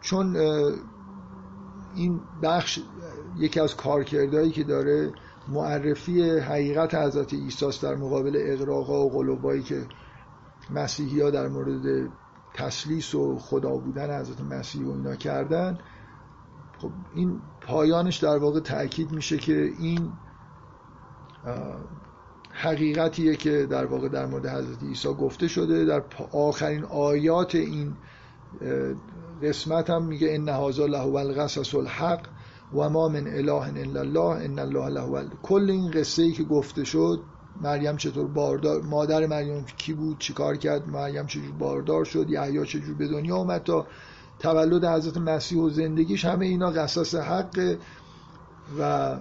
چون 0.00 0.36
این 1.94 2.20
بخش 2.42 2.80
یکی 3.38 3.60
از 3.60 3.76
کارکردهایی 3.76 4.50
که 4.50 4.64
داره 4.64 5.12
معرفی 5.48 6.22
حقیقت 6.38 6.94
حضرت 6.94 7.34
عیسی 7.34 7.66
در 7.82 7.94
مقابل 7.94 8.36
اقراقا 8.40 9.06
و 9.06 9.10
قلوبایی 9.10 9.62
که 9.62 9.86
مسیحی 10.70 11.20
ها 11.20 11.30
در 11.30 11.48
مورد 11.48 12.10
تسلیس 12.54 13.14
و 13.14 13.38
خدا 13.38 13.76
بودن 13.76 14.20
حضرت 14.20 14.40
مسیح 14.40 14.86
و 14.86 14.90
اینا 14.90 15.16
کردن 15.16 15.78
خب 16.78 16.90
این 17.14 17.40
پایانش 17.60 18.16
در 18.16 18.38
واقع 18.38 18.60
تاکید 18.60 19.12
میشه 19.12 19.36
که 19.36 19.72
این 19.78 20.12
حقیقتیه 22.52 23.36
که 23.36 23.66
در 23.66 23.86
واقع 23.86 24.08
در 24.08 24.26
مورد 24.26 24.46
حضرت 24.46 24.82
عیسی 24.82 25.08
گفته 25.08 25.48
شده. 25.48 25.84
در 25.84 26.02
آخرین 26.32 26.84
آیات 26.84 27.54
این 27.54 27.94
قسمت 29.42 29.90
هم 29.90 30.04
میگه 30.04 30.34
ان 30.34 30.48
هذا 30.48 30.86
له 30.86 31.14
القصص 31.14 31.74
الحق. 31.74 32.26
و 32.74 32.88
ما 32.88 33.08
من 33.08 33.26
اله 33.26 33.52
الا 33.52 34.00
الله 34.00 34.44
ان 34.44 34.58
الله 34.58 34.88
له 34.88 35.30
کل 35.42 35.70
این 35.70 35.90
قصه 35.90 36.22
ای 36.22 36.32
که 36.32 36.44
گفته 36.44 36.84
شد 36.84 37.20
مریم 37.60 37.96
چطور 37.96 38.26
باردار 38.26 38.82
مادر 38.82 39.26
مریم 39.26 39.64
کی 39.64 39.92
بود 39.92 40.18
چیکار 40.18 40.56
کرد 40.56 40.88
مریم 40.88 41.26
چجور 41.26 41.52
باردار 41.58 42.04
شد 42.04 42.30
یحیی 42.30 42.66
چجور 42.66 42.94
به 42.94 43.08
دنیا 43.08 43.36
اومد 43.36 43.62
تا 43.62 43.86
تولد 44.38 44.84
حضرت 44.84 45.16
مسیح 45.16 45.58
و 45.58 45.70
زندگیش 45.70 46.24
همه 46.24 46.46
اینا 46.46 46.70
قصص 46.70 47.14
حق 47.14 47.76
و 48.78 49.16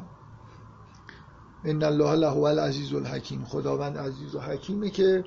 ان 1.65 1.83
الله 1.83 2.15
له 2.15 2.37
العزیز 2.37 2.93
الحکیم. 2.93 3.45
خداوند 3.45 3.97
عزیز 3.97 4.35
و 4.35 4.39
حکیمه 4.39 4.89
که 4.89 5.23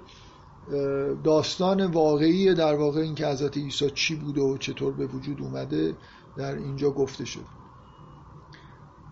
داستان 1.24 1.86
واقعی 1.86 2.54
در 2.54 2.74
واقع 2.74 3.00
این 3.00 3.14
که 3.14 3.26
حضرت 3.26 3.56
عیسی 3.56 3.90
چی 3.90 4.14
بوده 4.16 4.40
و 4.40 4.56
چطور 4.58 4.92
به 4.92 5.06
وجود 5.06 5.40
اومده 5.40 5.94
در 6.36 6.54
اینجا 6.54 6.90
گفته 6.90 7.24
شد. 7.24 7.44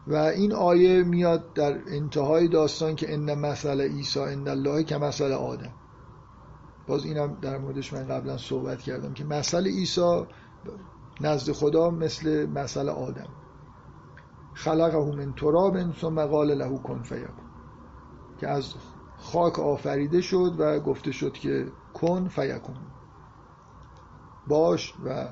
و 0.06 0.14
این 0.14 0.52
آیه 0.52 1.02
میاد 1.02 1.52
در 1.52 1.80
انتهای 1.86 2.48
داستان 2.48 2.94
که 2.94 3.14
ان 3.14 3.34
مثل 3.34 3.80
عیسی 3.80 4.20
ان 4.20 4.48
الله 4.48 4.84
که 4.84 4.98
مثل 4.98 5.32
آدم. 5.32 5.72
باز 6.86 7.04
اینم 7.04 7.38
در 7.40 7.58
موردش 7.58 7.92
من 7.92 8.08
قبلا 8.08 8.36
صحبت 8.36 8.82
کردم 8.82 9.12
که 9.12 9.24
مثل 9.24 9.66
عیسی 9.66 10.26
نزد 11.20 11.52
خدا 11.52 11.90
مثل 11.90 12.46
مثل 12.46 12.88
آدم. 12.88 13.28
خلقه 14.54 15.16
من 15.16 15.32
تراب 15.32 15.92
ثم 15.92 16.26
قال 16.26 16.54
له 16.54 16.78
کن 16.78 17.02
فیکون. 17.02 17.46
که 18.38 18.48
از 18.48 18.74
خاک 19.18 19.58
آفریده 19.58 20.20
شد 20.20 20.54
و 20.58 20.80
گفته 20.80 21.12
شد 21.12 21.32
که 21.32 21.72
کن 21.94 22.28
فیکون. 22.28 22.76
باش 24.46 24.94
و 25.04 25.28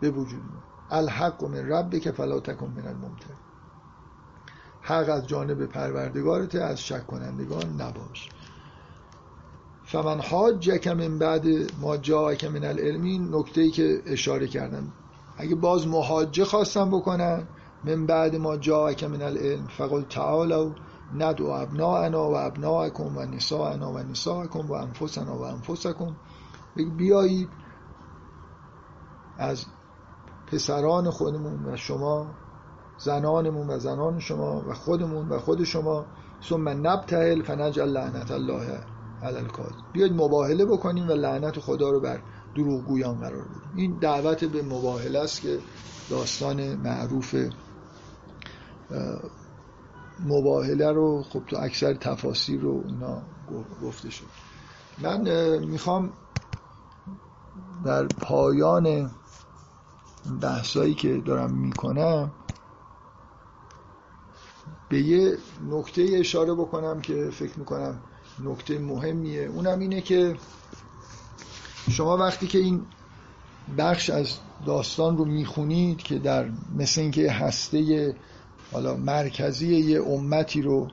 به 0.00 0.10
وجود 0.10 0.42
الحق 0.90 1.44
من 1.44 1.90
که 1.90 2.12
فلا 2.12 2.40
تکن 2.40 2.66
من 2.66 2.86
الممتر. 2.86 3.34
حق 4.82 5.08
از 5.08 5.26
جانب 5.26 5.66
پروردگارت 5.66 6.54
از 6.54 6.80
شک 6.80 7.06
کنندگان 7.06 7.80
نباش. 7.80 8.28
فمن 9.84 10.20
حاجک 10.20 10.88
من 10.88 11.18
بعد 11.18 11.46
ما 11.80 11.96
جاءک 11.96 12.44
من 12.44 12.64
العلمین 12.64 13.34
نکته 13.34 13.60
ای 13.60 13.70
که 13.70 14.02
اشاره 14.06 14.46
کردم. 14.46 14.92
اگه 15.36 15.54
باز 15.54 15.86
محاجه 15.86 16.44
خواستم 16.44 16.90
بکنن 16.90 17.48
من 17.84 18.06
بعد 18.06 18.36
ما 18.36 18.56
جاءک 18.56 19.04
من 19.04 19.22
العلم 19.22 19.66
فقل 19.66 20.02
تعالوا 20.02 20.72
ندعو 21.14 21.46
ابناءنا 21.46 22.30
و 22.30 22.36
ابناءکم 22.36 23.16
و 23.16 23.20
نساءنا 23.20 23.92
و 23.92 23.98
نساءکم 23.98 24.68
و 24.68 24.72
انفسنا 24.72 25.38
و 25.38 25.42
انفسکم. 25.42 26.16
بیایید 26.96 27.48
از 29.38 29.66
پسران 30.52 31.10
خودمون 31.10 31.64
و 31.66 31.76
شما 31.76 32.26
زنانمون 32.98 33.70
و 33.70 33.78
زنان 33.78 34.18
شما 34.18 34.64
و 34.68 34.74
خودمون 34.74 35.28
و 35.28 35.38
خود 35.38 35.64
شما. 35.64 36.06
ثم 36.48 36.68
نبتهل 36.68 37.42
فنجعل 37.42 37.88
لعنت 37.88 38.30
الله 38.30 38.80
علی 39.22 39.46
بیاید 39.92 40.12
مباهله 40.12 40.64
بکنیم 40.64 41.08
و 41.08 41.12
لعنت 41.12 41.60
خدا 41.60 41.90
رو 41.90 42.00
بر 42.00 42.20
دروغگویان 42.56 43.20
قرار 43.20 43.44
بدیم. 43.44 43.72
این 43.76 43.98
دعوت 43.98 44.44
به 44.44 44.62
مباهله 44.62 45.18
است 45.18 45.40
که 45.40 45.58
داستان 46.10 46.74
معروف 46.74 47.34
مباهله 50.26 50.92
رو 50.92 51.22
خب 51.22 51.42
تو 51.46 51.56
اکثر 51.56 51.94
تفاسیر 51.94 52.60
رو 52.60 52.82
اینا 52.86 53.22
گفته 53.82 54.10
شد. 54.10 54.26
من 55.02 55.58
می‌خوام 55.58 56.12
در 57.84 58.06
پایان 58.06 59.10
بحثایی 60.40 60.94
که 60.94 61.16
دارم 61.16 61.50
می‌کنم 61.50 62.32
به 64.88 65.02
یه 65.02 65.36
نکته 65.70 66.06
اشاره 66.14 66.54
بکنم 66.54 67.00
که 67.00 67.30
فکر 67.32 67.58
می‌کنم 67.58 68.00
نکته 68.44 68.78
مهمیه. 68.78 69.42
اونم 69.42 69.78
اینه 69.78 70.00
که 70.00 70.36
شما 71.90 72.16
وقتی 72.16 72.46
که 72.46 72.58
این 72.58 72.82
بخش 73.78 74.10
از 74.10 74.38
داستان 74.66 75.18
رو 75.18 75.24
می‌خونید 75.24 75.98
که 75.98 76.18
در 76.18 76.50
مثل 76.76 77.00
اینکه 77.00 77.32
هسته 77.32 78.14
حالا 78.72 78.96
مرکزی 78.96 79.76
یه 79.76 80.02
امتی 80.02 80.62
رو 80.62 80.88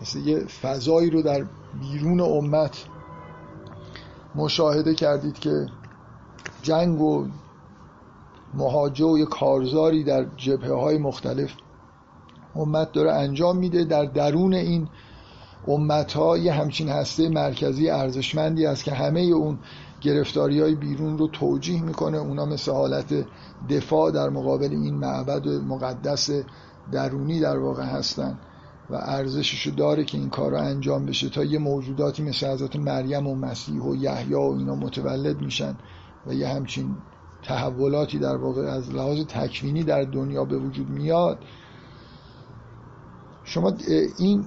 مثل 0.00 0.18
یه 0.18 0.46
فضایی 0.46 1.10
رو 1.10 1.22
در 1.22 1.46
بیرون 1.80 2.20
امت 2.20 2.84
مشاهده 4.34 4.94
کردید 4.94 5.38
که 5.38 5.66
جنگ 6.62 7.00
و 7.00 7.28
مهاجه 8.54 9.04
و 9.04 9.18
یه 9.18 9.24
کارزاری 9.24 10.04
در 10.04 10.26
جبهه 10.36 10.72
های 10.72 10.98
مختلف 10.98 11.50
امت 12.56 12.92
داره 12.92 13.12
انجام 13.12 13.56
میده. 13.56 13.84
در 13.84 14.04
درون 14.04 14.54
این 14.54 14.88
امت 15.68 16.12
ها 16.12 16.38
یه 16.38 16.52
همچین 16.52 16.88
هسته 16.88 17.28
مرکزی 17.28 17.90
ارزشمندی 17.90 18.66
است 18.66 18.84
که 18.84 18.92
همه 18.92 19.20
اون 19.20 19.58
گرفتاری 20.00 20.60
های 20.60 20.74
بیرون 20.74 21.18
رو 21.18 21.28
توجیه 21.28 21.82
می‌کنه. 21.82 22.18
اونا 22.18 22.46
مثل 22.46 22.72
حالت 22.72 23.26
دفاع 23.68 24.10
در 24.10 24.28
مقابل 24.28 24.70
این 24.70 24.94
معبد 24.94 25.48
مقدس 25.48 26.30
درونی 26.92 27.40
در 27.40 27.58
واقع 27.58 27.84
هستن 27.84 28.38
و 28.90 28.94
ارزشش 28.94 29.66
داره 29.66 30.04
که 30.04 30.18
این 30.18 30.30
کار 30.30 30.50
رو 30.50 30.58
انجام 30.58 31.06
بشه 31.06 31.28
تا 31.28 31.44
یه 31.44 31.58
موجوداتی 31.58 32.22
مثل 32.22 32.46
حضرت 32.46 32.76
مریم 32.76 33.26
و 33.26 33.34
مسیح 33.34 33.82
و 33.82 33.94
یحیی 33.94 34.34
و 34.34 34.40
اینا 34.40 34.74
متولد 34.74 35.40
میشن 35.40 35.76
و 36.26 36.34
یه 36.34 36.48
همچین 36.48 36.96
تحولاتی 37.42 38.18
در 38.18 38.36
واقع 38.36 38.62
از 38.62 38.94
لحاظ 38.94 39.20
تکوینی 39.24 39.82
در 39.82 40.02
دنیا 40.02 40.44
به 40.44 40.58
وجود 40.58 40.90
میاد. 40.90 41.38
شما 43.44 43.72
این 44.18 44.46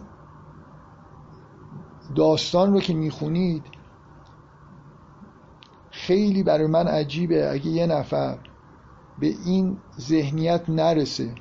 داستان 2.15 2.73
رو 2.73 2.79
که 2.79 2.93
می‌خونید 2.93 3.63
خیلی 5.91 6.43
برای 6.43 6.67
من 6.67 6.87
عجیبه. 6.87 7.51
اگه 7.51 7.67
یه 7.67 7.85
نفر 7.85 8.37
به 9.19 9.27
این 9.45 9.77
ذهنیت 9.99 10.69
نرسه 10.69 11.35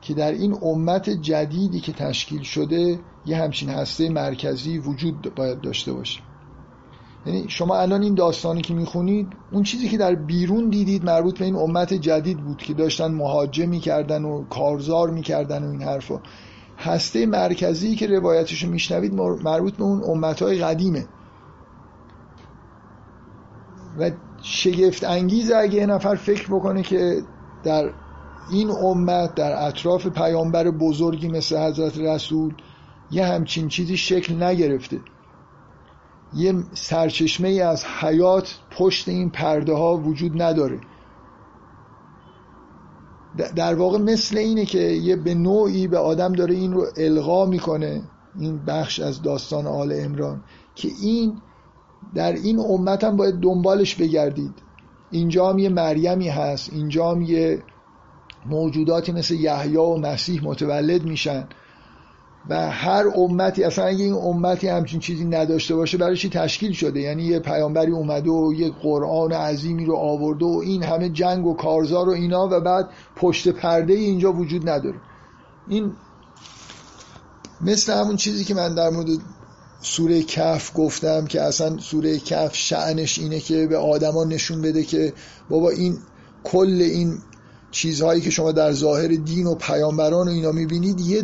که 0.00 0.14
در 0.14 0.32
این 0.32 0.58
امت 0.62 1.10
جدیدی 1.10 1.80
که 1.80 1.92
تشکیل 1.92 2.42
شده 2.42 3.00
یه 3.26 3.36
همچین 3.36 3.68
هسته 3.68 4.08
مرکزی 4.08 4.78
وجود 4.78 5.34
باید 5.34 5.60
داشته 5.60 5.92
باشه. 5.92 6.20
یعنی 7.26 7.48
شما 7.48 7.76
الان 7.76 8.02
این 8.02 8.14
داستانی 8.14 8.60
که 8.62 8.74
می‌خونید 8.74 9.28
اون 9.52 9.62
چیزی 9.62 9.88
که 9.88 9.96
در 9.96 10.14
بیرون 10.14 10.68
دیدید 10.68 11.04
مربوط 11.04 11.38
به 11.38 11.44
این 11.44 11.56
امت 11.56 11.94
جدید 11.94 12.38
بود 12.38 12.56
که 12.56 12.74
داشتن 12.74 13.12
مهاجه 13.12 13.66
می‌کردن 13.66 14.24
و 14.24 14.44
کارزار 14.44 15.10
می‌کردن 15.10 15.64
و 15.64 15.70
این 15.70 15.82
حرفا. 15.82 16.20
هسته 16.78 17.26
مرکزی 17.26 17.96
که 17.96 18.06
روایتشو 18.06 18.68
میشنوید 18.68 19.14
مربوط 19.14 19.76
به 19.76 19.82
اون 19.82 20.02
امتهای 20.04 20.58
قدیمه. 20.58 21.06
و 23.98 24.10
شگفت 24.42 25.04
انگیز 25.04 25.52
اگه 25.52 25.74
یه 25.74 25.86
نفر 25.86 26.14
فکر 26.14 26.46
بکنه 26.46 26.82
که 26.82 27.22
در 27.64 27.90
این 28.50 28.70
امت 28.70 29.34
در 29.34 29.66
اطراف 29.66 30.06
پیامبر 30.06 30.70
بزرگی 30.70 31.28
مثل 31.28 31.58
حضرت 31.58 31.98
رسول 31.98 32.54
یه 33.10 33.24
همچین 33.24 33.68
چیزی 33.68 33.96
شکل 33.96 34.42
نگرفته. 34.42 35.00
یه 36.34 36.54
سرچشمه 36.74 37.48
ای 37.48 37.60
از 37.60 37.84
حیات 37.84 38.58
پشت 38.70 39.08
این 39.08 39.30
پرده 39.30 39.72
ها 39.74 39.96
وجود 39.96 40.42
نداره. 40.42 40.80
در 43.56 43.74
واقع 43.74 43.98
مثل 43.98 44.38
اینه 44.38 44.64
که 44.64 44.78
یه 44.78 45.16
به 45.16 45.34
نوعی 45.34 45.88
به 45.88 45.98
آدم 45.98 46.32
داره 46.32 46.54
این 46.54 46.72
رو 46.72 46.86
القا 46.96 47.46
می‌کنه 47.46 48.02
این 48.38 48.64
بخش 48.64 49.00
از 49.00 49.22
داستان 49.22 49.66
آل 49.66 49.92
امران 49.96 50.42
که 50.74 50.88
این 51.02 51.40
در 52.14 52.32
این 52.32 52.58
امت 52.58 53.04
هم 53.04 53.16
باید 53.16 53.34
دنبالش 53.34 53.94
بگردید. 53.94 54.54
اینجا 55.10 55.50
هم 55.50 55.58
یه 55.58 55.68
مریمی 55.68 56.28
هست 56.28 56.72
اینجا 56.72 57.10
هم 57.10 57.22
یه 57.22 57.62
موجوداتی 58.46 59.12
مثل 59.12 59.34
یحیی 59.34 59.76
و 59.76 59.96
مسیح 59.96 60.44
متولد 60.44 61.04
میشن. 61.04 61.48
و 62.48 62.70
هر 62.70 63.04
امتی 63.16 63.64
اصلا 63.64 63.84
اگه 63.84 64.04
این 64.04 64.14
امتی 64.14 64.68
همچین 64.68 65.00
چیزی 65.00 65.24
نداشته 65.24 65.74
باشه 65.74 65.98
برای 65.98 66.16
چی 66.16 66.28
تشکیل 66.28 66.72
شده؟ 66.72 67.00
یعنی 67.00 67.22
یه 67.22 67.38
پیامبری 67.38 67.92
اومده 67.92 68.30
و 68.30 68.52
یه 68.56 68.70
قرآن 68.70 69.32
عظیمی 69.32 69.84
رو 69.84 69.96
آورده 69.96 70.44
و 70.44 70.60
این 70.64 70.82
همه 70.82 71.08
جنگ 71.08 71.46
و 71.46 71.54
کارزار 71.54 72.08
و 72.08 72.12
اینا 72.12 72.48
و 72.52 72.60
بعد 72.60 72.88
پشت 73.16 73.48
پرده 73.48 73.92
اینجا 73.92 74.32
وجود 74.32 74.68
نداره. 74.68 75.00
این 75.68 75.92
مثل 77.60 77.92
همون 77.92 78.16
چیزی 78.16 78.44
که 78.44 78.54
من 78.54 78.74
در 78.74 78.90
مورد 78.90 79.08
سوره 79.82 80.22
کف 80.22 80.72
گفتم 80.74 81.24
که 81.24 81.42
اصلا 81.42 81.78
سوره 81.78 82.18
کف 82.18 82.56
شعنش 82.56 83.18
اینه 83.18 83.40
که 83.40 83.66
به 83.66 83.76
آدما 83.76 84.24
نشون 84.24 84.62
بده 84.62 84.82
که 84.82 85.12
بابا 85.48 85.70
این 85.70 85.98
کل 86.44 86.78
این 86.80 87.18
چیزهایی 87.70 88.20
که 88.20 88.30
شما 88.30 88.52
در 88.52 88.72
ظاهر 88.72 89.08
دین 89.08 89.46
و 89.46 89.54
پیامبران 89.54 90.28
و 90.28 90.30
اینا 90.30 90.52
می‌بینید 90.52 91.00
یه 91.00 91.22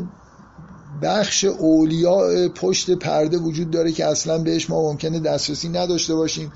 بخش 1.03 1.45
اولیاء 1.45 2.49
پشت 2.49 2.91
پرده 2.91 3.39
وجود 3.39 3.71
داره 3.71 3.93
که 3.93 4.07
اصلا 4.07 4.39
بهش 4.39 4.71
ما 4.71 4.83
ممکنه 4.83 5.21
دسترسی 5.21 5.69
نداشته 5.69 6.15
باشیم. 6.15 6.53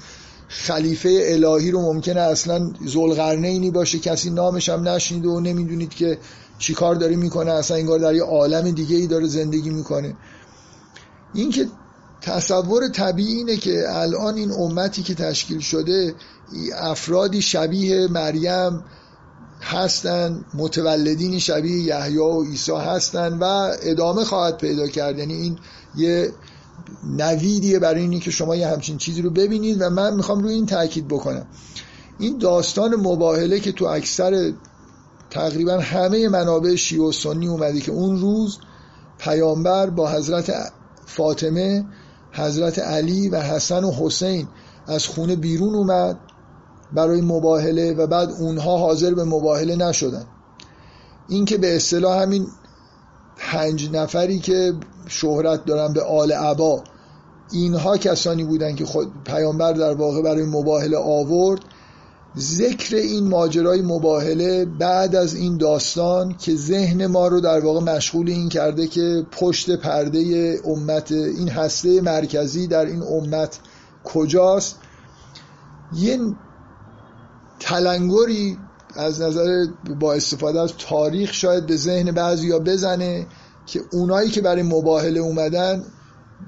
خلیفه 0.49 1.21
الهی 1.23 1.71
رو 1.71 1.81
ممکنه 1.81 2.21
اصلا 2.21 2.73
زلغرنینی 2.87 3.71
باشه 3.71 3.99
کسی 3.99 4.31
نامش 4.31 4.69
هم 4.69 4.89
نشنیده 4.89 5.29
و 5.29 5.41
نمی‌دونید 5.41 5.95
که 5.95 6.19
چیکار 6.59 6.95
داره 6.95 7.17
می‌کنه 7.17 7.53
اصلا 7.53 7.77
انگار 7.77 7.99
در 7.99 8.15
یه 8.15 8.23
عالم 8.23 8.71
دیگه 8.71 8.97
ای 8.97 9.07
داره 9.07 9.27
زندگی 9.27 9.71
می‌کنه. 9.71 10.17
این 11.35 11.51
که 11.51 11.67
تصور 12.21 12.89
طبیعی 12.89 13.35
اینه 13.35 13.57
که 13.57 13.85
الان 13.89 14.35
این 14.35 14.53
امتی 14.53 15.03
که 15.03 15.15
تشکیل 15.15 15.59
شده 15.59 16.15
افرادی 16.77 17.43
شبیه 17.43 18.09
مریم 18.09 18.85
هستن 19.61 20.45
متولدین 20.55 21.39
شبیه 21.39 21.83
یحیی 21.83 22.17
و 22.17 22.43
عیسی 22.43 22.73
هستن 22.73 23.39
و 23.39 23.73
ادامه 23.83 24.25
خواهد 24.25 24.59
پیدا 24.59 24.87
کرد. 24.87 25.19
یعنی 25.19 25.35
این 25.35 25.59
یه 25.97 26.33
نویدیه 27.05 27.79
برای 27.79 28.01
اینی 28.01 28.21
که 28.21 28.31
شما 28.31 28.57
یه 28.57 28.69
همچین 28.69 28.99
چیزی 28.99 29.23
رو 29.23 29.31
ببینید 29.31 29.81
و 29.81 29.91
من 29.91 30.15
می‌خوام 30.15 30.43
روی 30.43 30.55
این 30.55 30.67
تاکید 30.67 31.09
بکنم. 31.09 31.47
این 32.19 32.39
داستان 32.39 32.95
مباهله 32.95 33.61
که 33.61 33.73
تو 33.73 33.85
اکثر 33.85 34.53
تقریبا 35.31 35.79
همه 35.79 36.29
منابع 36.29 36.75
شیعه 36.75 37.03
و 37.03 37.13
سنی 37.13 37.49
اومده 37.49 37.81
که 37.81 37.93
اون 37.93 38.21
روز 38.21 38.59
پیامبر 39.19 39.91
با 39.91 40.11
حضرت 40.11 40.53
فاطمه 41.07 41.85
حضرت 42.33 42.79
علی 42.79 43.29
و 43.29 43.41
حسن 43.41 43.85
و 43.85 43.93
حسین 43.93 44.49
از 44.87 45.07
خونه 45.07 45.37
بیرون 45.37 45.75
اومد. 45.75 46.19
برای 46.93 47.21
مباهله 47.21 47.93
و 47.93 48.07
بعد 48.07 48.31
اونها 48.31 48.79
حاضر 48.79 49.15
به 49.15 49.25
مباهله 49.25 49.77
نشدن. 49.77 50.25
این 51.29 51.45
که 51.45 51.59
به 51.59 51.77
اصطلاح 51.77 52.23
همین 52.23 52.47
پنج 53.37 53.91
نفری 53.93 54.39
که 54.39 54.73
شهرت 55.09 55.65
دارن 55.65 55.93
به 55.93 56.03
آل 56.03 56.33
عبا 56.33 56.83
اینها 57.53 57.97
کسانی 57.97 58.45
بودن 58.45 58.75
که 58.75 58.85
خود 58.85 59.13
پیامبر 59.25 59.73
در 59.73 59.95
واقع 59.95 60.23
برای 60.23 60.45
مباهله 60.45 60.97
آورد. 60.97 61.61
ذکر 62.39 62.97
این 62.97 63.29
ماجرای 63.29 63.83
مباهله 63.83 64.65
بعد 64.65 65.17
از 65.17 65.35
این 65.35 65.57
داستان 65.57 66.35
که 66.39 66.57
ذهن 66.57 67.07
ما 67.07 67.29
رو 67.29 67.41
در 67.41 67.61
واقع 67.61 67.81
مشغول 67.81 68.31
این 68.31 68.49
کرده 68.49 68.87
که 68.87 69.27
پشت 69.33 69.71
پرده 69.71 70.55
امت 70.65 71.13
این 71.13 71.49
هسته 71.49 72.01
مرکزی 72.01 72.67
در 72.67 72.87
این 72.87 73.03
امت 73.03 73.59
کجاست؟ 74.05 74.77
یه 75.97 76.19
تلنگری 77.61 78.59
از 78.95 79.21
نظر 79.21 79.67
با 80.01 80.15
استفاده 80.15 80.61
از 80.61 80.73
تاریخ 80.79 81.33
شاید 81.33 81.67
به 81.67 81.77
ذهن 81.77 82.11
بعضی 82.11 82.51
ها 82.51 82.59
بزنه 82.59 83.27
که 83.67 83.81
اونایی 83.93 84.31
که 84.31 84.41
برای 84.41 84.63
مباهله 84.63 85.21
اومدن 85.21 85.85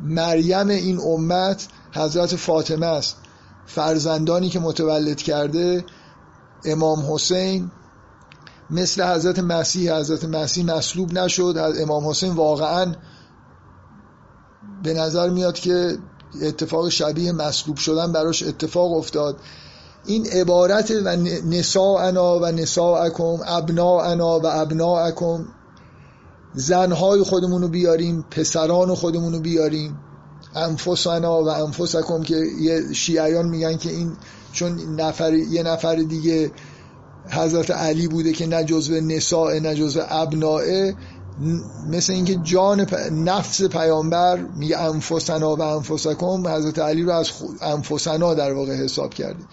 مریم 0.02 0.68
این 0.68 1.00
امت 1.00 1.68
حضرت 1.92 2.36
فاطمه 2.36 2.86
است. 2.86 3.16
فرزندانی 3.66 4.48
که 4.48 4.60
متولد 4.60 5.16
کرده 5.16 5.84
امام 6.64 7.14
حسین 7.14 7.70
مثل 8.70 9.02
حضرت 9.14 9.38
مسیح 9.38 9.94
حضرت 9.94 10.24
مسیح 10.24 10.64
مصلوب 10.64 11.12
نشد. 11.12 11.74
امام 11.80 12.08
حسین 12.08 12.32
واقعا 12.32 12.94
به 14.82 14.94
نظر 14.94 15.30
میاد 15.30 15.54
که 15.54 15.98
اتفاق 16.42 16.88
شبیه 16.88 17.32
مصلوب 17.32 17.76
شدن 17.76 18.12
براش 18.12 18.42
اتفاق 18.42 18.92
افتاد. 18.92 19.36
این 20.06 20.26
عبارت 20.26 20.90
و 21.04 21.16
نساءنا 21.46 22.38
و 22.38 22.46
نساءکم 22.46 23.36
ابناءنا 23.46 24.40
و 24.40 24.46
ابناءکم. 24.46 25.44
زنهای 26.54 27.22
خودمون 27.22 27.62
رو 27.62 27.68
بیاریم 27.68 28.24
پسران 28.30 28.94
خودمون 28.94 29.32
رو 29.32 29.40
بیاریم. 29.40 29.98
انفسنا 30.54 31.42
و 31.42 31.48
انفسکم 31.48 32.22
که 32.22 32.36
یه 32.60 32.92
شیعیان 32.92 33.48
میگن 33.48 33.76
که 33.76 33.90
این 33.90 34.12
چون 34.52 35.00
نفر 35.00 35.34
یه 35.34 35.62
نفر 35.62 35.96
دیگه 35.96 36.50
حضرت 37.30 37.70
علی 37.70 38.08
بوده 38.08 38.32
که 38.32 38.46
نه 38.46 38.64
جزو 38.64 38.94
نساء 38.94 39.58
نه 39.58 39.74
جزو 39.74 40.00
ابناء. 40.08 40.92
مثل 41.90 42.12
اینکه 42.12 42.36
جان 42.36 42.86
نفس 43.12 43.62
پیامبر 43.62 44.36
میگه 44.36 44.78
انفسنا 44.78 45.56
و 45.56 45.62
انفسکم. 45.62 46.48
حضرت 46.48 46.78
علی 46.78 47.02
رو 47.02 47.12
از 47.12 47.30
انفسنا 47.60 48.34
در 48.34 48.52
واقع 48.52 48.74
حساب 48.74 49.14
کرده. 49.14 49.44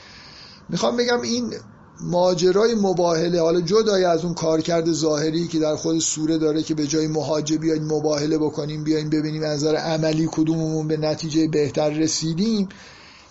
می‌خوام 0.70 0.98
بگم 0.98 1.22
این 1.22 1.54
ماجرای 2.02 2.76
مباهله 2.76 3.42
حالا 3.42 3.62
جدای 3.62 4.04
از 4.04 4.26
اون 4.26 4.34
کارکرد 4.34 4.92
ظاهری 4.92 5.48
که 5.48 5.60
در 5.60 5.76
خود 5.76 6.00
سوره 6.00 6.38
داره 6.38 6.64
که 6.64 6.74
به 6.74 6.88
جای 6.88 7.08
مهاجه 7.08 7.58
بیاین 7.58 7.84
مباهله 7.84 8.38
بکنیم 8.38 8.84
بیاین 8.84 9.10
ببینیم 9.10 9.44
از 9.44 9.64
نظر 9.64 9.76
عملی 9.76 10.30
کدوممون 10.32 10.88
به 10.88 10.98
نتیجه 10.98 11.48
بهتر 11.48 11.90
رسیدیم 11.90 12.70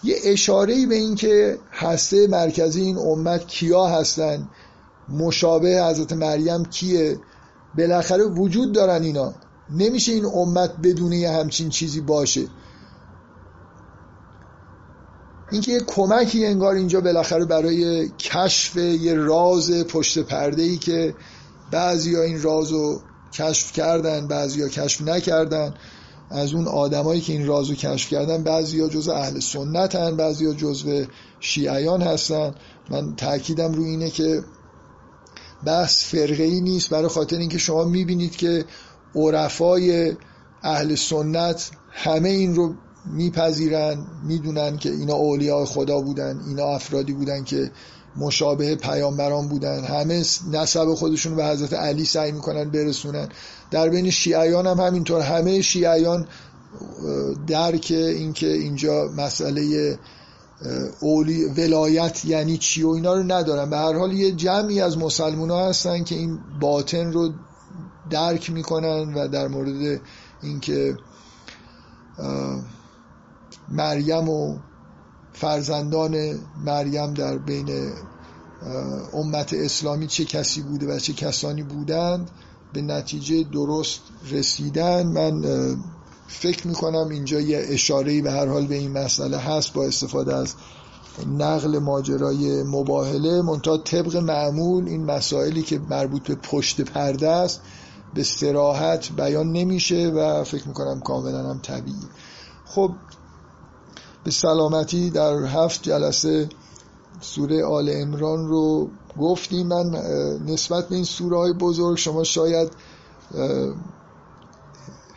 یه 0.05 0.16
اشاره 0.24 0.86
به 0.86 0.94
این 0.94 1.15
که 1.15 1.59
هسته 1.73 2.27
مرکزی 2.27 2.81
این 2.81 2.98
امت 2.98 3.47
کیا 3.47 3.86
هستن؟ 3.86 4.48
مشابه 5.09 5.85
حضرت 5.85 6.12
مریم 6.12 6.65
کیه؟ 6.65 7.19
بالاخره 7.78 8.24
وجود 8.24 8.73
دارن 8.73 9.02
اینا. 9.02 9.35
نمیشه 9.70 10.12
این 10.12 10.24
امت 10.24 10.77
بدون 10.82 11.12
یه 11.12 11.31
همچین 11.31 11.69
چیزی 11.69 12.01
باشه. 12.01 12.47
اینکه 15.50 15.72
یه 15.72 15.80
کمکی 15.80 16.46
انگار 16.46 16.74
اینجا 16.74 17.00
بالاخره 17.00 17.44
برای 17.44 18.08
کشف 18.08 18.76
یه 18.76 19.14
راز 19.14 19.70
پشت 19.70 20.18
پرده 20.18 20.62
ای 20.62 20.76
که 20.76 21.14
بعضیا 21.70 22.22
این 22.22 22.42
راز 22.42 22.72
رو 22.72 23.00
کشف 23.32 23.72
کردن 23.72 24.28
بعضیا 24.28 24.68
کشف 24.68 25.02
نکردن. 25.02 25.74
از 26.30 26.52
اون 26.52 26.68
آدمایی 26.68 27.20
که 27.20 27.32
این 27.32 27.46
رازو 27.46 27.74
کشف 27.74 28.10
کردن 28.10 28.42
بعضیا 28.42 28.88
جزء 28.88 29.12
اهل 29.12 29.40
سنتن 29.40 30.16
بعضیا 30.16 30.52
جزء 30.52 31.04
شیعیان 31.40 32.02
هستن. 32.02 32.54
من 32.90 33.16
تاکیدم 33.16 33.72
رو 33.72 33.82
اینه 33.82 34.10
که 34.10 34.42
بحث 35.64 36.04
فرقه 36.04 36.42
ای 36.42 36.60
نیست. 36.60 36.90
برای 36.90 37.08
خاطر 37.08 37.36
اینکه 37.36 37.58
شما 37.58 37.84
می‌بینید 37.84 38.36
که 38.36 38.64
عرفای 39.14 40.16
اهل 40.62 40.94
سنت 40.94 41.70
همه 41.90 42.28
این 42.28 42.54
رو 42.54 42.74
میپذیرن 43.12 44.06
می‌دونن 44.24 44.76
که 44.76 44.90
اینا 44.90 45.14
اولیاء 45.14 45.64
خدا 45.64 46.01
بودن 46.01 46.40
اینا 46.48 46.64
افرادی 46.64 47.12
بودن 47.12 47.44
که 47.44 47.70
مشابه 48.16 48.76
پیامبران 48.76 49.48
بودن. 49.48 49.85
همه 49.85 50.22
نسب 50.52 50.94
خودشون 50.94 51.36
به 51.36 51.47
حضرت 51.47 51.72
علی 51.72 52.05
سعی 52.05 52.32
می‌کنن 52.32 52.70
برسونن. 52.70 53.28
در 53.70 53.89
بین 53.89 54.10
شیعیان 54.10 54.66
هم 54.66 54.80
همینطور. 54.80 55.20
همه 55.20 55.60
شیعیان 55.60 56.26
درک 57.47 57.86
اینکه 57.90 58.47
اینجا 58.47 59.09
مسئله 59.16 59.98
اولی 61.01 61.44
ولایت 61.44 62.24
یعنی 62.24 62.59
چی 62.59 62.82
و 62.82 62.89
اینا 62.89 63.14
رو 63.14 63.22
ندارن. 63.22 63.70
به 63.70 63.76
هر 63.76 63.98
حال 63.98 64.12
یه 64.12 64.32
جمعی 64.32 64.80
از 64.80 64.98
مسلمان 64.98 65.51
ها 65.51 65.68
هستن 65.68 66.05
که 66.05 66.14
این 66.14 66.39
باطن 66.60 67.12
رو 67.12 67.32
درک 68.10 68.51
می‌کنن 68.51 69.14
و 69.14 69.28
در 69.28 69.48
مورد 69.48 70.01
اینکه 70.43 70.97
مریم 73.68 74.28
و 74.28 74.58
فرزندان 75.32 76.38
مریم 76.64 77.14
در 77.14 77.38
بین 77.38 77.92
امت 79.12 79.52
اسلامی 79.52 80.06
چه 80.06 80.24
کسی 80.24 80.62
بوده 80.62 80.96
و 80.96 80.98
چه 80.98 81.12
کسانی 81.12 81.62
بودند 81.62 82.30
به 82.72 82.82
نتیجه 82.82 83.42
درست 83.42 84.00
رسیدن. 84.30 85.06
من 85.06 85.42
فکر 86.28 86.66
می‌کنم 86.66 87.08
اینجا 87.08 87.40
یه 87.40 87.66
اشاره 87.68 88.22
به 88.22 88.32
هر 88.32 88.46
حال 88.46 88.66
به 88.66 88.74
این 88.74 88.92
مسئله 88.92 89.38
هست 89.38 89.72
با 89.72 89.84
استفاده 89.84 90.36
از 90.36 90.54
نقل 91.38 91.78
ماجرای 91.78 92.62
مباهله. 92.62 93.42
منتها 93.42 93.78
طبق 93.78 94.16
معمول 94.16 94.88
این 94.88 95.04
مسائلی 95.04 95.62
که 95.62 95.78
مربوط 95.78 96.22
به 96.22 96.34
پشت 96.34 96.80
پرده 96.80 97.28
است 97.28 97.60
به 98.14 98.20
استراحت 98.20 99.12
بیان 99.16 99.52
نمیشه 99.52 100.08
و 100.08 100.44
فکر 100.44 100.68
می‌کنم 100.68 101.00
کاملا 101.00 101.50
هم 101.50 101.60
طبیعی. 101.62 102.08
خب 102.64 102.90
به 104.28 104.32
سلامتی 104.32 105.10
در 105.10 105.34
هفت 105.34 105.82
جلسه 105.82 106.48
سوره 107.20 107.64
آل 107.64 107.90
امران 107.92 108.46
رو 108.48 108.90
گفتیم. 109.18 109.66
من 109.66 109.90
نسبت 110.46 110.88
به 110.88 110.94
این 110.94 111.05
سوره 111.05 111.36
های 111.36 111.52
بزرگ 111.52 111.98
شما 111.98 112.24
شاید 112.24 112.70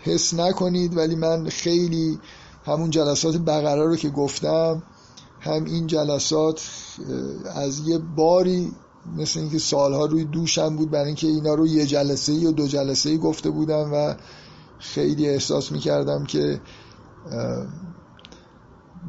حس 0.04 0.34
نکنید 0.34 0.98
ولی 0.98 1.16
من 1.16 1.50
خیلی 1.50 2.20
همون 2.66 2.90
جلسات 2.90 3.38
بقره 3.38 3.86
رو 3.86 3.96
که 3.96 4.10
گفتم 4.10 4.84
هم 5.40 5.66
این 5.66 5.88
جلسات 5.88 6.62
از 7.56 7.88
یه 7.88 7.98
باری 7.98 8.72
مثل 9.18 9.40
اینکه 9.40 9.60
سالها 9.60 10.06
روی 10.06 10.26
دوشم 10.26 10.76
بود 10.76 10.92
برای 10.92 11.06
اینکه 11.06 11.28
اینا 11.28 11.54
رو 11.54 11.68
یه 11.68 11.86
جلسه 11.86 12.48
و 12.48 12.52
دو 12.52 12.68
جلسه 12.68 13.18
گفته 13.18 13.50
بودم 13.50 13.94
و 13.94 14.16
خیلی 14.80 15.30
احساس 15.30 15.72
می‌کردم 15.72 16.24
که 16.24 16.62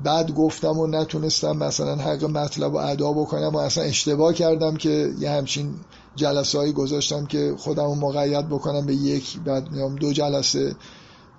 بعد 0.04 0.34
گفتم 0.34 0.78
و 0.78 0.86
نتونستم 0.86 1.56
مثلا 1.56 1.96
حق 1.96 2.24
مطلب 2.24 2.74
و 2.74 2.76
ادا 2.76 3.12
بکنم 3.12 3.50
و 3.54 3.56
اصلا 3.56 3.84
اشتباه 3.84 4.34
کردم 4.34 4.76
که 4.76 5.12
یه 5.18 5.30
همچین 5.30 5.74
جلسه 6.16 6.58
هایی 6.58 6.72
گذاشتم 6.72 7.26
که 7.26 7.54
خودم 7.58 7.84
رو 7.84 7.94
مقید 7.94 8.48
بکنم 8.48 8.86
به 8.86 8.94
یک 8.94 9.40
بعد 9.40 9.70
میام 9.70 9.94
دو 9.94 10.12
جلسه. 10.12 10.76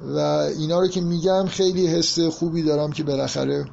و 0.01 0.17
اینا 0.57 0.79
رو 0.79 0.87
که 0.87 1.01
میگم 1.01 1.45
خیلی 1.45 1.87
حس 1.87 2.19
خوبی 2.19 2.63
دارم 2.63 2.91
که 2.91 3.03
بالاخره 3.03 3.65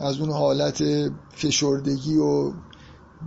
از 0.00 0.20
اون 0.20 0.30
حالت 0.30 0.82
فشردگی 1.34 2.16
و 2.16 2.52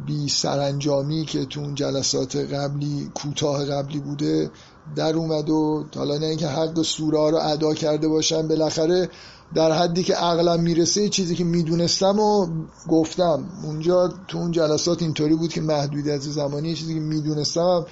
بی 0.06 0.30
سرانجامی 0.30 1.26
که 1.26 1.46
تو 1.46 1.60
اون 1.60 1.76
جلسات 1.76 2.36
قبلی 2.36 3.12
کوتاه 3.14 3.66
قبلی 3.66 4.00
بوده 4.00 4.52
در 4.96 5.16
اومد 5.16 5.50
و 5.50 5.86
حالا 5.96 6.18
نه 6.18 6.26
اینکه 6.26 6.48
حق 6.48 6.82
سوره 6.82 7.32
رو 7.32 7.38
ادا 7.42 7.74
کرده 7.74 8.08
باشم 8.08 8.48
بالاخره 8.48 9.10
در 9.56 9.72
حدی 9.72 10.04
که 10.04 10.16
عقلم 10.16 10.60
می‌رسه 10.60 11.10
چیزی 11.10 11.36
که 11.36 11.44
می‌دونستم 11.44 12.20
و 12.20 12.48
گفتم. 12.88 13.44
اونجا 13.64 14.14
تو 14.28 14.38
اون 14.38 14.52
جلسات 14.52 15.02
اینطوری 15.02 15.36
بود 15.36 15.54
که 15.54 15.62
محدودیت 15.62 16.20
زمانی 16.20 16.76
چیزی 16.76 16.94
که 16.94 17.00
می‌دونستم 17.00 17.86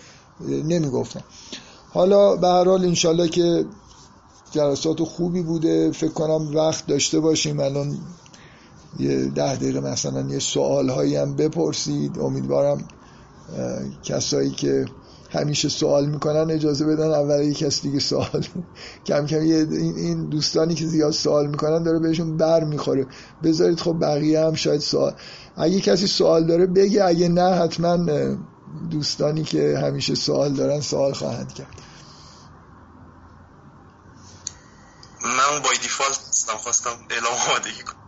نمی‌گفتم. 0.49 1.23
حالا 1.93 2.35
به 2.35 2.47
هر 2.47 2.65
حال 2.65 2.85
انشالله 2.85 3.27
که 3.27 3.65
جلسات 4.51 5.03
خوبی 5.03 5.41
بوده. 5.41 5.91
فکر 5.91 6.11
کنم 6.11 6.55
وقت 6.55 6.87
داشته 6.87 7.19
باشیم. 7.19 7.59
الان 7.59 7.97
یه 8.99 9.25
ده 9.25 9.55
دقیقه 9.55 9.79
مثلا 9.79 10.21
یه 10.21 10.39
سوال 10.39 10.89
هایی 10.89 11.15
هم 11.15 11.35
بپرسید. 11.35 12.19
امیدوارم 12.19 12.83
کسایی 14.03 14.51
که 14.51 14.85
همیشه 15.33 15.69
سوال 15.69 16.05
می‌کنن 16.05 16.51
اجازه 16.51 16.85
بدن 16.85 17.11
اول 17.11 17.43
یک 17.43 17.57
کس 17.57 17.81
دیگه 17.81 17.99
سوال. 17.99 18.45
کم 19.05 19.25
کم 19.25 19.39
این 19.39 20.29
دوستانی 20.29 20.75
که 20.75 20.85
زیاد 20.85 21.11
سوال 21.11 21.47
می‌کنن 21.47 21.83
داره 21.83 21.99
بهشون 21.99 22.37
بر 22.37 22.63
می‌خوره. 22.63 23.07
بذارید 23.43 23.79
خب 23.79 23.97
بقیه 24.01 24.45
هم 24.45 24.53
شاید 24.53 24.81
سوال. 24.81 25.15
اگه 25.57 25.81
کسی 25.81 26.07
سوال 26.07 26.45
داره 26.45 26.65
بگه 26.65 27.03
اگه 27.03 27.29
نه 27.29 27.55
حتما 27.55 27.97
دوستانی 28.91 29.43
که 29.43 29.79
همیشه 29.83 30.15
سوال 30.15 30.53
دارن 30.53 30.81
سوال 30.81 31.13
خواهند 31.13 31.53
کرد. 31.53 31.67
من 35.23 35.61
بای 35.63 35.77
دیفالت 35.81 36.19
خواستم 36.63 36.89
اعلام 37.09 37.33
آمادگی 37.49 37.83
کنم. 37.83 38.02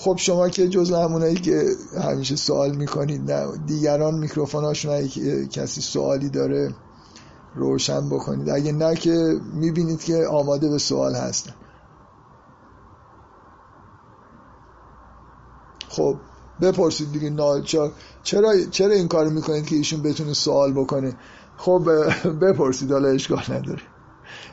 خب 0.00 0.16
شما 0.16 0.48
که 0.48 0.68
جز 0.68 0.90
همونایی 0.92 1.34
که 1.34 1.64
همیشه 2.02 2.36
سوال 2.36 2.76
می‌کنید 2.76 3.30
نه 3.32 3.56
دیگران 3.66 4.14
میکروفون 4.14 4.64
هاشون 4.64 5.08
کسی 5.48 5.80
سوالی 5.80 6.28
داره 6.28 6.74
روشن 7.54 8.08
بکنید. 8.08 8.50
اگه 8.50 8.72
نه 8.72 8.94
که 8.94 9.40
می‌بینید 9.54 10.04
که 10.04 10.26
آماده 10.26 10.68
به 10.68 10.78
سوال 10.78 11.14
هستن. 11.14 11.54
خب 15.88 16.16
بپرسید 16.60 17.12
دیگه 17.12 17.30
ناچار 17.30 17.92
چرا 18.22 18.54
چرا 18.70 18.92
این 18.92 19.08
کار 19.08 19.28
می‌کنید 19.28 19.66
که 19.66 19.76
ایشون 19.76 20.02
بتونه 20.02 20.32
سوال 20.32 20.72
بکنه؟ 20.72 21.16
خب 21.56 21.82
بپرسید 22.42 22.92
حالا 22.92 23.08
اشکال 23.08 23.42
نداره. 23.48 23.82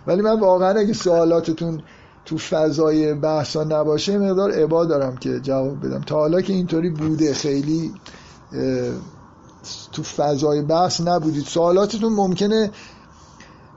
ولی 0.07 0.22
من 0.22 0.39
واقعا 0.39 0.80
اگه 0.80 0.93
سوالاتتون 0.93 1.84
تو 2.26 2.38
فضای 2.38 3.14
بحثا 3.14 3.64
نباشه 3.64 4.18
مقدار 4.18 4.52
عبا 4.52 4.85
دارم 4.85 5.18
که 5.18 5.39
جواب 5.39 5.85
بدم. 5.85 6.02
تا 6.02 6.15
حالا 6.15 6.41
که 6.41 6.53
اینطوری 6.53 6.89
بوده 6.89 7.34
خیلی 7.34 7.93
تو 9.91 10.03
فضای 10.03 10.61
بحث 10.61 11.02
نبودید 11.02 11.43
سوالاتتون 11.43 12.14
ممکنه 12.14 12.72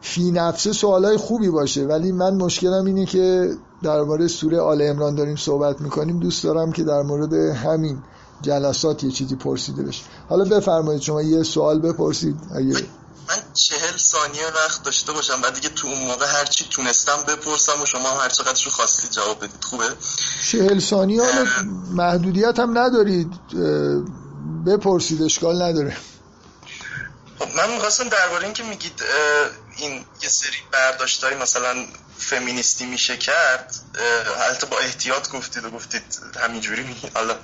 فی 0.01 0.31
نفسه 0.31 0.73
سوالای 0.73 1.17
خوبی 1.17 1.49
باشه 1.49 1.87
ولی 1.87 2.13
من 2.13 2.35
مشکلم 2.35 2.85
اینه 2.85 3.07
که 3.07 3.51
درباره 3.83 4.27
سوره 4.27 4.61
آل 4.61 4.83
امران 4.83 5.15
داریم 5.15 5.37
صحبت 5.37 5.81
می‌کنیم. 5.81 6.19
دوست 6.19 6.45
دارم 6.45 6.73
که 6.73 6.85
در 6.85 7.03
مورد 7.03 7.33
همین 7.35 7.99
جلسات 8.43 9.05
یه 9.05 9.11
چیزی 9.11 9.37
پرسیده 9.37 9.83
بشه. 9.83 10.05
حالا 10.29 10.45
بفرمایید 10.45 11.03
شما 11.03 11.23
یه 11.23 11.43
سوال 11.43 11.81
بپرسید 11.81 12.37
اگه 12.55 12.75
من 13.29 13.53
چهل 13.55 13.97
ثانیه 13.97 14.47
وقت 14.47 14.83
داشته 14.83 15.13
باشم 15.13 15.41
بعد 15.41 15.55
دیگه 15.55 15.69
تو 15.69 15.87
اون 15.87 15.99
موقع 15.99 16.27
هرچی 16.27 16.67
تونستم 16.71 17.23
بپرسم 17.29 17.83
و 17.83 17.87
شما 17.87 18.11
هم 18.11 18.21
هر 18.21 18.29
چقدر 18.29 18.65
رو 18.65 18.71
خواستید 18.71 19.11
جواب 19.11 19.45
بدید. 19.45 19.65
خوبه؟ 19.65 19.85
چهل 20.53 20.79
ثانیه 20.79 21.23
محدودیت 21.91 22.59
هم 22.59 22.79
ندارید. 22.79 23.33
بپرسید 24.67 25.23
اشکال 25.23 25.63
نداره. 25.63 25.97
خب 27.39 27.49
من 27.57 27.71
می‌خواستم 27.71 28.09
درباره 28.09 28.45
این 28.45 28.53
که 28.53 28.63
میگید 28.63 29.03
این 29.77 30.05
یه 30.23 30.29
سری 30.29 30.57
برداشتاری 30.73 31.37
مثلا 31.37 31.87
فمینیستی 32.19 32.87
میشه 32.87 33.17
کرد 33.17 33.75
البته 34.49 34.67
با 34.67 34.79
احتیاط 34.79 35.31
گفتید 35.31 35.65
و 35.65 35.71
گفتید 35.71 36.03
همینجوری 36.45 36.97
حالا 37.15 37.37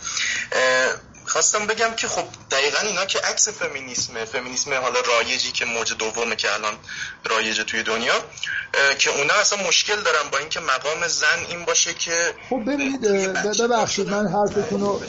خواستم 1.25 1.67
بگم 1.67 1.95
که 1.97 2.09
خب 2.09 2.25
دقیقا 2.51 2.79
اینا 2.79 3.05
که 3.05 3.19
عکس 3.19 3.49
فمینیسمه. 3.49 4.25
فمینیسم 4.25 4.71
حالا 4.75 5.01
رایجی 5.01 5.53
که 5.53 5.65
موج 5.65 5.95
دومه 5.99 6.37
که 6.37 6.55
الان 6.55 6.75
رایجه 7.31 7.65
توی 7.65 7.83
دنیا 7.83 8.15
که 8.99 9.11
اونا 9.11 9.35
اصلا 9.41 9.69
مشکل 9.69 9.97
دارن 9.97 10.31
با 10.33 10.39
اینکه 10.39 10.61
مقام 10.61 11.09
زن 11.09 11.45
این 11.49 11.65
باشه 11.65 11.95
که 11.95 12.35
خب 12.51 12.61
ببینید 12.61 13.01
ببخشید 13.61 14.09
من 14.09 14.27
حرفتون 14.29 14.81
رو 14.81 15.01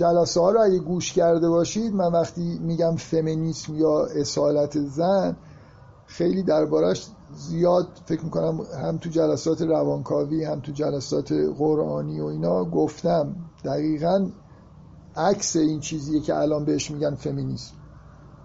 جلسه 0.00 0.40
ها 0.40 0.50
رو 0.50 0.60
اگه 0.60 0.78
گوش 0.78 1.12
کرده 1.12 1.48
باشید 1.48 1.92
من 1.92 2.12
وقتی 2.12 2.58
میگم 2.60 2.96
فمینیسم 2.96 3.76
یا 3.78 4.04
اصالت 4.04 4.78
زن 4.78 5.36
خیلی 6.06 6.42
دربارش 6.42 7.06
زیاد 7.36 7.88
فکر 8.08 8.24
می‌کنم 8.24 8.60
هم 8.84 8.98
تو 8.98 9.10
جلسات 9.10 9.62
روانکاوی 9.62 10.44
هم 10.44 10.60
تو 10.60 10.72
جلسات 10.72 11.32
قرآنی 11.58 12.20
و 12.20 12.24
اینا 12.24 12.64
گفتم. 12.64 13.36
دقیقا 13.64 14.30
عکس 15.18 15.56
این 15.56 15.80
چیزیه 15.80 16.20
که 16.20 16.36
الان 16.36 16.64
بهش 16.64 16.90
میگن 16.90 17.14
فمینیسم. 17.14 17.72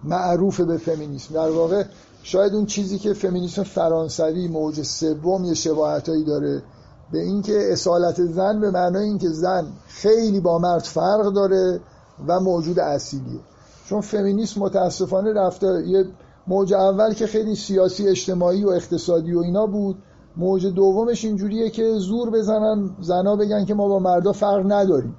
معروف 0.04 0.62
به 0.62 0.78
فمینیسم. 0.78 1.34
در 1.34 1.50
واقع 1.50 1.84
شاید 2.24 2.54
اون 2.54 2.66
چیزی 2.66 3.00
که 3.00 3.14
فمینیسم 3.14 3.64
فرانسوی 3.64 4.48
موج 4.48 4.82
سوم 4.82 5.46
یه 5.46 5.54
شباهتایی 5.54 6.24
داره 6.24 6.64
به 7.12 7.20
اینکه 7.20 7.72
اصالت 7.72 8.26
زن 8.26 8.60
به 8.60 8.72
معنای 8.72 9.04
اینکه 9.04 9.30
زن 9.30 9.68
خیلی 9.88 10.40
با 10.40 10.60
مرد 10.60 10.84
فرق 10.84 11.34
داره 11.34 11.80
و 12.28 12.40
موجود 12.40 12.80
اصیلیه. 12.80 13.40
چون 13.86 14.02
فمینیسم 14.02 14.62
متاسفانه 14.62 15.34
رفته 15.34 15.84
یه 15.88 16.06
موج 16.48 16.74
اول 16.74 17.14
که 17.14 17.28
خیلی 17.28 17.56
سیاسی 17.56 18.08
اجتماعی 18.08 18.64
و 18.64 18.70
اقتصادی 18.70 19.34
و 19.34 19.40
اینا 19.40 19.66
بود 19.66 19.98
موج 20.38 20.66
دومش 20.66 21.26
اینجوریه 21.26 21.70
که 21.70 21.94
زور 21.98 22.30
بزنن 22.30 22.90
زنا 23.02 23.36
بگن 23.36 23.66
که 23.66 23.74
ما 23.74 23.88
با 23.88 24.00
مردا 24.00 24.32
فرق 24.32 24.72
نداریم. 24.72 25.16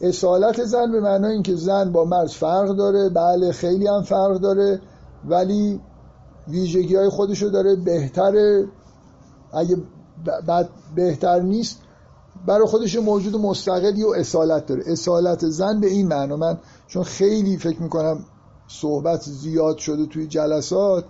اصالت 0.00 0.64
زن 0.64 0.92
به 0.92 1.00
معنای 1.00 1.32
اینکه 1.32 1.54
زن 1.54 1.92
با 1.92 2.04
مرد 2.04 2.28
فرق 2.28 2.76
داره 2.76 3.08
بله 3.08 3.52
خیلی 3.52 3.86
هم 3.86 4.02
فرق 4.02 4.38
داره 4.38 4.80
ولی 5.24 5.80
ویژگی 6.48 6.96
های 6.96 7.08
خودشو 7.08 7.48
داره 7.48 7.76
بهتره. 7.76 8.66
اگه 9.52 9.76
بعد 10.46 10.68
بهتر 10.94 11.40
نیست 11.40 11.78
برای 12.46 12.66
خودش 12.66 12.96
موجود 12.96 13.36
مستقلی 13.36 14.04
و 14.04 14.08
اصالت 14.08 14.66
داره. 14.66 14.82
اصالت 14.86 15.46
زن 15.46 15.80
به 15.80 15.86
این 15.86 16.08
معنا. 16.08 16.36
من 16.36 16.58
چون 16.86 17.02
خیلی 17.02 17.56
فکر 17.56 17.82
می‌کنم 17.82 18.24
صحبت 18.68 19.22
زیاد 19.22 19.78
شده 19.78 20.06
توی 20.06 20.26
جلسات 20.26 21.04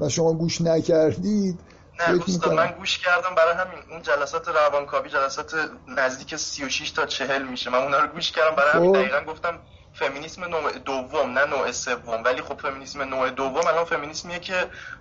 و 0.00 0.08
شما 0.08 0.32
گوش 0.32 0.60
نکردید 0.60 1.58
نه 2.00 2.54
من 2.54 2.74
گوش 2.78 2.98
کردم 2.98 3.34
برای 3.36 3.54
همین 3.54 3.78
اون 3.90 4.02
جلسات 4.02 4.48
روانکاوی 4.48 5.08
جلسات 5.08 5.54
نزدیک 5.88 6.36
36 6.36 6.90
تا 6.90 7.06
40 7.06 7.42
میشه. 7.42 7.70
من 7.70 7.78
اونا 7.78 7.98
رو 7.98 8.08
گوش 8.08 8.32
کردم 8.32 8.56
برای 8.56 8.72
همین 8.72 8.92
خب. 8.94 9.00
دقیقا 9.00 9.32
گفتم 9.32 9.58
فمینیسم 9.98 10.44
نوع 10.44 10.72
دوم 10.84 11.38
نه 11.38 11.44
نوع 11.44 11.72
سوم. 11.72 12.24
ولی 12.24 12.42
خب 12.42 12.60
فمینیسم 12.60 13.02
نوع 13.02 13.30
دوم 13.30 13.66
الان 13.66 13.84
فمینیسمیه 13.84 14.38
که 14.38 14.54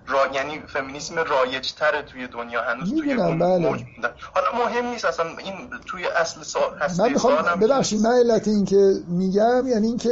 را... 0.08 0.28
یعنی 0.34 0.62
فمینیسم 0.68 1.16
رایج 1.16 1.72
تره 1.72 2.02
توی 2.02 2.28
دنیا 2.28 2.62
هنوز 2.62 2.90
توی 2.90 3.16
بله. 3.16 3.86
حالا 4.34 4.66
مهم 4.66 4.86
نیست 4.86 5.06
اصلا 5.06 5.26
این 5.38 5.70
توی 5.86 6.08
اصل 6.08 6.44
سال 6.44 6.80
من 7.00 7.10
می‌خوام 7.10 7.60
ببخشید 7.60 8.02
من 8.02 8.12
علت 8.12 8.48
این 8.48 8.66
که 8.66 8.94
میگم 9.08 9.68
یعنی 9.68 9.88
اینکه 9.88 10.10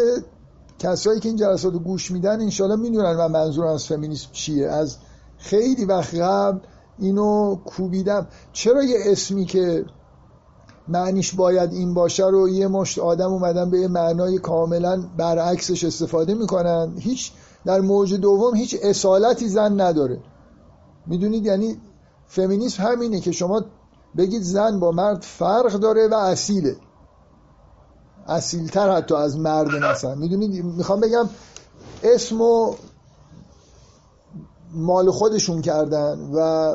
کسایی 0.80 1.20
که 1.20 1.30
این 1.30 1.38
جلسات 1.38 1.74
رو 1.74 1.80
گوش 1.80 2.12
میدن 2.12 2.42
انشالله 2.42 2.76
می‌دونن 2.76 3.16
من 3.16 3.32
منظور 3.32 3.66
از 3.66 3.88
فمینیسم 3.88 4.32
چیه. 4.32 4.70
از 4.70 4.98
خیلی 5.38 5.86
وقت 5.86 6.16
قبل 6.16 6.60
اینو 7.00 7.56
کوبیدم. 7.56 8.28
چرا 8.54 8.84
یه 8.84 8.98
اسمی 9.06 9.46
که 9.46 9.86
معنیش 10.88 11.36
باید 11.36 11.74
این 11.74 11.94
باشه 11.94 12.28
رو 12.28 12.50
یه 12.50 12.68
مشت 12.68 13.00
آدم 13.00 13.32
اومدن 13.32 13.70
به 13.70 13.80
یه 13.80 13.88
معنای 13.88 14.38
کاملا 14.38 15.04
برعکسش 15.18 15.84
استفاده 15.84 16.34
می‌کنن؟ 16.34 16.94
هیچ 17.00 17.32
در 17.66 17.82
موج 17.82 18.14
دوم 18.14 18.56
هیچ 18.56 18.76
اصالتی 18.82 19.50
زن 19.50 19.82
نداره. 19.82 20.20
می‌دونید؟ 21.08 21.46
یعنی 21.46 21.78
فمینیسم 22.28 22.84
همینه 22.84 23.20
که 23.20 23.32
شما 23.32 23.62
بگید 24.18 24.42
زن 24.42 24.80
با 24.80 24.92
مرد 24.92 25.22
فرق 25.22 25.74
داره 25.74 26.08
و 26.08 26.14
اصیله. 26.14 26.76
اصیلتر 28.28 28.92
حتی 28.92 29.16
از 29.16 29.40
مرد 29.40 29.76
مثلا. 29.76 30.16
می‌دونید؟ 30.16 30.66
می‌خوام 30.66 31.00
بگم 31.00 31.30
اسمو 32.04 32.74
مال 34.74 35.12
خودشون 35.12 35.62
کردن 35.62 36.20
و 36.34 36.70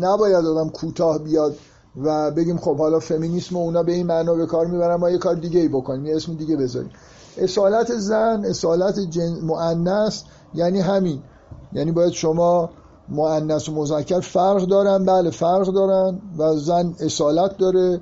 نباید 0.00 0.46
آدم 0.46 0.68
کوتاه 0.68 1.18
بیاد 1.18 1.56
و 2.02 2.30
بگیم 2.30 2.58
خب 2.58 2.78
حالا 2.78 2.98
فمینیسم 3.00 3.56
و 3.56 3.60
اونا 3.60 3.82
به 3.82 3.92
این 3.92 4.06
معنا 4.06 4.34
به 4.34 4.46
کار 4.46 4.66
می‌برن 4.66 4.94
ما 4.94 5.10
یه 5.10 5.18
کار 5.18 5.34
دیگه 5.34 5.60
ای 5.60 5.68
بکنیم 5.68 6.06
یه 6.06 6.16
اسم 6.16 6.34
دیگه 6.34 6.56
بذاریم. 6.56 6.90
اصالت 7.38 7.94
زن 7.94 8.44
اصالت 8.44 8.98
جن... 8.98 9.38
مؤنث 9.42 10.22
یعنی 10.54 10.80
همین. 10.80 11.22
یعنی 11.72 11.92
باید 11.92 12.12
شما 12.12 12.70
مؤنث 13.08 13.68
و 13.68 13.72
مذکر 13.72 14.20
فرق 14.20 14.64
دارن 14.66 15.04
بله 15.04 15.30
فرق 15.30 15.66
دارن 15.66 16.20
و 16.38 16.56
زن 16.56 16.94
اصالت 17.00 17.56
داره 17.58 18.00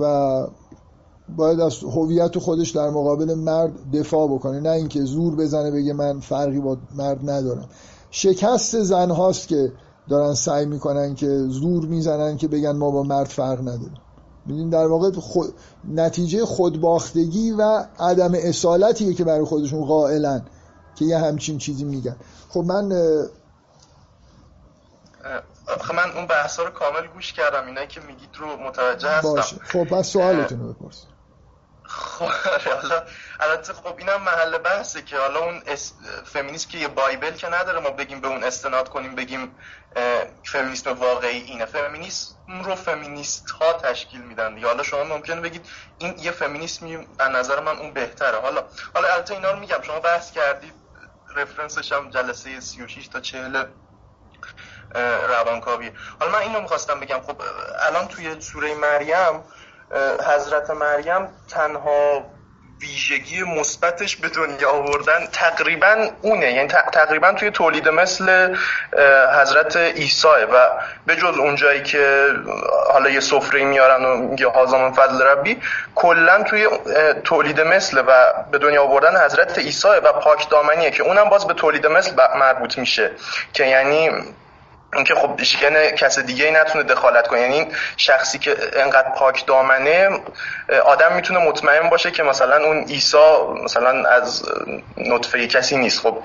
و 0.00 0.46
باید 1.36 1.60
از 1.60 1.82
هویت 1.82 2.38
خودش 2.38 2.70
در 2.70 2.90
مقابل 2.90 3.34
مرد 3.34 3.72
دفاع 3.92 4.28
بکنه. 4.28 4.60
نه 4.60 4.70
اینکه 4.70 5.04
زور 5.04 5.36
بزنه 5.36 5.70
بگه 5.70 5.92
من 5.92 6.20
فرقی 6.20 6.60
با 6.60 6.76
مرد 6.96 7.30
ندارم. 7.30 7.68
شکست 8.10 8.82
زن 8.82 9.10
هاست 9.10 9.48
که 9.48 9.72
دارن 10.08 10.34
سعی 10.34 10.66
می‌کنن 10.66 11.14
که 11.14 11.28
زور 11.28 11.86
می‌زنن 11.86 12.36
که 12.36 12.48
بگن 12.48 12.76
ما 12.76 12.90
با 12.90 13.02
مرد 13.02 13.28
فرق 13.28 13.60
نداریم. 13.60 14.00
میدین 14.46 14.70
در 14.70 14.86
واقع 14.86 15.12
خود... 15.12 15.54
نتیجه 15.84 16.44
خودباختگی 16.44 17.50
و 17.50 17.84
عدم 17.98 18.32
اصالتیه 18.34 19.14
که 19.14 19.24
برای 19.24 19.44
خودشون 19.44 19.84
قائلن 19.84 20.44
که 20.94 21.04
یه 21.04 21.18
همچین 21.18 21.58
چیزی 21.58 21.84
میگن. 21.84 22.16
خب 22.48 22.60
من 22.60 22.88
خب 25.66 25.94
من 25.94 26.10
اون 26.16 26.26
بحثا 26.26 26.62
رو 26.62 26.70
کامل 26.70 27.06
گوش 27.14 27.32
کردم. 27.32 27.66
اینایی 27.66 27.86
که 27.86 28.00
میگید 28.00 28.28
رو 28.38 28.46
متوجه 28.68 29.08
هستم. 29.08 29.34
باشه. 29.34 29.56
خب 29.56 29.84
پس 29.84 30.08
سوالتون 30.08 30.60
رو 30.60 30.72
بپرس 30.72 31.04
خب 31.88 32.30
حالا 32.64 33.02
البته 33.40 33.72
خب 33.72 33.94
اینم 33.98 34.22
محل 34.22 34.58
بحثه 34.58 35.02
که 35.02 35.18
حالا 35.18 35.40
اون 35.40 35.62
فمینیست 36.24 36.68
که 36.68 36.78
یه 36.78 36.88
بایبل 36.88 37.30
که 37.30 37.48
نداره 37.48 37.80
ما 37.80 37.90
بگیم 37.90 38.20
به 38.20 38.28
اون 38.28 38.44
استناد 38.44 38.88
کنیم 38.88 39.14
بگیم 39.14 39.54
فمینیسم 40.44 40.92
واقعی 40.92 41.40
اینه. 41.40 41.64
فمینیسم 41.64 42.34
رو 42.64 42.74
فمینیست 42.74 43.50
ها 43.50 43.72
تشکیل 43.72 44.20
میدن 44.20 44.54
دیگه. 44.54 44.66
حالا 44.66 44.82
شما 44.82 45.04
ممکنه 45.04 45.40
بگید 45.40 45.66
این 45.98 46.18
یه 46.18 46.30
فمینیسمی 46.30 47.08
از 47.18 47.30
نظر 47.30 47.60
من 47.60 47.78
اون 47.78 47.92
بهتره. 47.92 48.40
حالا 48.40 48.64
حالا 48.94 49.08
البته 49.14 49.34
اینا 49.34 49.50
رو 49.50 49.58
میگم. 49.58 49.82
شما 49.82 50.00
بحث 50.00 50.30
کردید 50.30 50.74
رفرنسش 51.36 51.92
هم 51.92 52.10
جلسه 52.10 52.60
36 52.60 53.08
تا 53.08 53.20
40 53.20 53.64
روانکاوی 55.28 55.92
حالا 56.20 56.32
من 56.32 56.38
اینو 56.38 56.60
می‌خواستم 56.60 57.00
بگم. 57.00 57.20
خب 57.20 57.42
الان 57.86 58.08
توی 58.08 58.40
سوره 58.40 58.74
مریم 58.74 59.42
حضرت 60.26 60.70
مریم 60.70 61.28
تنها 61.50 62.24
ویژگی 62.80 63.42
مثبتش 63.42 64.16
به 64.16 64.28
دنیا 64.28 64.70
آوردن 64.70 65.26
تقریبا 65.32 66.08
اونه. 66.22 66.52
یعنی 66.52 66.68
تقریبا 66.68 67.32
توی 67.32 67.50
تولید 67.50 67.88
مثل 67.88 68.56
حضرت 69.40 69.76
عیسی 69.76 70.28
و 70.52 70.68
به 71.06 71.16
جز 71.16 71.38
اونجایی 71.38 71.82
که 71.82 72.28
حالا 72.92 73.10
یه 73.10 73.20
سفره 73.20 73.64
میارن 73.64 74.04
و 74.04 74.16
میگه 74.16 74.48
هازا 74.48 74.92
فضل 74.96 75.22
ربی 75.22 75.60
کلا 75.94 76.42
توی 76.42 76.68
تولید 77.24 77.60
مثل 77.60 78.04
و 78.06 78.32
به 78.50 78.58
دنیا 78.58 78.82
آوردن 78.82 79.24
حضرت 79.24 79.58
عیسی 79.58 79.88
و 79.88 80.12
پاک 80.12 80.50
دامنیه 80.50 80.90
که 80.90 81.02
اونم 81.02 81.28
باز 81.28 81.46
به 81.46 81.54
تولید 81.54 81.86
مثل 81.86 82.14
مربوط 82.36 82.78
میشه. 82.78 83.10
که 83.52 83.64
یعنی 83.64 84.10
اینکه 84.94 85.14
خب 85.14 85.42
ژن 85.42 85.90
کس 85.90 86.18
دیگه 86.18 86.44
ای 86.44 86.50
نتونه 86.50 86.84
دخالت 86.84 87.26
کنه. 87.26 87.40
یعنی 87.40 87.66
شخصی 87.96 88.38
که 88.38 88.56
انقدر 88.76 89.08
پاک 89.08 89.46
دامنه 89.46 90.20
آدم 90.84 91.12
می‌تونه 91.12 91.38
مطمئن 91.40 91.88
باشه 91.88 92.10
که 92.10 92.22
مثلا 92.22 92.64
اون 92.64 92.84
عیسی 92.84 93.16
مثلا 93.64 94.08
از 94.08 94.44
نطفه 94.96 95.46
کسی 95.46 95.76
نیست. 95.76 96.00
خب 96.00 96.18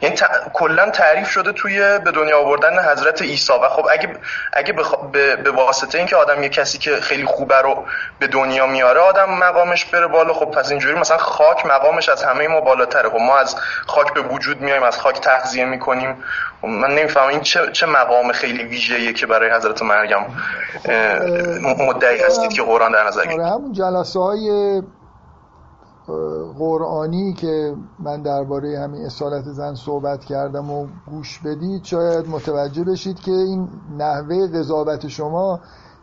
یعنی 0.00 0.16
کلا 0.52 0.90
تعریف 0.90 1.30
شده 1.30 1.52
توی 1.52 1.98
به 1.98 2.10
دنیا 2.10 2.38
آوردن 2.38 2.78
حضرت 2.92 3.22
عیسی. 3.22 3.52
و 3.52 3.68
خب 3.68 3.86
اگه 3.90 4.16
اگه 4.52 4.74
به, 5.12 5.36
به 5.36 5.50
واسطه 5.50 5.98
اینکه 5.98 6.16
آدم 6.16 6.42
یه 6.42 6.48
کسی 6.48 6.78
که 6.78 6.96
خیلی 6.96 7.24
خوبه 7.24 7.60
رو 7.60 7.86
به 8.18 8.26
دنیا 8.26 8.66
میاره 8.66 9.00
آدم 9.00 9.30
مقامش 9.30 9.84
بره 9.84 10.06
بالا. 10.06 10.34
خب 10.34 10.50
پس 10.50 10.70
اینجوری 10.70 10.94
مثلا 10.94 11.18
خاک 11.18 11.66
مقامش 11.66 12.08
از 12.08 12.22
همه 12.22 12.48
ما 12.48 12.60
بالاتره. 12.60 13.08
خب 13.08 13.16
ما 13.16 13.38
از 13.38 13.56
خاک 13.86 14.14
به 14.14 14.20
وجود 14.20 14.60
میایم 14.60 14.82
از 14.82 14.98
خاک 14.98 15.20
تغذیه 15.20 15.64
می‌کنیم. 15.64 16.24
خب 16.60 16.66
من 16.66 16.90
نمی‌فهمم 16.90 17.28
این 17.28 17.40
چه, 17.40 17.72
چه 17.72 17.86
مقام 17.86 18.09
خیلی 18.34 18.64
ویژه‌ایه 18.64 19.12
که 19.12 19.26
برای 19.26 19.50
حضرت 19.50 19.82
مریم 19.82 20.26
مدعی 21.88 22.18
هستید 22.26 22.52
که 22.52 22.62
قرآن 22.62 22.92
در 22.92 23.08
نظر 23.08 23.32
آره 23.32 23.46
همون 23.46 23.72
جلسه 23.72 24.20
های 24.20 24.82
قرآنی 26.58 27.32
که 27.32 27.74
من 27.98 28.22
درباره 28.22 28.78
همین 28.78 29.04
اصالت 29.04 29.44
زن 29.44 29.74
صحبت 29.74 30.24
کردم 30.24 30.70
و 30.70 30.86
گوش 31.10 31.38
بدید 31.38 31.84
شاید 31.84 32.28
متوجه 32.28 32.84
بشید 32.84 33.20
که 33.20 33.30
این 33.30 33.68
نحوه 33.98 34.46
قضاوت 34.46 35.08
شما 35.08 35.60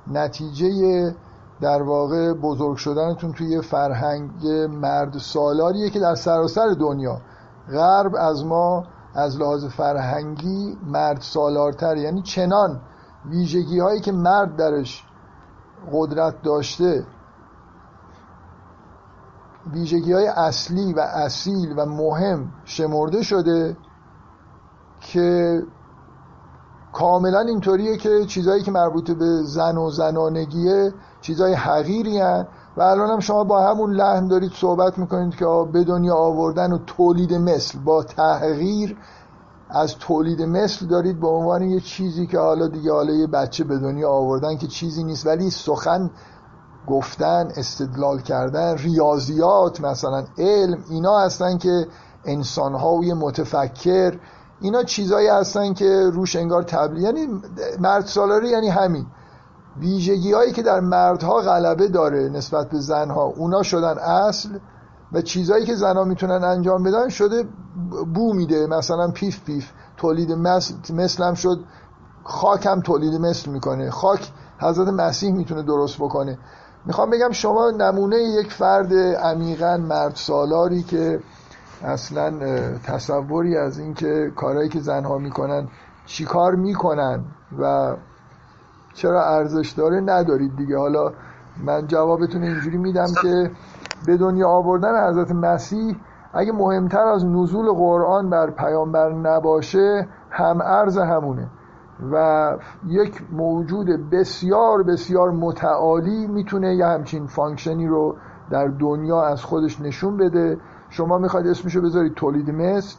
نتیجه 0.07 1.15
در 1.61 1.81
واقع 1.81 2.33
بزرگ 2.33 2.77
شدنتون 2.77 3.33
توی 3.33 3.61
فرهنگ 3.61 4.47
مرد 4.69 5.17
سالاریه 5.17 5.89
که 5.89 5.99
در 5.99 6.15
سراسر 6.15 6.67
دنیا 6.79 7.21
غرب 7.71 8.15
از 8.15 8.45
ما 8.45 8.83
از 9.17 9.39
لحاظ 9.39 9.65
فرهنگی 9.65 10.77
مرد 10.85 11.21
سالارتر 11.21 11.97
یعنی 11.97 12.21
چنان 12.21 12.81
ویژگی 13.25 13.79
هایی 13.79 14.01
که 14.01 14.11
مرد 14.11 14.55
درش 14.55 15.03
قدرت 15.91 16.41
داشته 16.41 17.05
ویژگی 19.73 20.13
های 20.13 20.27
اصلی 20.27 20.93
و 20.93 20.99
اصیل 20.99 21.73
و 21.77 21.85
مهم 21.85 22.51
شمرده 22.65 23.23
شده 23.23 23.77
که 24.99 25.61
کاملا 26.93 27.39
اینطوریه 27.39 27.97
که 27.97 28.25
چیزهایی 28.25 28.63
که 28.63 28.71
مربوط 28.71 29.11
به 29.11 29.43
زن 29.43 29.77
و 29.77 29.89
زنانگیه 29.89 30.93
چیزهای 31.21 31.53
حقیری 31.53 32.19
هن. 32.19 32.47
و 32.77 32.81
الان 32.81 33.09
هم 33.09 33.19
شما 33.19 33.43
با 33.43 33.69
همون 33.69 33.93
لحن 33.93 34.27
دارید 34.27 34.51
صحبت 34.51 34.97
می‌کنید 34.97 35.35
که 35.35 35.45
به 35.71 35.83
دنیا 35.83 36.15
آوردن 36.15 36.71
و 36.71 36.77
تولید 36.77 37.33
مثل 37.33 37.79
با 37.79 38.03
تغییر 38.03 38.97
از 39.69 39.95
تولید 39.95 40.41
مثل 40.41 40.85
دارید 40.85 41.19
به 41.19 41.27
عنوان 41.27 41.61
یه 41.61 41.79
چیزی 41.79 42.27
که 42.27 42.39
حالا 42.39 42.67
دیگه 42.67 42.91
حالا 42.91 43.13
یه 43.13 43.27
بچه 43.27 43.63
به 43.63 43.77
دنیا 43.77 44.09
آوردن 44.09 44.57
که 44.57 44.67
چیزی 44.67 45.03
نیست 45.03 45.27
ولی 45.27 45.49
سخن 45.49 46.09
گفتن 46.87 47.51
استدلال 47.57 48.19
کردن 48.19 48.77
ریاضیات 48.77 49.81
مثلا 49.81 50.23
علم 50.37 50.83
اینا 50.89 51.19
هستن 51.19 51.57
که 51.57 51.87
انسان 52.25 52.73
های 52.73 53.13
متفکر 53.13 54.19
اینا 54.61 54.83
چیزایی 54.83 55.27
هستن 55.27 55.73
که 55.73 56.09
روش 56.13 56.35
انگار 56.35 56.63
تبلیغ 56.63 57.03
یعنی 57.03 57.27
مرد 57.79 58.05
سالاری 58.05 58.49
یعنی 58.49 58.69
همین. 58.69 59.05
ویژگی 59.79 60.33
هایی 60.33 60.51
که 60.51 60.61
در 60.61 60.79
مردها 60.79 61.41
غلبه 61.41 61.87
داره 61.87 62.29
نسبت 62.29 62.69
به 62.69 62.79
زنها. 62.79 63.23
اونا 63.23 63.63
شدن 63.63 63.97
اصل 63.97 64.49
و 65.11 65.21
چیزهایی 65.21 65.65
که 65.65 65.75
زنها 65.75 66.03
می‌تونن 66.03 66.43
انجام 66.43 66.83
بدن 66.83 67.09
شده 67.09 67.43
بو 68.13 68.33
میده. 68.33 68.67
مثلا 68.67 69.11
پیف 69.11 69.43
پیف 69.45 69.71
تولید 69.97 70.31
مثل, 70.31 70.73
مثل 70.93 71.23
هم 71.23 71.33
شد. 71.33 71.59
خاک 72.23 72.65
هم 72.65 72.81
تولید 72.81 73.21
مثل 73.21 73.51
می‌کنه. 73.51 73.89
خاک 73.89 74.31
حضرت 74.59 74.87
مسیح 74.87 75.33
می‌تونه 75.33 75.63
درست 75.63 75.97
بکنه. 75.97 76.37
می‌خوام 76.85 77.09
بگم 77.09 77.31
شما 77.31 77.71
نمونه 77.71 78.17
یک 78.17 78.51
فرد 78.51 78.93
عمیقا 78.93 79.77
مرد 79.77 80.15
سالاری 80.15 80.83
که 80.83 81.19
اصلا 81.83 82.33
تصوری 82.77 83.57
از 83.57 83.79
اینکه 83.79 84.31
کارهایی 84.35 84.69
که 84.69 84.79
زنها 84.79 85.17
می‌کنن 85.17 85.67
چیکار 86.05 86.55
می‌کنن 86.55 87.25
و 87.59 87.95
چرا 88.97 89.25
ارزش 89.25 89.69
داره 89.69 89.99
ندارید 89.99 90.55
دیگه. 90.55 90.77
حالا 90.77 91.11
من 91.65 91.87
جوابتون 91.87 92.43
اینجوری 92.43 92.77
میدم 92.77 93.07
که 93.21 93.51
به 94.05 94.17
دنیا 94.17 94.49
آوردن 94.49 95.09
حضرت 95.09 95.31
مسیح 95.31 95.95
اگه 96.33 96.51
مهمتر 96.51 97.07
از 97.07 97.25
نزول 97.25 97.71
قرآن 97.71 98.29
بر 98.29 98.49
پیامبر 98.49 99.11
نباشه 99.13 100.07
هم 100.29 100.61
ارز 100.61 100.97
همونه. 100.97 101.47
و 102.11 102.57
یک 102.87 103.21
موجود 103.31 104.09
بسیار 104.09 104.83
بسیار 104.83 105.31
متعالی 105.31 106.27
می‌تونه 106.27 106.75
یه 106.75 106.85
همچین 106.85 107.27
function 107.27 107.81
ی 107.81 107.87
رو 107.87 108.15
در 108.49 108.67
دنیا 108.67 109.25
از 109.25 109.43
خودش 109.43 109.81
نشون 109.81 110.17
بده. 110.17 110.57
شما 110.89 111.17
می‌خواید 111.17 111.47
اسمشو 111.47 111.81
بذارید 111.81 112.13
تولید 112.13 112.49
مثل. 112.49 112.97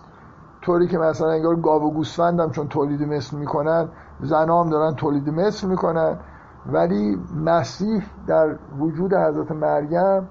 طوری 0.62 0.86
که 0.86 0.98
مثلا 0.98 1.30
انگار 1.30 1.56
گاو 1.56 1.82
و 1.82 1.90
گوسفندم 1.90 2.50
چون 2.50 2.68
تولید 2.68 3.02
مثل 3.02 3.36
می‌کنن 3.36 3.88
زنام 4.20 4.70
دارن 4.70 4.94
تولید 4.94 5.30
مثل 5.30 5.66
می‌کنن. 5.66 6.18
ولی 6.66 7.18
مسیح 7.44 8.02
در 8.26 8.56
وجود 8.78 9.14
حضرت 9.14 9.52
مریم 9.52 10.28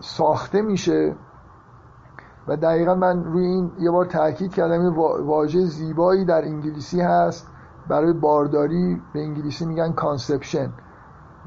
ساخته 0.00 0.62
میشه. 0.62 1.14
و 2.48 2.56
دقیقا 2.56 2.94
من 2.94 3.24
روی 3.24 3.46
این 3.46 3.72
یه 3.78 3.90
بار 3.90 4.04
تاکید 4.04 4.54
کردم 4.54 4.82
یه 4.82 4.90
واژه 5.24 5.64
زیبایی 5.64 6.24
در 6.24 6.44
انگلیسی 6.44 7.00
هست. 7.00 7.48
برای 7.88 8.12
بارداری 8.12 9.02
به 9.12 9.20
انگلیسی 9.20 9.66
میگن 9.66 9.92
conception 9.92 10.72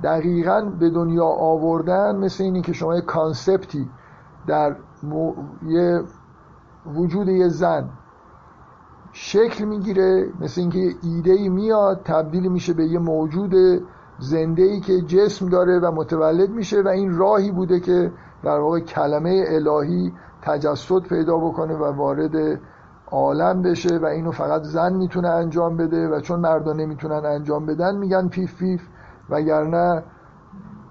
دقیقا 0.04 0.62
به 0.80 0.90
دنیا 0.90 1.26
آوردن 1.26 2.16
مثل 2.16 2.44
اینی 2.44 2.62
که 2.62 2.74
شما 2.74 2.96
یه 2.96 3.02
concept 3.02 3.79
ی 3.79 3.90
در 4.48 4.76
یه 5.68 6.02
وجود 6.86 7.28
یه 7.28 7.48
زن 7.48 7.90
شکل 9.12 9.66
می‌گیره 9.66 10.30
مثل 10.40 10.62
اینکه 10.62 10.96
ایده 11.04 11.32
ای 11.32 11.50
میاد 11.50 12.02
تبدیل 12.04 12.52
میشه 12.52 12.74
به 12.74 12.86
یه 12.86 13.00
موجود 13.00 13.56
زنده 14.20 14.64
ای 14.64 14.80
که 14.80 15.02
جسم 15.02 15.50
داره 15.50 15.80
و 15.80 15.92
متولد 15.92 16.50
میشه 16.50 16.82
و 16.82 16.88
این 16.88 17.18
راهی 17.18 17.52
بوده 17.52 17.80
که 17.80 18.12
در 18.44 18.60
واقع 18.60 18.80
کلمه 18.80 19.46
الهی 19.48 20.14
تجسد 20.42 21.00
پیدا 21.00 21.38
بکنه 21.38 21.76
و 21.76 21.84
وارد 21.84 22.60
عالم 23.12 23.62
بشه 23.62 23.98
و 23.98 24.06
اینو 24.06 24.32
فقط 24.32 24.62
زن 24.64 24.94
می‌تونه 24.94 25.30
انجام 25.30 25.78
بده 25.78 26.08
و 26.08 26.20
چون 26.20 26.40
مردا 26.40 26.74
نمی‌تونن 26.74 27.26
انجام 27.26 27.66
بدن 27.66 27.98
میگن 27.98 28.28
پیف 28.28 28.60
پیف 28.60 28.82
وگرنه 29.30 30.04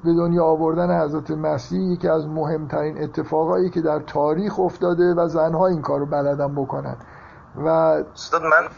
به 0.04 0.12
دنیا 0.12 0.44
آوردن 0.44 1.00
حضرت 1.00 1.30
مسیح 1.30 1.92
یکی 1.92 2.08
از 2.08 2.26
مهمترین 2.26 3.02
اتفاقایی 3.02 3.70
که 3.70 3.80
در 3.80 3.98
تاریخ 3.98 4.60
افتاده 4.60 5.14
و 5.14 5.28
زنها 5.28 5.66
این 5.66 5.82
کارو 5.82 6.06
بلدن 6.06 6.54
بکنن. 6.54 6.96
و 7.56 7.68
استاد 7.68 8.42
من 8.42 8.68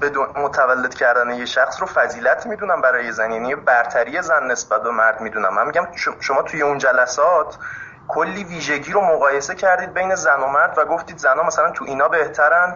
به 0.00 0.10
متولد 0.44 0.94
کردن 0.94 1.30
یه 1.30 1.44
شخص 1.44 1.80
رو 1.80 1.86
فضیلت 1.86 2.46
می‌دونم 2.46 2.80
برای 2.80 3.12
زن 3.12 3.30
یعنی 3.32 3.54
برتری 3.54 4.22
زن 4.22 4.50
نسبت 4.50 4.82
به 4.82 4.90
مرد 4.90 5.20
می‌دونم. 5.20 5.54
من 5.54 5.66
میگم 5.66 5.86
شما 6.20 6.42
توی 6.42 6.62
اون 6.62 6.78
جلسات 6.78 7.58
کلی 8.08 8.44
ویژگی 8.44 8.92
رو 8.92 9.00
مقایسه 9.00 9.54
کردید 9.54 9.94
بین 9.94 10.14
زن 10.14 10.40
و 10.40 10.46
مرد 10.46 10.78
و 10.78 10.84
گفتید 10.84 11.18
زنها 11.18 11.46
مثلا 11.46 11.70
تو 11.70 11.84
اینا 11.84 12.08
بهترن. 12.08 12.74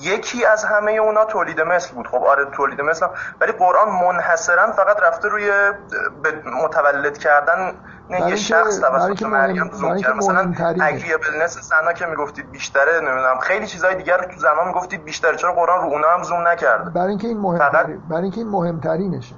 یکی 0.00 0.44
از 0.44 0.64
همه 0.64 0.92
اونا 0.92 1.24
تولید 1.24 1.60
مثل 1.60 1.94
بود. 1.94 2.06
خب 2.06 2.24
آره 2.24 2.44
تولید 2.44 2.80
مثل 2.80 3.06
ولی 3.40 3.52
قرآن 3.52 3.88
منحصرا 3.88 4.72
فقط 4.72 5.02
رفته 5.02 5.28
روی 5.28 5.50
متولد 6.64 7.18
کردن 7.18 7.72
یه 8.10 8.36
شخص 8.36 8.80
توسط 8.80 9.22
مریم 9.22 9.70
زوم 9.72 9.96
کرد. 9.96 10.16
مثلا 10.16 10.52
اگریبلنس 10.80 11.58
زنا 11.58 11.92
که 11.92 12.06
می‌گفتید 12.06 12.50
بیشتره 12.50 13.00
نمی‌دونم. 13.00 13.38
خیلی 13.38 13.66
چیزای 13.66 13.94
دیگر 13.94 14.18
تو 14.18 14.40
زنا 14.40 14.64
می‌گفتید 14.66 15.04
بیشتره 15.04 15.36
چرا 15.36 15.52
قرآن 15.52 15.80
رو 15.80 15.86
اونا 15.86 16.08
هم 16.08 16.22
زوم 16.22 16.48
نکرده؟ 16.48 16.90
برای 16.90 17.08
اینکه 17.08 17.28
این 17.28 17.38
مهمترین 17.38 18.02
برای 18.08 18.22
اینکه 18.22 18.40
این 18.40 18.48
مهمترینشه. 18.50 19.34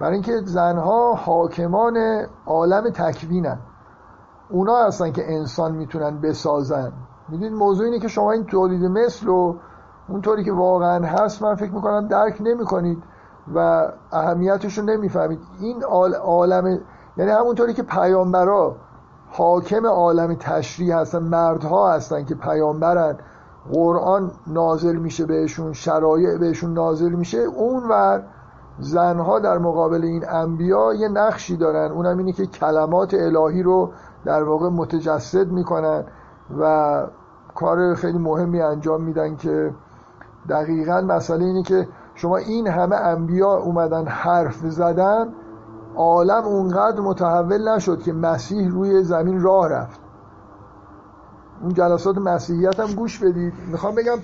برای 0.00 0.12
اینکه 0.12 0.32
زنها 0.44 1.14
حاکمان 1.14 2.26
عالم 2.46 2.90
تکوینن. 2.90 3.58
اونا 4.48 4.86
هستن 4.86 5.12
که 5.12 5.22
انسان 5.28 5.72
می‌تونن 5.72 6.20
بسازن. 6.20 6.92
می‌دونید 7.28 7.52
موضوع 7.52 7.84
اینه 7.84 7.98
که 7.98 8.08
شما 8.08 8.32
این 8.32 8.44
تولید 8.44 8.84
مثل 8.84 9.26
رو 9.26 9.56
اونطوری 10.08 10.44
که 10.44 10.52
واقعا 10.52 11.06
هست 11.06 11.42
من 11.42 11.54
فکر 11.54 11.72
می‌کنم 11.72 12.08
درک 12.08 12.36
نمی‌کنید 12.40 13.02
و 13.54 13.88
اهمیتش 14.12 14.78
رو 14.78 14.84
نمی‌فهمید. 14.84 15.40
این 15.60 15.82
عالم 16.22 16.78
یعنی 17.16 17.30
همونطوری 17.30 17.74
که 17.74 17.82
پیامبرا 17.82 18.76
حاکم 19.30 19.86
عالم 19.86 20.34
تشریع 20.34 20.94
هستن 20.94 21.18
مردها 21.18 21.92
هستن 21.92 22.24
که 22.24 22.34
پیامبرن 22.34 23.16
قرآن 23.72 24.30
نازل 24.46 24.96
میشه 24.96 25.26
بهشون 25.26 25.72
شرایع 25.72 26.38
بهشون 26.38 26.72
نازل 26.72 27.12
میشه 27.12 27.38
اون 27.38 27.82
و 27.90 28.20
زنها 28.78 29.38
در 29.38 29.58
مقابل 29.58 30.04
این 30.04 30.28
انبیا 30.28 30.94
یه 30.94 31.08
نقشی 31.08 31.56
دارن. 31.56 31.92
اونم 31.92 32.18
اینه 32.18 32.32
که 32.32 32.46
کلمات 32.46 33.14
الهی 33.14 33.62
رو 33.62 33.90
در 34.24 34.42
واقع 34.42 34.68
متجسد 34.68 35.48
می‌کنن. 35.48 36.04
و 36.60 37.06
کار 37.54 37.94
خیلی 37.94 38.18
مهمی 38.18 38.60
انجام 38.60 39.02
میدن 39.02 39.36
که 39.36 39.74
دقیقا 40.48 41.00
مسئله 41.00 41.44
اینه 41.44 41.62
که 41.62 41.88
شما 42.14 42.36
این 42.36 42.66
همه 42.66 42.96
انبیا 42.96 43.52
اومدن 43.52 44.06
حرف 44.06 44.56
زدن 44.56 45.28
عالم 45.96 46.44
اونقدر 46.44 47.00
متحول 47.00 47.68
نشد 47.68 48.02
که 48.02 48.12
مسیح 48.12 48.68
روی 48.68 49.02
زمین 49.02 49.40
راه 49.40 49.68
رفت. 49.68 50.00
اون 51.62 51.74
جلسات 51.74 52.18
مسیحیت 52.18 52.80
هم 52.80 52.94
گوش 52.94 53.18
بدید. 53.18 53.52
می‌خوام 53.66 53.94
بگم 53.94 54.18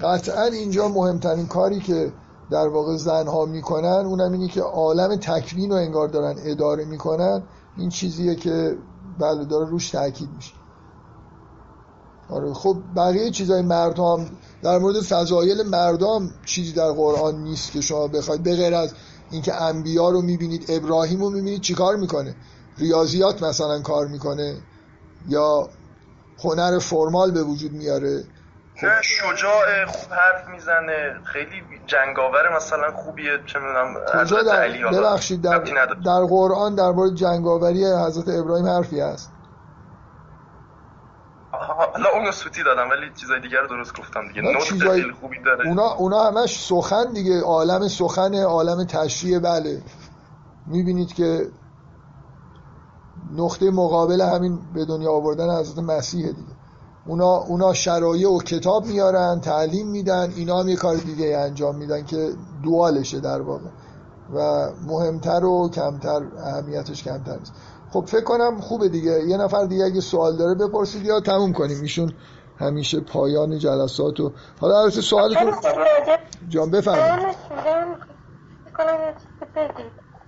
قطعا 0.00 0.44
اینجا 0.44 0.88
مهمترین 0.88 1.46
کاری 1.46 1.80
که 1.80 2.12
در 2.50 2.68
واقع 2.68 2.96
زنها 2.96 3.44
می‌کنن 3.44 4.06
اونم 4.06 4.32
اینه 4.32 4.48
که 4.48 4.62
عالم 4.62 5.16
تکوین 5.16 5.70
رو 5.70 5.76
انگار 5.76 6.08
دارن 6.08 6.36
اداره 6.44 6.84
می‌کنن. 6.84 7.42
این 7.76 7.88
چیزیه 7.88 8.34
که 8.34 8.78
بله 9.18 9.44
داره 9.44 9.70
روش 9.70 9.90
تاکید 9.90 10.28
میشه. 10.36 10.54
آره 12.30 12.52
خب 12.52 12.76
بقیه 12.96 13.30
چیزای 13.30 13.62
مردم 13.62 14.26
در 14.62 14.78
مورد 14.78 15.00
فضایل 15.00 15.62
مردم 15.62 16.30
چیزی 16.44 16.72
در 16.72 16.92
قرآن 16.92 17.34
نیست 17.34 17.72
که 17.72 17.80
شما 17.80 18.08
بخواید 18.08 18.42
به 18.42 18.56
غیر 18.56 18.74
از 18.74 18.94
اینکه 19.30 19.62
انبیا 19.62 20.10
رو 20.10 20.22
می‌بینید 20.22 20.64
ابراهیم 20.68 21.22
رو 21.22 21.30
می‌بینید 21.30 21.60
چیکار 21.60 21.96
می‌کنه؟ 21.96 22.36
ریاضیات 22.78 23.42
مثلا 23.42 23.80
کار 23.80 24.06
می‌کنه 24.06 24.56
یا 25.28 25.68
هنر 26.44 26.78
فرمال 26.78 27.30
به 27.30 27.42
وجود 27.42 27.72
میاره؟ 27.72 28.24
نه 28.82 29.02
شجاع 29.02 29.86
خوب 29.86 30.12
حرف 30.12 30.48
می‌زنه 30.48 31.20
خیلی 31.24 31.62
جنگاور 31.86 32.56
مثلا 32.56 32.92
خوبیه 32.92 33.38
چه 33.46 33.58
می‌دونم 33.58 33.94
کجا 34.24 34.42
در 34.42 34.68
ببخشید 34.92 35.42
در, 35.42 35.58
در 36.04 36.24
قرآن 36.24 36.74
درباره 36.74 37.10
جنگاوری 37.14 37.86
حضرت 37.86 38.28
ابراهیم 38.28 38.66
حرفی 38.66 39.00
هست. 39.00 39.32
حالا 41.92 42.08
اونو 42.14 42.32
سوتی 42.32 42.62
دادم 42.62 42.90
ولی 42.90 43.12
چیزای 43.16 43.40
دیگر 43.40 43.60
رو 43.60 43.66
درست 43.68 43.98
گفتم 43.98 44.28
دیگه. 44.28 44.42
نوت 44.42 44.62
چیزای... 44.62 45.00
خیلی 45.00 45.12
خوبی 45.12 45.36
داره. 45.44 45.68
اونا, 45.68 45.94
اونا 45.94 46.24
همش 46.24 46.66
سخن 46.66 47.12
دیگه 47.12 47.40
عالم 47.40 47.88
سخن 47.88 48.34
عالم 48.34 48.84
تشریع 48.84 49.38
بله. 49.38 49.82
می‌بینید 50.66 51.14
که 51.14 51.46
نقطه 53.36 53.70
مقابل 53.70 54.20
همین 54.20 54.58
به 54.74 54.84
دنیا 54.84 55.12
آوردن 55.12 55.58
حضرت 55.60 55.78
مسیح 55.78 56.26
دیگه. 56.26 56.56
اونا, 57.06 57.36
اونا 57.36 57.72
شرایع 57.72 58.30
و 58.30 58.38
کتاب 58.38 58.86
میارن 58.86 59.40
تعلیم 59.40 59.88
میدن 59.88 60.32
اینا 60.36 60.60
هم 60.60 60.68
یه 60.68 60.76
کار 60.76 60.96
دیگه 60.96 61.38
انجام 61.38 61.76
میدن 61.76 62.04
که 62.04 62.32
دوالشه 62.62 63.20
در 63.20 63.40
واقع. 63.42 63.68
و 64.34 64.68
مهمتر 64.86 65.44
و 65.44 65.68
کمتر 65.68 66.22
اهمیتش 66.38 67.04
کمتر 67.04 67.38
نیست. 67.38 67.52
خب 67.90 68.04
فکر 68.06 68.24
کنم 68.24 68.60
خوبه 68.60 68.88
دیگه. 68.88 69.24
یه 69.28 69.36
نفر 69.36 69.64
دیگه 69.64 69.84
اگه 69.84 70.00
سوال 70.00 70.36
داره 70.36 70.54
بپرسید 70.54 71.04
یا 71.04 71.20
تموم 71.20 71.52
کنیم. 71.52 71.80
ایشون 71.80 72.12
همیشه 72.58 73.00
پایان 73.00 73.58
جلسات 73.58 74.20
و 74.20 74.32
حالا 74.60 74.80
البته 74.80 75.00
سوالتون 75.00 75.52
جان 76.48 76.70
بفرمایید. 76.70 77.36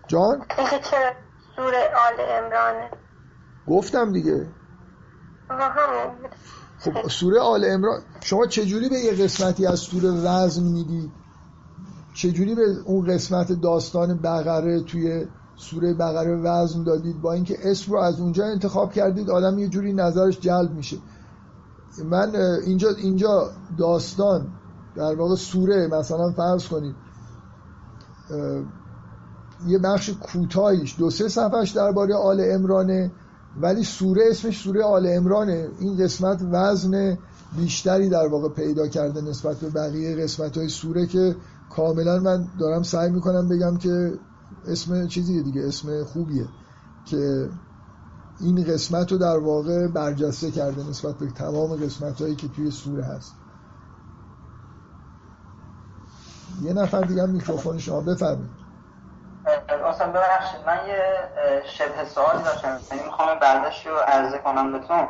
جان؟ 0.07 0.47
سوره 1.57 1.91
آل 2.09 2.45
امرانه 2.45 2.91
گفتم 3.67 4.13
دیگه. 4.13 4.47
خب 6.79 7.09
سوره 7.09 7.41
آل 7.41 7.65
امران 7.65 8.03
شما 8.21 8.47
چجوری 8.47 8.89
به 8.89 8.97
یه 8.97 9.13
قسمتی 9.13 9.67
از 9.67 9.79
سوره 9.79 10.09
وزن 10.09 10.63
میدی؟ 10.63 11.13
چجوری 12.15 12.55
به 12.55 12.63
اون 12.85 13.07
قسمت 13.07 13.53
داستان 13.53 14.19
بقره 14.19 14.81
توی 14.81 15.27
سوره 15.59 15.95
بقره 15.95 16.37
وزن 16.37 16.83
دادید 16.83 17.21
با 17.21 17.33
اینکه 17.33 17.59
اسم 17.63 17.93
رو 17.93 17.99
از 17.99 18.21
اونجا 18.21 18.45
انتخاب 18.45 18.93
کردید 18.93 19.31
آدم 19.31 19.59
یه 19.59 19.69
جوری 19.69 19.93
نظرش 19.93 20.41
جلب 20.41 20.75
میشه. 20.75 20.97
من 22.05 22.37
اینجا 22.67 22.89
اینجا 22.91 23.51
داستان 23.79 24.47
در 24.97 25.15
واقع 25.15 25.35
سوره 25.35 25.87
مثلا 25.87 26.33
فرض 26.33 26.67
کنید 26.67 26.95
یه 29.67 29.79
بخش 29.79 30.11
کوتاهیش 30.11 30.95
دو 30.99 31.11
سه 31.11 31.29
صفحش 31.29 31.71
درباره 31.71 32.15
آل 32.15 32.41
امرانه 32.53 33.13
ولی 33.61 33.85
سوره 33.85 34.23
اسمش 34.31 34.63
سوره 34.63 34.85
آل 34.85 35.07
امرانه 35.07 35.69
این 35.81 35.97
قسمت 35.97 36.43
وزن 36.53 37.19
بیشتری 37.57 38.09
در 38.09 38.27
واقع 38.27 38.49
پیدا 38.49 38.89
کرده 38.89 39.21
نسبت 39.21 39.57
به 39.57 39.71
بقیه 39.71 40.17
قسمت 40.23 40.59
های 40.59 40.69
سوره 40.69 41.07
که 41.07 41.37
کاملا 41.71 42.19
من 42.19 42.47
دارم 42.61 42.83
سعی 42.83 43.11
می‌کنم 43.11 43.49
بگم 43.49 43.77
که 43.77 44.13
اسم 44.69 45.07
چیزی 45.07 45.43
دیگه 45.43 45.63
اسم 45.67 46.05
خوبیه 46.05 46.47
که 47.05 47.49
این 48.41 48.65
قسمت 48.65 49.13
رو 49.13 49.19
در 49.19 49.39
واقع 49.39 49.87
برجسته 49.87 50.51
کرده 50.51 50.89
نسبت 50.91 51.15
به 51.15 51.31
تمام 51.31 51.77
قسمت 51.85 52.23
هایی 52.23 52.37
که 52.37 52.49
توی 52.49 52.71
سوره 52.71 53.05
هست. 53.05 53.35
یه 56.63 56.73
نفر 56.73 57.01
دیگه 57.01 57.27
میکروفون 57.27 57.79
شما 57.79 58.01
بفرمایید. 58.01 58.59
اصلا 59.87 60.09
ببخشید. 60.09 60.61
من 60.67 60.79
یه 60.89 61.03
شبه 61.65 62.05
سوالی 62.15 62.43
داشتم. 62.43 62.79
یعنی 62.91 63.05
می‌خوام 63.05 63.39
برداشت 63.39 63.87
رو 63.87 63.97
عرضه 63.97 64.39
کنم 64.39 64.73
بهتون. 64.73 65.07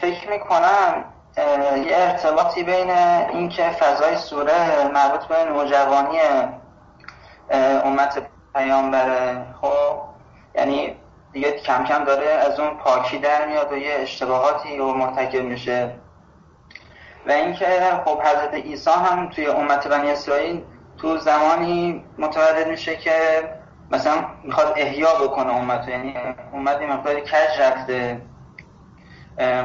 فکر 0.00 0.30
می‌کنم 0.30 1.04
یه 1.86 1.96
ارتباطی 1.96 2.62
بین 2.62 2.90
اینکه 2.90 3.70
فضای 3.80 4.16
سوره 4.16 4.90
مربوط 4.94 5.24
به 5.24 5.44
نوجوانی 5.44 6.18
امت 7.50 8.26
پیامبره. 8.54 9.44
خب 9.60 10.00
یعنی 10.54 10.96
دیگه 11.32 11.52
کم 11.52 11.84
کم 11.84 12.04
داره 12.04 12.26
از 12.26 12.60
اون 12.60 12.76
پاکی 12.76 13.18
در 13.18 13.46
میاد 13.46 13.72
و 13.72 13.76
یه 13.76 13.94
اشتباهاتی 13.94 14.76
رو 14.76 14.94
مرتکب 14.94 15.42
میشه. 15.42 15.90
و 17.26 17.32
اینکه 17.32 17.66
خب 18.04 18.22
حضرت 18.22 18.54
عیسی 18.54 18.90
هم 18.90 19.28
توی 19.28 19.46
امت 19.46 19.88
بنی 19.88 20.10
اسرائیل 20.10 20.64
تو 20.98 21.16
زمانی 21.16 22.04
متولد 22.18 22.68
میشه 22.68 22.96
که 22.96 23.12
مثلا 23.90 24.24
می‌خواد 24.42 24.72
احیا 24.76 25.14
بکنه 25.14 25.54
امت 25.54 25.88
یعنی 25.88 26.14
امت 26.54 26.82
مقداری 26.82 27.20
کج 27.20 27.60
رفته. 27.60 28.20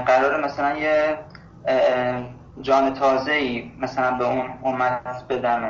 قرار 0.06 0.44
مثلا 0.46 0.78
یه 0.78 1.20
جان 2.62 2.94
تازه 2.94 3.32
ای 3.32 3.72
مثلا 3.80 4.12
به 4.12 4.26
اون 4.26 4.54
امت 4.64 5.28
بدمه. 5.30 5.70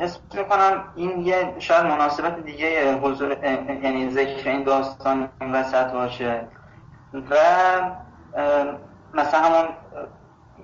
حس 0.00 0.18
می‌کنم 0.34 0.84
این 0.96 1.26
یه 1.26 1.54
شاید 1.58 1.84
مناسبت 1.86 2.44
دیگه 2.44 2.94
حضور 2.94 3.36
یعنی 3.82 4.10
ذکر 4.10 4.48
این 4.50 4.62
داستان 4.64 5.28
وسط 5.40 5.92
باشه. 5.92 6.48
و 7.30 7.36
مثلا 9.14 9.40
همون 9.40 9.68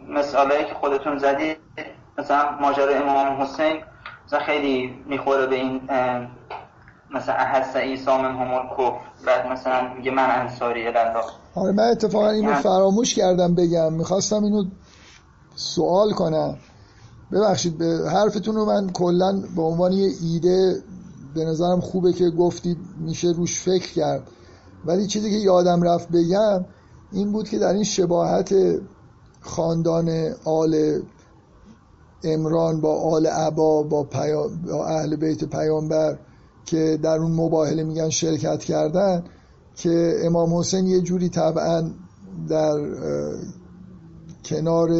مثالایی 0.08 0.64
که 0.64 0.74
خودتون 0.74 1.18
زدید 1.18 1.56
مثلا 2.18 2.50
ماجرا 2.60 2.94
امام 2.94 3.42
حسین 3.42 3.82
مثلا 4.26 4.38
خیلی 4.38 5.04
می‌خوره 5.06 5.46
به 5.46 5.56
این 5.56 5.80
مثلا 7.10 7.34
احس 7.34 7.76
عیسی 7.76 8.10
من 8.10 8.34
همون 8.34 8.62
کفر 8.78 8.98
بعد 9.26 9.46
مثلا 9.46 9.94
میگه 9.94 10.10
من 10.10 10.30
انصاری 10.30 10.86
الله. 10.86 11.24
آره 11.54 11.72
من 11.72 11.84
اتفاقا 11.90 12.30
اینو 12.30 12.54
فراموش 12.54 13.14
کردم 13.14 13.54
بگم. 13.54 13.92
می‌خواستم 13.92 14.44
اینو 14.44 14.64
سوال 15.54 16.12
کنم. 16.12 16.56
ببخشید 17.32 17.78
به 17.78 18.10
حرفتون 18.10 18.54
رو 18.54 18.64
من 18.64 18.90
کلا 18.90 19.42
به 19.56 19.62
عنوان 19.62 19.92
یه 19.92 20.12
ایده 20.22 20.82
به 21.34 21.44
نظرم 21.44 21.80
خوبه 21.80 22.12
که 22.12 22.30
گفتید 22.30 22.78
میشه 23.00 23.28
روش 23.28 23.60
فکر 23.60 23.92
کرد. 23.92 24.28
ولی 24.84 25.06
چیزی 25.06 25.30
که 25.30 25.36
یادم 25.36 25.82
رفت 25.82 26.08
بگم 26.08 26.64
این 27.12 27.32
بود 27.32 27.48
که 27.48 27.58
در 27.58 27.72
این 27.72 27.84
شباهت 27.84 28.54
خاندان 29.40 30.34
آل 30.44 31.00
امران 32.24 32.80
با 32.80 33.00
آل 33.00 33.26
عبا 33.26 33.82
با, 33.82 34.06
با 34.66 34.86
اهل 34.86 35.16
بیت 35.16 35.44
پیامبر 35.44 36.18
که 36.64 36.98
در 37.02 37.18
اون 37.18 37.32
مباهله 37.32 37.84
میگن 37.84 38.08
شرکت 38.08 38.64
کردن 38.64 39.24
که 39.74 40.16
امام 40.22 40.54
حسین 40.54 40.86
یه 40.86 41.00
جوری 41.00 41.28
طبعا 41.28 41.90
در 42.48 42.78
کنار 44.48 44.90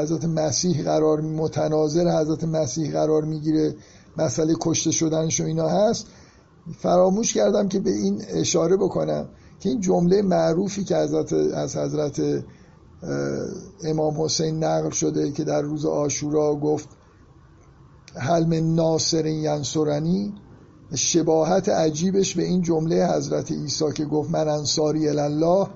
حضرت 0.00 0.24
مسیح 0.24 0.82
قرار 0.82 1.20
متناظر 1.20 2.20
حضرت 2.20 2.44
مسیح 2.44 2.92
قرار 2.92 3.24
می‌گیره. 3.24 3.74
مسئله 4.16 4.54
کشته 4.60 4.90
شدنش 4.90 5.40
و 5.40 5.44
اینا 5.44 5.68
هست. 5.68 6.06
فراموش 6.78 7.34
کردم 7.34 7.68
که 7.68 7.80
به 7.80 7.90
این 7.90 8.22
اشاره 8.28 8.76
بکنم 8.76 9.28
که 9.60 9.68
این 9.68 9.80
جمله 9.80 10.22
معروفی 10.22 10.84
که 10.84 10.96
حضرت 10.96 11.32
از 11.32 11.76
حضرت 11.76 12.22
امام 13.84 14.22
حسین 14.22 14.64
نقل 14.64 14.90
شده 14.90 15.32
که 15.32 15.44
در 15.44 15.62
روز 15.62 15.86
آشورا 15.86 16.54
گفت 16.54 16.88
حلم 18.14 18.74
ناصر 18.74 19.26
ینصرنی. 19.26 20.34
شباهت 20.94 21.68
عجیبش 21.68 22.34
به 22.34 22.44
این 22.44 22.62
جمله 22.62 23.06
حضرت 23.06 23.52
عیسی 23.52 23.92
که 23.94 24.04
گفت 24.04 24.30
من 24.30 24.48
انصاری 24.48 25.08
الله. 25.08 25.66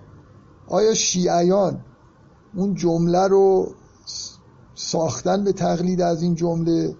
آیا 0.69 0.95
شیعیان 0.95 1.85
اون 2.55 2.75
جمله 2.75 3.29
رو 3.29 3.69
ساختن 4.75 5.45
به 5.45 5.53
تقلید 5.53 6.01
از 6.01 6.23
این 6.23 6.35
جمله 6.35 6.95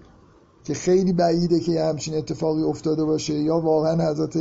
که 0.63 0.73
خیلی 0.73 1.13
بعیده 1.13 1.59
که 1.59 1.83
همچین 1.83 2.17
اتفاقی 2.17 2.63
افتاده 2.63 3.03
باشه 3.03 3.33
یا 3.33 3.59
واقعا 3.59 4.11
حضرت 4.11 4.37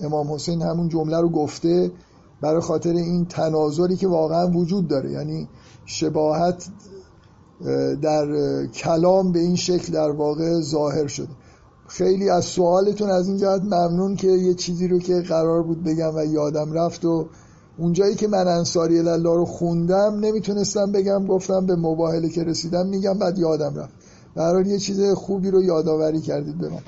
امام 0.00 0.32
حسین 0.32 0.62
همون 0.62 0.88
جمله 0.88 1.20
رو 1.20 1.28
گفته 1.28 1.92
برای 2.40 2.60
خاطر 2.60 2.92
این 2.92 3.24
تناظری 3.24 3.96
که 3.96 4.08
واقعا 4.08 4.50
وجود 4.50 4.88
داره. 4.88 5.10
یعنی 5.10 5.48
شباهت 5.86 6.68
در 8.02 8.26
کلام 8.66 9.32
به 9.32 9.38
این 9.38 9.56
شکل 9.56 9.92
در 9.92 10.10
واقع 10.10 10.60
ظاهر 10.60 11.06
شده. 11.06 11.28
خیلی 11.86 12.30
از 12.30 12.44
سوالتون 12.44 13.10
از 13.10 13.28
این 13.28 13.36
جهت 13.36 13.62
ممنون 13.62 14.16
که 14.16 14.28
یه 14.28 14.54
چیزی 14.54 14.88
رو 14.88 14.98
که 14.98 15.20
قرار 15.20 15.62
بود 15.62 15.84
بگم 15.84 16.16
و 16.16 16.24
یادم 16.24 16.72
رفت 16.72 17.04
و 17.04 17.26
اونجایی 17.78 18.14
که 18.14 18.28
من 18.28 18.48
انصاری 18.48 18.98
الله 18.98 19.36
رو 19.36 19.44
خوندم 19.44 20.18
نمی‌تونستم 20.20 20.92
بگم 20.92 21.26
گفتم 21.26 21.66
به 21.66 21.76
مباهله 21.76 22.28
که 22.28 22.44
رسیدم 22.44 22.86
میگم 22.86 23.18
بعد 23.18 23.38
یادم 23.38 23.74
رفت. 23.74 23.94
برای 24.34 24.64
یه 24.64 24.78
چیز 24.78 25.00
خوبی 25.00 25.50
رو 25.50 25.62
یادآوری 25.62 26.20
کردید 26.20 26.58
به 26.58 26.68
من. 26.68 26.82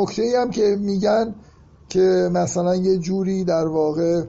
نکته 0.00 0.22
ای 0.22 0.34
هم 0.34 0.50
که 0.50 0.76
میگن 0.80 1.34
که 1.88 2.28
مثلا 2.32 2.76
یه 2.76 2.98
جوری 2.98 3.44
در 3.44 3.66
واقع 3.66 4.22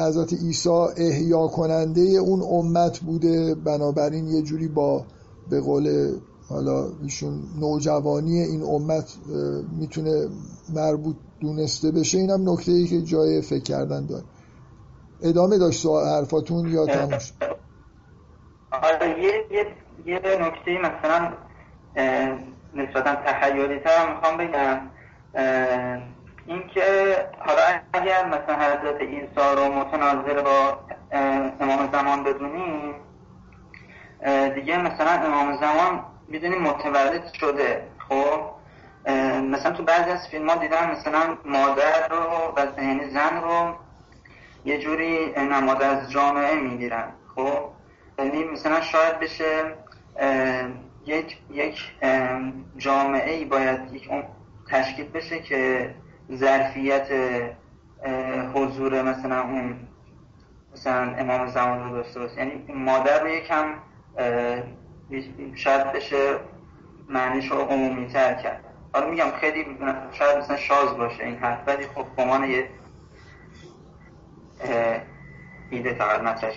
حضرت 0.00 0.32
عیسی 0.32 0.68
احیا 0.96 1.46
کننده 1.46 2.00
اون 2.00 2.42
امت 2.42 2.98
بوده 2.98 3.54
بنابراین 3.54 4.28
یه 4.28 4.42
جوری 4.42 4.68
با 4.68 5.04
به 5.50 5.60
قول 5.60 6.12
حالا 6.48 6.86
ایشون 7.02 7.42
نوجوانی 7.60 8.40
این 8.40 8.62
امت 8.62 9.04
می‌تونه 9.78 10.28
مربوط 10.74 11.16
دونسته 11.40 11.90
بشه. 11.90 12.18
اینم 12.18 12.50
نکته 12.50 12.72
ای 12.72 12.86
که 12.86 13.02
جای 13.02 13.42
فکر 13.42 13.62
کردن 13.62 14.06
داره. 14.06 14.24
ادامه 15.22 15.58
داشت 15.58 15.80
سوال 15.82 16.08
حرفاتون 16.08 16.68
یا 16.68 16.86
تموش 16.86 17.32
آره 18.72 19.22
یه, 19.22 19.44
یه, 19.50 19.66
یه 20.06 20.20
نکته 20.40 20.78
مثلا 20.78 21.32
نسبتا 22.74 23.14
تخیلی 23.14 23.78
تر 23.78 24.14
می‌خوام 24.14 24.36
بگم. 24.36 24.80
اینکه 26.46 27.16
حالا 27.38 27.62
اگر 27.92 28.26
مثلا 28.26 28.56
حضرت 28.56 29.00
عیسی 29.00 29.56
رو 29.56 29.72
متناظر 29.72 30.42
با 30.42 30.80
امام 31.60 31.92
زمان 31.92 32.24
بدونیم 32.24 32.94
دیگه 34.54 34.76
مثلا 34.76 35.10
امام 35.10 35.56
زمان 35.60 36.04
می‌دونیم 36.28 36.62
متولد 36.62 37.32
شده 37.32 37.82
خب؟ 38.08 38.60
مثلا 39.42 39.72
تو 39.72 39.82
بعضی 39.82 40.10
از 40.10 40.28
فیلم 40.28 40.50
ها 40.50 40.56
دیدم 40.56 40.90
مثلا 40.90 41.36
مادر 41.44 42.08
رو 42.08 42.54
و 42.56 42.82
یعنی 42.82 43.10
زن 43.10 43.40
رو 43.42 43.74
یه 44.64 44.78
جوری 44.78 45.32
نماد 45.36 45.82
از 45.82 46.10
جامعه 46.10 46.54
می‌گیرن. 46.54 47.08
خب؟ 47.34 47.58
یعنی 48.18 48.44
مثلا 48.44 48.80
شاید 48.80 49.18
بشه 49.18 49.74
یک 51.06 51.38
یک 51.50 51.92
جامعه 52.76 53.34
ای 53.34 53.44
باید 53.44 53.94
یک 53.94 54.10
تشکیل 54.70 55.08
بشه 55.08 55.38
که 55.38 55.94
ظرفیت 56.32 57.08
حضور 58.54 59.02
مثلا 59.02 59.42
اون 59.42 59.76
مثلا 60.72 61.14
امام 61.14 61.48
زمان 61.48 61.90
رو 61.90 61.96
داشته 61.96 62.20
باشه. 62.20 62.36
یعنی 62.36 62.64
مادر 62.74 63.22
رو 63.22 63.28
یکم 63.28 63.74
شاید 65.54 65.92
بشه 65.92 66.36
معنیش 67.08 67.50
رو 67.50 67.58
عمومی 67.60 68.06
تر 68.06 68.34
کرد. 68.34 68.64
حالا 68.94 69.10
میگم 69.10 69.30
خیلی 69.40 69.66
شاید 70.12 70.38
مثلا 70.38 70.56
شاز 70.56 70.96
باشه 70.96 71.24
این 71.24 71.36
حرف 71.36 71.58
ولی 71.66 71.86
خب 71.94 72.04
بمان 72.16 72.44
یه 72.44 72.68
ایده 75.70 75.94
فقط 75.98 76.20
مطرح. 76.20 76.52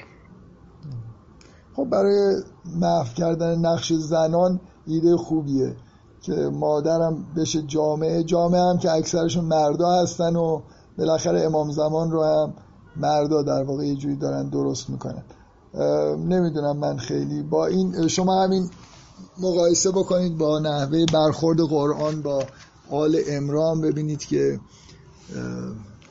خب 1.75 1.89
برای 1.89 2.43
محو 2.65 3.13
کردن 3.13 3.59
نقش 3.59 3.93
زنان 3.93 4.59
ایده 4.87 5.17
خوبیه 5.17 5.75
که 6.21 6.33
مادرم 6.33 7.25
بشه 7.35 7.61
جامعه. 7.61 8.23
جامعه 8.23 8.61
هم 8.61 8.77
که 8.77 8.91
اکثرشون 8.91 9.45
مردا 9.45 10.01
هستن 10.01 10.35
و 10.35 10.61
بالاخره 10.97 11.41
امام 11.41 11.71
زمان 11.71 12.11
رو 12.11 12.23
هم 12.23 12.53
مردا 12.95 13.41
در 13.41 13.63
واقع 13.63 13.85
یه 13.85 13.95
جوری 13.95 14.15
دارن 14.15 14.49
درست 14.49 14.89
می‌کنن. 14.89 15.23
نمی‌دونم 16.17 16.77
من 16.77 16.97
خیلی 16.97 17.43
با 17.43 17.65
این 17.65 18.07
شما 18.07 18.43
همین 18.43 18.69
مقایسه 19.41 19.91
بکنید 19.91 20.37
با 20.37 20.59
نحوه 20.59 21.05
برخورد 21.13 21.59
قرآن 21.59 22.21
با 22.21 22.43
آل 22.91 23.17
امران 23.29 23.81
ببینید 23.81 24.25
که 24.25 24.59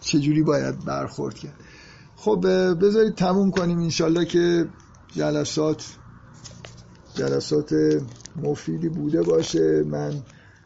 چجوری 0.01 0.43
باید 0.43 0.85
برخورد 0.85 1.35
کرد. 1.35 1.62
خب 2.25 2.47
بذارید 2.85 3.15
تموم 3.15 3.51
کنیم 3.51 3.79
انشالله 3.79 4.25
که 4.25 4.69
جلسات 5.17 5.85
جلسات 7.15 7.75
مفیدی 8.43 8.89
بوده 8.89 9.23
باشه. 9.23 9.83
من 9.83 10.23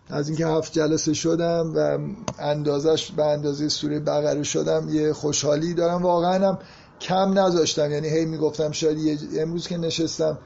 از 0.08 0.28
اینکه 0.28 0.46
هفت 0.46 0.72
جلسه 0.72 1.14
شدم 1.14 1.72
و 1.76 1.98
اندازش 2.38 3.12
به 3.12 3.24
اندازه 3.24 3.68
سوره 3.68 4.00
بقره 4.00 4.42
شدم 4.42 4.88
یه 4.88 5.12
خوشحالی 5.12 5.74
دارم. 5.74 6.02
واقعا 6.02 6.48
هم 6.48 6.58
کم 7.00 7.38
نذاشتم. 7.38 7.90
یعنی 7.90 8.08
هی 8.08 8.24
می‌گفتم 8.24 8.72
شاید 8.72 9.20
امروز 9.38 9.66
که 9.66 9.76
نشستم 9.76 10.38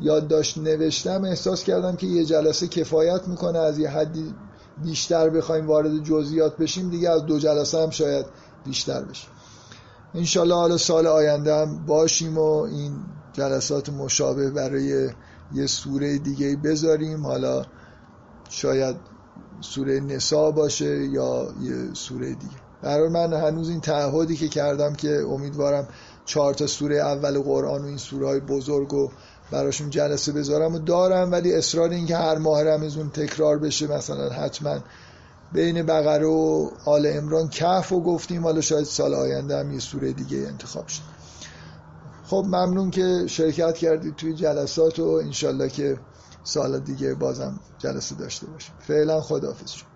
یادداشت 0.00 0.58
نوشتم 0.58 1.24
احساس 1.24 1.64
کردم 1.64 1.96
که 1.96 2.06
یه 2.06 2.24
جلسه 2.24 2.68
کفایت 2.68 3.28
می‌کنه. 3.28 3.58
از 3.58 3.78
یه 3.78 3.90
حدی 3.90 4.34
بیشتر 4.82 5.30
بخوایم 5.30 5.66
وارد 5.66 6.02
جزئیات 6.02 6.56
بشیم 6.56 6.90
دیگه 6.90 7.10
از 7.10 7.26
دو 7.26 7.38
جلسه 7.38 7.82
هم 7.82 7.90
شاید 7.90 8.26
بیشتر 8.64 9.02
بشیم 9.02 9.30
انشالله 10.16 10.54
حالا 10.54 10.76
سال 10.76 11.06
آینده 11.06 11.54
هم 11.54 11.86
باشیم 11.86 12.38
و 12.38 12.62
این 12.62 12.96
جلسات 13.32 13.88
مشابه 13.88 14.50
برای 14.50 15.10
یه 15.54 15.66
سوره 15.66 16.18
دیگه 16.18 16.56
بذاریم. 16.56 17.26
حالا 17.26 17.62
شاید 18.48 18.96
سوره 19.60 20.00
نسا 20.00 20.50
باشه 20.50 21.06
یا 21.06 21.48
یه 21.62 21.94
سوره 21.94 22.28
دیگه. 22.28 22.56
برای 22.82 23.08
من 23.08 23.32
هنوز 23.32 23.68
این 23.68 23.80
تعهدی 23.80 24.36
که 24.36 24.48
کردم 24.48 24.94
که 24.94 25.24
امیدوارم 25.30 25.88
چهار 26.24 26.54
تا 26.54 26.66
سوره 26.66 26.96
اول 26.96 27.42
قرآن 27.42 27.82
و 27.82 27.86
این 27.86 27.96
سوره 27.96 28.26
های 28.26 28.40
بزرگ 28.40 28.94
و 28.94 29.10
براشون 29.50 29.90
جلسه 29.90 30.32
بذارم 30.32 30.74
و 30.74 30.78
دارم 30.78 31.32
ولی 31.32 31.54
اصرار 31.54 31.90
این 31.90 32.06
که 32.06 32.16
هر 32.16 32.38
ماه 32.38 32.62
رمزون 32.62 33.10
تکرار 33.10 33.58
بشه 33.58 33.86
مثلا 33.86 34.30
حتما 34.30 34.78
بین 35.52 35.82
بقره 35.82 36.26
و 36.26 36.70
آل 36.84 37.06
امران 37.06 37.48
کف 37.48 37.92
و 37.92 38.02
گفتیم. 38.02 38.42
حالا 38.42 38.60
شاید 38.60 38.84
سال 38.84 39.14
آینده 39.14 39.58
هم 39.58 39.72
یه 39.72 39.78
سوره 39.78 40.12
دیگه 40.12 40.38
انتخاب 40.38 40.88
شد 40.88 41.02
خب 42.26 42.44
ممنون 42.46 42.90
که 42.90 43.26
شرکت 43.26 43.74
کردید 43.74 44.16
توی 44.16 44.34
جلسات 44.34 44.98
و 44.98 45.04
انشالله 45.04 45.68
که 45.68 46.00
سال 46.44 46.80
دیگه 46.80 47.14
بازم 47.14 47.60
جلسه 47.78 48.14
داشته 48.14 48.46
باشیم. 48.46 48.74
فعلا 48.78 49.20
خداحافظ 49.20 49.70
شد 49.70 49.95